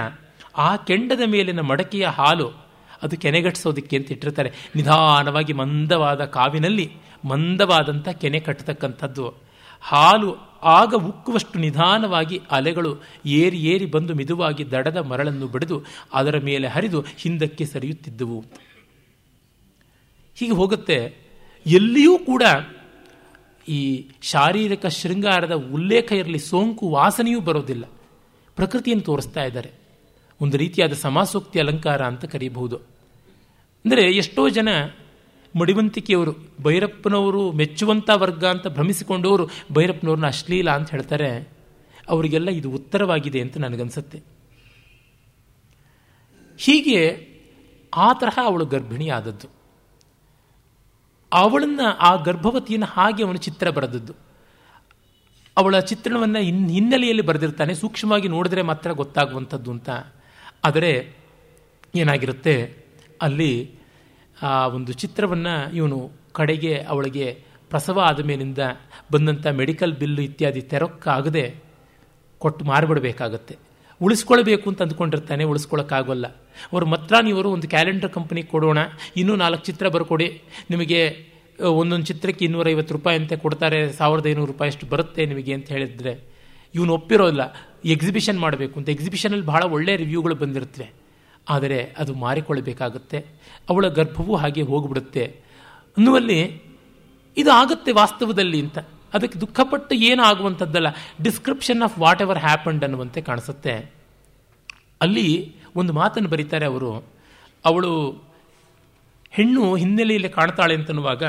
ಆ 0.57 0.75
ಕೆಂಡದ 0.75 1.21
ಮೇಲಿನ 1.25 1.61
ಮಡಕೆಯ 1.61 2.05
ಹಾಲು 2.07 2.69
ಅದು 3.03 3.17
ಕೆನೆಗಟ್ಟಿಸೋದಕ್ಕೆ 3.17 3.97
ಅಂತ 3.97 4.11
ಇಟ್ಟಿರ್ತಾರೆ. 4.11 4.51
ನಿಧಾನವಾಗಿ 4.75 5.53
ಮಂದವಾದ 5.53 6.25
ಕಾವಿನಲ್ಲಿ 6.25 6.91
ಮಂದವಾದಂಥ 7.25 8.09
ಕೆನೆ 8.09 8.39
ಕಟ್ಟತಕ್ಕಂಥದ್ದು. 8.39 9.33
ಹಾಲು 9.81 10.48
ಆಗ 10.63 10.93
ಉಕ್ಕುವಷ್ಟು 10.93 11.59
ನಿಧಾನವಾಗಿ 11.59 12.41
ಅಲೆಗಳು 12.51 13.01
ಏರಿ 13.25 13.57
ಏರಿ 13.57 13.85
ಬಂದು 13.85 14.15
ಮಿದುವಾಗಿ 14.15 14.71
ದಡದ 14.71 14.97
ಮರಳನ್ನು 14.97 15.47
ಬಡಿದು 15.47 15.83
ಅದರ 16.13 16.39
ಮೇಲೆ 16.39 16.67
ಹರಿದು 16.67 17.05
ಹಿಂದಕ್ಕೆ 17.17 17.65
ಸರಿಯುತ್ತಿದ್ದವು. 17.65 18.39
ಹೀಗೆ 20.35 20.51
ಹೋಗುತ್ತೆ. 20.51 21.15
ಎಲ್ಲಿಯೂ 21.65 22.17
ಕೂಡ 22.17 22.43
ಈ 23.67 24.09
ಶಾರೀರಿಕ 24.21 24.85
ಶೃಂಗಾರದ 24.85 25.51
ಉಲ್ಲೇಖ 25.51 26.11
ಇರಲಿ, 26.11 26.39
ಸೋಂಕು 26.39 26.89
ವಾಸನೆಯೂ 26.89 27.39
ಬರೋದಿಲ್ಲ. 27.39 27.85
ಪ್ರಕೃತಿಯನ್ನು 28.55 29.03
ತೋರಿಸ್ತಾ 29.03 29.43
ಇದ್ದಾರೆ. 29.43 29.71
ಒಂದು 30.41 30.57
ರೀತಿಯಾದ 30.57 30.93
ಸಮಾಸೋಕ್ತಿ 30.93 31.59
ಅಲಂಕಾರ 31.59 32.01
ಅಂತ 32.01 32.25
ಕರೀಬಹುದು. 32.25 32.75
ಅಂದರೆ 33.85 34.01
ಎಷ್ಟೋ 34.01 34.49
ಜನ 34.49 34.69
ಮಡಿವಂತಿಕೆಯವರು, 35.55 36.35
ಭೈರಪ್ಪನವರು 36.61 37.51
ಮೆಚ್ಚುವಂಥ 37.51 38.09
ವರ್ಗ 38.13 38.45
ಅಂತ 38.45 38.67
ಭ್ರಮಿಸಿಕೊಂಡವರು 38.67 39.49
ಭೈರಪ್ಪನವ್ರನ್ನ 39.71 40.27
ಅಶ್ಲೀಲ 40.27 40.69
ಅಂತ 40.69 40.91
ಹೇಳ್ತಾರೆ. 40.91 41.49
ಅವರಿಗೆಲ್ಲ 42.09 42.49
ಇದು 42.49 42.71
ಉತ್ತರವಾಗಿದೆ 42.71 43.41
ಅಂತ 43.41 43.57
ನನಗನ್ಸುತ್ತೆ. 43.57 44.23
ಹೀಗೆ 46.57 47.29
ಆ 47.93 48.13
ತರಹ 48.13 48.39
ಅವಳು 48.43 48.65
ಗರ್ಭಿಣಿ 48.65 49.09
ಆದದ್ದು 49.09 49.47
ಅವಳನ್ನು 51.33 51.97
ಆ 51.97 52.15
ಗರ್ಭವತಿಯನ್ನು 52.15 52.87
ಹಾಗೆ 52.87 53.23
ಅವನು 53.23 53.37
ಚಿತ್ರ 53.37 53.69
ಬರೆದದ್ದು. 53.69 54.13
ಅವಳ 55.57 55.79
ಚಿತ್ರಣವನ್ನು 55.79 56.39
ಇನ್ 56.39 56.69
ಹಿನ್ನೆಲೆಯಲ್ಲಿ 56.69 57.21
ಬರೆದಿರ್ತಾನೆ, 57.21 57.73
ಸೂಕ್ಷ್ಮವಾಗಿ 57.75 58.27
ನೋಡಿದ್ರೆ 58.27 58.61
ಮಾತ್ರ 58.61 58.91
ಗೊತ್ತಾಗುವಂಥದ್ದು 58.91 59.71
ಅಂತ. 59.71 59.89
ಆದರೆ 60.65 61.15
ಏನಾಗಿರುತ್ತೆ? 61.95 62.85
ಅಲ್ಲಿ 63.21 63.78
ಆ 64.41 64.67
ಒಂದು 64.67 64.93
ಚಿತ್ರವನ್ನು 64.93 65.75
ಇವನು 65.75 66.11
ಕಡೆಗೆ, 66.31 66.81
ಅವಳಿಗೆ 66.81 67.43
ಪ್ರಸವ 67.69 67.99
ಆದ 67.99 68.25
ಮೇಲಿಂದ 68.25 68.57
ಬಂದಂಥ 69.11 69.47
ಮೆಡಿಕಲ್ 69.47 69.93
ಬಿಲ್ಲು 69.93 70.21
ಇತ್ಯಾದಿ 70.21 70.61
ತೆರಕ್ಕಾಗದೆ 70.61 71.55
ಕೊಟ್ಟು 72.37 72.65
ಮಾರಿಬಿಡಬೇಕಾಗತ್ತೆ. 72.65 73.57
ಉಳಿಸ್ಕೊಳ್ಬೇಕು 74.01 74.69
ಅಂತ 74.69 74.81
ಅಂದ್ಕೊಂಡಿರ್ತಾನೆ 74.81 75.43
ಉಳಿಸ್ಕೊಳ್ಳೋಕ್ಕಾಗೋಲ್ಲ 75.43 76.27
ಅವರು 76.73 76.85
ಮತ್ರಾನಿಯವರು 76.85 77.49
ಒಂದು 77.49 77.67
ಕ್ಯಾಲೆಂಡರ್ 77.67 78.11
ಕಂಪ್ನಿಗೆ 78.11 78.47
ಕೊಡೋಣ, 78.47 78.77
ಇನ್ನೂ 79.17 79.35
ನಾಲ್ಕು 79.35 79.65
ಚಿತ್ರ 79.65 79.87
ಬರ್ಕೊಡಿ. 79.87 80.41
ನಿಮಗೆ 80.69 81.29
ಒಂದೊಂದು 81.59 82.05
ಚಿತ್ರಕ್ಕೆ 82.05 82.45
ಇನ್ನೂರೈವತ್ತು 82.45 82.93
ರೂಪಾಯಿ 82.93 83.19
ಅಂತ 83.19 83.33
ಕೊಡ್ತಾರೆ, 83.33 83.93
ಸಾವಿರದ 83.93 84.27
ಐನೂರು 84.27 84.51
ರೂಪಾಯಿ 84.51 84.71
ಅಷ್ಟು 84.71 84.87
ಬರುತ್ತೆ 84.87 85.25
ನಿಮಗೆ 85.25 85.53
ಅಂತ 85.53 85.69
ಹೇಳಿದರೆ. 85.69 86.19
ಇವನು 86.75 86.93
ಒಪ್ಪಿರೋಲ್ಲ 86.93 87.41
ಎಕ್ಸಿಬಿಷನ್ 87.85 88.39
ಮಾಡಬೇಕು 88.39 88.79
ಅಂತ. 88.79 88.89
ಎಕ್ಸಿಬಿಷನಲ್ಲಿ 88.89 89.45
ಭಾಳ 89.45 89.63
ಒಳ್ಳೆಯ 89.63 89.95
ರಿವ್ಯೂಗಳು 89.95 90.35
ಬಂದಿರುತ್ತವೆ. 90.35 91.08
ಆದರೆ 91.49 91.95
ಅದು 91.97 92.15
ಮಾರಿಕೊಳ್ಳಬೇಕಾಗುತ್ತೆ. 92.15 93.25
ಅವಳ 93.69 93.87
ಗರ್ಭವೂ 93.87 94.35
ಹಾಗೆ 94.35 94.61
ಹೋಗಿಬಿಡುತ್ತೆ. 94.61 95.25
ಅನ್ನುವಲ್ಲಿ 95.97 96.61
ಇದು 97.37 97.51
ಆಗುತ್ತೆ 97.51 97.91
ವಾಸ್ತವದಲ್ಲಿ 97.91 98.61
ಅಂತ. 98.61 98.77
ಅದಕ್ಕೆ 99.13 99.39
ದುಃಖಪಟ್ಟು 99.39 99.95
ಏನು 99.95 100.23
ಆಗುವಂಥದ್ದಲ್ಲ. 100.23 100.87
Description 101.23 101.81
of 101.81 101.99
what 101.99 102.21
ever 102.21 102.39
happened 102.39 102.83
ಅನ್ನುವಂತೆ 102.83 103.21
ಕಾಣಿಸುತ್ತೆ. 103.21 103.93
ಅಲ್ಲಿ 105.01 105.55
ಒಂದು 105.75 105.93
ಮಾತನ್ನು 105.93 106.29
ಬರೀತಾರೆ 106.29 106.65
ಅವರು. 106.65 107.05
ಅವಳು 107.65 108.23
ಹೆಣ್ಣು 109.31 109.75
ಹಿನ್ನೆಲೆಯಲ್ಲಿ 109.75 110.29
ಕಾಣ್ತಾಳೆ 110.29 110.75
ಅಂತನ್ನುವಾಗ, 110.75 111.23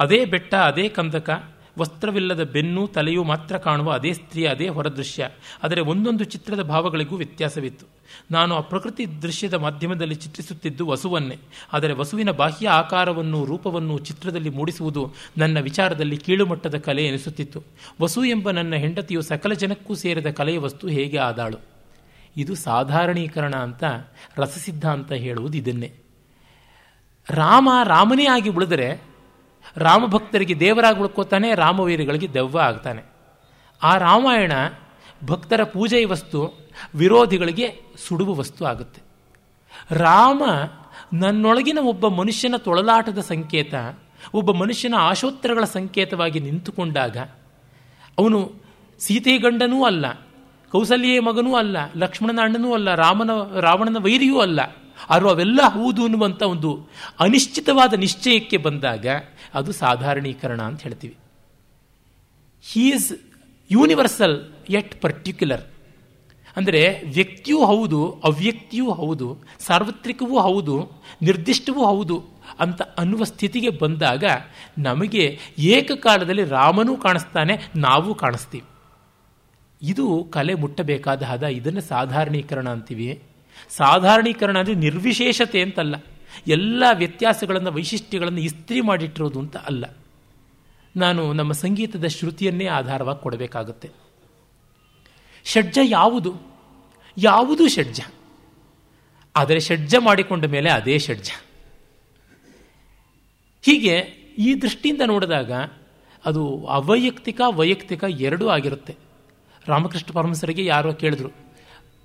ಅದೇ 0.00 0.24
ಬೆಟ್ಟ, 0.24 0.54
ಅದೇ 0.54 0.88
ಕಂದಕ 0.88 1.53
ವಸ್ತ್ರವಿಲ್ಲದ 1.78 2.42
ಬೆನ್ನು 2.42 2.86
ತಲೆಯು 2.86 3.24
ಮಾತ್ರ 3.24 3.58
ಕಾಣುವ 3.58 3.92
ಅದೇ 3.92 4.12
ಸ್ತ್ರೀ, 4.12 4.44
ಅದೇ 4.44 4.68
ಹೊರದೃಶ್ಯ 4.68 5.28
ಆದರೆ 5.62 5.80
ಒಂದೊಂದು 5.80 6.24
ಚಿತ್ರದ 6.24 6.62
ಭಾವಗಳಿಗೂ 6.62 7.16
ವ್ಯತ್ಯಾಸವಿತ್ತು. 7.16 7.86
ನಾನು 8.30 8.56
ಆ 8.56 8.60
ಪ್ರಕೃತಿ 8.60 9.22
ದೃಶ್ಯದ 9.22 9.54
ಮಾಧ್ಯಮದಲ್ಲಿ 9.54 10.14
ಚಿತ್ರಿಸುತ್ತಿದ್ದು 10.14 10.86
ವಸುವನ್ನೇ. 10.86 11.36
ಆದರೆ 11.72 11.92
ವಸುವಿನ 11.92 12.30
ಬಾಹ್ಯ 12.30 12.68
ಆಕಾರವನ್ನು, 12.68 13.44
ರೂಪವನ್ನು 13.44 13.98
ಚಿತ್ರದಲ್ಲಿ 13.98 14.48
ಮೂಡಿಸುವುದು 14.48 15.14
ನನ್ನ 15.38 15.58
ವಿಚಾರದಲ್ಲಿ 15.58 16.16
ಕೀಳುಮಟ್ಟದ 16.16 16.78
ಕಲೆ 16.78 17.06
ಎನಿಸುತ್ತಿತ್ತು. 17.06 17.62
ವಸು 18.00 18.24
ಎಂಬ 18.24 18.50
ನನ್ನ 18.50 18.74
ಹೆಂಡತಿಯು 18.74 19.22
ಸಕಲ 19.22 19.52
ಜನಕ್ಕೂ 19.52 19.94
ಸೇರಿದ 19.94 20.26
ಕಲೆಯ 20.26 20.58
ವಸ್ತು 20.58 20.88
ಹೇಗೆ 20.88 21.18
ಆದಾಳು? 21.18 21.56
ಇದು 22.36 22.54
ಸಾಧಾರಣೀಕರಣ 22.54 23.54
ಅಂತ 23.54 23.84
ರಸಸಿದ್ಧ 24.36 24.86
ಅಂತ 24.86 25.12
ಹೇಳುವುದು 25.12 25.58
ಇದನ್ನೇ. 25.58 25.92
ರಾಮ 27.30 27.68
ರಾಮನೇ 27.84 28.26
ಆಗಿ 28.26 28.48
ಉಳಿದರೆ 28.48 29.13
ರಾಮಭಕ್ತರಿಗೆ 29.76 30.60
ದೇವರಾಗಿ 30.60 31.00
ಉಳ್ಕೋತಾನೆ, 31.00 31.54
ರಾಮವೀರಿಗಳಿಗೆ 31.54 32.34
ದೆವ್ವ 32.34 32.58
ಆಗ್ತಾನೆ. 32.58 33.02
ಆ 33.82 33.98
ರಾಮಾಯಣ 33.98 34.52
ಭಕ್ತರ 35.24 35.64
ಪೂಜೆಯ 35.64 36.06
ವಸ್ತು, 36.06 36.68
ವಿರೋಧಿಗಳಿಗೆ 36.94 37.80
ಸುಡುವ 38.08 38.34
ವಸ್ತು 38.34 38.64
ಆಗುತ್ತೆ. 38.64 39.02
ರಾಮ 39.90 40.42
ನನ್ನೊಳಗಿನ 41.12 41.78
ಒಬ್ಬ 41.78 42.08
ಮನುಷ್ಯನ 42.08 42.56
ತೊಳಲಾಟದ 42.56 43.18
ಸಂಕೇತ, 43.18 43.74
ಒಬ್ಬ 44.34 44.52
ಮನುಷ್ಯನ 44.52 44.94
ಆಶೋತ್ತರಗಳ 44.98 45.64
ಸಂಕೇತವಾಗಿ 45.64 46.40
ನಿಂತುಕೊಂಡಾಗ, 46.40 47.16
ಅವನು 48.18 48.52
ಸೀತೆ 48.98 49.38
ಗಂಡನೂ 49.38 49.84
ಅಲ್ಲ 49.84 50.06
ಕೌಸಲ್ಯ 50.72 51.20
ಮಗನೂ 51.20 51.54
ಅಲ್ಲ 51.54 51.76
ಲಕ್ಷ್ಮಣನ 51.96 52.40
ಅಣ್ಣನೂ 52.42 52.74
ಅಲ್ಲ, 52.74 52.94
ರಾಮನ, 52.94 53.30
ರಾವಣನ 53.60 53.96
ವೈರಿಯೂ 54.02 54.38
ಅಲ್ಲ. 54.38 54.60
ಆದರೂ 55.10 55.28
ಅವೆಲ್ಲ 55.28 55.60
ಹೌದು 55.68 56.04
ಅನ್ನುವಂಥ 56.04 56.42
ಒಂದು 56.42 56.70
ಅನಿಶ್ಚಿತವಾದ 57.20 57.94
ನಿಶ್ಚಯಕ್ಕೆ 57.94 58.56
ಬಂದಾಗ 58.56 59.06
ಅದು 59.54 59.72
ಸಾಧಾರಣೀಕರಣ 59.72 60.60
ಅಂತ 60.62 60.82
ಹೇಳ್ತೀವಿ. 60.82 61.16
He 62.64 62.82
is 62.90 63.12
universal 63.70 64.36
at 64.70 65.00
particular 65.00 65.64
ಅಂದರೆ 66.56 67.02
ವ್ಯಕ್ತಿಯೂ 67.04 67.64
ಹೌದು, 67.64 68.20
ಅವ್ಯಕ್ತಿಯೂ 68.24 68.92
ಹೌದು, 68.92 69.44
ಸಾರ್ವತ್ರಿಕವೂ 69.58 70.40
ಹೌದು, 70.40 70.74
ನಿರ್ದಿಷ್ಟವೂ 71.22 71.86
ಹೌದು 71.86 72.16
ಅಂತ 72.60 72.82
ಅನ್ನುವ 72.98 73.24
ಸ್ಥಿತಿಗೆ 73.24 73.70
ಬಂದಾಗ 73.70 74.24
ನಮಗೆ 74.78 75.38
ಏಕಕಾಲದಲ್ಲಿ 75.58 76.44
ರಾಮನೂ 76.44 76.96
ಕಾಣಿಸ್ತಾನೆ, 76.96 77.54
ನಾವು 77.76 78.14
ಕಾಣಿಸ್ತೀವಿ. 78.14 78.66
ಇದು 79.82 80.24
ಕಲೆ 80.24 80.54
ಮುಟ್ಟಬೇಕಾದ 80.54 81.22
ಹದ, 81.22 81.42
ಇದನ್ನು 81.42 81.80
ಸಾಧಾರಣೀಕರಣ 81.80 82.68
ಅಂತೀವಿ. 82.68 83.22
ಸಾಧಾರಣೀಕರಣ 83.76 84.58
ಅಂದರೆ 84.58 84.74
ನಿರ್ವಿಶೇಷತೆ 84.74 85.62
ಅಂತಲ್ಲ. 85.62 85.94
ಎಲ್ಲ 86.46 86.84
ವ್ಯತ್ಯಾಸಗಳನ್ನು, 86.92 87.72
ವೈಶಿಷ್ಟ್ಯಗಳನ್ನು 87.72 88.40
ಇಸ್ತ್ರಿ 88.40 88.80
ಮಾಡಿಟ್ಟಿರೋದು 88.80 89.38
ಅಂತ 89.38 89.56
ಅಲ್ಲ. 89.56 89.84
ನಾನು 90.96 91.32
ನಮ್ಮ 91.32 91.52
ಸಂಗೀತದ 91.52 92.06
ಶ್ರುತಿಯನ್ನೇ 92.06 92.66
ಆಧಾರವಾಗಿ 92.66 93.22
ಕೊಡಬೇಕಾಗುತ್ತೆ. 93.22 93.90
ಷಡ್ಜ 95.44 95.78
ಯಾವುದು? 95.82 96.34
ಯಾವುದು 97.18 97.68
ಷಡ್ಜ? 97.68 98.00
ಆದರೆ 99.36 99.60
ಷಡ್ಜ 99.60 99.94
ಮಾಡಿಕೊಂಡ 99.98 100.44
ಮೇಲೆ 100.44 100.70
ಅದೇ 100.70 100.98
ಷಡ್ಜ. 100.98 101.30
ಹೀಗೆ 103.62 103.96
ಈ 104.38 104.54
ದೃಷ್ಟಿಯಿಂದ 104.54 105.00
ನೋಡಿದಾಗ 105.06 105.52
ಅದು 106.24 106.66
ಅವೈಯಕ್ತಿಕ, 106.66 107.40
ವೈಯಕ್ತಿಕ 107.50 108.04
ಎರಡೂ 108.04 108.48
ಆಗಿರುತ್ತೆ. 108.48 108.96
ರಾಮಕೃಷ್ಣ 109.66 110.12
ಪರಮಸರಿಗೆ 110.12 110.64
ಯಾರೋ 110.64 110.92
ಕೇಳಿದ್ರು 110.92 111.43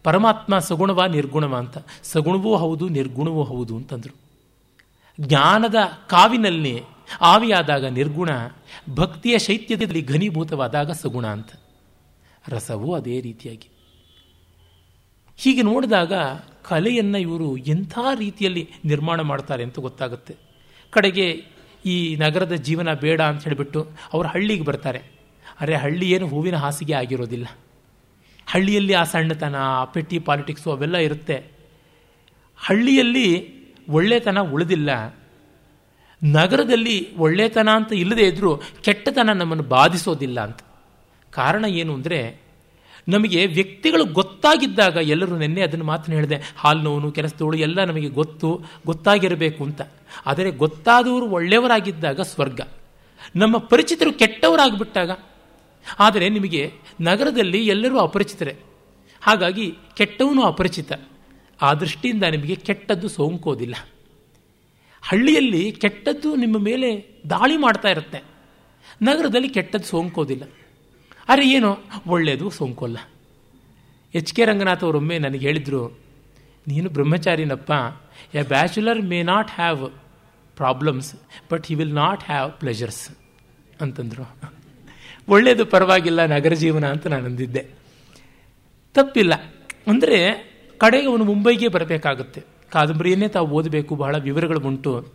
ಪರಮಾತ್ಮ 0.03 0.59
ಸಗುಣವ 0.59 1.05
ನಿರ್ಗುಣವ 1.05 1.55
ಅಂತ. 1.55 1.77
ಸಗುಣವೂ 2.03 2.55
ಹೌದು, 2.55 2.89
ನಿರ್ಗುಣವೂ 2.89 3.43
ಹೌದು 3.43 3.75
ಅಂತಂದರು. 3.75 4.15
ಜ್ಞಾನದ 5.21 5.75
ಕಾವಿನಲ್ಲಿ 6.07 6.81
ಆವಿಯಾದಾಗ 7.21 7.85
ನಿರ್ಗುಣ, 7.85 8.29
ಭಕ್ತಿಯ 8.95 9.39
ಶೈತ್ಯದಲ್ಲಿ 9.39 10.01
ಘನೀಭೂತವಾದಾಗ 10.01 10.91
ಸಗುಣ 10.91 11.27
ಅಂತ. 11.27 11.47
ರಸವೂ 12.47 12.93
ಅದೇ 12.93 13.21
ರೀತಿಯಾಗಿ. 13.21 13.69
ಹೀಗೆ 15.37 15.61
ನೋಡಿದಾಗ 15.61 16.13
ಕಲೆಯನ್ನು 16.63 17.17
ಇವರು 17.17 17.57
ಎಂಥ 17.57 17.99
ರೀತಿಯಲ್ಲಿ 18.15 18.69
ನಿರ್ಮಾಣ 18.85 19.21
ಮಾಡ್ತಾರೆ 19.21 19.63
ಅಂತ 19.63 19.79
ಗೊತ್ತಾಗುತ್ತೆ. 19.79 20.35
ಕಡೆಗೆ 20.91 21.45
ಈ 21.85 22.15
ನಗರದ 22.15 22.53
ಜೀವನ 22.53 22.93
ಬೇಡ 22.93 23.21
ಅಂತ 23.21 23.43
ಹೇಳಿಬಿಟ್ಟು 23.43 23.87
ಅವರು 24.13 24.27
ಹಳ್ಳಿಗೆ 24.27 24.63
ಬರ್ತಾರೆ. 24.63 25.01
ಅರೆ 25.59 25.75
ಹಳ್ಳಿ 25.75 26.11
ಏನು 26.11 26.27
ಹೂವಿನ 26.27 26.55
ಹಾಸಿಗೆ 26.55 26.93
ಆಗಿರೋದಿಲ್ಲ. 26.93 27.45
ಹಳ್ಳಿಯಲ್ಲಿ 28.49 28.93
ಆ 28.93 29.03
ಸಣ್ಣತನ, 29.03 29.55
ಪೆಟ್ಟಿ 29.93 30.19
ಪಾಲಿಟಿಕ್ಸು 30.19 30.71
ಅವೆಲ್ಲ 30.71 30.97
ಇರುತ್ತೆ. 30.97 31.37
ಹಳ್ಳಿಯಲ್ಲಿ 32.57 33.27
ಒಳ್ಳೆತನ 33.89 34.39
ಉಳಿದಿಲ್ಲ. 34.39 34.89
ನಗರದಲ್ಲಿ 36.23 37.15
ಒಳ್ಳೆತನ 37.15 37.69
ಅಂತ 37.75 37.93
ಇಲ್ಲದೆ 37.93 38.23
ಇದ್ದರೂ 38.27 38.51
ಕೆಟ್ಟತನ 38.81 39.29
ನಮ್ಮನ್ನು 39.33 39.63
ಬಾಧಿಸೋದಿಲ್ಲ 39.63 40.39
ಅಂತ. 40.41 40.59
ಕಾರಣ 41.31 41.65
ಏನು 41.65 41.93
ಅಂದರೆ, 41.93 42.19
ನಮಗೆ 43.07 43.45
ವ್ಯಕ್ತಿಗಳು 43.45 44.05
ಗೊತ್ತಾಗಿದ್ದಾಗ 44.05 44.95
ಎಲ್ಲರೂ 44.95 45.37
ನಿನ್ನೆ 45.37 45.61
ಅದನ್ನು 45.61 45.85
ಮಾತ್ರ 45.85 46.13
ಹೇಳಿದೆ. 46.13 46.37
ಹಾಲು 46.57 46.81
ನೋವು 46.81 47.11
ಕೆಲಸದವಳು 47.11 47.57
ಎಲ್ಲ 47.57 47.83
ನಮಗೆ 47.83 48.09
ಗೊತ್ತು, 48.09 48.49
ಗೊತ್ತಾಗಿರಬೇಕು 48.85 49.63
ಅಂತ. 49.63 49.81
ಆದರೆ 50.25 50.51
ಗೊತ್ತಾದವರು 50.51 51.25
ಒಳ್ಳೆಯವರಾಗಿದ್ದಾಗ 51.29 52.21
ಸ್ವರ್ಗ. 52.21 52.61
ನಮ್ಮ 53.35 53.57
ಪರಿಚಿತರು 53.57 54.13
ಕೆಟ್ಟವರಾಗಿಬಿಟ್ಟಾಗ 54.13 55.11
ಆದರೆ 55.99 56.29
ನಿಮಗೆ 56.29 56.73
ನಗರದಲ್ಲಿ 57.01 57.67
ಎಲ್ಲರೂ 57.67 57.99
ಅಪರಿಚಿತರೇ. 57.99 58.55
ಹಾಗಾಗಿ 59.21 59.73
ಕೆಟ್ಟವನು 59.97 60.43
ಅಪರಿಚಿತ. 60.43 60.91
ಆ 61.61 61.73
ದೃಷ್ಟಿಯಿಂದ 61.73 62.23
ನಿಮಗೆ 62.23 62.55
ಕೆಟ್ಟದ್ದು 62.55 63.07
ಸೋಂಕೋದಿಲ್ಲ. 63.07 63.75
ಹಳ್ಳಿಯಲ್ಲಿ 65.01 65.71
ಕೆಟ್ಟದ್ದು 65.71 66.35
ನಿಮ್ಮ 66.35 66.57
ಮೇಲೆ 66.57 67.19
ದಾಳಿ 67.29 67.57
ಮಾಡ್ತಾ 67.57 67.89
ಇರುತ್ತೆ. 67.89 68.23
ನಗರದಲ್ಲಿ 69.01 69.49
ಕೆಟ್ಟದ್ದು 69.49 69.87
ಸೋಂಕೋದಿಲ್ಲ. 69.87 70.43
ಅರೆ 71.29 71.49
ಏನೋ? 71.49 71.77
ಒಳ್ಳೆಯದು 72.07 72.49
ಸೋಂಕೋಲ್ಲ. 72.49 72.97
ಎಚ್ 74.15 74.33
ಕೆ 74.33 74.45
ರಂಗನಾಥ್ 74.45 74.83
ಅವರೊಮ್ಮೆ 74.83 75.19
ನನಗೆ 75.19 75.47
ಹೇಳಿದರು, 75.47 75.99
ನೀನು 76.67 76.89
ಬ್ರಹ್ಮಚಾರಿನಪ್ಪ. 76.89 77.71
A 78.35 78.41
bachelor 78.43 79.01
may 79.01 79.23
not 79.23 79.51
have 79.51 79.91
problems, 80.55 81.15
but 81.51 81.67
he 81.67 81.75
will 81.75 81.95
not 81.95 82.23
have 82.23 82.51
pleasures. 82.51 83.09
ಅಂತಂದರು. 83.81 84.58
ಒಳ್ಳೆಯದು 85.29 85.65
ಪರವಾಗಿಲ್ಲ 85.65 86.25
ನಗರ 86.25 86.53
ಜೀವನ 86.53 86.85
ಅಂತ 86.85 87.07
ನಾನು 87.07 87.25
ಅಂದಿದ್ದೆ. 87.25 87.65
ತಪ್ಪಿಲ್ಲ. 88.93 89.33
ಅಂದರೆ 89.87 90.19
ಕಡೆಗೆ 90.77 91.07
ಅವನು 91.07 91.25
ಮುಂಬೈಗೆ 91.25 91.67
ಬರಬೇಕಾಗುತ್ತೆ. 91.67 92.43
ಕಾದಂಬರಿಯನ್ನೇ 92.71 93.27
ತಾವು 93.27 93.47
ಓದಬೇಕು, 93.47 93.95
ಬಹಳ 93.95 94.17
ವಿವರಗಳು 94.17 94.59
ಉಂಟು. 94.59 95.07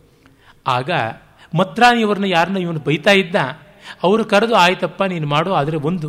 ಆಗ 0.66 0.90
ಮತ್ರಾನಿಯವ್ರನ್ನ 1.54 2.24
ಯಾರನ್ನ 2.24 2.56
ಇವನು 2.56 2.78
ಬೈತಾ 2.78 3.10
ಇದ್ದ, 3.10 3.36
ಅವರು 4.02 4.24
ಕರೆದು, 4.24 4.54
ಆಯ್ತಪ್ಪ, 4.54 5.02
ನೀನು 5.02 5.26
ಮಾಡು, 5.26 5.52
ಆದರೆ 5.52 5.76
ಒಂದು. 5.76 6.08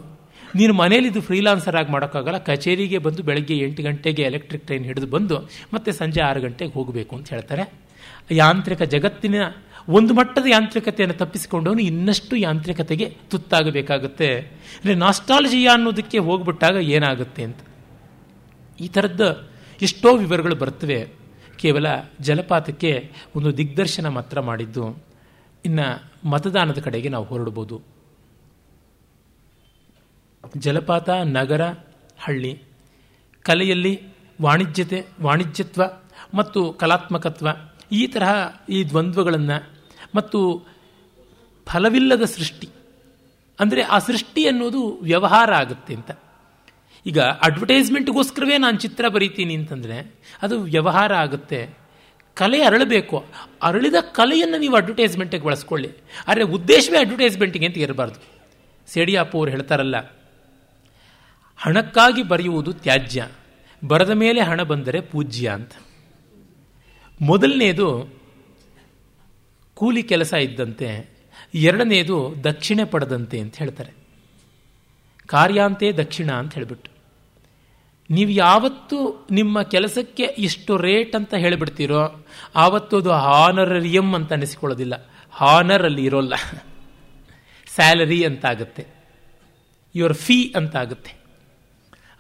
ನೀನು 0.56 0.74
ಮನೇಲಿದ್ದು 0.74 1.22
ಫ್ರೀಲಾನ್ಸರ್ 1.22 1.76
ಆಗಿ 1.76 1.92
ಮಾಡೋಕ್ಕಾಗಲ್ಲ. 1.92 2.38
ಕಚೇರಿಗೆ 2.38 2.98
ಬಂದು 2.98 3.24
ಬೆಳಗ್ಗೆ 3.24 3.58
ಎಂಟು 3.58 3.84
ಗಂಟೆಗೆ 3.84 4.22
ಎಲೆಕ್ಟ್ರಿಕ್ 4.22 4.66
ಟ್ರೈನ್ 4.66 4.86
ಹಿಡಿದು 4.86 5.08
ಬಂದು 5.08 5.40
ಮತ್ತೆ 5.74 5.92
ಸಂಜೆ 5.92 6.22
ಆರು 6.22 6.42
ಗಂಟೆಗೆ 6.42 6.74
ಹೋಗಬೇಕು 6.74 7.16
ಅಂತ 7.16 7.30
ಹೇಳ್ತಾರೆ. 7.30 7.74
ಯಾಂತ್ರಿಕ 8.32 8.82
ಜಗತ್ತಿನ 8.82 9.36
ಒಂದು 9.90 10.14
ಮಟ್ಟದ 10.14 10.46
ಯಾಂತ್ರಿಕತೆಯನ್ನು 10.48 11.18
ತಪ್ಪಿಸಿಕೊಂಡವನು 11.18 11.82
ಇನ್ನಷ್ಟು 11.82 12.36
ಯಾಂತ್ರಿಕತೆಗೆ 12.36 13.18
ತುತ್ತಾಗಬೇಕಾಗುತ್ತೆ. 13.30 14.38
ಅಂದರೆ 14.40 14.96
ನಾಸ್ಟಾಲಜಿಯಾ 14.96 15.74
ಅನ್ನೋದಕ್ಕೆ 15.74 16.18
ಹೋಗ್ಬಿಟ್ಟಾಗ 16.18 16.76
ಏನಾಗುತ್ತೆ 16.76 17.44
ಅಂತ. 17.44 17.60
ಈ 18.80 18.88
ಥರದ್ದು 18.88 19.50
ಎಷ್ಟೋ 19.82 20.18
ವಿವರಗಳು 20.18 20.56
ಬರ್ತವೆ. 20.56 21.08
ಕೇವಲ 21.58 21.86
ಜಲಪಾತಕ್ಕೆ 22.22 23.12
ಒಂದು 23.36 23.58
ದಿಗ್ದರ್ಶನ 23.58 24.08
ಮಾತ್ರ 24.08 24.40
ಮಾಡಿದ್ದು. 24.40 25.04
ಇನ್ನು 25.66 26.12
ಮತದಾನದ 26.30 26.78
ಕಡೆಗೆ 26.80 27.10
ನಾವು 27.10 27.26
ಹೊರಡ್ಬೋದು. 27.26 27.82
ಜಲಪಾತ, 30.58 31.10
ನಗರ, 31.10 31.62
ಹಳ್ಳಿ, 32.18 32.62
ಕಲೆಯಲ್ಲಿ 33.44 34.02
ವಾಣಿಜ್ಯತೆ, 34.42 35.06
ವಾಣಿಜ್ಯತ್ವ 35.22 35.84
ಮತ್ತು 36.34 36.74
ಕಲಾತ್ಮಕತ್ವ 36.74 37.48
ಈ 37.92 38.08
ತರಹ 38.08 38.30
ಈ 38.70 38.84
ದ್ವಂದ್ವಗಳನ್ನು 38.84 39.75
ಮತ್ತು 40.16 40.40
ಫಲವಿಲ್ಲದ 41.68 42.26
ಸೃಷ್ಟಿ. 42.36 42.68
ಅಂದರೆ 43.60 43.82
ಆ 43.96 43.98
ಸೃಷ್ಟಿ 44.00 44.42
ಅನ್ನೋದು 44.48 44.82
ವ್ಯವಹಾರ 45.02 45.50
ಆಗುತ್ತೆ 45.54 45.94
ಅಂತ. 45.94 46.12
ಈಗ 47.06 47.20
ಅಡ್ವರ್ಟೈಸ್ಮೆಂಟ್ಗೋಸ್ಕರವೇ 47.48 48.56
ನಾನು 48.58 48.78
ಚಿತ್ರ 48.78 49.08
ಬರೀತೀನಿ 49.08 49.56
ಅಂತಂದರೆ 49.56 49.98
ಅದು 50.42 50.56
ವ್ಯವಹಾರ 50.66 51.12
ಆಗುತ್ತೆ. 51.16 51.60
ಕಲೆ 52.38 52.60
ಅರಳಬೇಕು. 52.62 53.18
ಅರಳಿದ 53.62 53.98
ಕಲೆಯನ್ನು 54.12 54.58
ನೀವು 54.58 54.76
ಅಡ್ವರ್ಟೈಸ್ಮೆಂಟಿಗೆ 54.76 55.46
ಬಳಸ್ಕೊಳ್ಳಿ. 55.46 55.90
ಆದರೆ 56.28 56.46
ಉದ್ದೇಶವೇ 56.56 56.98
ಅಡ್ವರ್ಟೈಸ್ಮೆಂಟಿಗೆ 56.98 57.66
ಅಂತ 57.66 57.78
ಇರಬಾರ್ದು. 57.78 58.20
ಸೇಡಿಯಾಪು 58.88 59.36
ಅವರು 59.38 59.52
ಹೇಳ್ತಾರಲ್ಲ, 59.52 59.98
ಹಣಕ್ಕಾಗಿ 61.60 62.24
ಬರೆಯುವುದು 62.24 62.72
ತ್ಯಾಜ್ಯ, 62.84 63.22
ಬರದ 63.82 64.14
ಮೇಲೆ 64.24 64.42
ಹಣ 64.42 64.62
ಬಂದರೆ 64.64 65.00
ಪೂಜ್ಯ 65.12 65.48
ಅಂತ. 65.50 65.74
ಮೊದಲನೇದು 67.20 67.88
ಕೂಲಿ 69.76 70.04
ಕೆಲಸ 70.04 70.34
ಇದ್ದಂತೆ, 70.34 71.10
ಎರಡನೇದು 71.54 72.36
ದಕ್ಷಿಣೆ 72.44 72.84
ಪಡೆದಂತೆ 72.84 73.40
ಅಂತ 73.40 73.58
ಹೇಳ್ತಾರೆ. 73.58 73.94
ಕಾರ್ಯಾಂತೆ 75.28 75.92
ದಕ್ಷಿಣ 75.92 76.32
ಅಂತ 76.32 76.54
ಹೇಳಿಬಿಟ್ಟು. 76.54 76.92
ನೀವು 78.10 78.30
ಯಾವತ್ತು 78.30 79.28
ನಿಮ್ಮ 79.32 79.62
ಕೆಲಸಕ್ಕೆ 79.62 80.24
ಇಷ್ಟು 80.24 80.78
ರೇಟ್ 80.78 81.16
ಅಂತ 81.16 81.34
ಹೇಳಿಬಿಡ್ತೀರೋ, 81.34 82.26
ಆವತ್ತು 82.56 82.98
ಅದು 82.98 83.12
ಹಾನರರಿಯಂ 83.12 84.16
ಅಂತ 84.16 84.34
ಅನಿಸಿಕೊಳ್ಳೋದಿಲ್ಲ. 84.34 85.10
ಹಾನರ್ 85.32 85.84
ಅಲ್ಲಿ 85.84 86.06
ಇರೋಲ್ಲ. 86.06 86.34
ಸ್ಯಾಲರಿ 87.68 88.24
ಅಂತಾಗುತ್ತೆ. 88.24 88.88
Your 89.96 90.14
fee 90.14 90.54
ಅಂತಾಗುತ್ತೆ. 90.56 91.14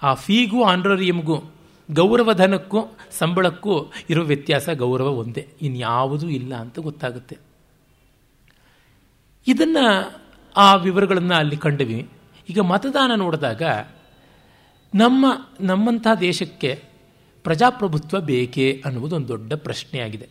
ಆ 0.01 0.13
ಫೀಗೂ 0.13 0.63
ಆನರರಿಯಮ್ಗೂ 0.63 1.54
ಗೌರವಧನಕ್ಕೂ 1.91 2.77
ಸಂಬಳಕ್ಕೂ 3.11 3.91
ಇರೋ 4.09 4.23
ವ್ಯತ್ಯಾಸ 4.23 4.69
ಗೌರವ 4.69 5.07
ಒಂದೇ. 5.07 5.47
ಇನ್ಯಾವುದೂ 5.61 6.27
ಇಲ್ಲ 6.27 6.55
ಅಂತ 6.55 6.79
ಗೊತ್ತಾಗುತ್ತೆ. 6.79 7.37
ಇದನ್ನು 9.47 10.11
ಆ 10.57 10.75
ವಿವರಗಳನ್ನು 10.75 11.33
ಅಲ್ಲಿ 11.33 11.57
ಕಂಡ್ವಿ. 11.57 12.09
ಈಗ 12.49 12.59
ಮತದಾನ 12.59 13.11
ನೋಡಿದಾಗ 13.15 13.61
ನಮ್ಮ, 14.95 15.25
ನಮ್ಮಂಥ 15.61 16.07
ದೇಶಕ್ಕೆ 16.19 16.83
ಪ್ರಜಾಪ್ರಭುತ್ವ 17.43 18.19
ಬೇಕೇ 18.19 18.81
ಅನ್ನುವುದು 18.85 19.15
ಒಂದು 19.15 19.27
ದೊಡ್ಡ 19.27 19.53
ಪ್ರಶ್ನೆಯಾಗಿದೆ. 19.53 20.27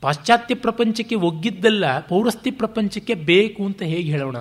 ಪಾಶ್ಚಾತ್ಯ 0.00 0.54
ಪ್ರಪಂಚಕ್ಕೆ 0.54 1.14
ಒಗ್ಗಿದ್ದಲ್ಲ 1.14 1.98
ಪೌರಸ್ತಿ 1.98 2.50
ಪ್ರಪಂಚಕ್ಕೆ 2.50 3.14
ಬೇಕು 3.14 3.64
ಅಂತ 3.64 3.82
ಹೇಗೆ 3.82 4.10
ಹೇಳೋಣ? 4.10 4.38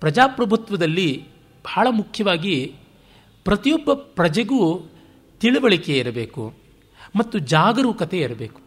ಪ್ರಜಾಪ್ರಭುತ್ವದಲ್ಲಿ 0.00 1.24
ಬಹಳ 1.64 1.86
ಮುಖ್ಯವಾಗಿ 1.90 2.74
ಪ್ರತಿಯೊಬ್ಬ 3.44 3.92
ಪ್ರಜೆಗೂ 3.92 4.90
ತಿಳುವಳಿಕೆ 5.40 5.98
ಇರಬೇಕು 5.98 6.54
ಮತ್ತು 7.16 7.38
ಜಾಗರೂಕತೆ 7.38 8.18
ಇರಬೇಕು. 8.18 8.60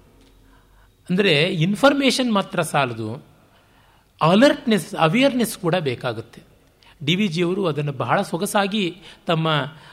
ಅಂದರೆ 1.10 1.34
ಇನ್ಫಾರ್ಮೇಷನ್ 1.44 2.32
ಮಾತ್ರ 2.34 2.62
ಸಾಲದು 2.62 3.10
ಅಲರ್ಟ್ನೆಸ್ 4.22 4.96
ಅವೇರ್ನೆಸ್ 4.96 5.58
ಕೂಡ 5.58 5.76
ಬೇಕಾಗುತ್ತೆ. 5.76 6.42
ಡಿ 7.06 7.16
ವಿ 7.16 7.28
ಜಿಯವರು 7.28 7.66
ಅದನ್ನು 7.66 7.92
ಬಹಳ 7.92 8.22
ಸೊಗಸಾಗಿ 8.22 8.96
ತಮ್ಮ 9.28 9.48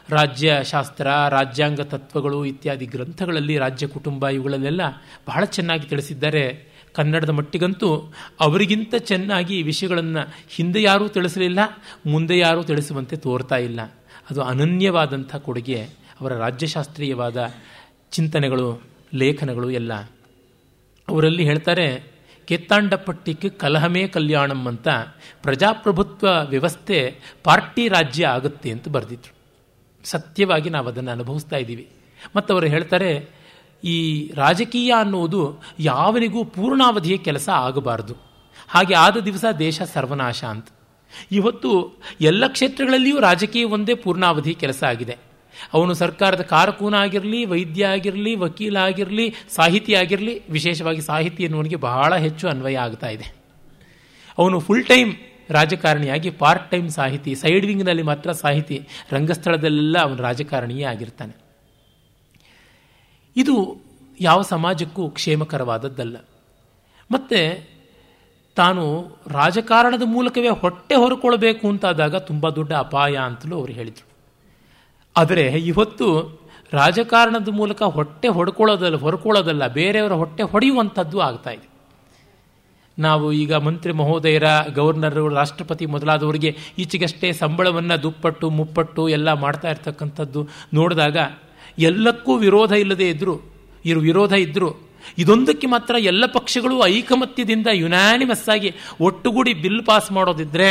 ರಾಜ್ಯಶಾಸ್ತ್ರ 0.08 1.06
ರಾಜ್ಯಾಂಗ 1.28 1.80
ತತ್ವಗಳು 1.80 2.44
ಇತ್ಯಾದಿ 2.44 2.86
ಗ್ರಂಥಗಳಲ್ಲಿ, 2.86 3.56
ರಾಜ್ಯ 3.56 3.86
ಕುಟುಂಬ 3.86 4.28
ಇವುಗಳಲ್ಲೆಲ್ಲ 4.28 4.80
ಬಹಳ 5.26 5.44
ಚೆನ್ನಾಗಿ 5.44 5.86
ತಿಳಿಸಿದ್ದಾರೆ. 5.88 6.72
ಕನ್ನಡದ 6.92 7.30
ಮಟ್ಟಿಗಂತೂ 7.30 8.12
ಅವರಿಗಿಂತ 8.40 8.94
ಚೆನ್ನಾಗಿ 8.94 9.58
ಈ 9.58 9.62
ವಿಷಯಗಳನ್ನು 9.62 10.22
ಹಿಂದೆ 10.50 10.82
ಯಾರೂ 10.82 11.08
ತಿಳಿಸಲಿಲ್ಲ, 11.08 11.58
ಮುಂದೆ 12.06 12.38
ಯಾರೂ 12.38 12.62
ತಿಳಿಸುವಂತೆ 12.62 13.16
ತೋರ್ತಾ 13.16 13.56
ಇಲ್ಲ. 13.56 13.80
ಅದು 14.30 14.42
ಅನನ್ಯವಾದಂಥ 14.42 15.36
ಕೊಡುಗೆ. 15.36 15.80
ಅವರ 16.20 16.34
ರಾಜ್ಯಶಾಸ್ತ್ರೀಯವಾದ 16.34 17.50
ಚಿಂತನೆಗಳು, 18.10 18.82
ಲೇಖನಗಳು 19.14 19.70
ಎಲ್ಲ. 19.70 19.94
ಅವರಲ್ಲಿ 21.08 21.44
ಹೇಳ್ತಾರೆ 21.44 22.18
ಕೆತ್ತಾಂಡಪಟ್ಟಿಕ್ಕೆ 22.44 23.48
ಕಲಹಮೇ 23.48 24.08
ಕಲ್ಯಾಣಂ 24.08 24.66
ಅಂತ 24.66 24.88
ಪ್ರಜಾಪ್ರಭುತ್ವ 25.42 26.28
ವ್ಯವಸ್ಥೆ 26.48 27.20
ಪಾರ್ಟಿ 27.44 27.88
ರಾಜ್ಯ 27.88 28.26
ಆಗುತ್ತೆ 28.26 28.70
ಅಂತ 28.70 28.88
ಬರೆದಿದ್ರು. 28.88 29.34
ಸತ್ಯವಾಗಿ 30.04 30.70
ನಾವು 30.70 30.88
ಅದನ್ನು 30.88 31.10
ಅನುಭವಿಸ್ತಾ 31.10 31.56
ಇದ್ದೀವಿ. 31.56 31.88
ಮತ್ತು 32.36 32.54
ಅವರು 32.54 32.66
ಹೇಳ್ತಾರೆ, 32.66 33.28
ಈ 33.84 34.30
ರಾಜಕೀಯ 34.34 34.94
ಅನ್ನುವುದು 34.98 35.58
ಯಾವನಿಗೂ 35.78 36.44
ಪೂರ್ಣಾವಧಿಯ 36.44 37.16
ಕೆಲಸ 37.16 37.48
ಆಗಬಾರದು. 37.48 38.14
ಹಾಗೆ 38.68 38.94
ಆದ 38.94 39.16
ದಿವಸ 39.16 39.44
ದೇಶ 39.58 39.82
ಸರ್ವನಾಶ 39.82 40.44
ಅಂತ. 40.44 40.68
ಇವತ್ತು 41.32 41.96
ಎಲ್ಲ 42.20 42.46
ಕ್ಷೇತ್ರಗಳಲ್ಲಿಯೂ 42.46 43.20
ರಾಜಕೀಯ 43.20 43.64
ಒಂದೇ 43.64 43.94
ಪೂರ್ಣಾವಧಿ 43.94 44.54
ಕೆಲಸ 44.54 44.84
ಆಗಿದೆ. 44.84 45.27
ಅವನು 45.72 45.94
ಸರ್ಕಾರದ 45.94 46.40
ಕಾರಕೂನ 46.40 46.94
ಆಗಿರಲಿ, 46.94 47.44
ವೈದ್ಯ 47.44 47.86
ಆಗಿರಲಿ, 47.86 48.34
ವಕೀಲ 48.34 48.76
ಆಗಿರಲಿ, 48.76 49.34
ಸಾಹಿತಿ 49.48 49.94
ಆಗಿರಲಿ, 49.94 50.48
ವಿಶೇಷವಾಗಿ 50.50 51.00
ಸಾಹಿತಿ 51.00 51.42
ಎನ್ನುವನಿಗೆ 51.42 51.76
ಬಹಳ 51.76 52.16
ಹೆಚ್ಚು 52.16 52.48
ಅನ್ವಯ 52.48 52.78
ಆಗ್ತಾ 52.78 53.08
ಇದೆ. 53.08 53.34
ಅವನು 54.38 54.60
ಫುಲ್ 54.60 54.84
ಟೈಮ್ 54.84 55.14
ರಾಜಕಾರಣಿಯಾಗಿ 55.50 56.30
ಪಾರ್ಟ್ 56.30 56.70
ಟೈಮ್ 56.70 56.90
ಸಾಹಿತಿ 56.90 57.34
ಸೈಡ್ 57.34 57.66
ವಿಂಗ್ನಲ್ಲಿ 57.66 58.02
ಮಾತ್ರ 58.02 58.32
ಸಾಹಿತಿ, 58.32 58.88
ರಂಗಸ್ಥಳದಲ್ಲೆಲ್ಲ 59.12 59.98
ಅವನು 59.98 60.22
ರಾಜಕಾರಣಿಯೇ 60.22 60.84
ಆಗಿರ್ತಾನೆ. 60.84 61.36
ಇದು 63.36 63.78
ಯಾವ 64.20 64.42
ಸಮಾಜಕ್ಕೂ 64.42 65.10
ಕ್ಷೇಮಕರವಾದದ್ದಲ್ಲ. 65.10 66.16
ಮತ್ತೆ 67.10 67.68
ತಾನು 68.54 69.16
ರಾಜಕಾರಣದ 69.26 70.02
ಮೂಲಕವೇ 70.04 70.48
ಹೊಟ್ಟೆ 70.48 70.94
ಹೊರಕೊಳ್ಬೇಕು 70.94 71.68
ಅಂತಾದಾಗ 71.68 72.16
ತುಂಬ 72.16 72.50
ದೊಡ್ಡ 72.50 72.72
ಅಪಾಯ 72.72 73.16
ಅಂತಲೂ 73.16 73.56
ಅವರು 73.56 73.72
ಹೇಳಿದರು. 73.72 74.07
ಆದರೆ 75.18 75.44
ಇವತ್ತು 75.70 76.06
ರಾಜಕಾರಣದ 76.72 77.50
ಮೂಲಕ 77.58 77.80
ಹೊಟ್ಟೆ 77.96 78.28
ಹೊಡ್ಕೊಳ್ಳೋದಲ್ಲ, 78.38 78.96
ಹೊರ್ಕೊಳ್ಳೋದಲ್ಲ, 79.06 79.64
ಬೇರೆಯವರ 79.78 80.14
ಹೊಟ್ಟೆ 80.22 80.42
ಹೊಡೆಯುವಂಥದ್ದು 80.52 81.18
ಆಗ್ತಾ 81.26 81.52
ಇದೆ. 81.58 81.66
ನಾವು 82.98 83.26
ಈಗ 83.42 83.52
ಮಂತ್ರಿ 83.66 83.92
ಮಹೋದಯರ, 84.00 84.46
ಗವರ್ನರು 84.78 85.24
ರಾಷ್ಟ್ರಪತಿ 85.38 85.86
ಮೊದಲಾದವರಿಗೆ 85.94 86.50
ಈಚೆಗಷ್ಟೇ 86.82 87.28
ಸಂಬಳವನ್ನು 87.42 87.96
ದುಪ್ಪಟ್ಟು, 88.06 88.46
ಮುಪ್ಪಟ್ಟು 88.58 89.02
ಎಲ್ಲ 89.16 89.28
ಮಾಡ್ತಾ 89.44 89.68
ಇರ್ತಕ್ಕಂಥದ್ದು 89.74 90.42
ನೋಡಿದಾಗ 90.78 91.16
ಎಲ್ಲಕ್ಕೂ 91.88 92.32
ವಿರೋಧ 92.46 92.72
ಇಲ್ಲದೆ 92.84 93.08
ಇದ್ದರು 93.14 93.34
ಇರು 93.84 94.00
ವಿರೋಧ 94.08 94.34
ಇದ್ದರು 94.46 94.70
ಇದೊಂದಕ್ಕೆ 95.22 95.66
ಮಾತ್ರ 95.74 95.94
ಎಲ್ಲ 96.10 96.24
ಪಕ್ಷಗಳು 96.38 96.76
ಐಕಮತ್ಯದಿಂದ 96.94 97.68
ಯುನಾನಿಮಸ್ 97.82 98.46
ಆಗಿ 98.54 98.70
ಒಟ್ಟುಗೂಡಿ 99.00 99.52
bill 99.64 99.82
pass 99.88 100.08
ಮಾಡೋದಿದ್ರೆ 100.12 100.68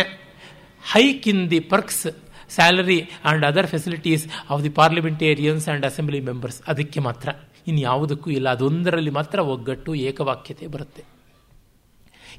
hike 0.83 1.25
in 1.27 1.43
the 1.51 1.59
perks 1.73 2.07
salary 2.49 3.09
and 3.23 3.45
other 3.45 3.67
facilities 3.67 4.27
of 4.49 4.63
the 4.63 4.69
parliamentarians 4.69 5.69
and 5.69 5.85
assembly 5.85 6.19
members 6.19 6.61
ಅದಕ್ಕೆ 6.67 6.99
ಮಾತ್ರ. 6.99 7.29
ಇನ್ಯಾವುದಕ್ಕೂ 7.67 8.29
ಇಲ್ಲ. 8.29 8.49
ಅದೊಂದರಲ್ಲಿ 8.49 9.09
ಮಾತ್ರ 9.09 9.39
ಒಗ್ಗಟ್ಟು 9.39 9.95
ಏಕವಾಕ್ಯತೆ 9.95 10.67
ಬರುತ್ತೆ. 10.67 11.03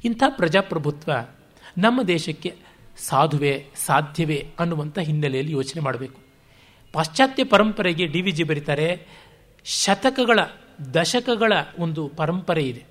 ಇಂಥ 0.05 0.23
ಪ್ರಜಾಪ್ರಭುತ್ವ 0.27 1.11
ನಮ್ಮ 1.77 2.01
ದೇಶಕ್ಕೆ 2.01 2.53
ಸಾಧುವೆ, 2.97 3.65
ಸಾಧ್ಯವೇ 3.75 4.47
ಅನ್ನುವಂಥ 4.59 4.99
ಹಿನ್ನೆಲೆಯಲ್ಲಿ 4.99 5.51
ಯೋಚನೆ 5.51 5.81
ಮಾಡಬೇಕು. 5.81 6.19
ಪಾಶ್ಚಾತ್ಯ 6.93 7.43
ಪರಂಪರೆಗೆ 7.43 8.05
ಡಿ 8.05 8.21
ವಿ 8.21 8.31
ಜಿ 8.31 8.43
ಬರೀತಾರೆ, 8.43 9.07
ಶತಕಗಳ, 9.65 10.39
ದಶಕಗಳ 10.93 11.53
ಒಂದು 11.79 12.07
ಪರಂಪರೆ 12.07 12.63
ಇದೆ. 12.63 12.83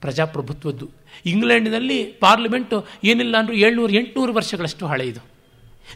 ಪ್ರಜಾಪ್ರಭುತ್ವದ್ದು. 0.00 0.90
ಇಂಗ್ಲೆಂಡ್ನಲ್ಲಿ 1.26 2.04
ಪಾರ್ಲಿಮೆಂಟು 2.04 2.86
ಏನಿಲ್ಲ 3.04 3.36
ಅಂದರೂ 3.36 3.54
ಏಳ್ನೂರು, 3.54 3.92
ಎಂಟುನೂರು 3.92 4.34
ವರ್ಷಗಳಷ್ಟು 4.34 4.86
ಹಳೆಯದು. 4.86 5.35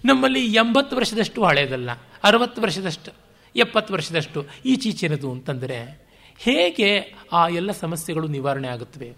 ನಮ್ಮಲ್ಲಿ 0.04 0.42
ಎಂಬತ್ತು 0.54 0.96
ವರ್ಷದಷ್ಟು 0.96 1.44
ಹಳೆಯದಲ್ಲ, 1.44 1.90
ಅರವತ್ತು 2.24 2.62
ವರ್ಷದಷ್ಟು, 2.62 3.10
ಎಪ್ಪತ್ತು 3.56 3.94
ವರ್ಷದಷ್ಟು 3.94 4.46
ಈಚೀಚಿನದು 4.64 5.28
ಅಂತಂದರೆ 5.32 5.78
ಹೇಗೆ 6.38 6.88
ಆ 7.32 7.48
ಎಲ್ಲ 7.48 7.70
ಸಮಸ್ಯೆಗಳು 7.72 8.26
ನಿವಾರಣೆ 8.28 8.68
ಆಗುತ್ತವೆ? 8.68 9.16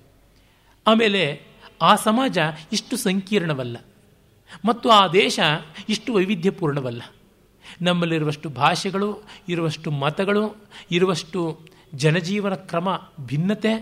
ಆಮೇಲೆ 0.86 1.22
ಆ 1.82 1.96
ಸಮಾಜ 1.96 2.38
ಇಷ್ಟು 2.72 2.96
ಸಂಕೀರ್ಣವಲ್ಲ, 2.96 3.76
ಮತ್ತು 4.64 4.90
ಆ 4.90 5.02
ದೇಶ 5.06 5.40
ಇಷ್ಟು 5.88 6.14
ವೈವಿಧ್ಯಪೂರ್ಣವಲ್ಲ. 6.14 7.02
ನಮ್ಮಲ್ಲಿರುವಷ್ಟು 7.82 8.48
ಭಾಷೆಗಳು, 8.48 9.10
ಇರುವಷ್ಟು 9.48 9.90
ಮತಗಳು, 9.90 10.44
ಇರುವಷ್ಟು 10.90 11.40
ಜನಜೀವನ 11.94 12.54
ಕ್ರಮ 12.54 12.88
ಭಿನ್ನತೆ, 13.20 13.74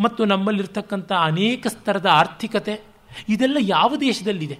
ಮತ್ತು 0.00 0.24
ನಮ್ಮಲ್ಲಿರ್ತಕ್ಕಂಥ 0.24 1.12
ಅನೇಕ 1.12 1.66
ಸ್ತರದ 1.66 2.06
ಆರ್ಥಿಕತೆ, 2.06 2.74
ಇದೆಲ್ಲ 3.28 3.56
ಯಾವ 3.60 3.96
ದೇಶದಲ್ಲಿದೆ? 3.96 4.58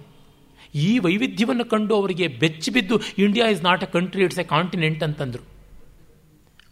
ಈ 0.75 0.99
ವೈವಿಧ್ಯವನ್ನು 0.99 1.65
ಕಂಡು 1.65 1.95
ಅವರಿಗೆ 1.95 2.27
ಬೆಚ್ಚಿ 2.27 2.71
ಬಿದ್ದು 2.71 3.01
India 3.17 3.47
is 3.47 3.63
not 3.63 3.83
a 3.83 3.85
country 3.85 4.23
it's 4.23 4.39
a 4.39 4.43
continent 4.43 5.03
ಅಂತಂದರು. 5.03 5.43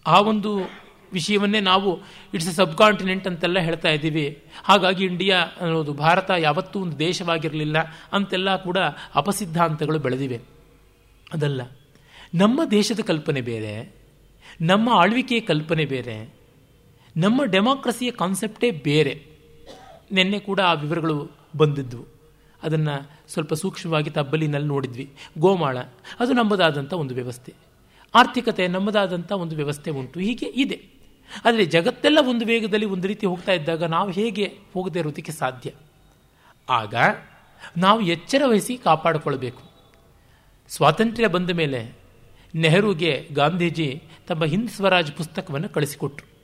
ಆ 0.06 0.20
ಒಂದು 0.20 0.70
ವಿಷಯವನ್ನೇ 1.14 1.60
ನಾವು 1.60 2.02
ಇಟ್ಸ್ 2.34 2.50
ಎ 2.50 2.52
ಸಬ್ 2.52 2.78
ಕಾಂಟಿನೆಂಟ್ 2.78 3.28
ಅಂತೆಲ್ಲ 3.28 3.60
ಹೇಳ್ತಾ 3.60 3.90
ಇದ್ದೀವಿ. 3.90 4.44
ಹಾಗಾಗಿ 4.64 5.06
ಇಂಡಿಯಾ 5.06 5.38
ಅನ್ನೋದು 5.38 5.94
ಭಾರತ 5.94 6.32
ಯಾವತ್ತೂ 6.38 6.80
ಒಂದು 6.80 7.00
ದೇಶವಾಗಿರಲಿಲ್ಲ 7.00 7.78
ಅಂತೆಲ್ಲ 8.14 8.56
ಕೂಡ 8.56 8.78
ಅಪಸಿದ್ಧಾಂತಗಳು 9.16 10.00
ಬೆಳೆದಿವೆ. 10.00 10.40
ಅದಲ್ಲ, 11.34 11.62
ನಮ್ಮ 12.36 12.62
ದೇಶದ 12.72 13.00
ಕಲ್ಪನೆ 13.00 13.42
ಬೇರೆ, 13.42 13.96
ನಮ್ಮ 14.62 14.90
ಆಳ್ವಿಕೆಯ 14.90 15.40
ಕಲ್ಪನೆ 15.40 15.86
ಬೇರೆ, 15.86 16.34
ನಮ್ಮ 17.18 17.44
ಡೆಮಾಕ್ರಸಿಯ 17.44 18.12
ಕಾನ್ಸೆಪ್ಟೇ 18.12 18.72
ಬೇರೆ. 18.72 19.26
ನಿನ್ನೆ 20.12 20.40
ಕೂಡ 20.40 20.60
ಆ 20.60 20.74
ವಿವರಗಳು 20.74 21.32
ಬಂದಿದ್ವು. 21.58 22.08
ಅದನ್ನು 22.64 23.15
ಸ್ವಲ್ಪ 23.28 23.54
ಸೂಕ್ಷ್ಮವಾಗಿ 23.54 24.10
ತಬ್ಬಲಿನಲ್ಲಿ 24.10 24.68
ನೋಡಿದ್ವಿ. 24.68 25.14
ಗೋಮಾಳ, 25.38 25.78
ಅದು 26.20 26.34
ನಮ್ಮದಾದಂಥ 26.34 26.94
ಒಂದು 26.94 27.14
ವ್ಯವಸ್ಥೆ. 27.14 27.54
ಆರ್ಥಿಕತೆ 28.16 28.68
ನಮ್ಮದಾದಂಥ 28.68 29.32
ಒಂದು 29.32 29.56
ವ್ಯವಸ್ಥೆ 29.56 29.92
ಉಂಟು. 29.92 30.20
ಹೀಗೆ 30.20 30.46
ಇದೆ. 30.46 30.96
ಆದರೆ 31.46 31.66
ಜಗತ್ತೆಲ್ಲ 31.66 32.20
ಒಂದು 32.30 32.46
ವೇಗದಲ್ಲಿ 32.46 32.86
ಒಂದು 32.86 33.08
ರೀತಿ 33.08 33.26
ಹೋಗ್ತಾ 33.26 33.52
ಇದ್ದಾಗ 33.52 33.84
ನಾವು 33.84 34.12
ಹೇಗೆ 34.12 34.54
ಹೋಗದೆ 34.74 35.00
ಇರೋದಕ್ಕೆ 35.00 35.32
ಸಾಧ್ಯ? 35.32 35.72
ಆಗ 36.70 36.94
ನಾವು 37.78 38.02
ಎಚ್ಚರ 38.02 38.42
ವಹಿಸಿ 38.46 38.78
ಕಾಪಾಡಿಕೊಳ್ಬೇಕು. 38.78 39.62
ಸ್ವಾತಂತ್ರ್ಯ 40.70 41.28
ಬಂದ 41.28 41.50
ಮೇಲೆ 41.50 41.96
ನೆಹರುಗೆ 42.56 43.30
ಗಾಂಧೀಜಿ 43.34 44.04
ತಮ್ಮ 44.28 44.46
ಹಿಂದ್ 44.46 44.70
ಸ್ವರಾಜ್ 44.70 45.12
ಪುಸ್ತಕವನ್ನು 45.12 45.70
ಕಳಿಸಿಕೊಟ್ರು. 45.70 46.36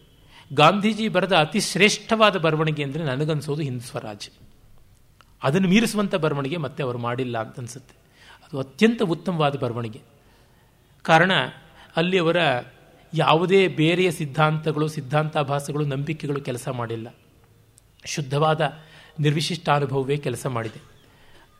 ಗಾಂಧೀಜಿ 0.55 1.07
ಬರೆದ 1.07 1.33
ಅತಿ 1.33 1.59
ಶ್ರೇಷ್ಠವಾದ 1.59 2.35
ಬರವಣಿಗೆ 2.35 2.83
ಅಂದರೆ 2.83 3.03
ನನಗನ್ಸೋದು 3.03 3.61
ಹಿಂದ್ 3.61 3.81
ಸ್ವರಾಜ್. 3.81 4.29
ಅದನ್ನು 5.43 5.67
ಮೀರಿಸುವಂಥ 5.67 6.15
ಬರವಣಿಗೆ 6.15 6.57
ಮತ್ತೆ 6.57 6.83
ಅವರು 6.83 6.97
ಮಾಡಿಲ್ಲ 6.97 7.41
ಅಂತ 7.41 7.59
ಅನಿಸುತ್ತೆ. 7.59 7.95
ಅದು 8.45 8.59
ಅತ್ಯಂತ 8.59 9.01
ಉತ್ತಮವಾದ 9.01 9.57
ಬರವಣಿಗೆ. 9.57 10.01
ಕಾರಣ 11.01 11.31
ಅಲ್ಲಿ 11.95 12.17
ಅವರ 12.17 12.37
ಯಾವುದೇ 13.13 13.67
ಬೇರೆಯ 13.67 14.11
ಸಿದ್ಧಾಂತಗಳು, 14.11 14.87
ಸಿದ್ಧಾಂತಾಭಾಸಗಳು, 14.87 15.85
ನಂಬಿಕೆಗಳು 15.85 16.41
ಕೆಲಸ 16.41 16.69
ಮಾಡಿಲ್ಲ. 16.69 17.15
ಶುದ್ಧವಾದ 18.05 18.61
ನಿರ್ವಿಶಿಷ್ಟಾನುಭವವೇ 19.19 20.17
ಕೆಲಸ 20.17 20.47
ಮಾಡಿದೆ. 20.47 20.81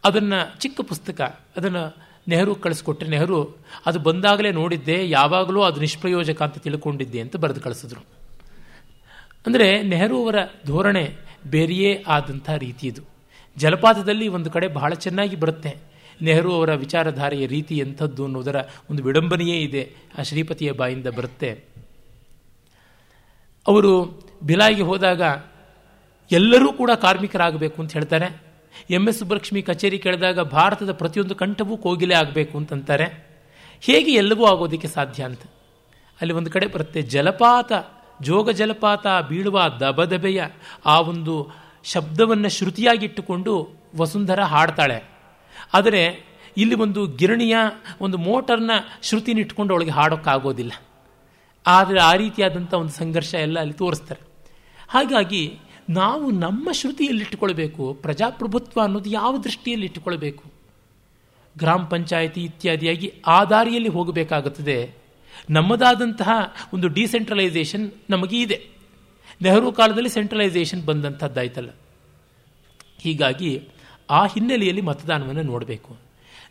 ಅದನ್ನು 0.03 0.59
ಚಿಕ್ಕ 0.59 0.81
ಪುಸ್ತಕ, 0.81 1.21
ಅದನ್ನು 1.57 1.97
ನೆಹರು 2.27 2.55
ಕಳಿಸ್ಕೊಟ್ಟರೆ 2.55 3.09
ನೆಹರು, 3.09 3.57
ಅದು 3.85 3.99
ಬಂದಾಗಲೇ 3.99 4.51
ನೋಡಿದ್ದೆ, 4.51 5.09
ಯಾವಾಗಲೂ 5.09 5.61
ಅದು 5.61 5.79
ನಿಷ್ಪ್ರಯೋಜಕ 5.79 6.41
ಅಂತ 6.41 6.57
ತಿಳ್ಕೊಂಡಿದ್ದೆ 6.57 7.19
ಅಂತ 7.19 7.35
ಬರೆದು 7.35 7.61
ಕಳಿಸಿದ್ರು. 7.61 8.01
ಅಂದರೆ 9.47 9.81
ನೆಹರು 9.81 10.23
ಅವರ 10.23 10.35
ಧೋರಣೆ 10.65 11.15
ಬೇರೆಯೇ 11.47 12.03
ಆದಂಥ 12.07 12.49
ರೀತಿಯದು 12.49 13.10
ಜಲಪಾತದಲ್ಲಿ 13.57 14.27
ಒಂದು 14.27 14.51
ಕಡೆ 14.51 14.67
ಬಹಳ 14.67 14.93
ಚೆನ್ನಾಗಿ 14.93 15.35
ಬರುತ್ತೆ. 15.35 15.91
ನೆಹರು 16.21 16.55
ಅವರ 16.55 16.73
ವಿಚಾರಧಾರೆಯ 16.73 17.45
ರೀತಿ 17.45 17.77
ಎಂಥದ್ದು 17.77 18.25
ಅನ್ನೋದರ 18.25 18.55
ಒಂದು 18.89 19.03
ವಿಡಂಬನೆಯೇ 19.03 19.57
ಇದೆ 19.57 19.93
ಆ 20.17 20.21
ಶ್ರೀಪತಿಯ 20.21 20.71
ಬಾಯಿಂದ 20.71 21.07
ಬರುತ್ತೆ. 21.07 21.63
ಅವರು 23.67 24.21
ಭಿಲಾಯಿಗೆ 24.43 24.81
ಹೋದಾಗ 24.81 25.21
ಎಲ್ಲರೂ 26.31 26.73
ಕೂಡ 26.73 26.91
ಕಾರ್ಮಿಕರಾಗಬೇಕು 26.91 27.81
ಅಂತ 27.81 27.93
ಹೇಳ್ತಾರೆ. 27.93 28.43
ಎಂ 28.89 29.07
ಎಸ್ 29.07 29.19
ಸುಬ್ಬಲಕ್ಷ್ಮಿ 29.19 29.61
ಕಚೇರಿ 29.61 29.99
ಕೇಳಿದಾಗ 29.99 30.39
ಭಾರತದ 30.39 30.91
ಪ್ರತಿಯೊಂದು 30.91 31.35
ಕಂಠವೂ 31.35 31.77
ಕೋಗಿಲೆ 31.77 32.15
ಆಗಬೇಕು 32.15 32.57
ಅಂತಂತಾರೆ. 32.57 33.31
ಹೇಗೆ 33.81 34.13
ಎಲ್ಲವೂ 34.13 34.45
ಆಗೋದಕ್ಕೆ 34.45 34.87
ಸಾಧ್ಯ 34.87 35.23
ಅಂತ. 35.23 35.41
ಅಲ್ಲಿ 36.21 36.33
ಒಂದು 36.33 36.51
ಕಡೆ 36.51 36.67
ಬರುತ್ತೆ 36.67 37.01
ಜಲಪಾತ, 37.01 37.71
ಜೋಗ 38.21 38.49
ಜಲಪಾತ, 38.49 39.07
ಬೀಳುವ 39.29 39.63
ದಬದಬೆಯ 39.79 40.43
ಆ 40.85 40.99
ಒಂದು 40.99 41.49
ಶಬ್ದವನ್ನು 41.83 42.49
ಶ್ರುತಿಯಾಗಿಟ್ಟುಕೊಂಡು 42.49 43.69
ವಸುಂಧರ 43.95 44.39
ಹಾಡ್ತಾಳೆ. 44.39 45.03
ಆದರೆ 45.73 46.23
ಇಲ್ಲಿ 46.57 46.75
ಒಂದು 46.75 47.07
ಗಿರಣಿಯ 47.07 47.55
ಒಂದು 48.01 48.17
ಮೋಟರ್ನ 48.17 48.71
ಶ್ರುತಿನಿಟ್ಕೊಂಡು 49.01 49.73
ಅವಳಿಗೆ 49.73 49.91
ಹಾಡೋಕ್ಕಾಗೋದಿಲ್ಲ. 49.91 50.71
ಆದರೆ 51.67 51.99
ಆ 51.99 52.13
ರೀತಿಯಾದಂಥ 52.13 52.73
ಒಂದು 52.73 52.91
ಸಂಘರ್ಷ 52.91 53.33
ಎಲ್ಲ 53.33 53.59
ಅಲ್ಲಿ 53.59 53.73
ತೋರಿಸ್ತಾರೆ. 53.73 54.21
ಹಾಗಾಗಿ 54.89 55.59
ನಾವು 55.89 56.31
ನಮ್ಮ 56.31 56.71
ಶ್ರುತಿಯಲ್ಲಿಟ್ಟುಕೊಳ್ಬೇಕು, 56.71 57.93
ಪ್ರಜಾಪ್ರಭುತ್ವ 57.93 58.81
ಅನ್ನೋದು 58.81 59.09
ಯಾವ 59.09 59.37
ದೃಷ್ಟಿಯಲ್ಲಿ 59.37 59.85
ಇಟ್ಟುಕೊಳ್ಬೇಕು 59.85 60.61
ಗ್ರಾಮ 61.57 61.83
ಪಂಚಾಯಿತಿ 61.83 62.43
ಇತ್ಯಾದಿಯಾಗಿ 62.43 63.13
ಆ 63.27 63.45
ದಾರಿಯಲ್ಲಿ 63.45 63.89
ಹೋಗಬೇಕಾಗುತ್ತದೆ. 63.89 64.93
ನಮ್ಮದಾದಂತಹ 65.49 66.29
ಒಂದು 66.73 66.87
ಡಿಸೆಂಟ್ರಲೈಸೇಷನ್ 66.87 67.91
ನಮಗೆ 68.09 68.41
ಇದೆ. 68.41 68.80
ನೆಹರು 69.41 69.71
ಕಾಲದಲ್ಲಿ 69.71 70.09
ಸೆಂಟ್ರಲೈಸೇಷನ್ 70.09 70.85
ಬಂದಂಥದ್ದಾಯ್ತಲ್ಲ 70.85 71.69
ಹೀಗಾಗಿ 72.99 73.67
ಆ 74.09 74.25
ಹಿನ್ನೆಲೆಯಲ್ಲಿ 74.25 74.81
ಮತದಾನವನ್ನು 74.81 75.41
ನೋಡಬೇಕು. 75.41 75.97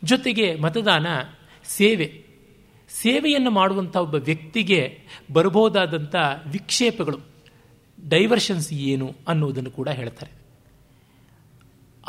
ಜೊತೆಗೆ 0.05 0.55
ಮತದಾನ 0.55 1.06
ಸೇವೆ. 1.64 2.24
ಸೇವೆಯನ್ನು 2.89 3.51
ಮಾಡುವಂಥ 3.51 3.97
ಒಬ್ಬ 3.97 4.14
ವ್ಯಕ್ತಿಗೆ 4.14 4.98
ಬರಬಹುದಾದಂಥ 5.32 6.14
ವಿಕ್ಷೇಪಗಳು 6.47 7.19
ಡೈವರ್ಷನ್ಸ್ 8.09 8.73
ಏನು 8.73 9.14
ಅನ್ನೋದನ್ನು 9.28 9.70
ಕೂಡ 9.70 9.89
ಹೇಳ್ತಾರೆ. 9.89 10.31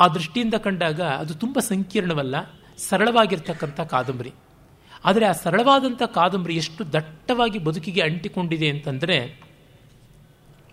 ಆ 0.00 0.08
ದೃಷ್ಟಿಯಿಂದ 0.08 0.54
ಕಂಡಾಗ 0.54 1.00
ಅದು 1.00 1.34
ತುಂಬ 1.34 1.58
ಸಂಕೀರ್ಣವಲ್ಲ, 1.58 2.34
ಸರಳವಾಗಿರ್ತಕ್ಕಂಥ 2.78 3.80
ಕಾದಂಬರಿ. 3.80 4.32
ಆದರೆ 5.04 5.26
ಆ 5.26 5.32
ಸರಳವಾದಂಥ 5.32 6.02
ಕಾದಂಬರಿ 6.02 6.56
ಎಷ್ಟು 6.56 6.92
ದಟ್ಟವಾಗಿ 6.92 7.58
ಬದುಕಿಗೆ 7.58 8.00
ಅಂಟಿಕೊಂಡಿದೆ 8.00 8.68
ಅಂತಂದರೆ 8.68 9.40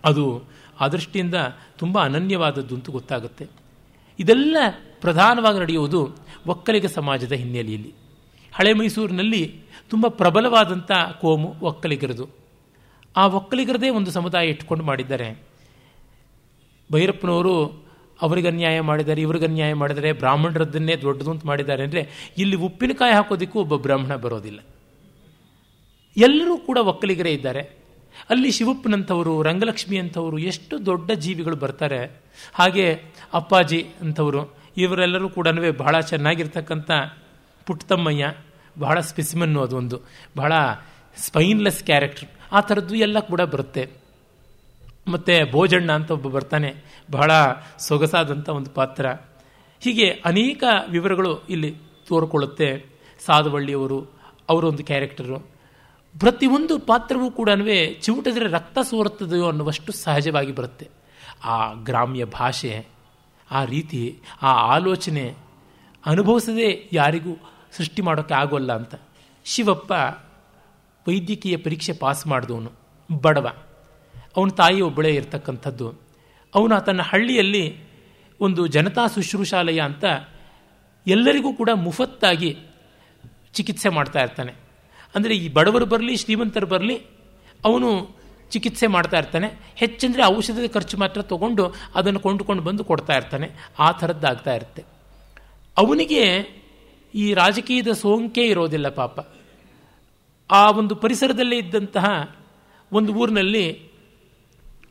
ಅದು 0.04 0.42
ಆ 0.80 0.88
ದೃಷ್ಟಿಯಿಂದ 0.88 1.34
ತುಂಬ 1.78 1.98
ಅನನ್ಯವಾದದ್ದು 1.98 2.74
ಅಂತ 2.74 2.90
ಗೊತ್ತಾಗುತ್ತೆ. 2.90 3.46
ಇದೆಲ್ಲ 4.18 4.56
ಪ್ರಧಾನವಾಗಿ 5.00 5.58
ನಡೆಯುವುದು 5.58 6.16
ಒಕ್ಕಲಿಗ 6.46 6.86
ಸಮಾಜದ 6.86 7.32
ಹಿನ್ನೆಲೆಯಲ್ಲಿ. 7.32 7.94
ಹಳೆ 8.56 8.72
ಮೈಸೂರಿನಲ್ಲಿ 8.72 9.60
ತುಂಬ 9.90 10.06
ಪ್ರಬಲವಾದಂಥ 10.08 10.90
ಕೋಮು 11.20 11.54
ಒಕ್ಕಲಿಗರದು. 11.62 12.28
ಆ 13.16 13.26
ಒಕ್ಕಲಿಗರದೇ 13.26 13.88
ಒಂದು 13.88 14.10
ಸಮುದಾಯ 14.10 14.46
ಇಟ್ಕೊಂಡು 14.46 14.84
ಮಾಡಿದ್ದಾರೆ. 14.84 15.42
ಭೈರಪ್ಪನವರು 16.92 17.84
ಅವರಿಗೆ 18.20 18.48
ಅನ್ಯಾಯ 18.48 18.80
ಮಾಡಿದ್ದಾರೆ, 18.80 19.20
ಇವ್ರಿಗೆ 19.20 19.44
ಅನ್ಯಾಯ 19.44 19.74
ಮಾಡಿದರೆ 19.74 20.12
ಬ್ರಾಹ್ಮಣರದ್ದನ್ನೇ 20.12 20.96
ದೊಡ್ಡದು 20.96 21.30
ಅಂತ 21.30 21.46
ಮಾಡಿದ್ದಾರೆ 21.46 21.82
ಅಂದರೆ 21.82 22.32
ಇಲ್ಲಿ 22.38 22.56
ಉಪ್ಪಿನಕಾಯಿ 22.56 23.12
ಹಾಕೋದಕ್ಕೂ 23.12 23.60
ಒಬ್ಬ 23.60 23.76
ಬ್ರಾಹ್ಮಣ 23.76 24.16
ಬರೋದಿಲ್ಲ. 24.16 24.60
ಎಲ್ಲರೂ 26.16 26.58
ಕೂಡ 26.58 26.78
ಒಕ್ಕಲಿಗರೇ 26.78 27.30
ಇದ್ದಾರೆ. 27.30 27.79
ಅಲ್ಲಿ 28.30 28.50
ಶಿವಪ್ಪನಂಥವರು, 28.50 29.42
ರಂಗಲಕ್ಷ್ಮಿ 29.42 29.98
ಅಂಥವರು 29.98 30.38
ಎಷ್ಟು 30.38 30.86
ದೊಡ್ಡ 30.86 31.10
ಜೀವಿಗಳು 31.10 31.56
ಬರ್ತಾರೆ. 31.56 32.10
ಹಾಗೆ 32.54 33.02
ಅಪ್ಪಾಜಿ 33.34 33.86
ಅಂಥವರು, 34.00 34.54
ಇವರೆಲ್ಲರೂ 34.76 35.28
ಕೂಡ 35.28 35.48
ಬಹಳ 35.78 36.00
ಚೆನ್ನಾಗಿರ್ತಕ್ಕಂಥ 36.00 36.90
ಪುಟ್ಟತಮ್ಮಯ್ಯ, 37.66 38.34
ಬಹಳ 38.78 39.00
ಸ್ಪೆಸಿಮನ್ನು 39.00 39.62
ಅದೊಂದು 39.62 40.00
ಬಹಳ 40.36 40.52
ಸ್ಪೈನ್ಲೆಸ್ 41.16 41.84
ಕ್ಯಾರೆಕ್ಟರ್, 41.84 42.28
ಆ 42.52 42.60
ಥರದ್ದು 42.60 42.94
ಎಲ್ಲ 42.94 43.18
ಕೂಡ 43.18 43.40
ಬರುತ್ತೆ. 43.40 43.90
ಮತ್ತು 45.08 45.52
ಭೋಜಣ್ಣ 45.52 45.92
ಅಂತ 45.92 46.10
ಒಬ್ಬ 46.10 46.28
ಬರ್ತಾನೆ, 46.28 46.74
ಬಹಳ 47.10 47.30
ಸೊಗಸಾದಂಥ 47.78 48.48
ಒಂದು 48.48 48.70
ಪಾತ್ರ. 48.70 49.06
ಹೀಗೆ 49.80 50.10
ಅನೇಕ 50.10 50.64
ವಿವರಗಳು 50.90 51.42
ಇಲ್ಲಿ 51.46 51.76
ತೋರ್ಕೊಳ್ಳುತ್ತೆ. 52.08 52.86
ಸಾಧುವಳ್ಳಿಯವರು, 53.26 54.06
ಅವರೊಂದು 54.48 54.84
ಕ್ಯಾರೆಕ್ಟರು. 54.84 55.49
ಪ್ರತಿಯೊಂದು 56.18 56.78
ಪಾತ್ರವೂ 56.78 57.30
ಕೂಡ 57.30 57.48
ಚಿವುಟಿದ್ರೆ 58.00 58.48
ರಕ್ತ 58.48 58.78
ಸೋರುತ್ತದೆಯೋ 58.78 59.48
ಅನ್ನುವಷ್ಟು 59.48 59.92
ಸಹಜವಾಗಿ 59.92 60.52
ಬರುತ್ತೆ. 60.52 60.88
ಆ 61.44 61.72
ಗ್ರಾಮ್ಯ 61.72 62.24
ಭಾಷೆ, 62.24 62.86
ಆ 63.50 63.64
ರೀತಿ, 63.64 64.18
ಆ 64.42 64.46
ಆಲೋಚನೆ 64.46 65.34
ಅನುಭವಿಸದೆ 66.06 66.88
ಯಾರಿಗೂ 66.92 67.40
ಸೃಷ್ಟಿ 67.72 68.02
ಮಾಡೋಕ್ಕೆ 68.02 68.34
ಆಗೋಲ್ಲ 68.34 68.72
ಅಂತ. 68.72 68.94
ಶಿವಪ್ಪ 69.44 69.92
ವೈದ್ಯಕೀಯ 71.08 71.56
ಪರೀಕ್ಷೆ 71.56 71.92
ಪಾಸ್ 71.92 72.26
ಮಾಡಿದವನು, 72.26 72.72
ಬಡವ. 73.22 73.52
ಅವನ 74.36 74.48
ತಾಯಿ 74.48 74.80
ಒಬ್ಬಳೇ 74.80 75.10
ಇರತಕ್ಕಂಥದ್ದು. 75.10 75.94
ಅವನು 76.54 76.80
ತನ್ನ 76.80 77.02
ಹಳ್ಳಿಯಲ್ಲಿ 77.02 77.90
ಒಂದು 78.40 78.66
ಜನತಾ 78.66 79.06
ಶುಶ್ರೂಷಾಲಯ 79.06 79.80
ಅಂತ 79.80 80.04
ಎಲ್ಲರಿಗೂ 81.06 81.54
ಕೂಡ 81.54 81.70
ಮುಫತ್ತಾಗಿ 81.74 82.58
ಚಿಕಿತ್ಸೆ 83.52 83.88
ಮಾಡ್ತಾ 83.88 84.20
ಇರ್ತಾನೆ. 84.20 84.69
ಅಂದರೆ 85.14 85.34
ಈ 85.34 85.48
ಬಡವರು 85.48 85.86
ಬರಲಿ, 85.86 86.16
ಶ್ರೀಮಂತರು 86.16 86.66
ಬರಲಿ, 86.66 86.96
ಅವನು 87.64 87.88
ಚಿಕಿತ್ಸೆ 88.50 88.86
ಮಾಡ್ತಾ 88.86 89.18
ಇರ್ತಾನೆ. 89.18 89.48
ಹೆಚ್ಚಂದರೆ 89.76 90.22
ಔಷಧದ 90.24 90.68
ಖರ್ಚು 90.74 90.96
ಮಾತ್ರ 90.96 91.22
ತಗೊಂಡು 91.22 91.64
ಅದನ್ನು 91.94 92.20
ಕೊಂಡುಕೊಂಡು 92.20 92.62
ಬಂದು 92.62 92.84
ಕೊಡ್ತಾ 92.84 93.16
ಇರ್ತಾನೆ. 93.16 93.48
ಆ 93.78 93.92
ಥರದ್ದಾಗ್ತಾ 93.92 94.54
ಇರುತ್ತೆ. 94.54 94.82
ಅವನಿಗೆ 95.78 96.24
ಈ 97.14 97.34
ರಾಜಕೀಯದ 97.34 97.92
ಸೋಂಕೆ 97.92 98.42
ಇರೋದಿಲ್ಲ 98.46 98.88
ಪಾಪ. 98.88 99.20
ಆ 100.50 100.70
ಒಂದು 100.70 100.94
ಪರಿಸರದಲ್ಲೇ 100.94 101.58
ಇದ್ದಂತಹ 101.58 102.06
ಒಂದು 102.92 103.12
ಊರಿನಲ್ಲಿ 103.12 103.64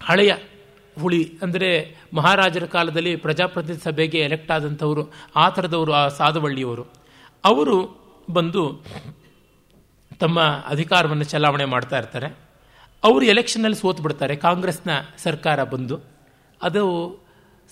ಹಳೆಯ 0.04 0.34
ಹುಳಿ, 1.02 1.24
ಅಂದರೆ 1.42 1.70
ಮಹಾರಾಜರ 2.14 2.66
ಕಾಲದಲ್ಲಿ 2.66 3.16
ಪ್ರಜಾಪ್ರತಿನಿಧಿ 3.16 3.84
ಸಭೆಗೆ 3.84 4.20
ಎಲೆಕ್ಟ್ 4.20 4.52
ಆದಂಥವರು, 4.52 5.04
ಆ 5.36 5.50
ಥರದವರು, 5.50 5.92
ಆ 5.94 6.08
ಸಾಧವಳ್ಳಿಯವರು 6.08 6.86
ಅವರು 7.46 7.78
ಬಂದು 8.30 8.64
ತಮ್ಮ 10.20 10.40
ಅಧಿಕಾರವನ್ನು 10.68 11.24
ಚಲಾವಣೆ 11.24 11.66
ಮಾಡ್ತಾ 11.66 11.98
ಇರ್ತಾರೆ. 11.98 12.28
ಅವರು 13.04 13.26
ಎಲೆಕ್ಷನ್ನಲ್ಲಿ 13.26 13.78
ಸೋತು 13.78 14.04
ಬಿಡ್ತಾರೆ. 14.04 14.36
ಕಾಂಗ್ರೆಸ್ನ 14.36 14.90
ಸರ್ಕಾರ 15.24 15.64
ಬಂದು 15.64 15.96
ಅದು 16.62 16.84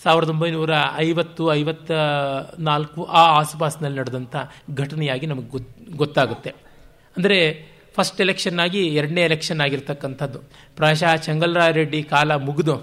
ಸಾವಿರದ 0.03 0.29
ಒಂಬೈನೂರ 0.29 0.69
ಐವತ್ತು, 0.97 1.53
ಐವತ್ತ 1.53 1.91
ನಾಲ್ಕು 2.59 3.03
ಆ 3.03 3.23
ಆಸುಪಾಸಿನಲ್ಲಿ 3.39 3.99
ನಡೆದಂಥ 3.99 4.35
ಘಟನೆಯಾಗಿ 4.75 5.25
ನಮಗೆ 5.25 5.49
ಗೊತ್, 5.49 5.71
ಗೊತ್ತಾಗುತ್ತೆ. 5.95 6.49
ಅಂದರೆ 7.17 7.39
ಫಸ್ಟ್ 7.95 8.21
ಎಲೆಕ್ಷನ್ 8.21 8.59
ಆಗಿ 8.59 8.81
ಎರಡನೇ 8.87 9.21
ಎಲೆಕ್ಷನ್ 9.21 9.61
ಆಗಿರ್ತಕ್ಕಂಥದ್ದು. 9.61 10.39
ಪ್ರಾಯಶಃ 10.75 11.15
ಚೆಂಗಲ್ರಾಯರೆಡ್ಡಿ 11.15 12.03
ಕಾಲ 12.03 12.35
ಮುಗಿದು 12.35 12.75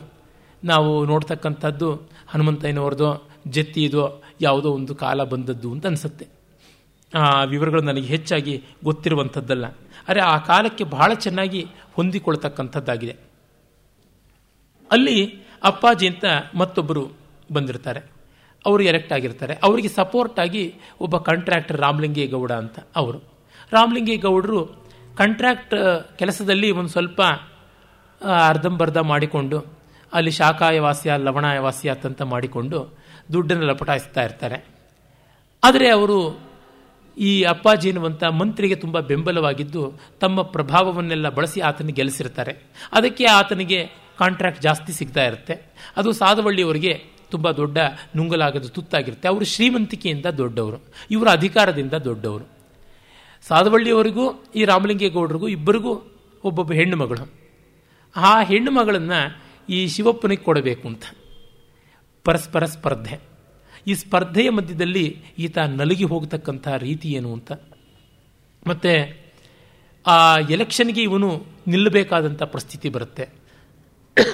ನಾವು 0.65 1.05
ನೋಡ್ತಕ್ಕಂಥದ್ದು 1.05 1.89
ಹನುಮಂತಯ್ಯನವ್ರದ್ದು, 2.29 3.31
ಜತ್ತಿದೋ 3.49 4.23
ಯಾವುದೋ 4.41 4.71
ಒಂದು 4.73 4.95
ಕಾಲ 4.95 5.25
ಬಂದದ್ದು 5.25 5.73
ಅಂತ 5.73 5.87
ಅನಿಸುತ್ತೆ. 5.87 6.34
ವಿವರಗಳು 7.47 7.83
ನನಗೆ 7.83 8.07
ಹೆಚ್ಚಾಗಿ 8.07 8.55
ಗೊತ್ತಿರುವಂಥದ್ದಲ್ಲ. 8.85 9.67
ಆದರೆ 10.09 10.21
ಆ 10.21 10.37
ಕಾಲಕ್ಕೆ 10.39 10.85
ಬಹಳ 10.85 11.11
ಚೆನ್ನಾಗಿ 11.15 11.63
ಹೊಂದಿಕೊಳ್ತಕ್ಕಂಥದ್ದಾಗಿದೆ 11.95 13.15
ಅಲ್ಲಿ 14.91 15.19
ಅಪ್ಪಾಜಿ 15.65 16.07
ಅಂತ 16.07 16.25
ಮತ್ತೊಬ್ಬರು 16.55 17.03
ಬಂದಿರ್ತಾರೆ. 17.53 18.01
ಅವರು 18.65 18.83
ಎಲೆಕ್ಟ್ 18.83 19.13
ಆಗಿರ್ತಾರೆ. 19.13 19.55
ಅವರಿಗೆ 19.63 19.89
ಸಪೋರ್ಟ್ 19.89 20.41
ಆಗಿ 20.41 20.63
ಒಬ್ಬ 21.01 21.17
ಕಾಂಟ್ರಾಕ್ಟರ್ 21.17 21.79
ರಾಮಲಿಂಗೇಗೌಡ 21.81 22.53
ಅಂತ 22.53 22.79
ಅವರು. 22.97 23.19
ರಾಮಲಿಂಗೇಗೌಡರು 23.73 24.61
ಕಾಂಟ್ರಾಕ್ಟ್ 25.17 25.75
ಕೆಲಸದಲ್ಲಿ 26.19 26.71
ಒಂದು 26.71 26.89
ಸ್ವಲ್ಪ 26.89 27.23
ಅರ್ಧಂಬರ್ಧ 28.49 28.99
ಮಾಡಿಕೊಂಡು, 28.99 29.59
ಅಲ್ಲಿ 30.13 30.31
ಶಾಖಾಯ 30.31 30.81
ವಾಸ್ಯ 30.81 31.17
ಲವಣಾಯ 31.17 31.59
ವಾಸ್ಯ 31.59 31.95
ಅಂತ 32.05 32.23
ಮಾಡಿಕೊಂಡು 32.23 32.79
ದುಡ್ಡನ್ನು 33.33 33.67
ಲಪಟಾಯಿಸ್ತಾ 33.67 34.23
ಇರ್ತಾರೆ. 34.23 34.59
ಆದರೆ 35.65 35.89
ಅವರು 35.89 36.19
ಈ 37.19 37.43
ಅಪ್ಪಾಜಿ 37.43 37.89
ಎನ್ನುವಂಥ 37.89 38.25
ಮಂತ್ರಿಗೆ 38.25 38.75
ತುಂಬ 38.75 39.01
ಬೆಂಬಲವಾಗಿದ್ದು 39.01 39.93
ತಮ್ಮ 40.21 40.43
ಪ್ರಭಾವವನ್ನೆಲ್ಲ 40.43 41.29
ಬಳಸಿ 41.29 41.61
ಆತನ 41.61 41.87
ಗೆಲ್ಲಿಸಿರ್ತಾರೆ. 41.87 42.57
ಅದಕ್ಕೆ 42.93 43.25
ಆತನಿಗೆ 43.25 43.87
ಕಾಂಟ್ರಾಕ್ಟ್ 44.19 44.63
ಜಾಸ್ತಿ 44.63 44.93
ಸಿಗ್ತಾ 44.93 45.25
ಇರುತ್ತೆ. 45.25 45.75
ಅದು 45.97 46.13
ಸಾಧವಳ್ಳಿಯವರಿಗೆ 46.13 47.05
ತುಂಬ 47.31 47.51
ದೊಡ್ಡ 47.51 47.79
ನುಂಗಲಾಗದ 48.17 48.69
ತುತ್ತಾಗಿರುತ್ತೆ. 48.69 49.29
ಅವರು 49.29 49.45
ಶ್ರೀಮಂತಿಕೆಯಿಂದ 49.45 50.27
ದೊಡ್ಡವರು. 50.27 50.85
ಇವರ 51.11 51.29
ಅಧಿಕಾರದಿಂದ 51.29 51.93
ದೊಡ್ಡವರು. 51.93 52.45
ಸಾಧವಳ್ಳಿಯವರಿಗೂ 53.49 54.45
ಈ 54.55 54.65
ರಾಮಲಿಂಗೇಗೌಡರಿಗೂ 54.65 55.49
ಇಬ್ಬರಿಗೂ 55.49 56.03
ಒಬ್ಬೊಬ್ಬ 56.45 56.73
ಹೆಣ್ಣು 56.73 56.97
ಮಗಳು. 56.97 57.33
ಆ 58.17 58.43
ಹೆಣ್ಣು 58.43 58.71
ಮಗಳನ್ನು 58.71 59.43
ಈ 59.69 59.89
ಶಿವಪ್ಪನಿಗೆ 59.89 60.43
ಕೊಡಬೇಕು 60.43 60.89
ಅಂತ. 60.89 61.03
ಪರಸ್ಪರ 62.25 62.65
ಸ್ಪರ್ಧೆ. 62.65 63.34
ಈ 63.87 63.95
ಸ್ಪರ್ಧೆಯ 63.95 64.51
ಮಧ್ಯದಲ್ಲಿ 64.51 65.23
ಈತ 65.39 65.59
ನಲಗಿ 65.59 66.05
ಹೋಗತಕ್ಕಂಥ 66.05 66.69
ರೀತಿ 66.69 67.09
ಏನು 67.09 67.33
ಅಂತ. 67.33 67.53
ಮತ್ತು 68.67 69.25
ಆ 70.07 70.39
ಎಲೆಕ್ಷನ್ಗೆ 70.39 71.03
ಇವನು 71.03 71.47
ನಿಲ್ಲಬೇಕಾದಂಥ 71.69 72.43
ಪರಿಸ್ಥಿತಿ 72.43 72.89
ಬರುತ್ತೆ. 72.89 73.29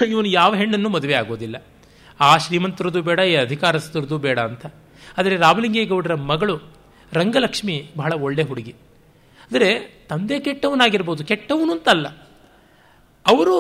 ಇವನು 0.08 0.28
ಯಾವ 0.28 0.54
ಹೆಣ್ಣನ್ನು 0.54 0.88
ಮದುವೆ 0.88 1.14
ಆಗೋದಿಲ್ಲ. 1.14 1.56
ಆ 2.20 2.36
ಶ್ರೀಮಂತರದ್ದು 2.36 3.02
ಬೇಡ, 3.02 3.18
ಈ 3.18 3.34
ಅಧಿಕಾರಸ್ಥರದ್ದು 3.34 4.18
ಬೇಡ 4.18 4.38
ಅಂತ. 4.38 4.66
ಆದರೆ 5.18 5.36
ರಾಮಲಿಂಗೇಗೌಡರ 5.36 6.14
ಮಗಳು 6.14 6.62
ರಂಗಲಕ್ಷ್ಮಿ 7.12 7.90
ಬಹಳ 7.96 8.12
ಒಳ್ಳೆ 8.12 8.42
ಹುಡುಗಿ. 8.42 8.72
ಅಂದರೆ 9.46 9.68
ತಂದೆ 10.08 10.40
ಕೆಟ್ಟವನಾಗಿರ್ಬೋದು, 10.40 11.24
ಕೆಟ್ಟವನು 11.24 11.72
ಅಂತಲ್ಲ. 11.72 12.08
ಅವರು 13.26 13.56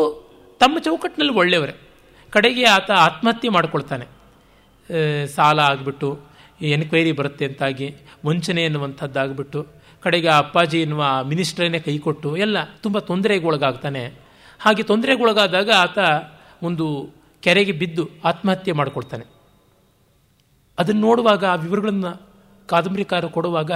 ತಮ್ಮ 0.60 0.78
ಚೌಕಟ್ಟಿನಲ್ಲಿ 0.78 1.34
ಒಳ್ಳೆಯವರೇ. 1.34 1.74
ಕಡೆಗೆ 2.30 2.64
ಆತ 2.64 2.90
ಆತ್ಮಹತ್ಯೆ 2.90 3.50
ಮಾಡ್ಕೊಳ್ತಾನೆ. 3.50 4.19
ಸಾಲ 5.34 5.58
ಆಗಿಬಿಟ್ಟು 5.58 6.20
ಎನ್ಕ್ವೈರಿ 6.62 7.12
ಬರುತ್ತೆ 7.12 7.46
ಅಂತಾಗಿ 7.46 7.96
ವಂಚನೆ 8.26 8.64
ಎನ್ನುವಂಥದ್ದಾಗ್ಬಿಟ್ಟು, 8.64 9.66
ಕಡೆಗೆ 10.00 10.28
ಅಪ್ಪಾಜಿ 10.28 10.82
ಎನ್ನುವ 10.82 11.04
ಮಿನಿಸ್ಟ್ರೇನೇ 11.24 11.78
ಕೈ 11.78 11.98
ಕೊಟ್ಟು, 11.98 12.36
ಎಲ್ಲ 12.36 12.56
ತುಂಬ 12.64 12.98
ತೊಂದರೆಗೊಳಗಾಗ್ತಾನೆ. 12.98 14.12
ಹಾಗೆ 14.60 14.82
ತೊಂದರೆಗೊಳಗಾದಾಗ 14.82 15.70
ಆತ 15.70 15.98
ಒಂದು 16.62 17.10
ಕೆರೆಗೆ 17.42 17.72
ಬಿದ್ದು 17.72 18.08
ಆತ್ಮಹತ್ಯೆ 18.24 18.72
ಮಾಡಿಕೊಳ್ತಾನೆ. 18.72 19.24
ಅದನ್ನು 20.78 21.00
ನೋಡುವಾಗ, 21.00 21.44
ಆ 21.44 21.54
ವಿವರಗಳನ್ನು 21.54 22.30
ಕಾದಂಬರಿಕಾರ 22.66 23.24
ಕೊಡುವಾಗ 23.24 23.70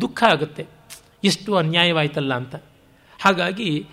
ದುಃಖ 0.00 0.22
ಆಗುತ್ತೆ. 0.22 0.66
ಎಷ್ಟು 1.24 1.56
ಅನ್ಯಾಯವಾಯ್ತಲ್ಲ 1.56 2.34
ಅಂತ. 2.34 2.54
ಹಾಗಾಗಿ 3.22 3.86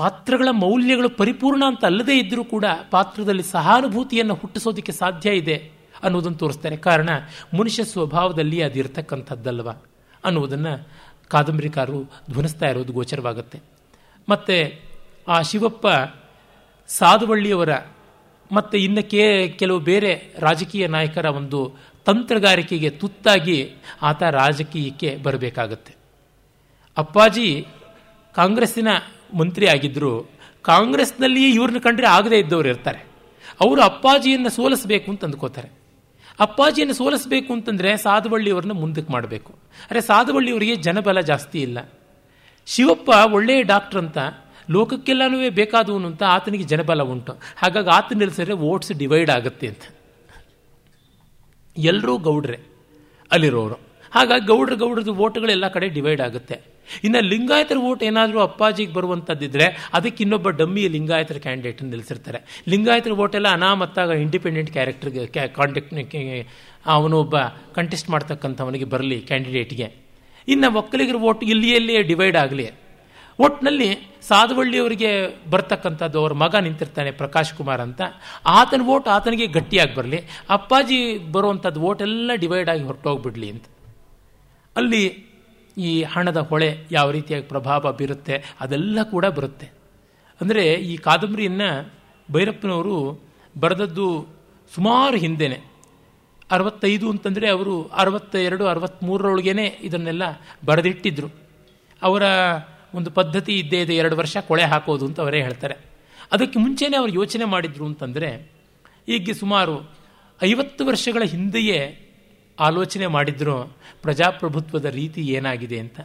ಪಾತ್ರಗಳ 0.00 0.48
ಮೌಲ್ಯಗಳು 0.50 1.08
ಪರಿಪೂರ್ಣ 1.08 1.64
ಅಂತ 1.66 1.84
ಅಲ್ಲದೇ 1.84 2.18
ಇದ್ದರೂ 2.18 2.44
ಕೂಡ 2.44 2.64
ಪಾತ್ರದಲ್ಲಿ 2.90 3.42
ಸಹಾನುಭೂತಿಯನ್ನು 3.42 4.34
ಹುಟ್ಟಿಸೋದಕ್ಕೆ 4.34 4.92
ಸಾಧ್ಯ 4.92 5.30
ಇದೆ 5.30 5.70
ಅನ್ನೋದನ್ನು 6.02 6.38
ತೋರಿಸ್ತಾರೆ 6.38 6.76
ಕಾರಣ, 6.76 7.08
ಮನುಷ್ಯ 7.58 7.84
ಸ್ವಭಾವದಲ್ಲಿ 7.84 8.62
ಅದಿರ್ತಕ್ಕಂಥದ್ದಲ್ವ? 8.62 9.70
ಅನ್ನುವುದನ್ನು 10.24 10.88
ಕಾದಂಬರಿಕಾರರು 11.28 12.02
ಧ್ವನಿಸ್ತಾ 12.30 12.66
ಇರೋದು 12.66 12.92
ಗೋಚರವಾಗುತ್ತೆ. 12.92 13.60
ಮತ್ತು 14.28 14.82
ಆ 15.28 15.42
ಶಿವಪ್ಪ 15.42 15.86
ಸಾಧುವಳ್ಳಿಯವರ 16.88 17.68
ಮತ್ತು 18.52 18.78
ಇನ್ನು 18.78 19.10
ಕೇ, 19.10 19.48
ಕೆಲವು 19.48 19.78
ಬೇರೆ 19.78 20.34
ರಾಜಕೀಯ 20.38 20.86
ನಾಯಕರ 20.86 21.24
ಒಂದು 21.24 21.74
ತಂತ್ರಗಾರಿಕೆಗೆ 22.04 22.90
ತುತ್ತಾಗಿ 22.90 23.72
ಆತ 24.02 24.22
ರಾಜಕೀಯಕ್ಕೆ 24.22 25.16
ಬರಬೇಕಾಗತ್ತೆ. 25.16 25.94
ಅಪ್ಪಾಜಿ 26.96 27.66
ಕಾಂಗ್ರೆಸ್ಸಿನ 28.34 28.88
ಮಂತ್ರಿ 29.34 29.66
ಆಗಿದ್ದರು 29.66 30.30
ಕಾಂಗ್ರೆಸ್ನಲ್ಲಿಯೇ 30.62 31.50
ಇವ್ರನ್ನ 31.50 31.78
ಕಂಡ್ರೆ 31.78 32.06
ಆಗದೇ 32.06 32.38
ಇದ್ದವ್ರು 32.38 32.68
ಇರ್ತಾರೆ. 32.68 33.06
ಅವರು 33.60 33.82
ಅಪ್ಪಾಜಿಯನ್ನು 33.82 34.50
ಸೋಲಿಸಬೇಕು 34.50 35.10
ಅಂತ 35.10 35.24
ಅಂದ್ಕೋತಾರೆ 35.24 35.80
ಅಪ್ಪಾಜಿಯನ್ನು 36.40 36.94
ಸೋಲಿಸಬೇಕು 36.94 37.52
ಅಂತಂದರೆ 37.52 37.96
ಸಾಧುವಳ್ಳಿಯವ್ರನ್ನ 37.96 38.72
ಮುಂದಕ್ಕೆ 38.72 39.12
ಮಾಡಬೇಕು. 39.12 39.54
ಅರೆ 39.90 40.00
ಸಾಧುವಳ್ಳಿಯವರಿಗೆ 40.00 40.76
ಜನಬಲ 40.76 41.20
ಜಾಸ್ತಿ 41.20 41.62
ಇಲ್ಲ. 41.62 41.78
ಶಿವಪ್ಪ 42.66 43.10
ಒಳ್ಳೆಯ 43.32 43.62
ಡಾಕ್ಟರ್ 43.62 43.98
ಅಂತ 43.98 44.18
ಲೋಕಕ್ಕೆಲ್ಲನೂ 44.70 45.50
ಬೇಕಾದವನು 45.50 46.06
ಅಂತ 46.06 46.22
ಆತನಿಗೆ 46.22 46.64
ಜನಬಲ 46.64 47.02
ಉಂಟು. 47.02 47.32
ಹಾಗಾಗಿ 47.56 47.88
ಆತ 47.88 48.12
ನಿಲ್ಲಿಸಿದ್ರೆ 48.12 48.52
ವೋಟ್ಸ್ 48.52 48.92
ಡಿವೈಡ್ 48.92 49.30
ಆಗುತ್ತೆ 49.30 49.66
ಅಂತ. 49.66 49.82
ಎಲ್ಲರೂ 51.76 52.18
ಗೌಡ್ರೆ 52.18 52.60
ಅಲ್ಲಿರೋರು. 53.32 53.74
ಹಾಗಾಗಿ 54.10 54.46
ಗೌಡ್ರ 54.46 54.74
ಗೌಡ್ರದ್ದು 54.74 55.14
ವೋಟ್ಗಳೆಲ್ಲ 55.14 55.68
ಕಡೆ 55.68 55.88
ಡಿವೈಡ್ 55.88 56.20
ಆಗುತ್ತೆ. 56.20 56.60
ಇನ್ನು 57.04 57.20
ಲಿಂಗಾಯತರ 57.20 57.76
ಓಟ್ 57.76 58.02
ಏನಾದರೂ 58.02 58.40
ಅಪ್ಪಾಜಿಗೆ 58.40 58.92
ಬರುವಂಥದ್ದಿದ್ರೆ 58.92 59.90
ಅದಕ್ಕೆ 59.92 60.24
ಇನ್ನೊಬ್ಬ 60.24 60.48
ಡಮ್ಮಿ 60.50 60.88
ಲಿಂಗಾಯತರ 60.88 61.36
ಕ್ಯಾಂಡಿಡೇಟ್ 61.36 61.82
ನಿಲ್ಲಿಸಿರ್ತಾರೆ 61.82 62.64
ಲಿಂಗಾಯತರ 62.68 63.10
ಓಟ್ 63.12 63.36
ಎಲ್ಲ 63.36 63.48
ಅನಾಮತ್ತಾಗ 63.48 64.10
ಇಂಡಿಪೆಂಡೆಂಟ್ 64.10 64.70
ಕ್ಯಾರೆಕ್ಟರ್ಗೆ 64.70 65.48
ಕಾಂಟೆಕ್ಟ್ 65.48 66.14
ಅವನೊಬ್ಬ 66.86 67.36
ಕಂಟೆಸ್ಟ್ 67.74 68.10
ಮಾಡ್ತಕ್ಕಂಥವನಿಗೆ 68.10 68.84
ಬರಲಿ 68.84 69.20
ಕ್ಯಾಂಡಿಡೇಟ್ಗೆ 69.20 70.10
ಇನ್ನು 70.48 70.76
ಒಕ್ಕಲಿಗರ 70.76 71.14
ಓಟ್ 71.14 71.44
ಇಲ್ಲಿಯಲ್ಲಿಯೇ 71.44 72.02
ಡಿವೈಡ್ 72.02 72.36
ಆಗಲಿ. 72.36 72.70
ಒಟ್ಟಿನಲ್ಲಿ 73.38 73.88
ಸಾಧುವಳ್ಳಿಯವರಿಗೆ 74.22 75.10
ಬರ್ತಕ್ಕಂಥದ್ದು 75.50 76.20
ಅವ್ರ 76.20 76.32
ಮಗ 76.32 76.56
ನಿಂತಿರ್ತಾನೆ 76.56 77.10
ಪ್ರಕಾಶ್ 77.10 77.54
ಕುಮಾರ್ 77.54 77.80
ಅಂತ. 77.80 78.00
ಆತನ 78.46 78.82
ಓಟ್ 78.82 79.08
ಆತನಿಗೆ 79.08 79.46
ಗಟ್ಟಿಯಾಗಿ 79.46 79.94
ಬರಲಿ. 79.94 80.20
ಅಪ್ಪಾಜಿ 80.50 81.18
ಬರುವಂಥದ್ದು 81.32 81.80
ಓಟೆಲ್ಲ 81.80 82.30
ಡಿವೈಡ್ 82.34 82.68
ಆಗಿ 82.68 82.82
ಹೊರಟೋಗ್ಬಿಡ್ಲಿ 82.82 83.50
ಅಂತ. 83.50 83.64
ಅಲ್ಲಿ 84.76 85.29
ಈ 85.80 86.02
ಹಣದ 86.02 86.38
ಹೊಳೆ 86.50 86.70
ಯಾವ 86.92 87.10
ರೀತಿಯಾಗಿ 87.10 87.46
ಪ್ರಭಾವ 87.46 87.92
ಬೀರುತ್ತೆ 87.92 88.36
ಅದೆಲ್ಲ 88.60 89.02
ಕೂಡ 89.02 89.26
ಬರುತ್ತೆ. 89.38 89.66
ಅಂದರೆ 90.40 90.64
ಈ 90.90 90.96
ಕಾದಂಬರಿಯನ್ನು 90.96 91.70
ಭೈರಪ್ಪನವರು 92.32 92.96
ಬರೆದದ್ದು 93.58 94.06
ಸುಮಾರು 94.74 95.16
ಹಿಂದೆನೆ. 95.16 95.58
ಅರವತ್ತೈದು 96.50 97.06
ಅಂತಂದರೆ 97.10 97.46
ಅವರು 97.48 97.74
ಅರವತ್ತೆರಡು 97.94 98.64
ಅರವತ್ತ್ಮೂರರೊಳಗೇನೆ 98.66 99.66
ಇದನ್ನೆಲ್ಲ 99.82 100.22
ಬರೆದಿಟ್ಟಿದ್ರು. 100.66 101.28
ಅವರ 102.02 102.22
ಒಂದು 102.94 103.10
ಪದ್ಧತಿ 103.10 103.52
ಇದ್ದೇ 103.58 103.80
ಇದೆ, 103.82 103.94
ಎರಡು 103.96 104.16
ವರ್ಷ 104.16 104.36
ಕೊಳೆ 104.48 104.62
ಹಾಕೋದು 104.62 105.04
ಅಂತ 105.06 105.18
ಅವರೇ 105.20 105.40
ಹೇಳ್ತಾರೆ. 105.42 105.76
ಅದಕ್ಕೆ 106.32 106.58
ಮುಂಚೆನೇ 106.58 106.96
ಅವರು 106.96 107.12
ಯೋಚನೆ 107.12 107.44
ಮಾಡಿದ್ರು 107.44 107.84
ಅಂತಂದರೆ 107.86 108.30
ಈಗ 109.08 109.30
ಸುಮಾರು 109.38 109.74
ಐವತ್ತು 110.40 110.82
ವರ್ಷಗಳ 110.86 111.22
ಹಿಂದೆಯೇ 111.24 111.78
ಆಲೋಚನೆ 112.66 113.06
ಮಾಡಿದ್ರು 113.06 113.56
ಪ್ರಜಾಪ್ರಭುತ್ವದ 114.02 114.88
ರೀತಿ 115.00 115.20
ಏನಾಗಿದೆ 115.28 115.78
ಅಂತ, 115.78 116.00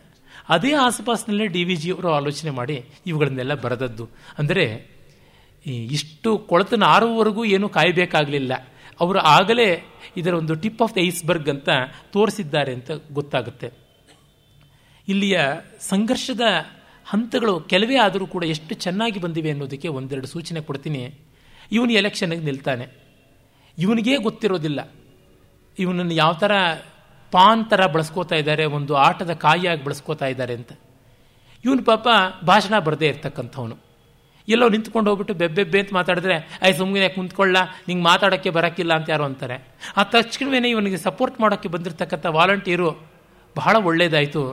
ಅದೇ 0.50 0.72
ಆಸುಪಾಸಿನಲ್ಲೇ 0.86 1.48
ಡಿ 1.48 1.64
ವಿ 1.64 1.76
ಜಿಯವರು 1.76 2.10
ಆಲೋಚನೆ 2.10 2.52
ಮಾಡಿ 2.60 2.78
ಇವುಗಳನ್ನೆಲ್ಲ 3.08 3.54
ಬರೆದದ್ದು. 3.66 4.06
ಅಂದರೆ 4.40 4.66
ಇಷ್ಟು 5.92 6.32
ಕೊಳತನ 6.50 6.84
ಆರುವವರೆಗೂ 6.88 7.44
ಏನೂ 7.56 7.68
ಕಾಯಬೇಕಾಗಲಿಲ್ಲ. 7.70 8.54
ಅವರು 9.00 9.20
ಆಗಲೇ 9.38 9.70
ಇದರ 10.18 10.34
ಒಂದು 10.34 10.54
ಟಿಪ್ 10.56 10.82
ಆಫ್ 10.82 10.94
ದ 10.96 11.00
ಐಸ್ಬರ್ಗ್ 11.02 11.50
ಅಂತ 11.50 11.70
ತೋರಿಸಿದ್ದಾರೆ 12.12 12.72
ಅಂತ 12.74 12.92
ಗೊತ್ತಾಗುತ್ತೆ. 13.12 13.70
ಇಲ್ಲಿಯ 15.08 15.38
ಸಂಘರ್ಷದ 15.90 16.44
ಹಂತಗಳು 17.06 17.54
ಕೆಲವೇ 17.72 17.98
ಆದರೂ 17.98 18.26
ಕೂಡ 18.28 18.44
ಎಷ್ಟು 18.44 18.74
ಚೆನ್ನಾಗಿ 18.76 19.20
ಬಂದಿವೆ 19.20 19.50
ಅನ್ನೋದಕ್ಕೆ 19.52 19.90
ಒಂದೆರಡು 19.98 20.28
ಸೂಚನೆ 20.28 20.62
ಕೊಡ್ತೀನಿ. 20.62 21.02
ಇವನು 21.72 21.92
ಎಲೆಕ್ಷನ್ಗೆ 21.94 22.44
ನಿಲ್ತಾನೆ. 22.50 22.86
ಇವನಿಗೇ 23.78 24.16
ಗೊತ್ತಿರೋದಿಲ್ಲ. 24.28 24.80
ಇವನನ್ನು 25.84 26.16
ಯಾವ 26.24 26.34
ಥರ 26.44 26.52
ಪಾನ್ 27.34 27.64
ಥರ 27.72 27.82
ಬಳಸ್ಕೋತಾ 27.94 28.36
ಇದ್ದಾರೆ, 28.42 28.66
ಒಂದು 28.78 28.94
ಆಟದ 29.08 29.32
ಕಾಯಿಯಾಗಿ 29.46 29.82
ಬಳಸ್ಕೋತಾ 29.88 30.28
ಇದ್ದಾರೆ 30.34 30.54
ಅಂತ. 30.60 30.72
ಇವನು 31.66 31.82
ಪಾಪ 31.90 32.08
ಭಾಷಣ 32.50 32.76
ಬರದೇ 32.88 33.08
ಇರ್ತಕ್ಕಂಥವನು. 33.14 33.76
ಎಲ್ಲೋ 34.48 34.66
ನಿಂತ್ಕೊಂಡು 34.74 35.10
ಹೋಗ್ಬಿಟ್ಟು 35.10 35.34
ಬೆಬ್ಬೆಬ್ಬೆ 35.42 35.80
ಅಂತ 35.82 35.92
ಮಾತಾಡಿದ್ರೆ 35.98 36.36
ಐ 36.68 36.72
ಸುಮ್ಮನೆ 36.80 37.08
ಕುಂತ್ಕೊಳ್ಳ, 37.16 37.58
ನಿಂಗೆ 37.88 38.04
ಮಾತಾಡೋಕ್ಕೆ 38.10 38.50
ಬರೋಕ್ಕಿಲ್ಲ 38.58 38.94
ಅಂತ 39.00 39.08
ಯಾರು 39.14 39.26
ಅಂತಾರೆ. 39.30 39.58
ಆ 40.00 40.04
ತಕ್ಷಣವೇ 40.16 40.60
ಇವನಿಗೆ 40.76 41.00
ಸಪೋರ್ಟ್ 41.08 41.38
ಮಾಡೋಕ್ಕೆ 41.44 41.70
ಬಂದಿರತಕ್ಕಂಥ 41.76 42.26
ವಾಲಂಟಿಯರು 42.38 42.90
ಬಹಳ 43.56 43.76
ಒಳ್ಳೆಯದಾಯಿತು 43.90 44.44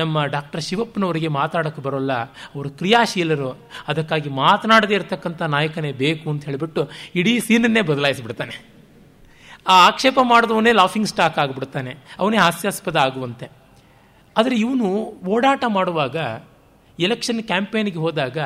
ನಮ್ಮ 0.00 0.24
ಡಾಕ್ಟರ್ 0.34 0.62
ಶಿವಪ್ಪನವರಿಗೆ 0.66 1.30
ಮಾತಾಡೋಕ್ಕೆ 1.38 1.82
ಬರೋಲ್ಲ, 1.86 2.12
ಅವರು 2.54 2.68
ಕ್ರಿಯಾಶೀಲರು. 2.80 3.50
ಅದಕ್ಕಾಗಿ 3.90 4.30
ಮಾತನಾಡದೇ 4.42 4.94
ಇರತಕ್ಕಂಥ 4.98 5.40
ನಾಯಕನೇ 5.56 5.90
ಬೇಕು 6.04 6.26
ಅಂತ 6.32 6.44
ಹೇಳಿಬಿಟ್ಟು 6.50 6.84
ಇಡೀ 7.20 7.34
ಸೀನನ್ನೇ 7.46 7.82
ಬದಲಾಯಿಸಿಬಿಡ್ತಾನೆ. 7.90 8.54
ಆ 9.66 9.86
ಆಕ್ಷೇಪ 9.86 10.18
ಮಾಡಿದವನೇ 10.22 10.72
ಲಾಫಿಂಗ್ 10.72 11.08
ಸ್ಟಾಕ್ 11.08 11.38
ಆಗಿಬಿಡ್ತಾನೆ. 11.38 11.96
ಅವನೇ 12.18 12.36
ಹಾಸ್ಯಾಸ್ಪದ 12.36 12.96
ಆಗುವಂತೆ. 12.96 13.48
ಆದರೆ 14.36 14.56
ಇವನು 14.56 15.14
ಓಡಾಟ 15.28 15.64
ಮಾಡುವಾಗ, 15.68 16.16
ಎಲೆಕ್ಷನ್ 16.98 17.42
ಕ್ಯಾಂಪೇನಿಗೆ 17.42 17.98
ಹೋದಾಗ 17.98 18.38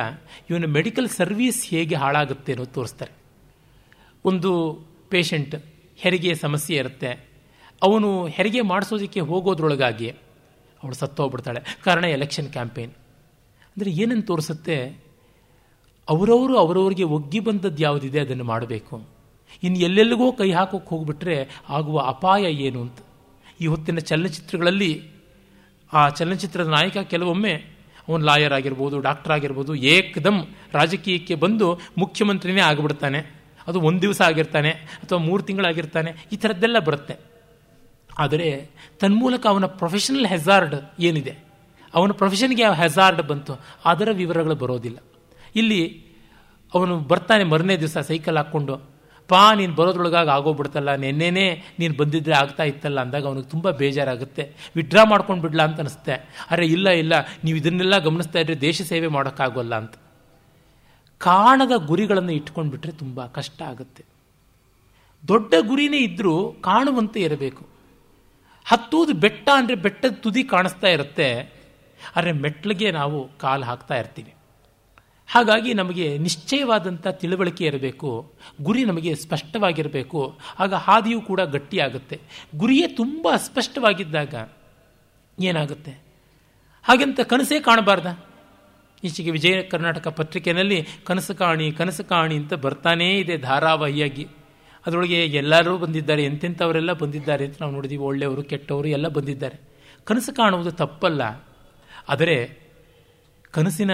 ಇವನ 0.49 0.65
ಮೆಡಿಕಲ್ 0.65 1.09
ಸರ್ವೀಸ್ 1.09 1.69
ಹೇಗೆ 1.69 1.95
ಹಾಳಾಗುತ್ತೆ 1.95 2.51
ಅನ್ನೋದು 2.51 2.71
ತೋರಿಸ್ತಾರೆ. 2.71 3.11
ಒಂದು 4.25 4.79
ಪೇಷಂಟ್ 5.09 5.65
ಹೆರಿಗೆ 5.97 6.35
ಸಮಸ್ಯೆ 6.35 6.77
ಇರುತ್ತೆ. 6.77 7.29
ಅವನು 7.81 8.27
ಹೆರಿಗೆ 8.27 8.61
ಮಾಡಿಸೋದಕ್ಕೆ 8.61 9.19
ಹೋಗೋದ್ರೊಳಗಾಗಿ 9.19 10.09
ಅವಳು 10.83 10.95
ಸತ್ತೋಗ್ಬಿಡ್ತಾಳೆ. 10.95 11.77
ಕಾರಣ 11.83 12.05
ಎಲೆಕ್ಷನ್ 12.05 12.51
ಕ್ಯಾಂಪೇನ್. 12.51 12.91
ಅಂದರೆ 13.67 13.91
ಏನನ್ನು 13.91 14.21
ತೋರಿಸುತ್ತೆ? 14.21 15.03
ಅವರವರು 16.09 16.57
ಅವರವರಿಗೆ 16.57 17.03
ಒಗ್ಗಿ 17.03 17.39
ಬಂದದ್ದು 17.39 17.83
ಯಾವುದಿದೆ? 17.83 18.19
ಅದನ್ನು 18.19 18.43
ಮಾಡಬೇಕು. 18.43 19.16
ಇನ್ನು 19.63 19.79
ಎಲ್ಲೆಲ್ಲಿಗೋ 19.79 20.31
ಕೈ 20.31 20.51
ಹಾಕೋಕ್ಕೆ 20.51 20.89
ಹೋಗ್ಬಿಟ್ರೆ 20.89 21.63
ಆಗುವ 21.69 21.99
ಅಪಾಯ 21.99 22.41
ಏನು 22.41 22.81
ಅಂತ. 22.81 22.99
ಈ 23.61 23.67
ಹೊತ್ತಿನ 23.67 23.99
ಚಲನಚಿತ್ರಗಳಲ್ಲಿ 23.99 25.01
ಆ 25.93 26.09
ಚಲನಚಿತ್ರದ 26.09 26.67
ನಾಯಕ 26.67 26.97
ಕೆಲವೊಮ್ಮೆ 26.97 27.77
ಅವನು 28.07 28.25
ಲಾಯರ್ 28.25 28.53
ಆಗಿರ್ಬೋದು, 28.53 28.99
ಡಾಕ್ಟರ್ 28.99 29.31
ಆಗಿರ್ಬೋದು, 29.31 29.75
ಏಕದಮ್ 29.75 30.45
ರಾಜಕೀಯಕ್ಕೆ 30.73 31.35
ಬಂದು 31.35 31.79
ಮುಖ್ಯಮಂತ್ರಿನೇ 31.97 32.61
ಆಗಿಬಿಡ್ತಾನೆ. 32.61 33.19
ಅದು 33.67 33.81
ಒಂದು 33.81 34.01
ದಿವಸ 34.01 34.21
ಆಗಿರ್ತಾನೆ, 34.21 34.69
ಅಥವಾ 34.69 35.19
ಮೂರು 35.19 35.43
ತಿಂಗಳಾಗಿರ್ತಾನೆ, 35.43 36.27
ಈ 36.31 36.35
ಥರದ್ದೆಲ್ಲ 36.35 36.79
ಬರುತ್ತೆ. 36.79 37.19
ಆದರೆ 38.19 38.69
ತನ್ಮೂಲಕ 38.99 39.47
ಅವನ 39.47 39.65
ಪ್ರೊಫೆಷನಲ್ 39.65 40.25
ಹೆಜಾರ್ಡ್ 40.25 40.75
ಏನಿದೆ? 40.99 41.31
ಅವನ 41.93 42.11
ಪ್ರೊಫೆಷನ್ಗೆ 42.11 42.61
ಯಾವ 42.61 42.73
ಹೆಜಾರ್ಡ್ 42.73 43.21
ಬಂತು. 43.21 43.53
ಅದರ 43.85 44.09
ವಿವರಗಳು 44.11 44.55
ಬರೋದಿಲ್ಲ. 44.55 44.97
ಇಲ್ಲಿ 45.55 46.05
ಅವನು 46.73 46.99
ಬರ್ತಾನೆ 46.99 47.43
ಮರನೇ 47.43 47.77
ದಿವಸ 47.77 47.97
ಸೈಕಲ್ 47.97 48.37
ಹಾಕ್ಕೊಂಡು. 48.37 48.96
ಪಾ 49.31 49.41
ನೀನು 49.59 49.73
ಬರೋದ್ರೊಳಗಾಗಿ 49.79 50.31
ಆಗೋಗ್ಬಿಡ್ತಲ್ಲ, 50.35 50.91
ನೆನ್ನೆನೇ 51.03 51.45
ನೀನು 51.79 51.93
ಬಂದಿದ್ರೆ 52.01 52.35
ಆಗ್ತಾ 52.41 52.63
ಇತ್ತಲ್ಲ 52.71 52.99
ಅಂದಾಗ 53.05 53.25
ಅವನಿಗೆ 53.29 53.49
ತುಂಬ 53.53 53.71
ಬೇಜಾರಾಗುತ್ತೆ. 53.81 54.43
ವಿಡ್ರಾ 54.77 55.03
ಮಾಡ್ಕೊಂಡು 55.11 55.43
ಬಿಡ್ಲಾ 55.45 55.63
ಅಂತ 55.67 55.79
ಅನಿಸುತ್ತೆ. 55.83 56.15
ಅರೆ, 56.51 56.67
ಇಲ್ಲ 56.75 56.87
ಇಲ್ಲ, 57.03 57.13
ನೀವು 57.45 57.57
ಇದನ್ನೆಲ್ಲ 57.61 57.97
ಗಮನಿಸ್ತಾ 58.07 58.39
ಇದ್ರೆ 58.43 58.57
ದೇಶ 58.67 58.81
ಸೇವೆ 58.91 59.09
ಮಾಡೋಕ್ಕಾಗೋಲ್ಲ 59.17 59.75
ಅಂತ. 59.81 59.95
ಕಾಣದ 61.21 61.73
ಗುರಿಗಳನ್ನು 61.89 62.33
ಇಟ್ಕೊಂಡು 62.39 62.71
ಬಿಟ್ರೆ 62.71 62.93
ತುಂಬ 63.03 63.25
ಕಷ್ಟ 63.37 63.59
ಆಗುತ್ತೆ. 63.71 64.03
ದೊಡ್ಡ 65.23 65.53
ಗುರಿನೇ 65.69 65.99
ಇದ್ದರೂ 66.07 66.35
ಕಾಣುವಂತೆ 66.69 67.19
ಇರಬೇಕು. 67.27 67.63
ಹತ್ತುವುದು 68.65 69.13
ಬೆಟ್ಟ 69.23 69.47
ಅಂದರೆ 69.59 69.75
ಬೆಟ್ಟದ 69.85 70.15
ತುದಿ 70.23 70.43
ಕಾಣಿಸ್ತಾ 70.53 70.89
ಇರುತ್ತೆ. 70.95 71.29
ಆದರೆ 72.15 72.31
ಮೆಟ್ಲಿಗೆ 72.43 72.89
ನಾವು 72.91 73.17
ಕಾಲು 73.43 73.63
ಹಾಕ್ತಾ 73.63 73.95
ಇರ್ತೀವಿ. 73.95 74.31
ಹಾಗಾಗಿ 75.27 75.73
ನಮಗೆ 75.73 76.17
ನಿಶ್ಚಯವಾದಂಥ 76.17 77.07
ತಿಳುವಳಿಕೆ 77.07 77.65
ಇರಬೇಕು, 77.65 78.33
ಗುರಿ 78.61 78.85
ನಮಗೆ 78.85 79.15
ಸ್ಪಷ್ಟವಾಗಿರಬೇಕು, 79.15 80.39
ಆಗ 80.59 80.73
ಹಾದಿಯೂ 80.73 81.21
ಕೂಡ 81.21 81.41
ಗಟ್ಟಿಯಾಗುತ್ತೆ. 81.41 82.19
ಗುರಿಯೇ 82.55 82.87
ತುಂಬ 82.87 83.27
ಅಸ್ಪಷ್ಟವಾಗಿದ್ದಾಗ 83.33 84.49
ಏನಾಗುತ್ತೆ? 85.43 85.91
ಹಾಗೆಂತ 86.83 87.19
ಕನಸೇ 87.19 87.59
ಕಾಣಬಾರ್ದ? 87.59 88.19
ಈಚೆಗೆ 89.03 89.31
ವಿಜಯ 89.31 89.61
ಕರ್ನಾಟಕ 89.61 90.07
ಪತ್ರಿಕೆಯಲ್ಲಿ 90.07 90.87
ಕನಸು 91.05 91.35
ಕಾಣಿ 91.35 91.71
ಕನಸು 91.71 92.03
ಕಾಣಿ 92.03 92.35
ಅಂತ 92.35 92.53
ಬರ್ತಾನೇ 92.53 93.19
ಇದೆ 93.19 93.37
ಧಾರಾವಾಹಿಯಾಗಿ. 93.37 94.27
ಅದರೊಳಗೆ 94.85 95.25
ಎಲ್ಲರೂ 95.25 95.77
ಬಂದಿದ್ದಾರೆ, 95.77 96.23
ಎಂತೆಂಥವರೆಲ್ಲ 96.23 96.93
ಬಂದಿದ್ದಾರೆ 96.93 97.45
ಅಂತ 97.45 97.61
ನಾವು 97.61 97.73
ನೋಡಿದ್ದೀವಿ 97.73 98.03
ಒಳ್ಳೆಯವರು, 98.03 98.43
ಕೆಟ್ಟವರು 98.43 98.87
ಎಲ್ಲ 98.87 99.07
ಬಂದಿದ್ದಾರೆ. 99.07 99.59
ಕನಸು 100.05 100.35
ಕಾಣುವುದು 100.35 100.71
ತಪ್ಪಲ್ಲ. 100.71 101.21
ಆದರೆ 102.09 102.59
ಕನಸಿನ 103.51 103.91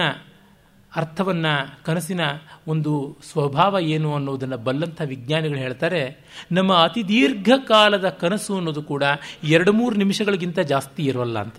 ಅರ್ಥವನ್ನು, 0.96 1.84
ಕನಸಿನ 1.84 2.20
ಒಂದು 2.68 3.16
ಸ್ವಭಾವ 3.32 3.76
ಏನು 3.80 4.14
ಅನ್ನೋದನ್ನು 4.14 4.58
ಬಲ್ಲಂಥ 4.58 5.02
ವಿಜ್ಞಾನಿಗಳು 5.04 5.58
ಹೇಳ್ತಾರೆ, 5.58 6.18
ನಮ್ಮ 6.52 6.74
ಅತಿ 6.74 7.08
ದೀರ್ಘಕಾಲದ 7.08 8.08
ಕನಸು 8.08 8.56
ಅನ್ನೋದು 8.56 8.82
ಕೂಡ 8.82 9.02
ಎರಡು 9.44 9.72
ಮೂರು 9.72 9.96
ನಿಮಿಷಗಳಿಗಿಂತ 9.96 10.58
ಜಾಸ್ತಿ 10.58 11.04
ಇರೋಲ್ಲ 11.04 11.38
ಅಂತ. 11.38 11.54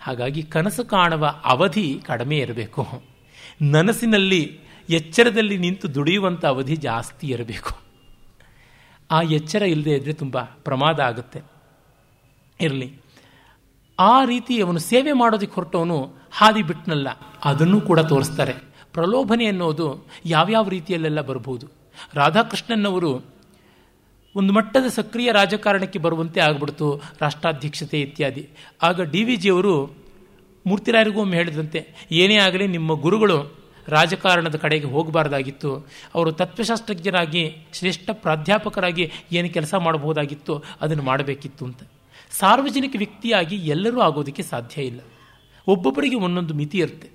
ಹಾಗಾಗಿ 0.00 0.42
ಕನಸು 0.42 0.84
ಕಾಣುವ 0.84 1.34
ಅವಧಿ 1.44 2.00
ಕಡಿಮೆ 2.06 2.36
ಇರಬೇಕು. 2.36 3.02
ನನಸಿನಲ್ಲಿ, 3.62 4.60
ಎಚ್ಚರದಲ್ಲಿ 4.90 5.58
ನಿಂತು 5.58 5.94
ದುಡಿಯುವಂಥ 5.94 6.44
ಅವಧಿ 6.44 6.76
ಜಾಸ್ತಿ 6.76 7.26
ಇರಬೇಕು. 7.26 7.84
ಆ 9.10 9.22
ಎಚ್ಚರ 9.22 9.62
ಇಲ್ಲದೆ 9.62 9.90
ಇದ್ದರೆ 9.90 10.12
ತುಂಬ 10.12 10.40
ಪ್ರಮಾದ 10.40 11.00
ಆಗುತ್ತೆ. 11.00 11.42
ಇರಲಿ. 12.60 13.00
ಆ 13.98 14.24
ರೀತಿ 14.24 14.60
ಅವನು 14.60 14.78
ಸೇವೆ 14.78 15.12
ಮಾಡೋದಕ್ಕೆ 15.12 15.54
ಹೊರಟವನು 15.54 16.14
ಹಾದಿ 16.32 16.62
ಬಿಟ್ಟನಲ್ಲ 16.62 17.08
ಅದನ್ನು 17.44 17.80
ಕೂಡ 17.80 18.00
ತೋರಿಸ್ತಾರೆ. 18.00 18.73
ಪ್ರಲೋಭನೆ 18.94 19.46
ಅನ್ನೋದು 19.46 19.86
ಯಾವ್ಯಾವ 20.26 20.68
ರೀತಿಯಲ್ಲೆಲ್ಲ 20.68 21.20
ಬರಬಹುದು 21.20 21.66
ರಾಧಾಕೃಷ್ಣನ್ನವರು 22.14 23.12
ಒಂದು 24.34 24.52
ಮಟ್ಟದ 24.52 24.86
ಸಕ್ರಿಯ 24.88 25.32
ರಾಜಕಾರಣಕ್ಕೆ 25.32 25.98
ಬರುವಂತೆ 25.98 26.40
ಆಗ್ಬಿಡ್ತು, 26.40 26.86
ರಾಷ್ಟ್ರಾಧ್ಯಕ್ಷತೆ 27.20 28.00
ಇತ್ಯಾದಿ. 28.00 28.42
ಆಗ 28.82 29.02
ಡಿ 29.02 29.24
ವಿ 29.24 29.36
ಜಿಯವರು 29.36 29.74
ಮೂರ್ತಿರಾಯರಿಗೂ 30.66 31.20
ಒಮ್ಮೆ 31.20 31.36
ಹೇಳಿದಂತೆ, 31.36 31.80
ಏನೇ 32.12 32.36
ಆಗಲಿ 32.36 32.66
ನಿಮ್ಮ 32.66 32.92
ಗುರುಗಳು 33.00 33.38
ರಾಜಕಾರಣದ 33.88 34.56
ಕಡೆಗೆ 34.56 34.86
ಹೋಗಬಾರ್ದಾಗಿತ್ತು. 34.86 35.70
ಅವರು 36.14 36.32
ತತ್ವಶಾಸ್ತ್ರಜ್ಞರಾಗಿ, 36.32 37.42
ಶ್ರೇಷ್ಠ 37.72 38.10
ಪ್ರಾಧ್ಯಾಪಕರಾಗಿ 38.12 39.04
ಏನು 39.32 39.48
ಕೆಲಸ 39.48 39.74
ಮಾಡಬಹುದಾಗಿತ್ತು, 39.74 40.54
ಅದನ್ನು 40.80 41.02
ಮಾಡಬೇಕಿತ್ತು 41.02 41.64
ಅಂತ. 41.64 41.82
ಸಾರ್ವಜನಿಕ 42.30 42.94
ವ್ಯಕ್ತಿಯಾಗಿ 42.98 43.56
ಎಲ್ಲರೂ 43.56 44.00
ಆಗೋದಕ್ಕೆ 44.00 44.42
ಸಾಧ್ಯ 44.42 44.82
ಇಲ್ಲ. 44.82 45.00
ಒಬ್ಬೊಬ್ಬರಿಗೆ 45.68 46.16
ಒಂದೊಂದು 46.16 46.54
ಮಿತಿ 46.54 46.78
ಇರುತ್ತೆ. 46.78 47.10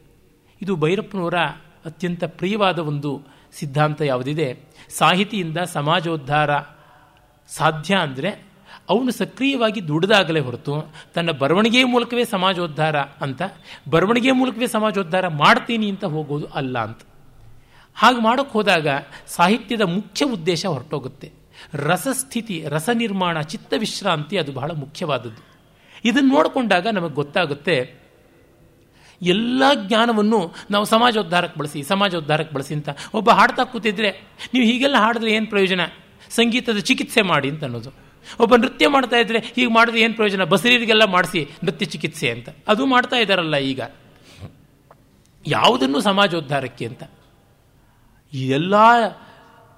ಇದು 0.62 0.76
ಭೈರಪ್ಪನವರ 0.76 1.40
ಅತ್ಯಂತ 1.86 2.24
ಪ್ರಿಯವಾದ 2.24 2.80
ಒಂದು 2.80 3.22
ಸಿದ್ಧಾಂತ 3.54 4.02
ಯಾವುದಿದೆ? 4.02 4.60
ಸಾಹಿತಿಯಿಂದ 4.90 5.58
ಸಮಾಜೋದ್ಧಾರ 5.58 6.50
ಸಾಧ್ಯ 7.48 7.96
ಅಂದರೆ 7.96 8.50
ಅವನು 8.90 9.12
ಸಕ್ರಿಯವಾಗಿ 9.12 9.88
ದುಡಿದಾಗಲೇ 9.88 10.40
ಹೊರತು 10.40 10.94
ತನ್ನ 11.14 11.32
ಬರವಣಿಗೆ 11.32 11.84
ಮೂಲಕವೇ 11.84 12.26
ಸಮಾಜೋದ್ಧಾರ 12.26 13.00
ಅಂತ 13.00 13.42
ಬರವಣಿಗೆ 13.90 14.32
ಮೂಲಕವೇ 14.32 14.68
ಸಮಾಜೋದ್ಧಾರ 14.68 15.28
ಮಾಡ್ತೀನಿ 15.28 15.90
ಅಂತ 15.90 16.06
ಹೋಗೋದು 16.06 16.46
ಅಲ್ಲ 16.46 16.80
ಅಂತ. 16.80 17.00
ಹಾಗೆ 17.96 18.22
ಮಾಡೋಕ್ಕೆ 18.22 18.54
ಹೋದಾಗ 18.54 18.88
ಸಾಹಿತ್ಯದ 19.28 19.82
ಮುಖ್ಯ 19.82 20.26
ಉದ್ದೇಶ 20.26 20.66
ಹೊರಟೋಗುತ್ತೆ. 20.66 21.32
ರಸಸ್ಥಿತಿ 21.74 22.66
ರಸ 22.68 22.90
ನಿರ್ಮಾಣ 22.94 23.42
ಚಿತ್ತ 23.42 23.74
ವಿಶ್ರಾಂತಿ 23.78 24.38
ಅದು 24.38 24.52
ಬಹಳ 24.52 24.72
ಮುಖ್ಯವಾದದ್ದು. 24.72 25.62
ಇದನ್ನು 26.06 26.34
ನೋಡಿಕೊಂಡಾಗ 26.34 26.88
ನಮಗೆ 26.88 27.14
ಗೊತ್ತಾಗುತ್ತೆ 27.14 27.99
ಎಲ್ಲ 29.22 29.64
ಜ್ಞಾನವನ್ನು 29.88 30.54
ನಾವು 30.72 30.86
ಸಮಾಜೋದ್ಧಾರಕ್ಕೆ 30.86 31.60
ಬಳಸಿ 31.60 31.84
ಸಮಾಜೋದ್ಧಾರಕ್ಕೆ 31.84 32.56
ಬಳಸಿ 32.56 32.74
ಅಂತ 32.74 32.90
ಒಬ್ಬ 33.14 33.30
ಹಾಡ್ತಾ 33.30 33.64
ಕೂತಿದ್ರೆ, 33.64 34.12
ನೀವು 34.54 34.66
ಹೀಗೆಲ್ಲ 34.66 34.96
ಹಾಡಿದ್ರೆ 34.98 35.32
ಏನು 35.32 35.46
ಪ್ರಯೋಜನ? 35.46 35.80
ಸಂಗೀತದ 36.30 36.78
ಚಿಕಿತ್ಸೆ 36.78 37.22
ಮಾಡಿ 37.22 37.50
ಅಂತ 37.50 37.64
ಅನ್ನೋದು. 37.64 37.90
ಒಬ್ಬ 38.40 38.56
ನೃತ್ಯ 38.56 38.88
ಮಾಡ್ತಾ 38.88 39.16
ಇದ್ರೆ 39.16 39.40
ಹೀಗೆ 39.40 39.68
ಮಾಡಿದ್ರೆ 39.68 40.02
ಏನು 40.02 40.14
ಪ್ರಯೋಜನ? 40.14 40.44
ಬಸರೀರಿಗೆಲ್ಲ 40.44 41.04
ಮಾಡಿಸಿ 41.04 41.50
ನೃತ್ಯ 41.64 41.86
ಚಿಕಿತ್ಸೆ 41.86 42.32
ಅಂತ. 42.32 42.50
ಅದು 42.68 42.86
ಮಾಡ್ತಾ 42.86 43.16
ಇದ್ದಾರಲ್ಲ 43.16 43.56
ಈಗ. 43.56 43.82
ಯಾವುದನ್ನು 45.48 46.00
ಸಮಾಜೋದ್ಧಾರಕ್ಕೆ 46.00 46.86
ಅಂತ? 46.86 47.04
ಎಲ್ಲ 48.34 48.74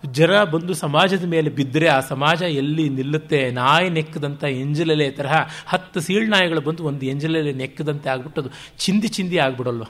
ಜರ 0.06 0.44
ಬಂದು 0.44 0.73
ಸಮಾಜದ 0.73 1.26
ಮೇಲೆ 1.26 1.49
ಬಿದ್ದರೆ 1.49 1.88
ಆ 1.88 1.99
ಸಮಾಜ 1.99 2.41
ಎಲ್ಲಿ 2.41 2.90
ನಿಲ್ಲುತ್ತೆ? 2.90 3.52
ನಾಯಿ 3.52 3.90
ನೆಕ್ಕದಂಥ 3.90 4.44
ಎಂಜಲಲೆ 4.44 5.11
ತರಹ 5.11 5.48
ಹತ್ತು 5.65 5.99
ಸೀಳ್ನಾಯಿಗಳು 5.99 6.61
ಬಂದು 6.61 6.84
ಒಂದು 6.84 7.06
ಎಂಜಲಲೆ 7.06 7.53
ನೆಕ್ಕದಂತೆ 7.53 8.10
ಆಗ್ಬಿಟ್ಟು 8.10 8.41
ಅದು 8.41 8.49
ಚಿಂದಿ 8.78 9.07
ಚಿಂದಿ 9.07 9.38
ಆಗ್ಬಿಡಲ್ವ? 9.38 9.84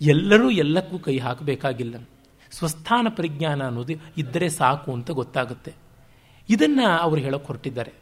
ಎಲ್ಲರೂ 0.00 0.50
ಎಲ್ಲಕ್ಕೂ 0.50 0.98
ಕೈ 0.98 1.18
ಹಾಕಬೇಕಾಗಿಲ್ಲ. 1.18 1.94
ಸ್ವಸ್ಥಾನ 2.50 3.06
ಪರಿಜ್ಞಾನ 3.16 3.64
ಅನ್ನೋದು 3.64 3.92
ಇದ್ದರೆ 3.92 4.48
ಸಾಕು 4.48 4.92
ಅಂತ 4.92 5.10
ಗೊತ್ತಾಗುತ್ತೆ. 5.10 5.72
ಇದನ್ನು 6.50 6.88
ಅವರು 6.88 7.20
ಹೇಳೋಕೆ 7.20 7.46
ಹೊರಟಿದ್ದಾರೆ. 7.46 7.92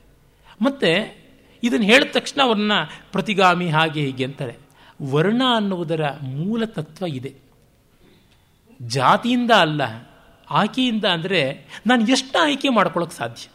ಮತ್ತು 0.63 1.17
ಇದನ್ನು 1.63 1.87
ಹೇಳಿದ 1.87 2.09
ತಕ್ಷಣ 2.13 2.41
ಅವ್ರನ್ನ 2.43 2.73
ಪ್ರತಿಗಾಮಿ 3.13 3.69
ಹಾಗೆ 3.69 4.01
ಹೀಗೆ 4.01 4.25
ಅಂತಾರೆ. 4.25 4.57
ವರ್ಣ 5.11 5.43
ಅನ್ನುವುದರ 5.57 6.05
ಮೂಲ 6.23 6.65
ತತ್ವ 6.65 7.07
ಇದೆ. 7.07 7.35
ಜಾತಿಯಿಂದ 8.83 9.51
ಅಲ್ಲ 9.51 10.14
ಆಯ್ಕೆಯಿಂದ 10.51 11.05
ಅಂದರೆ 11.05 11.67
ನಾನು 11.87 12.09
ಎಷ್ಟು 12.09 12.39
ಆಯ್ಕೆ 12.39 12.69
ಮಾಡ್ಕೊಳ್ಳೋಕೆ 12.69 13.17
ಸಾಧ್ಯ? 13.17 13.49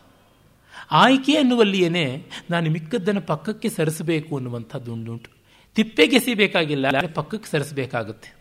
ಆಯ್ಕೆ 0.91 1.37
ಅನ್ನುವಲ್ಲಿಯೇ 1.37 2.29
ನಾನು 2.49 2.71
ಮಿಕ್ಕದ್ದನ್ನು 2.71 3.21
ಪಕ್ಕಕ್ಕೆ 3.21 3.69
ಸರಿಸಬೇಕು 3.69 4.35
ಅನ್ನುವಂಥದ್ದು 4.35 4.93
ಉಂಟು. 4.93 5.31
ತಿಪ್ಪೆಗೆಸಿಬೇಕಾಗಿಲ್ಲ 5.75 6.85
ಪಕ್ಕಕ್ಕೆ 7.13 7.51
ಸರಿಸಬೇಕಾಗುತ್ತೆ. 7.51 8.39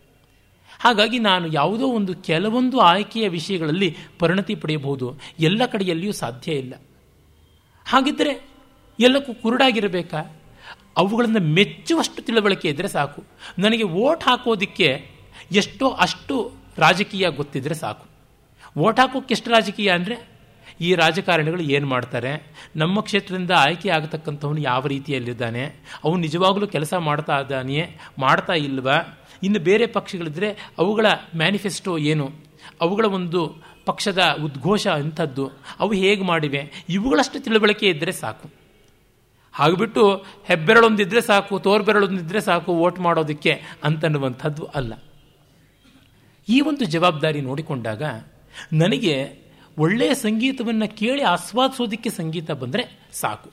ಹಾಗಾಗಿ 0.80 1.18
ನಾನು 1.18 1.52
ಯಾವುದೋ 1.52 1.86
ಒಂದು 1.86 2.14
ಕೆಲವೊಂದು 2.14 2.80
ಆಯ್ಕೆಯ 2.80 3.28
ವಿಷಯಗಳಲ್ಲಿ 3.28 3.96
ಪರಿಣತಿ 4.18 4.54
ಪಡೆಯಬಹುದು. 4.54 5.18
ಎಲ್ಲ 5.38 5.66
ಕಡೆಯಲ್ಲಿಯೂ 5.66 6.12
ಸಾಧ್ಯ 6.12 6.52
ಇಲ್ಲ. 6.52 6.74
ಹಾಗಿದ್ದರೆ 7.88 8.48
ಎಲ್ಲಕ್ಕೂ 9.00 9.34
ಕುರುಡಾಗಿರಬೇಕಾ? 9.34 10.40
ಅವುಗಳನ್ನು 10.96 11.40
ಮೆಚ್ಚುವಷ್ಟು 11.40 12.22
ತಿಳುವಳಿಕೆ 12.22 12.68
ಇದ್ದರೆ 12.68 12.88
ಸಾಕು. 12.88 13.24
ನನಗೆ 13.58 13.82
ಓಟ್ 13.82 14.24
ಹಾಕೋದಕ್ಕೆ 14.24 15.10
ಎಷ್ಟೋ 15.52 15.88
ಅಷ್ಟು 15.88 16.52
ರಾಜಕೀಯ 16.78 17.30
ಗೊತ್ತಿದ್ದರೆ 17.30 17.74
ಸಾಕು. 17.74 18.17
ಓಟ್ 18.78 19.00
ಹಾಕೋಕ್ಕೆ 19.00 19.34
ಎಷ್ಟು 19.34 19.50
ರಾಜಕೀಯ 19.50 19.90
ಅಂದರೆ 19.90 20.16
ಈ 20.80 20.94
ರಾಜಕಾರಣಿಗಳು 20.94 21.62
ಏನು 21.62 21.86
ಮಾಡ್ತಾರೆ? 21.86 22.52
ನಮ್ಮ 22.76 23.00
ಕ್ಷೇತ್ರದಿಂದ 23.00 23.50
ಆಯ್ಕೆ 23.50 23.88
ಆಗತಕ್ಕಂಥವನು 23.88 24.60
ಯಾವ 24.60 24.86
ರೀತಿಯಲ್ಲಿದ್ದಾನೆ? 24.86 25.62
ಅವನು 26.04 26.20
ನಿಜವಾಗಲೂ 26.20 26.66
ಕೆಲಸ 26.66 26.94
ಮಾಡ್ತಾ 26.94 27.40
ಇದ್ದಾನೆಯೇ? 27.40 27.98
ಮಾಡ್ತಾ 28.18 28.52
ಇಲ್ವಾ? 28.52 28.96
ಇನ್ನು 29.42 29.58
ಬೇರೆ 29.58 29.86
ಪಕ್ಷಗಳಿದ್ರೆ 29.86 30.50
ಅವುಗಳ 30.78 31.06
ಮ್ಯಾನಿಫೆಸ್ಟೋ 31.36 31.98
ಏನು? 31.98 32.30
ಅವುಗಳ 32.80 33.04
ಒಂದು 33.04 33.56
ಪಕ್ಷದ 33.86 34.36
ಉದ್ಘೋಷ 34.44 34.86
ಅಂಥದ್ದು 34.86 35.50
ಅವು 35.80 35.92
ಹೇಗೆ 35.92 36.22
ಮಾಡಿವೆ? 36.22 36.72
ಇವುಗಳಷ್ಟು 36.88 37.40
ತಿಳುವಳಿಕೆ 37.40 37.86
ಇದ್ದರೆ 37.88 38.12
ಸಾಕು. 38.12 38.50
ಹಾಗ್ಬಿಟ್ಟು 39.52 40.16
ಹೆಬ್ಬೆರಳೊಂದಿದ್ದರೆ 40.44 41.20
ಸಾಕು 41.20 41.58
ತೋರ್ಬೆರಳೊಂದಿದ್ದರೆ 41.58 42.40
ಸಾಕು 42.40 42.74
ವೋಟ್ 42.74 42.98
ಮಾಡೋದಕ್ಕೆ 43.00 43.62
ಅಂತನ್ನುವಂಥದ್ದು 43.84 44.64
ಅಲ್ಲ. 44.64 44.92
ಈ 46.48 46.60
ಒಂದು 46.60 46.84
ಜವಾಬ್ದಾರಿ 46.84 47.40
ನೋಡಿಕೊಂಡಾಗ 47.40 48.02
ನನಗೆ 48.72 49.38
ಒಳ್ಳೆಯ 49.78 50.14
ಸಂಗೀತವನ್ನು 50.14 50.96
ಕೇಳಿ 50.96 51.22
ಆಸ್ವಾದಿಸೋದಕ್ಕೆ 51.22 52.10
ಸಂಗೀತ 52.10 52.50
ಬಂದರೆ 52.50 53.08
ಸಾಕು. 53.12 53.50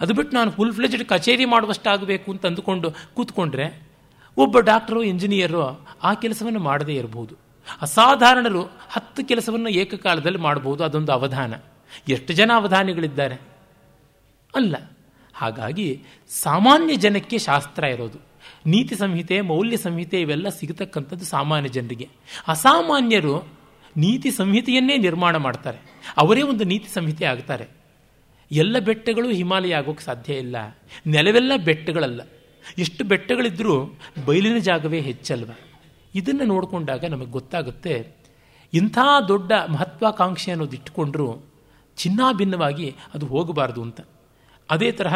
ಅದು 0.00 0.14
ಬಿಟ್ಟು 0.14 0.36
ನಾನು 0.36 0.50
ಫುಲ್ 0.50 0.72
ಫ್ಲೆಜ್ಡ್ 0.72 1.04
ಕಚೇರಿ 1.04 1.44
ಮಾಡುವಷ್ಟಾಗಬೇಕು 1.44 2.32
ಅಂತ 2.32 2.46
ಅಂದುಕೊಂಡು 2.46 2.90
ಕೂತ್ಕೊಂಡ್ರೆ 2.90 3.88
ಒಬ್ಬ 4.36 4.58
ಡಾಕ್ಟರು 4.58 5.02
ಇಂಜಿನಿಯರು 5.02 5.86
ಆ 6.02 6.14
ಕೆಲಸವನ್ನು 6.14 6.60
ಮಾಡದೇ 6.60 6.94
ಇರಬಹುದು 6.94 7.36
ಅಸಾಧಾರಣರು 7.82 8.62
ಹತ್ತು 8.90 9.24
ಕೆಲಸವನ್ನು 9.24 9.68
ಏಕಕಾಲದಲ್ಲಿ 9.68 10.38
ಮಾಡಬಹುದು 10.38 10.84
ಅದೊಂದು 10.84 11.12
ಅವಧಾನ. 11.12 11.54
ಎಷ್ಟು 12.08 12.32
ಜನ 12.32 12.50
ಅವಧಾನಿಗಳಿದ್ದಾರೆ? 12.54 13.34
ಅಲ್ಲ. 14.54 14.76
ಹಾಗಾಗಿ 15.34 16.02
ಸಾಮಾನ್ಯ 16.28 16.96
ಜನಕ್ಕೆ 16.96 17.38
ಶಾಸ್ತ್ರ 17.38 17.84
ಇರೋದು. 17.84 18.18
ನೀತಿ 18.66 18.94
ಸಂಹಿತೆ, 18.94 19.40
ಮೌಲ್ಯ 19.40 19.76
ಸಂಹಿತೆ 19.76 20.20
ಇವೆಲ್ಲ 20.20 20.48
ಸಿಗತಕ್ಕಂಥದ್ದು 20.48 21.24
ಸಾಮಾನ್ಯ 21.24 21.68
ಜನರಿಗೆ. 21.68 22.08
ಅಸಾಮಾನ್ಯರು 22.48 23.63
ನೀತಿ 23.96 24.30
ಸಂಹಿತೆಯನ್ನೇ 24.30 24.96
ನಿರ್ಮಾಣ 24.96 25.36
ಮಾಡ್ತಾರೆ. 25.36 25.78
ಅವರೇ 26.16 26.42
ಒಂದು 26.42 26.64
ನೀತಿ 26.64 26.94
ಸಂಹಿತೆ 26.94 27.24
ಆಗ್ತಾರೆ. 27.24 27.68
ಎಲ್ಲ 28.52 28.78
ಬೆಟ್ಟಗಳು 28.78 29.28
ಹಿಮಾಲಯ 29.28 29.74
ಆಗೋಕ್ಕೆ 29.74 30.04
ಸಾಧ್ಯ 30.04 30.34
ಇಲ್ಲ. 30.34 30.56
ನೆಲವೆಲ್ಲ 31.06 31.52
ಬೆಟ್ಟಗಳಲ್ಲ. 31.64 32.20
ಎಷ್ಟು 32.78 33.04
ಬೆಟ್ಟಗಳಿದ್ದರೂ 33.04 33.98
ಬಯಲಿನ 34.26 34.58
ಜಾಗವೇ 34.58 35.00
ಹೆಚ್ಚಲ್ವ? 35.00 35.50
ಇದನ್ನು 36.14 36.44
ನೋಡಿಕೊಂಡಾಗ 36.44 37.04
ನಮಗೆ 37.04 37.30
ಗೊತ್ತಾಗುತ್ತೆ, 37.30 38.16
ಇಂಥ 38.74 38.98
ದೊಡ್ಡ 39.28 39.52
ಮಹತ್ವಾಕಾಂಕ್ಷೆ 39.52 40.50
ಅನ್ನೋದು 40.50 40.76
ಇಟ್ಟುಕೊಂಡ್ರೂ 40.76 41.42
ಚಿನ್ನಾಭಿನ್ನವಾಗಿ 41.96 42.96
ಅದು 43.14 43.26
ಹೋಗಬಾರ್ದು 43.26 43.82
ಅಂತ. 43.82 44.00
ಅದೇ 44.70 44.92
ತರಹ 44.92 45.14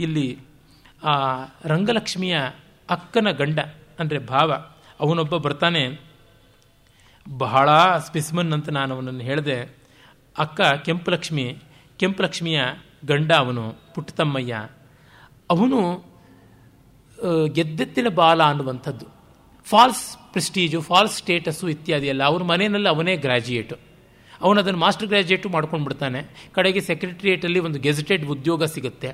ಇಲ್ಲಿ, 0.00 0.38
ಆ, 1.02 1.10
ರಂಗಲಕ್ಷ್ಮಿಯ 1.64 2.38
ಅಕ್ಕನ 2.90 3.30
ಗಂಡ, 3.30 3.58
ಅಂದರೆ 3.98 4.18
ಭಾವ, 4.18 4.52
ಅವನೊಬ್ಬ 5.00 5.36
ಬರ್ತಾನೆ 5.36 6.05
ಬಹಳ 7.28 7.98
ಸ್ಪಿಸ್ಮನ್ 7.98 8.52
ಅಂತ 8.52 8.68
ನಾನು 8.68 8.94
ಅವನನ್ನು 8.94 9.20
ಹೇಳಿದೆ. 9.20 9.76
ಅಕ್ಕ 10.38 10.60
ಕೆಂಪಲಕ್ಷ್ಮಿ, 10.84 11.58
ಕೆಂಪಲಕ್ಷ್ಮಿಯ 11.96 12.60
ಗಂಡ 13.06 13.32
ಅವನು, 13.32 13.74
ಪುಟ್ಟತಮ್ಮಯ್ಯ. 13.94 14.68
ಅವನು 15.50 15.80
ಗೆದ್ದೆತ್ತಿನ 17.52 18.08
ಬಾಲ 18.14 18.42
ಅನ್ನುವಂಥದ್ದು. 18.42 19.06
ಫಾಲ್ಸ್ 19.64 20.16
ಪ್ರೆಸ್ಟೀಜು 20.32 20.80
ಫಾಲ್ಸ್ 20.80 21.16
ಸ್ಟೇಟಸ್ಸು 21.16 21.68
ಇತ್ಯಾದಿ 21.68 22.06
ಎಲ್ಲ. 22.06 22.22
ಅವ್ರ 22.24 22.42
ಮನೆಯಲ್ಲಿ 22.42 22.88
ಅವನೇ 22.88 23.16
ಗ್ರ್ಯಾಜುಯೇಟು 23.16 23.76
ಅವನು 24.42 24.60
ಅದನ್ನು 24.60 24.78
ಮಾಸ್ಟರ್ 24.78 25.06
ಗ್ರ್ಯಾಜುಯೇಟು 25.06 25.48
ಮಾಡ್ಕೊಂಡು 25.48 25.84
ಬಿಡ್ತಾನೆ 25.84 26.50
ಕಡೆಗೆ 26.54 26.80
ಸೆಕ್ರೆಟರಿಯೇಟಲ್ಲಿ 26.80 27.58
ಒಂದು 27.58 27.78
ಗೆಜೆಟೆಡ್ 27.78 28.26
ಉದ್ಯೋಗ 28.26 28.64
ಸಿಗುತ್ತೆ. 28.64 29.12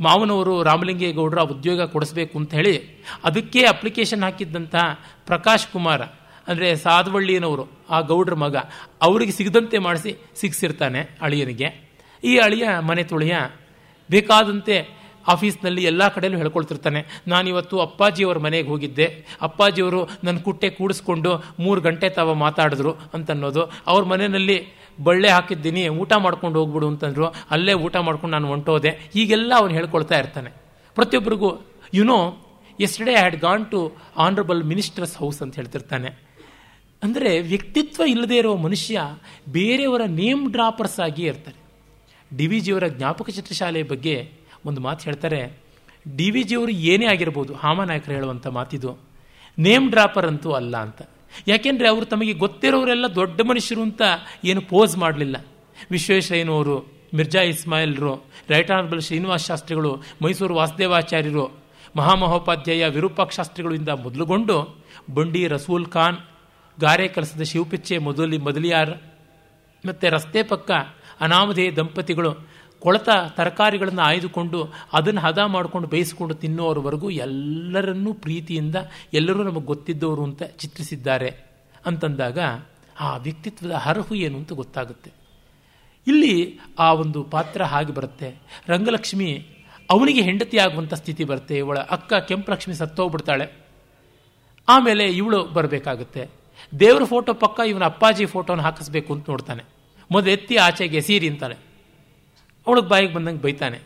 ಮಾವನವರು 0.00 0.62
ರಾಮಲಿಂಗೇಗೌಡರು 0.62 1.40
ಆ 1.40 1.44
ಉದ್ಯೋಗ 1.44 1.82
ಕೊಡಿಸ್ಬೇಕು 1.82 2.38
ಅಂತ 2.38 2.54
ಹೇಳಿ 2.54 3.04
ಅದಕ್ಕೆ 3.24 3.66
ಅಪ್ಲಿಕೇಶನ್ 3.66 4.22
ಹಾಕಿದ್ದಂತಹ 4.22 5.00
ಪ್ರಕಾಶ್ 5.26 5.66
ಕುಮಾರ. 5.66 6.00
ಅಂದರೆ 6.48 6.68
ಸಾಧವಳ್ಳಿಯನವರು, 6.86 7.64
ಆ 7.90 8.00
ಗೌಡ್ರ 8.00 8.34
ಮಗ, 8.34 8.56
ಅವರಿಗೆ 9.06 9.32
ಸಿಗದಂತೆ 9.38 9.78
ಮಾಡಿಸಿ 9.78 10.10
ಸಿಕ್ಸಿರ್ತಾನೆ 10.40 11.00
ಅಳಿಯನಿಗೆ. 11.20 11.68
ಈ 12.22 12.34
ಅಳಿಯ 12.38 12.66
ಮನೆ 12.88 13.04
ತುಳಿಯ 13.12 13.36
ಬೇಕಾದಂತೆ 14.10 14.76
ಆಫೀಸ್ನಲ್ಲಿ 15.32 15.82
ಎಲ್ಲ 15.90 16.02
ಕಡೆಯಲ್ಲೂ 16.14 16.38
ಹೇಳ್ಕೊಳ್ತಿರ್ತಾನೆ, 16.42 17.00
ನಾನಿವತ್ತು 17.32 17.76
ಅಪ್ಪಾಜಿಯವ್ರ 17.84 18.38
ಮನೆಗೆ 18.38 18.68
ಹೋಗಿದ್ದೆ, 18.68 19.06
ಅಪ್ಪಾಜಿಯವರು 19.46 20.00
ನನ್ನ 20.24 20.38
ಕುಟ್ಟೆ 20.38 20.68
ಕೂಡಿಸ್ಕೊಂಡು 20.70 21.30
ಮೂರು 21.60 21.80
ಗಂಟೆ 21.80 22.08
ತಾವ 22.08 22.34
ಮಾತಾಡಿದ್ರು 22.42 22.92
ಅಂತನ್ನೋದು, 23.14 23.62
ಅವ್ರ 23.86 24.02
ಮನೆಯಲ್ಲಿ 24.04 24.58
ಬಳ್ಳೆ 24.98 25.28
ಹಾಕಿದ್ದೀನಿ, 25.28 25.88
ಊಟ 25.88 26.12
ಮಾಡ್ಕೊಂಡು 26.24 26.58
ಹೋಗ್ಬಿಡು 26.60 26.88
ಅಂತಂದ್ರು, 26.92 27.26
ಅಲ್ಲೇ 27.50 27.74
ಊಟ 27.86 27.96
ಮಾಡ್ಕೊಂಡು 28.08 28.34
ನಾನು 28.36 28.48
ಹೊಂಟೋದೆ, 28.48 28.90
ಹೀಗೆಲ್ಲ 29.14 29.52
ಅವನು 29.60 29.72
ಹೇಳ್ಕೊಳ್ತಾ 29.72 30.18
ಇರ್ತಾನೆ. 30.18 30.50
ಪ್ರತಿಯೊಬ್ಬರಿಗೂ 30.96 31.50
you know 31.94 32.18
yesterday 32.78 33.12
I 33.12 33.18
had 33.20 33.38
gone 33.40 33.64
to 33.72 33.80
honourable 34.26 34.62
minister's 34.70 35.16
house 35.16 35.40
ಅಂತ 35.42 35.54
ಹೇಳ್ತಿರ್ತಾನೆ. 35.60 36.10
ಅಂದರೆ 37.04 37.30
ವ್ಯಕ್ತಿತ್ವ 37.50 38.02
ಇಲ್ಲದೇ 38.12 38.36
ಇರೋ 38.42 38.52
ಮನುಷ್ಯ 38.56 39.00
ಬೇರೆಯವರ 39.56 40.02
ನೇಮ್ 40.20 40.44
ಡ್ರಾಪರ್ಸ್ 40.52 40.98
ಆಗಿ 41.00 41.24
ಇರ್ತಾರೆ. 41.30 41.58
ಡಿ 42.36 42.46
ವಿ 42.46 42.58
ಜಿಯವರ 42.60 42.86
ಜ್ಞಾಪಕ 42.88 43.28
ಚಿತ್ರಶಾಲೆಯ 43.30 43.84
ಬಗ್ಗೆ 43.92 44.14
ಒಂದು 44.66 44.80
ಮಾತು 44.80 45.02
ಹೇಳ್ತಾರೆ. 45.04 45.40
ಡಿ 46.16 46.28
ವಿ 46.34 46.42
ಜಿಯವರು 46.42 46.72
ಏನೇ 46.92 47.06
ಆಗಿರ್ಬೋದು 47.06 47.52
ಹಾಮನಾಯಕರು 47.54 48.14
ಹೇಳುವಂಥ 48.14 48.46
ಮಾತಿದು, 48.58 48.90
ನೇಮ್ 49.58 49.86
ಡ್ರಾಪರ್ 49.90 50.26
ಅಂತೂ 50.26 50.50
ಅಲ್ಲ 50.52 50.74
ಅಂತ. 50.76 51.02
ಯಾಕೆಂದರೆ 51.48 51.86
ಅವರು 51.88 52.06
ತಮಗೆ 52.06 52.32
ಗೊತ್ತಿರೋರೆಲ್ಲ 52.44 53.06
ದೊಡ್ಡ 53.14 53.40
ಮನುಷ್ಯರು 53.50 53.82
ಅಂತ 53.82 54.02
ಏನು 54.44 54.60
ಪೋಸ್ 54.72 54.94
ಮಾಡಲಿಲ್ಲ. 54.96 55.36
ವಿಶ್ವೇಶ್ವರಯ್ಯನವರು, 55.90 56.76
ಮಿರ್ಜಾ 57.14 57.42
ಇಸ್ಮಾಯಿಲ್ರು, 57.52 58.12
ರೈಟ್ 58.48 58.70
ಆನರ್ಬಲ್ 58.70 59.02
ಶ್ರೀನಿವಾಸ 59.02 59.42
ಶಾಸ್ತ್ರಿಗಳು, 59.50 59.90
ಮೈಸೂರು 60.22 60.54
ವಾಸುದೇವಾಚಾರ್ಯರು, 60.54 61.44
ಮಹಾಮಹೋಪಾಧ್ಯಾಯ 61.96 62.86
ವಿರೂಪಾಕ್ಷ 62.88 63.36
ಶಾಸ್ತ್ರಿಗಳಿಂದ 63.36 63.90
ಮೊದಲುಗೊಂಡು 64.04 64.56
ಬಂಡಿ 65.14 65.42
ರಸೂಲ್ 65.54 65.86
ಖಾನ್ 65.86 66.18
ಗಾರೆ 66.80 67.08
ಕೆಲಸದ 67.08 67.42
ಶಿವಪಿಚ್ಚೆ 67.42 67.98
ಮೊದಲಿ 67.98 68.38
ಮೊದಲಿಯಾರ್. 68.38 68.98
ಮತ್ತು 69.86 70.10
ರಸ್ತೆ 70.10 70.42
ಪಕ್ಕ 70.42 70.70
ಅನಾಮಧೇಯ 71.20 71.72
ದಂಪತಿಗಳು 71.72 72.34
ಕೊಳತ 72.80 73.08
ತರಕಾರಿಗಳನ್ನು 73.28 74.02
ಆಯ್ದುಕೊಂಡು 74.02 74.72
ಅದನ್ನು 74.92 75.20
ಹದ 75.20 75.38
ಮಾಡಿಕೊಂಡು 75.38 75.88
ಬೇಯಿಸಿಕೊಂಡು 75.88 76.34
ತಿನ್ನುವರವರೆಗೂ 76.34 77.10
ಎಲ್ಲರನ್ನೂ 77.10 78.12
ಪ್ರೀತಿಯಿಂದ 78.12 78.76
ಎಲ್ಲರೂ 79.12 79.42
ನಮಗೆ 79.42 79.64
ಗೊತ್ತಿದ್ದವರು 79.64 80.24
ಅಂತ 80.24 80.42
ಚಿತ್ರಿಸಿದ್ದಾರೆ 80.42 81.34
ಅಂತಂದಾಗ 81.86 82.38
ಆ 83.00 83.16
ವ್ಯಕ್ತಿತ್ವದ 83.16 83.72
ಅರ್ಹು 83.84 84.14
ಏನು 84.14 84.38
ಅಂತ 84.38 84.52
ಗೊತ್ತಾಗುತ್ತೆ. 84.52 85.12
ಇಲ್ಲಿ 86.06 86.58
ಆ 86.78 86.92
ಒಂದು 86.92 87.22
ಪಾತ್ರ 87.22 87.64
ಹಾಗೆ 87.64 87.92
ಬರುತ್ತೆ. 87.92 88.36
ರಂಗಲಕ್ಷ್ಮಿ 88.68 89.46
ಅವನಿಗೆ 89.90 90.22
ಹೆಂಡತಿ 90.22 90.58
ಆಗುವಂಥ 90.58 90.94
ಸ್ಥಿತಿ 90.94 91.24
ಬರುತ್ತೆ. 91.24 91.58
ಇವಳ 91.58 91.78
ಅಕ್ಕ 91.78 92.14
ಕೆಂಪಲಕ್ಷ್ಮಿ 92.14 92.74
ಸತ್ತೋಗ್ಬಿಡ್ತಾಳೆ. 92.74 93.52
ಆಮೇಲೆ 94.68 95.04
ಇವಳು 95.04 95.44
ಬರಬೇಕಾಗುತ್ತೆ. 95.44 96.43
ದೇವ್ರ 96.80 97.04
ಫೋಟೋ 97.04 97.34
ಪಕ್ಕ 97.34 97.60
ಇವನ 97.66 97.84
ಅಪ್ಪಾಜಿ 97.84 98.26
ಫೋಟೋನ 98.26 98.60
ಹಾಕಿಸ್ಬೇಕು 98.60 99.14
ಅಂತ 99.14 99.30
ನೋಡ್ತಾನೆ. 99.30 99.62
ಮೊದಲು 100.10 100.30
ಎತ್ತಿ 100.30 100.56
ಆಚೆಗೆ 100.56 101.00
ಸೀರಿ 101.00 101.28
ಅಂತಾಳೆ 101.28 101.54
ಅವಳಿಗೆ 102.66 102.88
ಬಾಯಿಗೆ 102.88 103.14
ಬಂದಂಗೆ 103.14 103.42
ಬೈತಾನೆ. 103.42 103.78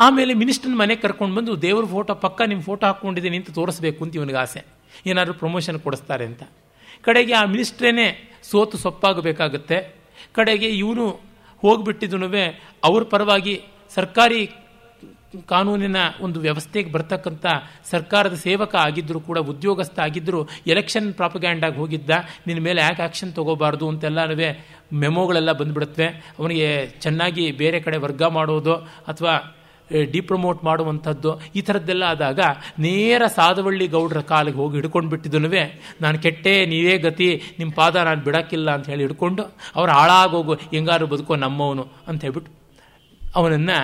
ಆಮೇಲೆ 0.00 0.34
ಮಿನಿಸ್ಟರ್ನ 0.34 0.74
ಮನೆಗೆ 0.74 1.00
ಕರ್ಕೊಂಡು 1.00 1.34
ಬಂದು 1.34 1.62
ದೇವ್ರ 1.62 1.84
ಫೋಟೋ 1.86 2.14
ಪಕ್ಕ 2.14 2.42
ನಿಮ್ಮ 2.42 2.62
ಫೋಟೋ 2.62 2.86
ಹಾಕ್ಕೊಂಡಿದ್ದೀನಿ 2.86 3.36
ಅಂತ 3.36 3.50
ತೋರಿಸ್ಬೇಕು 3.50 4.04
ಅಂತ 4.04 4.16
ಇವನಿಗೆ 4.16 4.38
ಆಸೆ. 4.38 4.64
ಏನಾದರೂ 5.06 5.34
ಪ್ರಮೋಷನ್ 5.34 5.80
ಕೊಡಿಸ್ತಾರೆ 5.80 6.24
ಅಂತ. 6.24 6.42
ಕಡೆಗೆ 7.02 7.32
ಆ 7.32 7.44
ಮಿನಿಸ್ಟ್ರೇನೆ 7.44 8.06
ಸೋತು 8.42 8.78
ಸೊಪ್ಪಾಗಬೇಕಾಗುತ್ತೆ. 8.78 9.96
ಕಡೆಗೆ 10.32 10.66
ಇವನು 10.66 11.20
ಹೋಗಿಬಿಟ್ಟಿದ್ದು 11.58 12.16
ಅವ್ರ 12.84 13.02
ಪರವಾಗಿ 13.02 13.64
ಸರ್ಕಾರಿ 13.94 14.50
ಕಾನೂನಿನ 15.52 15.96
ಒಂದು 16.26 16.38
ವ್ಯವಸ್ಥೆಗೆ 16.46 16.90
ಬರ್ತಕ್ಕಂಥ 16.94 17.46
ಸರ್ಕಾರದ 17.92 18.36
ಸೇವಕ 18.46 18.74
ಆಗಿದ್ದರೂ 18.86 19.20
ಕೂಡ, 19.28 19.38
ಉದ್ಯೋಗಸ್ಥ 19.52 19.98
ಆಗಿದ್ದರೂ 20.06 20.40
ಎಲೆಕ್ಷನ್ 20.72 21.08
ಪ್ರಾಪಗ್ಯಾಂಡಾಗಿ 21.20 21.76
ಹೋಗಿದ್ದ, 21.82 22.10
ನಿನ್ನ 22.46 22.60
ಮೇಲೆ 22.68 22.80
ಯಾಕೆ 22.86 23.02
ಆ್ಯಕ್ಷನ್ 23.06 23.32
ತೊಗೋಬಾರ್ದು 23.38 23.86
ಅಂತೆಲ್ಲನೂ 23.92 24.36
ಮೆಮೋಗಳೆಲ್ಲ 25.02 25.52
ಬಂದುಬಿಡುತ್ತವೆ. 25.60 26.08
ಅವನಿಗೆ 26.38 26.68
ಚೆನ್ನಾಗಿ 27.04 27.44
ಬೇರೆ 27.62 27.80
ಕಡೆ 27.80 27.98
ವರ್ಗ 28.06 28.22
ಮಾಡೋದು 28.38 28.76
ಅಥವಾ 29.12 29.34
ಡಿಪ್ರಮೋಟ್ 30.12 30.60
ಮಾಡುವಂಥದ್ದು, 30.68 31.30
ಈ 31.58 31.60
ಥರದ್ದೆಲ್ಲ 31.68 32.04
ಆದಾಗ 32.12 32.40
ನೇರ 32.84 33.22
ಸಾಧವಳ್ಳಿ 33.38 33.86
ಗೌಡರ 33.94 34.20
ಕಾಲಿಗೆ 34.30 34.58
ಹೋಗಿ 34.60 34.76
ಹಿಡ್ಕೊಂಡು 34.78 35.10
ಬಿಟ್ಟಿದ್ದನುವೆ 35.10 35.64
ನಾನು 36.00 36.18
ಕೆಟ್ಟೆ, 36.26 36.54
ನೀವೇ 36.72 36.94
ಗತಿ 37.06 37.28
ನಿಮ್ಮ 37.58 37.72
ಪಾದ 37.80 37.96
ನಾನು 38.08 38.22
ಬಿಡೋಕ್ಕಿಲ್ಲ 38.28 38.70
ಅಂತ 38.76 38.86
ಹೇಳಿ 38.92 39.04
ಹಿಡ್ಕೊಂಡು, 39.06 39.44
ಅವ್ರು 39.78 39.92
ಹಾಳಾಗೋಗು 39.92 40.54
ಹೆಂಗಾರು 40.74 41.08
ಬದುಕೋ 41.14 41.36
ನಮ್ಮವನು 41.46 41.86
ಅಂತ 42.08 42.20
ಹೇಳ್ಬಿಟ್ಟು 42.22 42.52
ಅವನನ್ನು 43.34 43.78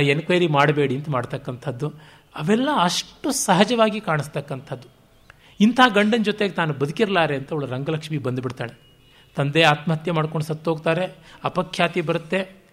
ಎನ್ಕ್ವೈರಿ 0.00 0.46
ಮಾಡಬೇಡಿ 0.46 0.96
ಅಂತ 0.96 1.08
ಮಾಡ್ತಕ್ಕಂಥದ್ದು, 1.08 1.88
ಅವೆಲ್ಲ 2.36 2.68
ಅಷ್ಟು 2.80 3.32
ಸಹಜವಾಗಿ 3.32 4.00
ಕಾಣಿಸ್ತಕ್ಕಂಥದ್ದು. 4.00 4.88
ಇಂಥ 5.60 5.80
ಗಂಡನ 5.94 6.22
ಜೊತೆಗೆ 6.22 6.54
ತಾನು 6.54 6.72
ಬದುಕಿರಲಾರೆ 6.72 7.36
ಅಂತ 7.36 7.52
ಅವಳು 7.52 7.66
ರಂಗಲಕ್ಷ್ಮಿ 7.66 8.18
ಬಂದುಬಿಡ್ತಾಳೆ. 8.18 8.74
ತಂದೆ 9.36 9.62
ಆತ್ಮಹತ್ಯೆ 9.62 10.12
ಮಾಡ್ಕೊಂಡು 10.12 10.46
ಸತ್ತೋಗ್ತಾರೆ, 10.46 11.14
ಅಪಖ್ಯಾತಿ 11.44 12.00
ಬರುತ್ತೆ. 12.00 12.64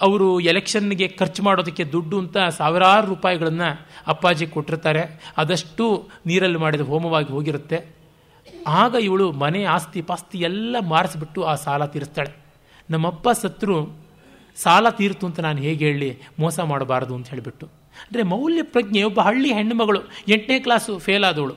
ಅವರು 0.00 0.40
ಎಲೆಕ್ಷನ್ಗೆ 0.40 1.08
ಖರ್ಚು 1.08 1.42
ಮಾಡೋದಕ್ಕೆ 1.42 1.84
ದುಡ್ಡು 1.84 2.18
ಅಂತ 2.18 2.36
ಸಾವಿರಾರು 2.38 3.06
ರೂಪಾಯಿಗಳನ್ನು 3.06 3.86
ಅಪ್ಪಾಜಿ 4.06 4.46
ಕೊಟ್ಟಿರ್ತಾರೆ. 4.46 5.32
ಅದಷ್ಟು 5.36 6.08
ನೀರಲ್ಲಿ 6.26 6.58
ಮಾಡಿದ 6.58 6.80
ಹೋಮವಾಗಿ 6.80 7.28
ಹೋಗಿರುತ್ತೆ. 7.28 7.94
ಆಗ 8.66 8.94
ಇವಳು 8.94 9.32
ಮನೆ 9.32 9.64
ಆಸ್ತಿ 9.64 10.02
ಪಾಸ್ತಿ 10.02 10.38
ಎಲ್ಲ 10.38 10.76
ಮಾರಿಸ್ಬಿಟ್ಟು 10.80 11.42
ಆ 11.42 11.54
ಸಾಲ 11.54 11.86
ತೀರಿಸ್ತಾಳೆ. 11.86 12.36
ನಮ್ಮಪ್ಪ 12.90 13.28
ಸತ್ರು 13.30 14.09
ಸಾಲ 14.56 14.88
ತೀರ್ತು 14.98 15.24
ಅಂತ 15.26 15.40
ನಾನು 15.40 15.58
ಹೇಗೆ 15.66 15.84
ಹೇಳಿ 15.88 16.10
ಮೋಸ 16.38 16.60
ಮಾಡಬಾರ್ದು 16.60 17.14
ಅಂತ 17.14 17.28
ಹೇಳಿಬಿಟ್ಟು. 17.28 17.66
ಅಂದರೆ 18.04 18.22
ಮೌಲ್ಯ 18.22 18.62
ಪ್ರಜ್ಞೆ, 18.62 19.02
ಒಬ್ಬ 19.02 19.20
ಹಳ್ಳಿ 19.20 19.50
ಹೆಣ್ಣುಮಗಳು 19.52 20.00
ಎಂಟನೇ 20.28 20.58
class 20.60 20.92
fail 20.98 21.24
ಆದವಳು. 21.24 21.56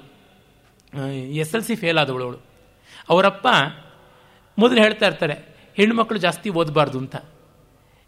S 1.44 1.53
L 1.56 1.64
C 1.64 1.76
fail 1.76 1.99
ಆದವಳು 2.03 2.24
ಅವಳು. 2.24 2.40
ಅವರಪ್ಪ 3.10 3.48
ಮೊದಲು 4.57 4.80
ಹೇಳ್ತಾ 4.82 5.06
ಇರ್ತಾರೆ 5.06 5.36
ಹೆಣ್ಣುಮಕ್ಕಳು 5.78 6.20
ಜಾಸ್ತಿ 6.26 6.49
ಓದಬಾರ್ದು 6.49 6.98
ಅಂತ. 6.99 7.15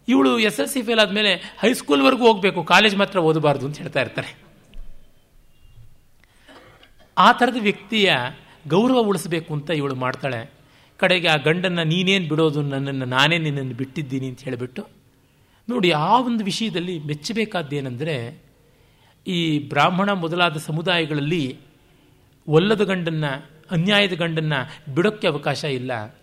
ಇವಳು 0.08 0.32
ಎಸ್ 0.40 0.60
ಎಲ್ 0.60 0.70
ಸಿ 0.74 0.82
ಫೇಲ್ 0.82 1.00
ಆದಮೇಲೆ 1.00 1.32
ಹೈಸ್ಕೂಲ್ವರೆಗೂ 1.62 2.26
ಹೋಗಬೇಕು 2.30 2.64
ಕಾಲೇಜ್ 2.64 2.96
ಮಾತ್ರ 2.96 3.20
ಓದಬಾರ್ದು 3.20 3.66
ಅಂತ 3.66 3.78
ಹೇಳ್ತಾ 3.78 4.02
ಇರ್ತಾರೆ. 4.02 4.32
ಆ 7.18 7.32
ಥರದ 7.32 7.60
ವ್ಯಕ್ತಿಯ 7.62 8.14
ಗೌರವ 8.68 9.00
ಉಳಿಸಬೇಕು 9.10 9.54
ಅಂತ 9.54 9.70
ಇವಳು 9.70 9.96
ಮಾಡ್ತಾಳೆ. 9.96 10.42
ಕಡೆಗೆ 10.98 11.28
ಆ 11.28 11.36
ಗಂಡನ್ನು 11.36 11.84
ನೀನೇನು 11.84 12.28
ಬಿಡೋದು 12.28 12.62
ನನ್ನನ್ನು 12.62 13.06
ನಾನೇ 13.06 13.38
ನಿನ್ನನ್ನು 13.38 13.74
ಬಿಟ್ಟಿದ್ದೀನಿ 13.74 14.28
ಅಂತ 14.28 14.42
ಹೇಳಿಬಿಟ್ಟು 14.44 14.88
ನೋಡಿ 15.70 15.92
ಆ 15.92 16.20
ಒಂದು 16.22 16.44
ವಿಷಯದಲ್ಲಿ 16.44 17.00
ಮೆಚ್ಚಬೇಕಾದ್ದೇನೆಂದರೆ 17.00 18.46
ಈ 19.28 19.70
ಬ್ರಾಹ್ಮಣ 19.70 20.12
ಮೊದಲಾದ 20.12 20.58
ಸಮುದಾಯಗಳಲ್ಲಿ 20.58 21.58
ಒಲ್ಲದ 22.48 22.84
ಗಂಡನ್ನು, 22.84 23.50
ಅನ್ಯಾಯದ 23.72 24.14
ಗಂಡನ್ನು 24.14 24.94
ಬಿಡೋಕ್ಕೆ 24.96 25.28
ಅವಕಾಶ 25.28 25.64
ಇಲ್ಲ. 25.64 26.16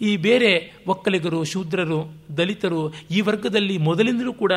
ಈ 0.00 0.16
ಬೇರೆ 0.16 0.72
ಒಕ್ಕಲಿಗರು, 0.86 1.44
ಶೂದ್ರರು, 1.44 2.12
ದಲಿತರು 2.36 2.94
ಈ 3.10 3.20
ವರ್ಗದಲ್ಲಿ 3.20 3.78
ಮೊದಲಿಂದಲೂ 3.78 4.32
ಕೂಡ 4.32 4.52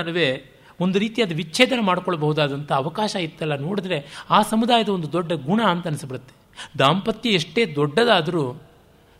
ಒಂದು 0.79 0.99
ರೀತಿಯಾದ 0.99 1.31
ವಿಚ್ಛೇದನ 1.31 1.79
ಮಾಡ್ಕೊಳ್ಬಹುದಾದಂಥ 1.81 2.71
ಅವಕಾಶ 2.71 3.15
ಇತ್ತಲ್ಲ. 3.15 3.55
ನೋಡಿದ್ರೆ 3.55 4.25
ಆ 4.29 4.41
ಸಮುದಾಯದ 4.41 4.89
ಒಂದು 4.89 5.11
ದೊಡ್ಡ 5.11 5.31
ಗುಣ 5.33 5.61
ಅಂತ 5.61 5.87
ಅನಿಸ್ಬಿಡುತ್ತೆ. 5.87 6.33
ದಾಂಪತ್ಯ 6.79 7.29
ಎಷ್ಟೇ 7.29 7.65
ದೊಡ್ಡದಾದರೂ 7.75 8.61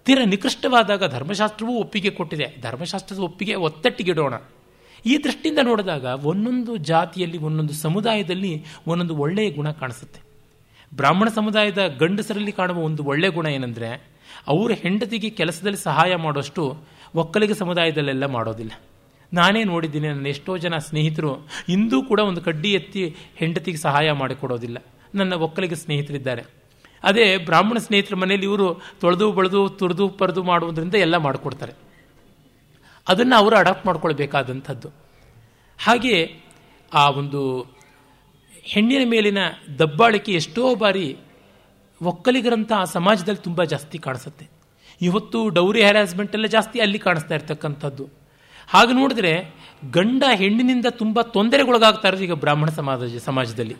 ತೀರ 0.06 0.20
ನಿಕೃಷ್ಟವಾದಾಗ 0.26 1.12
ಧರ್ಮಶಾಸ್ತ್ರವೂ 1.12 1.72
ಒಪ್ಪಿಗೆ 1.72 2.10
ಕೊಟ್ಟಿದೆ. 2.10 2.62
ಧರ್ಮಶಾಸ್ತ್ರದ 2.62 3.20
ಒಪ್ಪಿಗೆ 3.20 3.56
ಒತ್ತಟ್ಟಿಗಿಡೋಣ. 3.56 4.34
ಈ 5.06 5.18
ದೃಷ್ಟಿಯಿಂದ 5.18 5.60
ನೋಡಿದಾಗ 5.64 6.04
ಒಂದೊಂದು 6.04 6.78
ಜಾತಿಯಲ್ಲಿ 6.78 7.38
ಒಂದೊಂದು 7.38 7.74
ಸಮುದಾಯದಲ್ಲಿ 7.74 8.66
ಒಂದೊಂದು 8.88 9.16
ಒಳ್ಳೆಯ 9.16 9.52
ಗುಣ 9.52 9.72
ಕಾಣಿಸುತ್ತೆ. 9.72 10.22
ಬ್ರಾಹ್ಮಣ 10.96 11.28
ಸಮುದಾಯದ 11.28 11.96
ಗಂಡಸರಲ್ಲಿ 12.00 12.52
ಕಾಣುವ 12.52 12.78
ಒಂದು 12.78 13.04
ಒಳ್ಳೆಯ 13.04 13.30
ಗುಣ 13.30 13.46
ಏನಂದರೆ, 13.46 13.90
ಅವರ 14.48 14.72
ಹೆಂಡತಿಗೆ 14.72 15.30
ಕೆಲಸದಲ್ಲಿ 15.30 15.78
ಸಹಾಯ 15.78 16.16
ಮಾಡೋಷ್ಟು 16.16 16.78
ಒಕ್ಕಲಿಗ 17.16 17.52
ಸಮುದಾಯದಲ್ಲೆಲ್ಲ 17.52 18.26
ಮಾಡೋದಿಲ್ಲ. 18.26 18.72
ನಾನೇ 19.34 19.64
ನೋಡಿದ್ದೀನಿ, 19.64 20.08
ನನ್ನ 20.08 20.28
ಎಷ್ಟೋ 20.28 20.58
ಜನ 20.58 20.78
ಸ್ನೇಹಿತರು 20.78 21.48
ಇಂದೂ 21.70 22.04
ಕೂಡ 22.04 22.20
ಒಂದು 22.20 22.42
ಕಡ್ಡಿ 22.42 22.74
ಎತ್ತಿ 22.74 23.16
ಹೆಂಡತಿಗೆ 23.36 23.78
ಸಹಾಯ 23.78 24.12
ಮಾಡಿಕೊಡೋದಿಲ್ಲ. 24.12 24.78
ನನ್ನ 25.16 25.34
ಒಕ್ಕಲಿಗ 25.34 25.74
ಸ್ನೇಹಿತರಿದ್ದಾರೆ. 25.74 26.59
ಅದೇ 27.04 27.38
ಬ್ರಾಹ್ಮಣ 27.38 27.78
ಸ್ನೇಹಿತರ 27.78 28.16
ಮನೆಯಲ್ಲಿ 28.16 28.46
ಇವರು 28.46 28.82
ತೊಳೆದು, 29.00 29.32
ಬಳೆದು, 29.32 29.70
ತುರಿದು, 29.70 30.10
ಪರದು 30.10 30.44
ಮಾಡುವುದರಿಂದ 30.44 30.96
ಎಲ್ಲ 30.96 31.18
ಮಾಡಿಕೊಡ್ತಾರೆ. 31.18 31.74
ಅದನ್ನು 33.08 33.36
ಅವರು 33.36 33.56
ಅಡಾಪ್ಟ್ 33.56 33.86
ಮಾಡ್ಕೊಳ್ಬೇಕಾದಂಥದ್ದು. 33.86 34.90
ಹಾಗೆಯೇ 35.86 36.44
ಆ 36.94 37.10
ಒಂದು 37.10 37.66
ಹೆಣ್ಣಿನ 38.64 39.10
ಮೇಲಿನ 39.10 39.38
ದಬ್ಬಾಳಿಕೆ 39.80 40.32
ಎಷ್ಟೋ 40.32 40.76
ಬಾರಿ 40.76 41.18
ಒಕ್ಕಲಿಗರಂಥ 42.02 42.72
ಆ 42.72 42.84
ಸಮಾಜದಲ್ಲಿ 42.84 43.44
ತುಂಬ 43.44 43.64
ಜಾಸ್ತಿ 43.64 43.98
ಕಾಣಿಸುತ್ತೆ. 43.98 44.48
ಇವತ್ತು 45.02 45.50
ಡೌರಿ 45.50 45.82
ಹ್ಯಾರಾಸ್ಮೆಂಟ್ 45.82 46.34
ಎಲ್ಲ 46.34 46.46
ಜಾಸ್ತಿ 46.46 46.80
ಅಲ್ಲಿ 46.80 47.00
ಕಾಣಿಸ್ತಾ 47.00 47.36
ಇರ್ತಕ್ಕಂಥದ್ದು. 47.36 48.10
ಹಾಗೆ 48.68 48.94
ನೋಡಿದ್ರೆ 48.94 49.54
ಗಂಡ 49.92 50.24
ಹೆಣ್ಣಿನಿಂದ 50.36 50.86
ತುಂಬ 50.90 51.22
ತೊಂದರೆಗೊಳಗಾಗ್ತಾ 51.22 52.08
ಇರೋದು 52.08 52.24
ಈಗ 52.24 52.34
ಬ್ರಾಹ್ಮಣ 52.34 52.70
ಸಮಾಜ, 52.70 53.18
ಸಮಾಜದಲ್ಲಿ. 53.18 53.76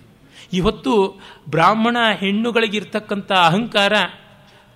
ಇವತ್ತು 0.54 1.22
ಬ್ರಾಹ್ಮಣ 1.50 1.98
ಹೆಣ್ಣುಗಳಿಗಿರ್ತಕ್ಕಂಥ 2.20 3.32
ಅಹಂಕಾರ 3.32 3.94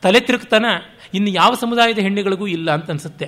ತಲೆ 0.02 0.20
ತಿರುಗ್ತನ 0.20 0.66
ಇನ್ನು 1.14 1.30
ಯಾವ 1.30 1.56
ಸಮುದಾಯದ 1.56 1.98
ಹೆಣ್ಣುಗಳಿಗೂ 1.98 2.48
ಇಲ್ಲ 2.48 2.72
ಅಂತ 2.72 2.90
ಅನಿಸುತ್ತೆ. 2.90 3.26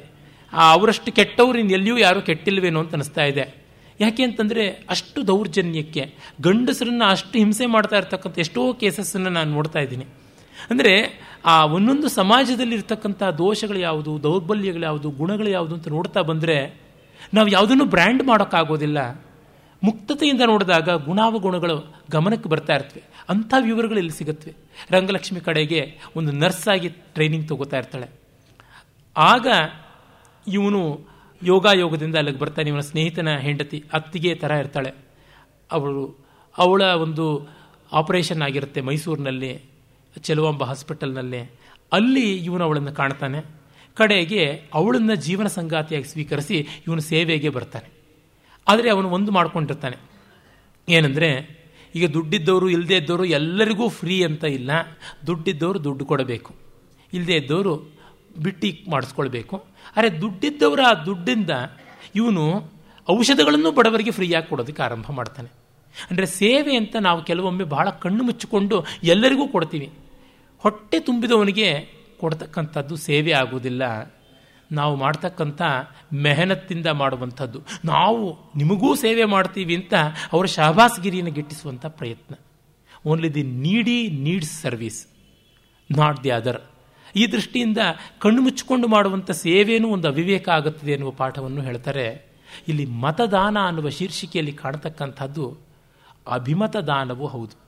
ಅವರಷ್ಟು 0.54 1.12
ಕೆಟ್ಟವ್ರು 1.12 1.60
ಇನ್ನು 1.60 1.74
ಎಲ್ಲಿಯೂ 1.74 1.98
ಯಾರೂ 1.98 2.22
ಕೆಟ್ಟಿಲ್ವೇನೋ 2.22 2.80
ಅಂತ 2.80 2.94
ಅನಿಸ್ತಾ 2.94 3.24
ಇದೆ. 3.24 3.66
ಯಾಕೆ 4.00 4.24
ಅಂತಂದರೆ 4.24 4.68
ಅಷ್ಟು 4.90 5.28
ದೌರ್ಜನ್ಯಕ್ಕೆ, 5.28 6.16
ಗಂಡಸರನ್ನು 6.42 7.06
ಅಷ್ಟು 7.06 7.38
ಹಿಂಸೆ 7.38 7.66
ಮಾಡ್ತಾ 7.66 7.98
ಇರ್ತಕ್ಕಂಥ 7.98 8.40
ಎಷ್ಟೋ 8.40 8.74
ಕೇಸಸ್ಸನ್ನು 8.74 9.30
ನಾನು 9.30 9.52
ನೋಡ್ತಾ 9.52 9.80
ಇದ್ದೀನಿ. 9.80 10.04
ಅಂದರೆ 10.70 10.94
ಆ 11.46 11.66
ಒಂದೊಂದು 11.66 12.10
ಸಮಾಜದಲ್ಲಿ 12.10 12.76
ಇರ್ತಕ್ಕಂಥ 12.76 13.24
ದೋಷಗಳು 13.24 13.80
ಯಾವುದು, 13.80 14.24
ದೌರ್ಬಲ್ಯಗಳು 14.24 14.82
ಯಾವುದು, 14.82 15.10
ಗುಣಗಳು 15.10 15.50
ಯಾವುದು 15.50 15.76
ಅಂತ 15.76 15.88
ನೋಡ್ತಾ 15.88 16.22
ಬಂದರೆ 16.22 16.84
ನಾವು 17.34 17.48
ಯಾವುದನ್ನು 17.48 17.86
ಬ್ರ್ಯಾಂಡ್ 17.86 18.24
ಮಾಡೋಕ್ಕಾಗೋದಿಲ್ಲ. 18.24 19.26
ಮುಕ್ತತೆಯಿಂದ 19.84 20.42
ನೋಡಿದಾಗ 20.46 20.90
ಗುಣಾವಗುಣಗಳು 20.90 21.96
ಗಮನಕ್ಕೆ 22.12 22.50
ಬರ್ತಾ 22.50 22.74
ಇರ್ತವೆ. 22.74 23.04
ಅಂಥ 23.30 23.54
ವಿವರಗಳು 23.60 23.98
ಇಲ್ಲಿ 23.98 24.12
ಸಿಗುತ್ತವೆ. 24.12 24.54
ರಂಗಲಕ್ಷ್ಮಿ 24.92 25.40
ಕಡೆಗೆ 25.40 25.98
ಒಂದು 26.16 26.32
ನರ್ಸ್ 26.32 26.68
ಆಗಿ 26.68 26.90
ಟ್ರೈನಿಂಗ್ 26.90 27.48
ತಗೋತಾ 27.48 27.78
ಇರ್ತಾಳೆ. 27.78 28.08
ಆಗ 29.18 29.48
ಇವನು 30.48 31.00
ಯೋಗಾಯೋಗದಿಂದ 31.44 32.16
ಅಲ್ಲಿಗೆ 32.16 32.40
ಬರ್ತಾನೆ. 32.40 32.70
ಇವನ 32.70 32.80
ಸ್ನೇಹಿತನ 32.80 33.38
ಹೆಂಡತಿ 33.38 33.84
ಅತ್ತಿಗೆ 33.94 34.36
ಥರ 34.36 34.52
ಇರ್ತಾಳೆ. 34.52 34.94
ಅವಳು, 35.72 36.26
ಅವಳ 36.58 36.82
ಒಂದು 36.82 37.50
ಆಪರೇಷನ್ 37.94 38.42
ಆಗಿರುತ್ತೆ 38.42 38.82
ಮೈಸೂರಿನಲ್ಲಿ, 38.82 39.62
ಚೆಲುವಾಂಬ 40.22 40.64
ಹಾಸ್ಪಿಟಲ್ನಲ್ಲಿ. 40.64 41.52
ಅಲ್ಲಿ 41.94 42.36
ಇವನು 42.36 42.64
ಅವಳನ್ನು 42.64 42.94
ಕಾಣ್ತಾನೆ. 42.94 43.46
ಕಡೆಗೆ 43.94 44.62
ಅವಳನ್ನು 44.74 45.16
ಜೀವನ 45.16 45.48
ಸಂಗಾತಿಯಾಗಿ 45.48 46.08
ಸ್ವೀಕರಿಸಿ 46.08 46.68
ಇವನು 46.88 47.02
ಸೇವೆಗೆ 47.02 47.50
ಬರ್ತಾನೆ. 47.50 47.95
ಆದರೆ 48.68 48.90
ಅವನು 48.90 49.10
ಒಂದು 49.10 49.32
ಮಾಡ್ಕೊಂಡಿರ್ತಾನೆ. 49.32 49.98
ಏನಂದರೆ, 50.90 51.66
ಈಗ 51.96 52.10
ದುಡ್ಡಿದ್ದವರು 52.10 52.70
ಇಲ್ಲದೇ 52.70 52.98
ಇದ್ದವರು 52.98 53.26
ಎಲ್ಲರಿಗೂ 53.26 53.90
ಫ್ರೀ 53.90 54.24
ಅಂತ 54.24 54.44
ಇಲ್ಲ. 54.44 54.72
ದುಡ್ಡಿದ್ದವರು 55.28 55.84
ದುಡ್ಡು 55.84 56.06
ಕೊಡಬೇಕು. 56.06 56.56
ಇಲ್ಲದೇ 57.14 57.36
ಇದ್ದವರು 57.36 57.96
ಬಿಟ್ಟು 58.38 58.90
ಮಾಡಿಸ್ಕೊಳ್ಬೇಕು. 58.90 59.66
ಆದರೆ 59.98 60.22
ದುಡ್ಡಿದ್ದವರ 60.22 60.80
ಆ 60.88 60.94
ದುಡ್ಡಿಂದ 60.94 61.50
ಇವನು 62.16 62.72
ಔಷಧಗಳನ್ನು 63.12 63.72
ಬಡವರಿಗೆ 63.72 64.12
ಫ್ರೀಯಾಗಿ 64.12 64.50
ಕೊಡೋದಕ್ಕೆ 64.50 64.84
ಆರಂಭ 64.84 65.06
ಮಾಡ್ತಾನೆ. 65.12 65.50
ಅಂದರೆ 66.12 66.26
ಸೇವೆ 66.26 66.76
ಅಂತ 66.76 66.96
ನಾವು 66.96 67.24
ಕೆಲವೊಮ್ಮೆ 67.24 67.64
ಬಹಳ 67.64 67.90
ಕಣ್ಣು 67.90 68.24
ಮುಚ್ಚಿಕೊಂಡು 68.24 68.86
ಎಲ್ಲರಿಗೂ 69.04 69.48
ಕೊಡ್ತೀವಿ. 69.48 69.92
ಹೊಟ್ಟೆ 70.58 71.00
ತುಂಬಿದವನಿಗೆ 71.00 71.88
ಕೊಡ್ತಕ್ಕಂಥದ್ದು 72.18 72.96
ಸೇವೆ 72.96 73.32
ಆಗುವುದಿಲ್ಲ. 73.32 74.15
ನಾವು 74.72 74.96
ಮಾಡ್ತಕ್ಕಂಥ 74.96 75.62
ಮೆಹನತ್ತಿಂದ 76.14 76.88
ಮಾಡುವಂಥದ್ದು. 76.88 77.62
ನಾವು 77.86 78.38
ನಿಮಗೂ 78.56 78.96
ಸೇವೆ 78.96 79.26
ಮಾಡ್ತೀವಿ 79.26 79.76
ಅಂತ 79.76 79.94
ಅವರ 80.34 80.46
ಶಹಬಾಸ್ಗಿರಿಯನ್ನು 80.46 81.32
ಗಿಟ್ಟಿಸುವಂಥ 81.32 81.86
ಪ್ರಯತ್ನ. 81.86 82.36
Only 83.06 83.34
the 83.34 83.44
needy 83.44 84.10
needs 84.10 84.62
service 84.62 85.08
not 85.92 86.24
the 86.24 86.30
other 86.30 86.62
ಈ 87.16 87.28
ದೃಷ್ಟಿಯಿಂದ 87.28 87.78
ಕಣ್ಣು 88.20 88.42
ಮುಚ್ಚಿಕೊಂಡು 88.42 88.88
ಮಾಡುವಂಥ 88.88 89.32
ಸೇವೆಯೂ 89.32 89.88
ಒಂದು 89.88 90.08
ಅವಿವೇಕ 90.08 90.50
ಆಗುತ್ತದೆ 90.50 90.92
ಎನ್ನುವ 90.92 91.12
ಪಾಠವನ್ನು 91.12 91.62
ಹೇಳ್ತಾರೆ. 91.62 92.36
ಇಲ್ಲಿ 92.68 92.86
ಮತದಾನ 92.86 93.58
ಅನ್ನುವ 93.68 93.90
ಶೀರ್ಷಿಕೆಯಲ್ಲಿ 93.90 94.54
ಕಾಣತಕ್ಕಂಥದ್ದು 94.54 95.58
ಅಭಿಮತದಾನವೂ 96.32 97.28
ಹೌದು. 97.28 97.65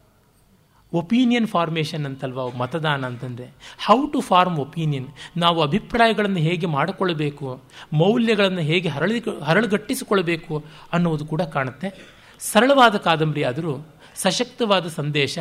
ಒಪಿನಿಯನ್ 0.94 1.48
ಫಾರ್ಮೇಷನ್ 1.48 2.06
ಅಂತಲ್ವ 2.06 2.50
ಮತದಾನ 2.50 3.06
ಅಂತಂದರೆ? 3.06 3.46
ಹೌ 3.86 4.06
ಟು 4.06 4.20
ಫಾರ್ಮ್ 4.20 4.60
ಒಪೀನಿಯನ್ 4.60 5.08
ನಾವು 5.38 5.62
ಅಭಿಪ್ರಾಯಗಳನ್ನು 5.62 6.38
ಹೇಗೆ 6.38 6.66
ಮಾಡಿಕೊಳ್ಳಬೇಕು? 6.66 7.62
ಮೌಲ್ಯಗಳನ್ನು 7.94 8.60
ಹೇಗೆ 8.60 8.90
ಹರಳಿ 8.90 9.24
ಹರಳುಗಟ್ಟಿಸಿಕೊಳ್ಬೇಕು 9.44 10.66
ಅನ್ನುವುದು 10.94 11.26
ಕೂಡ 11.26 11.42
ಕಾಣುತ್ತೆ. 11.42 12.18
ಸರಳವಾದ 12.40 12.96
ಕಾದಂಬರಿ 12.96 13.44
ಆದರೂ, 13.44 13.88
ಸಶಕ್ತವಾದ 14.16 14.88
ಸಂದೇಶ 14.88 15.40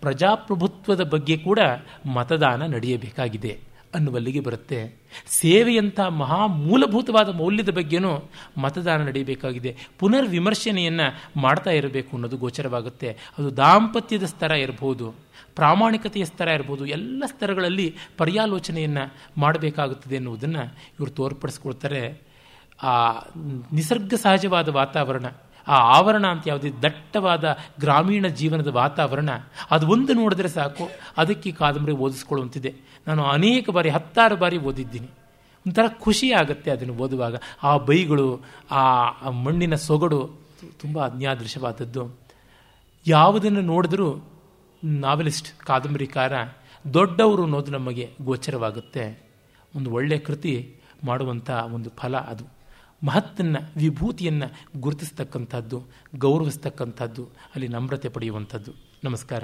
ಪ್ರಜಾಪ್ರಭುತ್ವದ 0.00 1.02
ಬಗ್ಗೆ 1.02 1.36
ಕೂಡ 1.36 1.58
ಮತದಾನ 2.14 2.66
ನಡೆಯಬೇಕಾಗಿದೆ. 2.66 3.75
ಅನ್ನುವಲ್ಲಿಗೆ 3.94 4.40
ಬರುತ್ತೆ. 4.40 4.78
ಸೇವೆಯಂಥ 5.30 6.00
ಮಹಾ 6.00 6.46
ಮೂಲಭೂತವಾದ 6.46 7.28
ಮೌಲ್ಯದ 7.28 7.70
ಬಗ್ಗೆನೂ 7.70 8.30
ಮತದಾನ 8.58 9.06
ನಡೀಬೇಕಾಗಿದೆ 9.06 9.76
ಪುನರ್ 9.98 10.28
ವಿಮರ್ಶನೆಯನ್ನು 10.28 11.40
ಮಾಡ್ತಾ 11.40 11.70
ಇರಬೇಕು 11.70 12.16
ಅನ್ನೋದು 12.16 12.36
ಗೋಚರವಾಗುತ್ತೆ. 12.36 13.16
ಅದು 13.38 13.56
ದಾಂಪತ್ಯದ 13.56 14.24
ಸ್ತರ 14.24 14.50
ಇರಬಹುದು 14.50 15.14
ಪ್ರಾಮಾಣಿಕತೆಯ 15.56 16.24
ಸ್ತರ 16.24 16.48
ಇರ್ಬೋದು, 16.48 16.86
ಎಲ್ಲ 16.86 17.22
ಸ್ತರಗಳಲ್ಲಿ 17.26 17.94
ಪರ್ಯಾಲೋಚನೆಯನ್ನು 18.18 19.14
ಮಾಡಬೇಕಾಗುತ್ತದೆ 19.40 20.14
ಎನ್ನುವುದನ್ನು 20.14 20.64
ಇವರು 20.98 21.10
ತೋರ್ಪಡಿಸ್ಕೊಳ್ತಾರೆ 21.10 22.22
ಆ 22.82 23.12
ನಿಸರ್ಗ 23.72 24.14
ಸಹಜವಾದ 24.14 24.68
ವಾತಾವರಣ, 24.68 25.26
ಆ 25.68 25.76
ಆವರಣ 25.98 26.26
ಅಂತ 26.26 26.44
ಯಾವುದೇ 26.48 26.70
ದಟ್ಟವಾದ 26.82 27.56
ಗ್ರಾಮೀಣ 27.80 28.26
ಜೀವನದ 28.26 28.66
ವಾತಾವರಣ, 28.66 29.30
ಅದು 29.70 29.88
ಒಂದು 29.88 30.12
ನೋಡಿದ್ರೆ 30.12 30.48
ಸಾಕು, 30.48 30.90
ಅದಕ್ಕೆ 31.16 31.50
ಕಾದಂಬರಿ 31.50 31.92
ಓದಿಸ್ಕೊಳ್ಳುವಂತಿದೆ. 31.92 32.74
ನಾನು 33.06 33.24
ಅನೇಕ 33.24 33.70
ಬಾರಿ, 33.70 33.88
ಹತ್ತಾರು 33.88 34.36
ಬಾರಿ 34.36 34.58
ಓದಿದ್ದೀನಿ. 34.58 35.08
ಒಂಥರ 35.66 35.82
ಖುಷಿ 36.00 36.32
ಆಗುತ್ತೆ 36.32 36.70
ಅದನ್ನು 36.70 36.94
ಓದುವಾಗ. 36.94 37.36
ಆ 37.62 37.76
ಬೈಗಳು, 37.76 38.40
ಆ 38.70 39.30
ಮಣ್ಣಿನ 39.30 39.74
ಸೊಗಡು 39.74 40.30
ತುಂಬ 40.80 41.06
ಅಜ್ಞಾದೃಶ್ಯವಾದದ್ದು 41.06 42.16
ಯಾವುದನ್ನು 43.06 43.60
ನೋಡಿದ್ರೂ 43.60 44.16
ನಾವೆಲಿಸ್ಟ್, 44.84 45.58
ಕಾದಂಬರಿಕಾರ, 45.58 46.32
ದೊಡ್ಡವರು 46.94 47.42
ಅನ್ನೋದು 47.42 47.72
ನಮಗೆ 47.72 48.10
ಗೋಚರವಾಗುತ್ತೆ. 48.22 49.26
ಒಂದು 49.76 49.90
ಒಳ್ಳೆಯ 49.90 50.18
ಕೃತಿ 50.18 50.76
ಮಾಡುವಂಥ 51.04 51.50
ಒಂದು 51.50 51.90
ಫಲ 51.90 52.16
ಅದು. 52.16 52.44
ಮಹತ್ತನ್ನು, 53.06 53.78
ವಿಭೂತಿಯನ್ನು 53.78 54.80
ಗುರುತಿಸ್ತಕ್ಕಂಥದ್ದು, 54.80 55.82
ಗೌರವಿಸ್ತಕ್ಕಂಥದ್ದು, 56.18 57.24
ಅಲ್ಲಿ 57.24 57.68
ನಮ್ರತೆ 57.68 58.08
ಪಡೆಯುವಂಥದ್ದು. 58.08 58.72
ನಮಸ್ಕಾರ. 59.04 59.42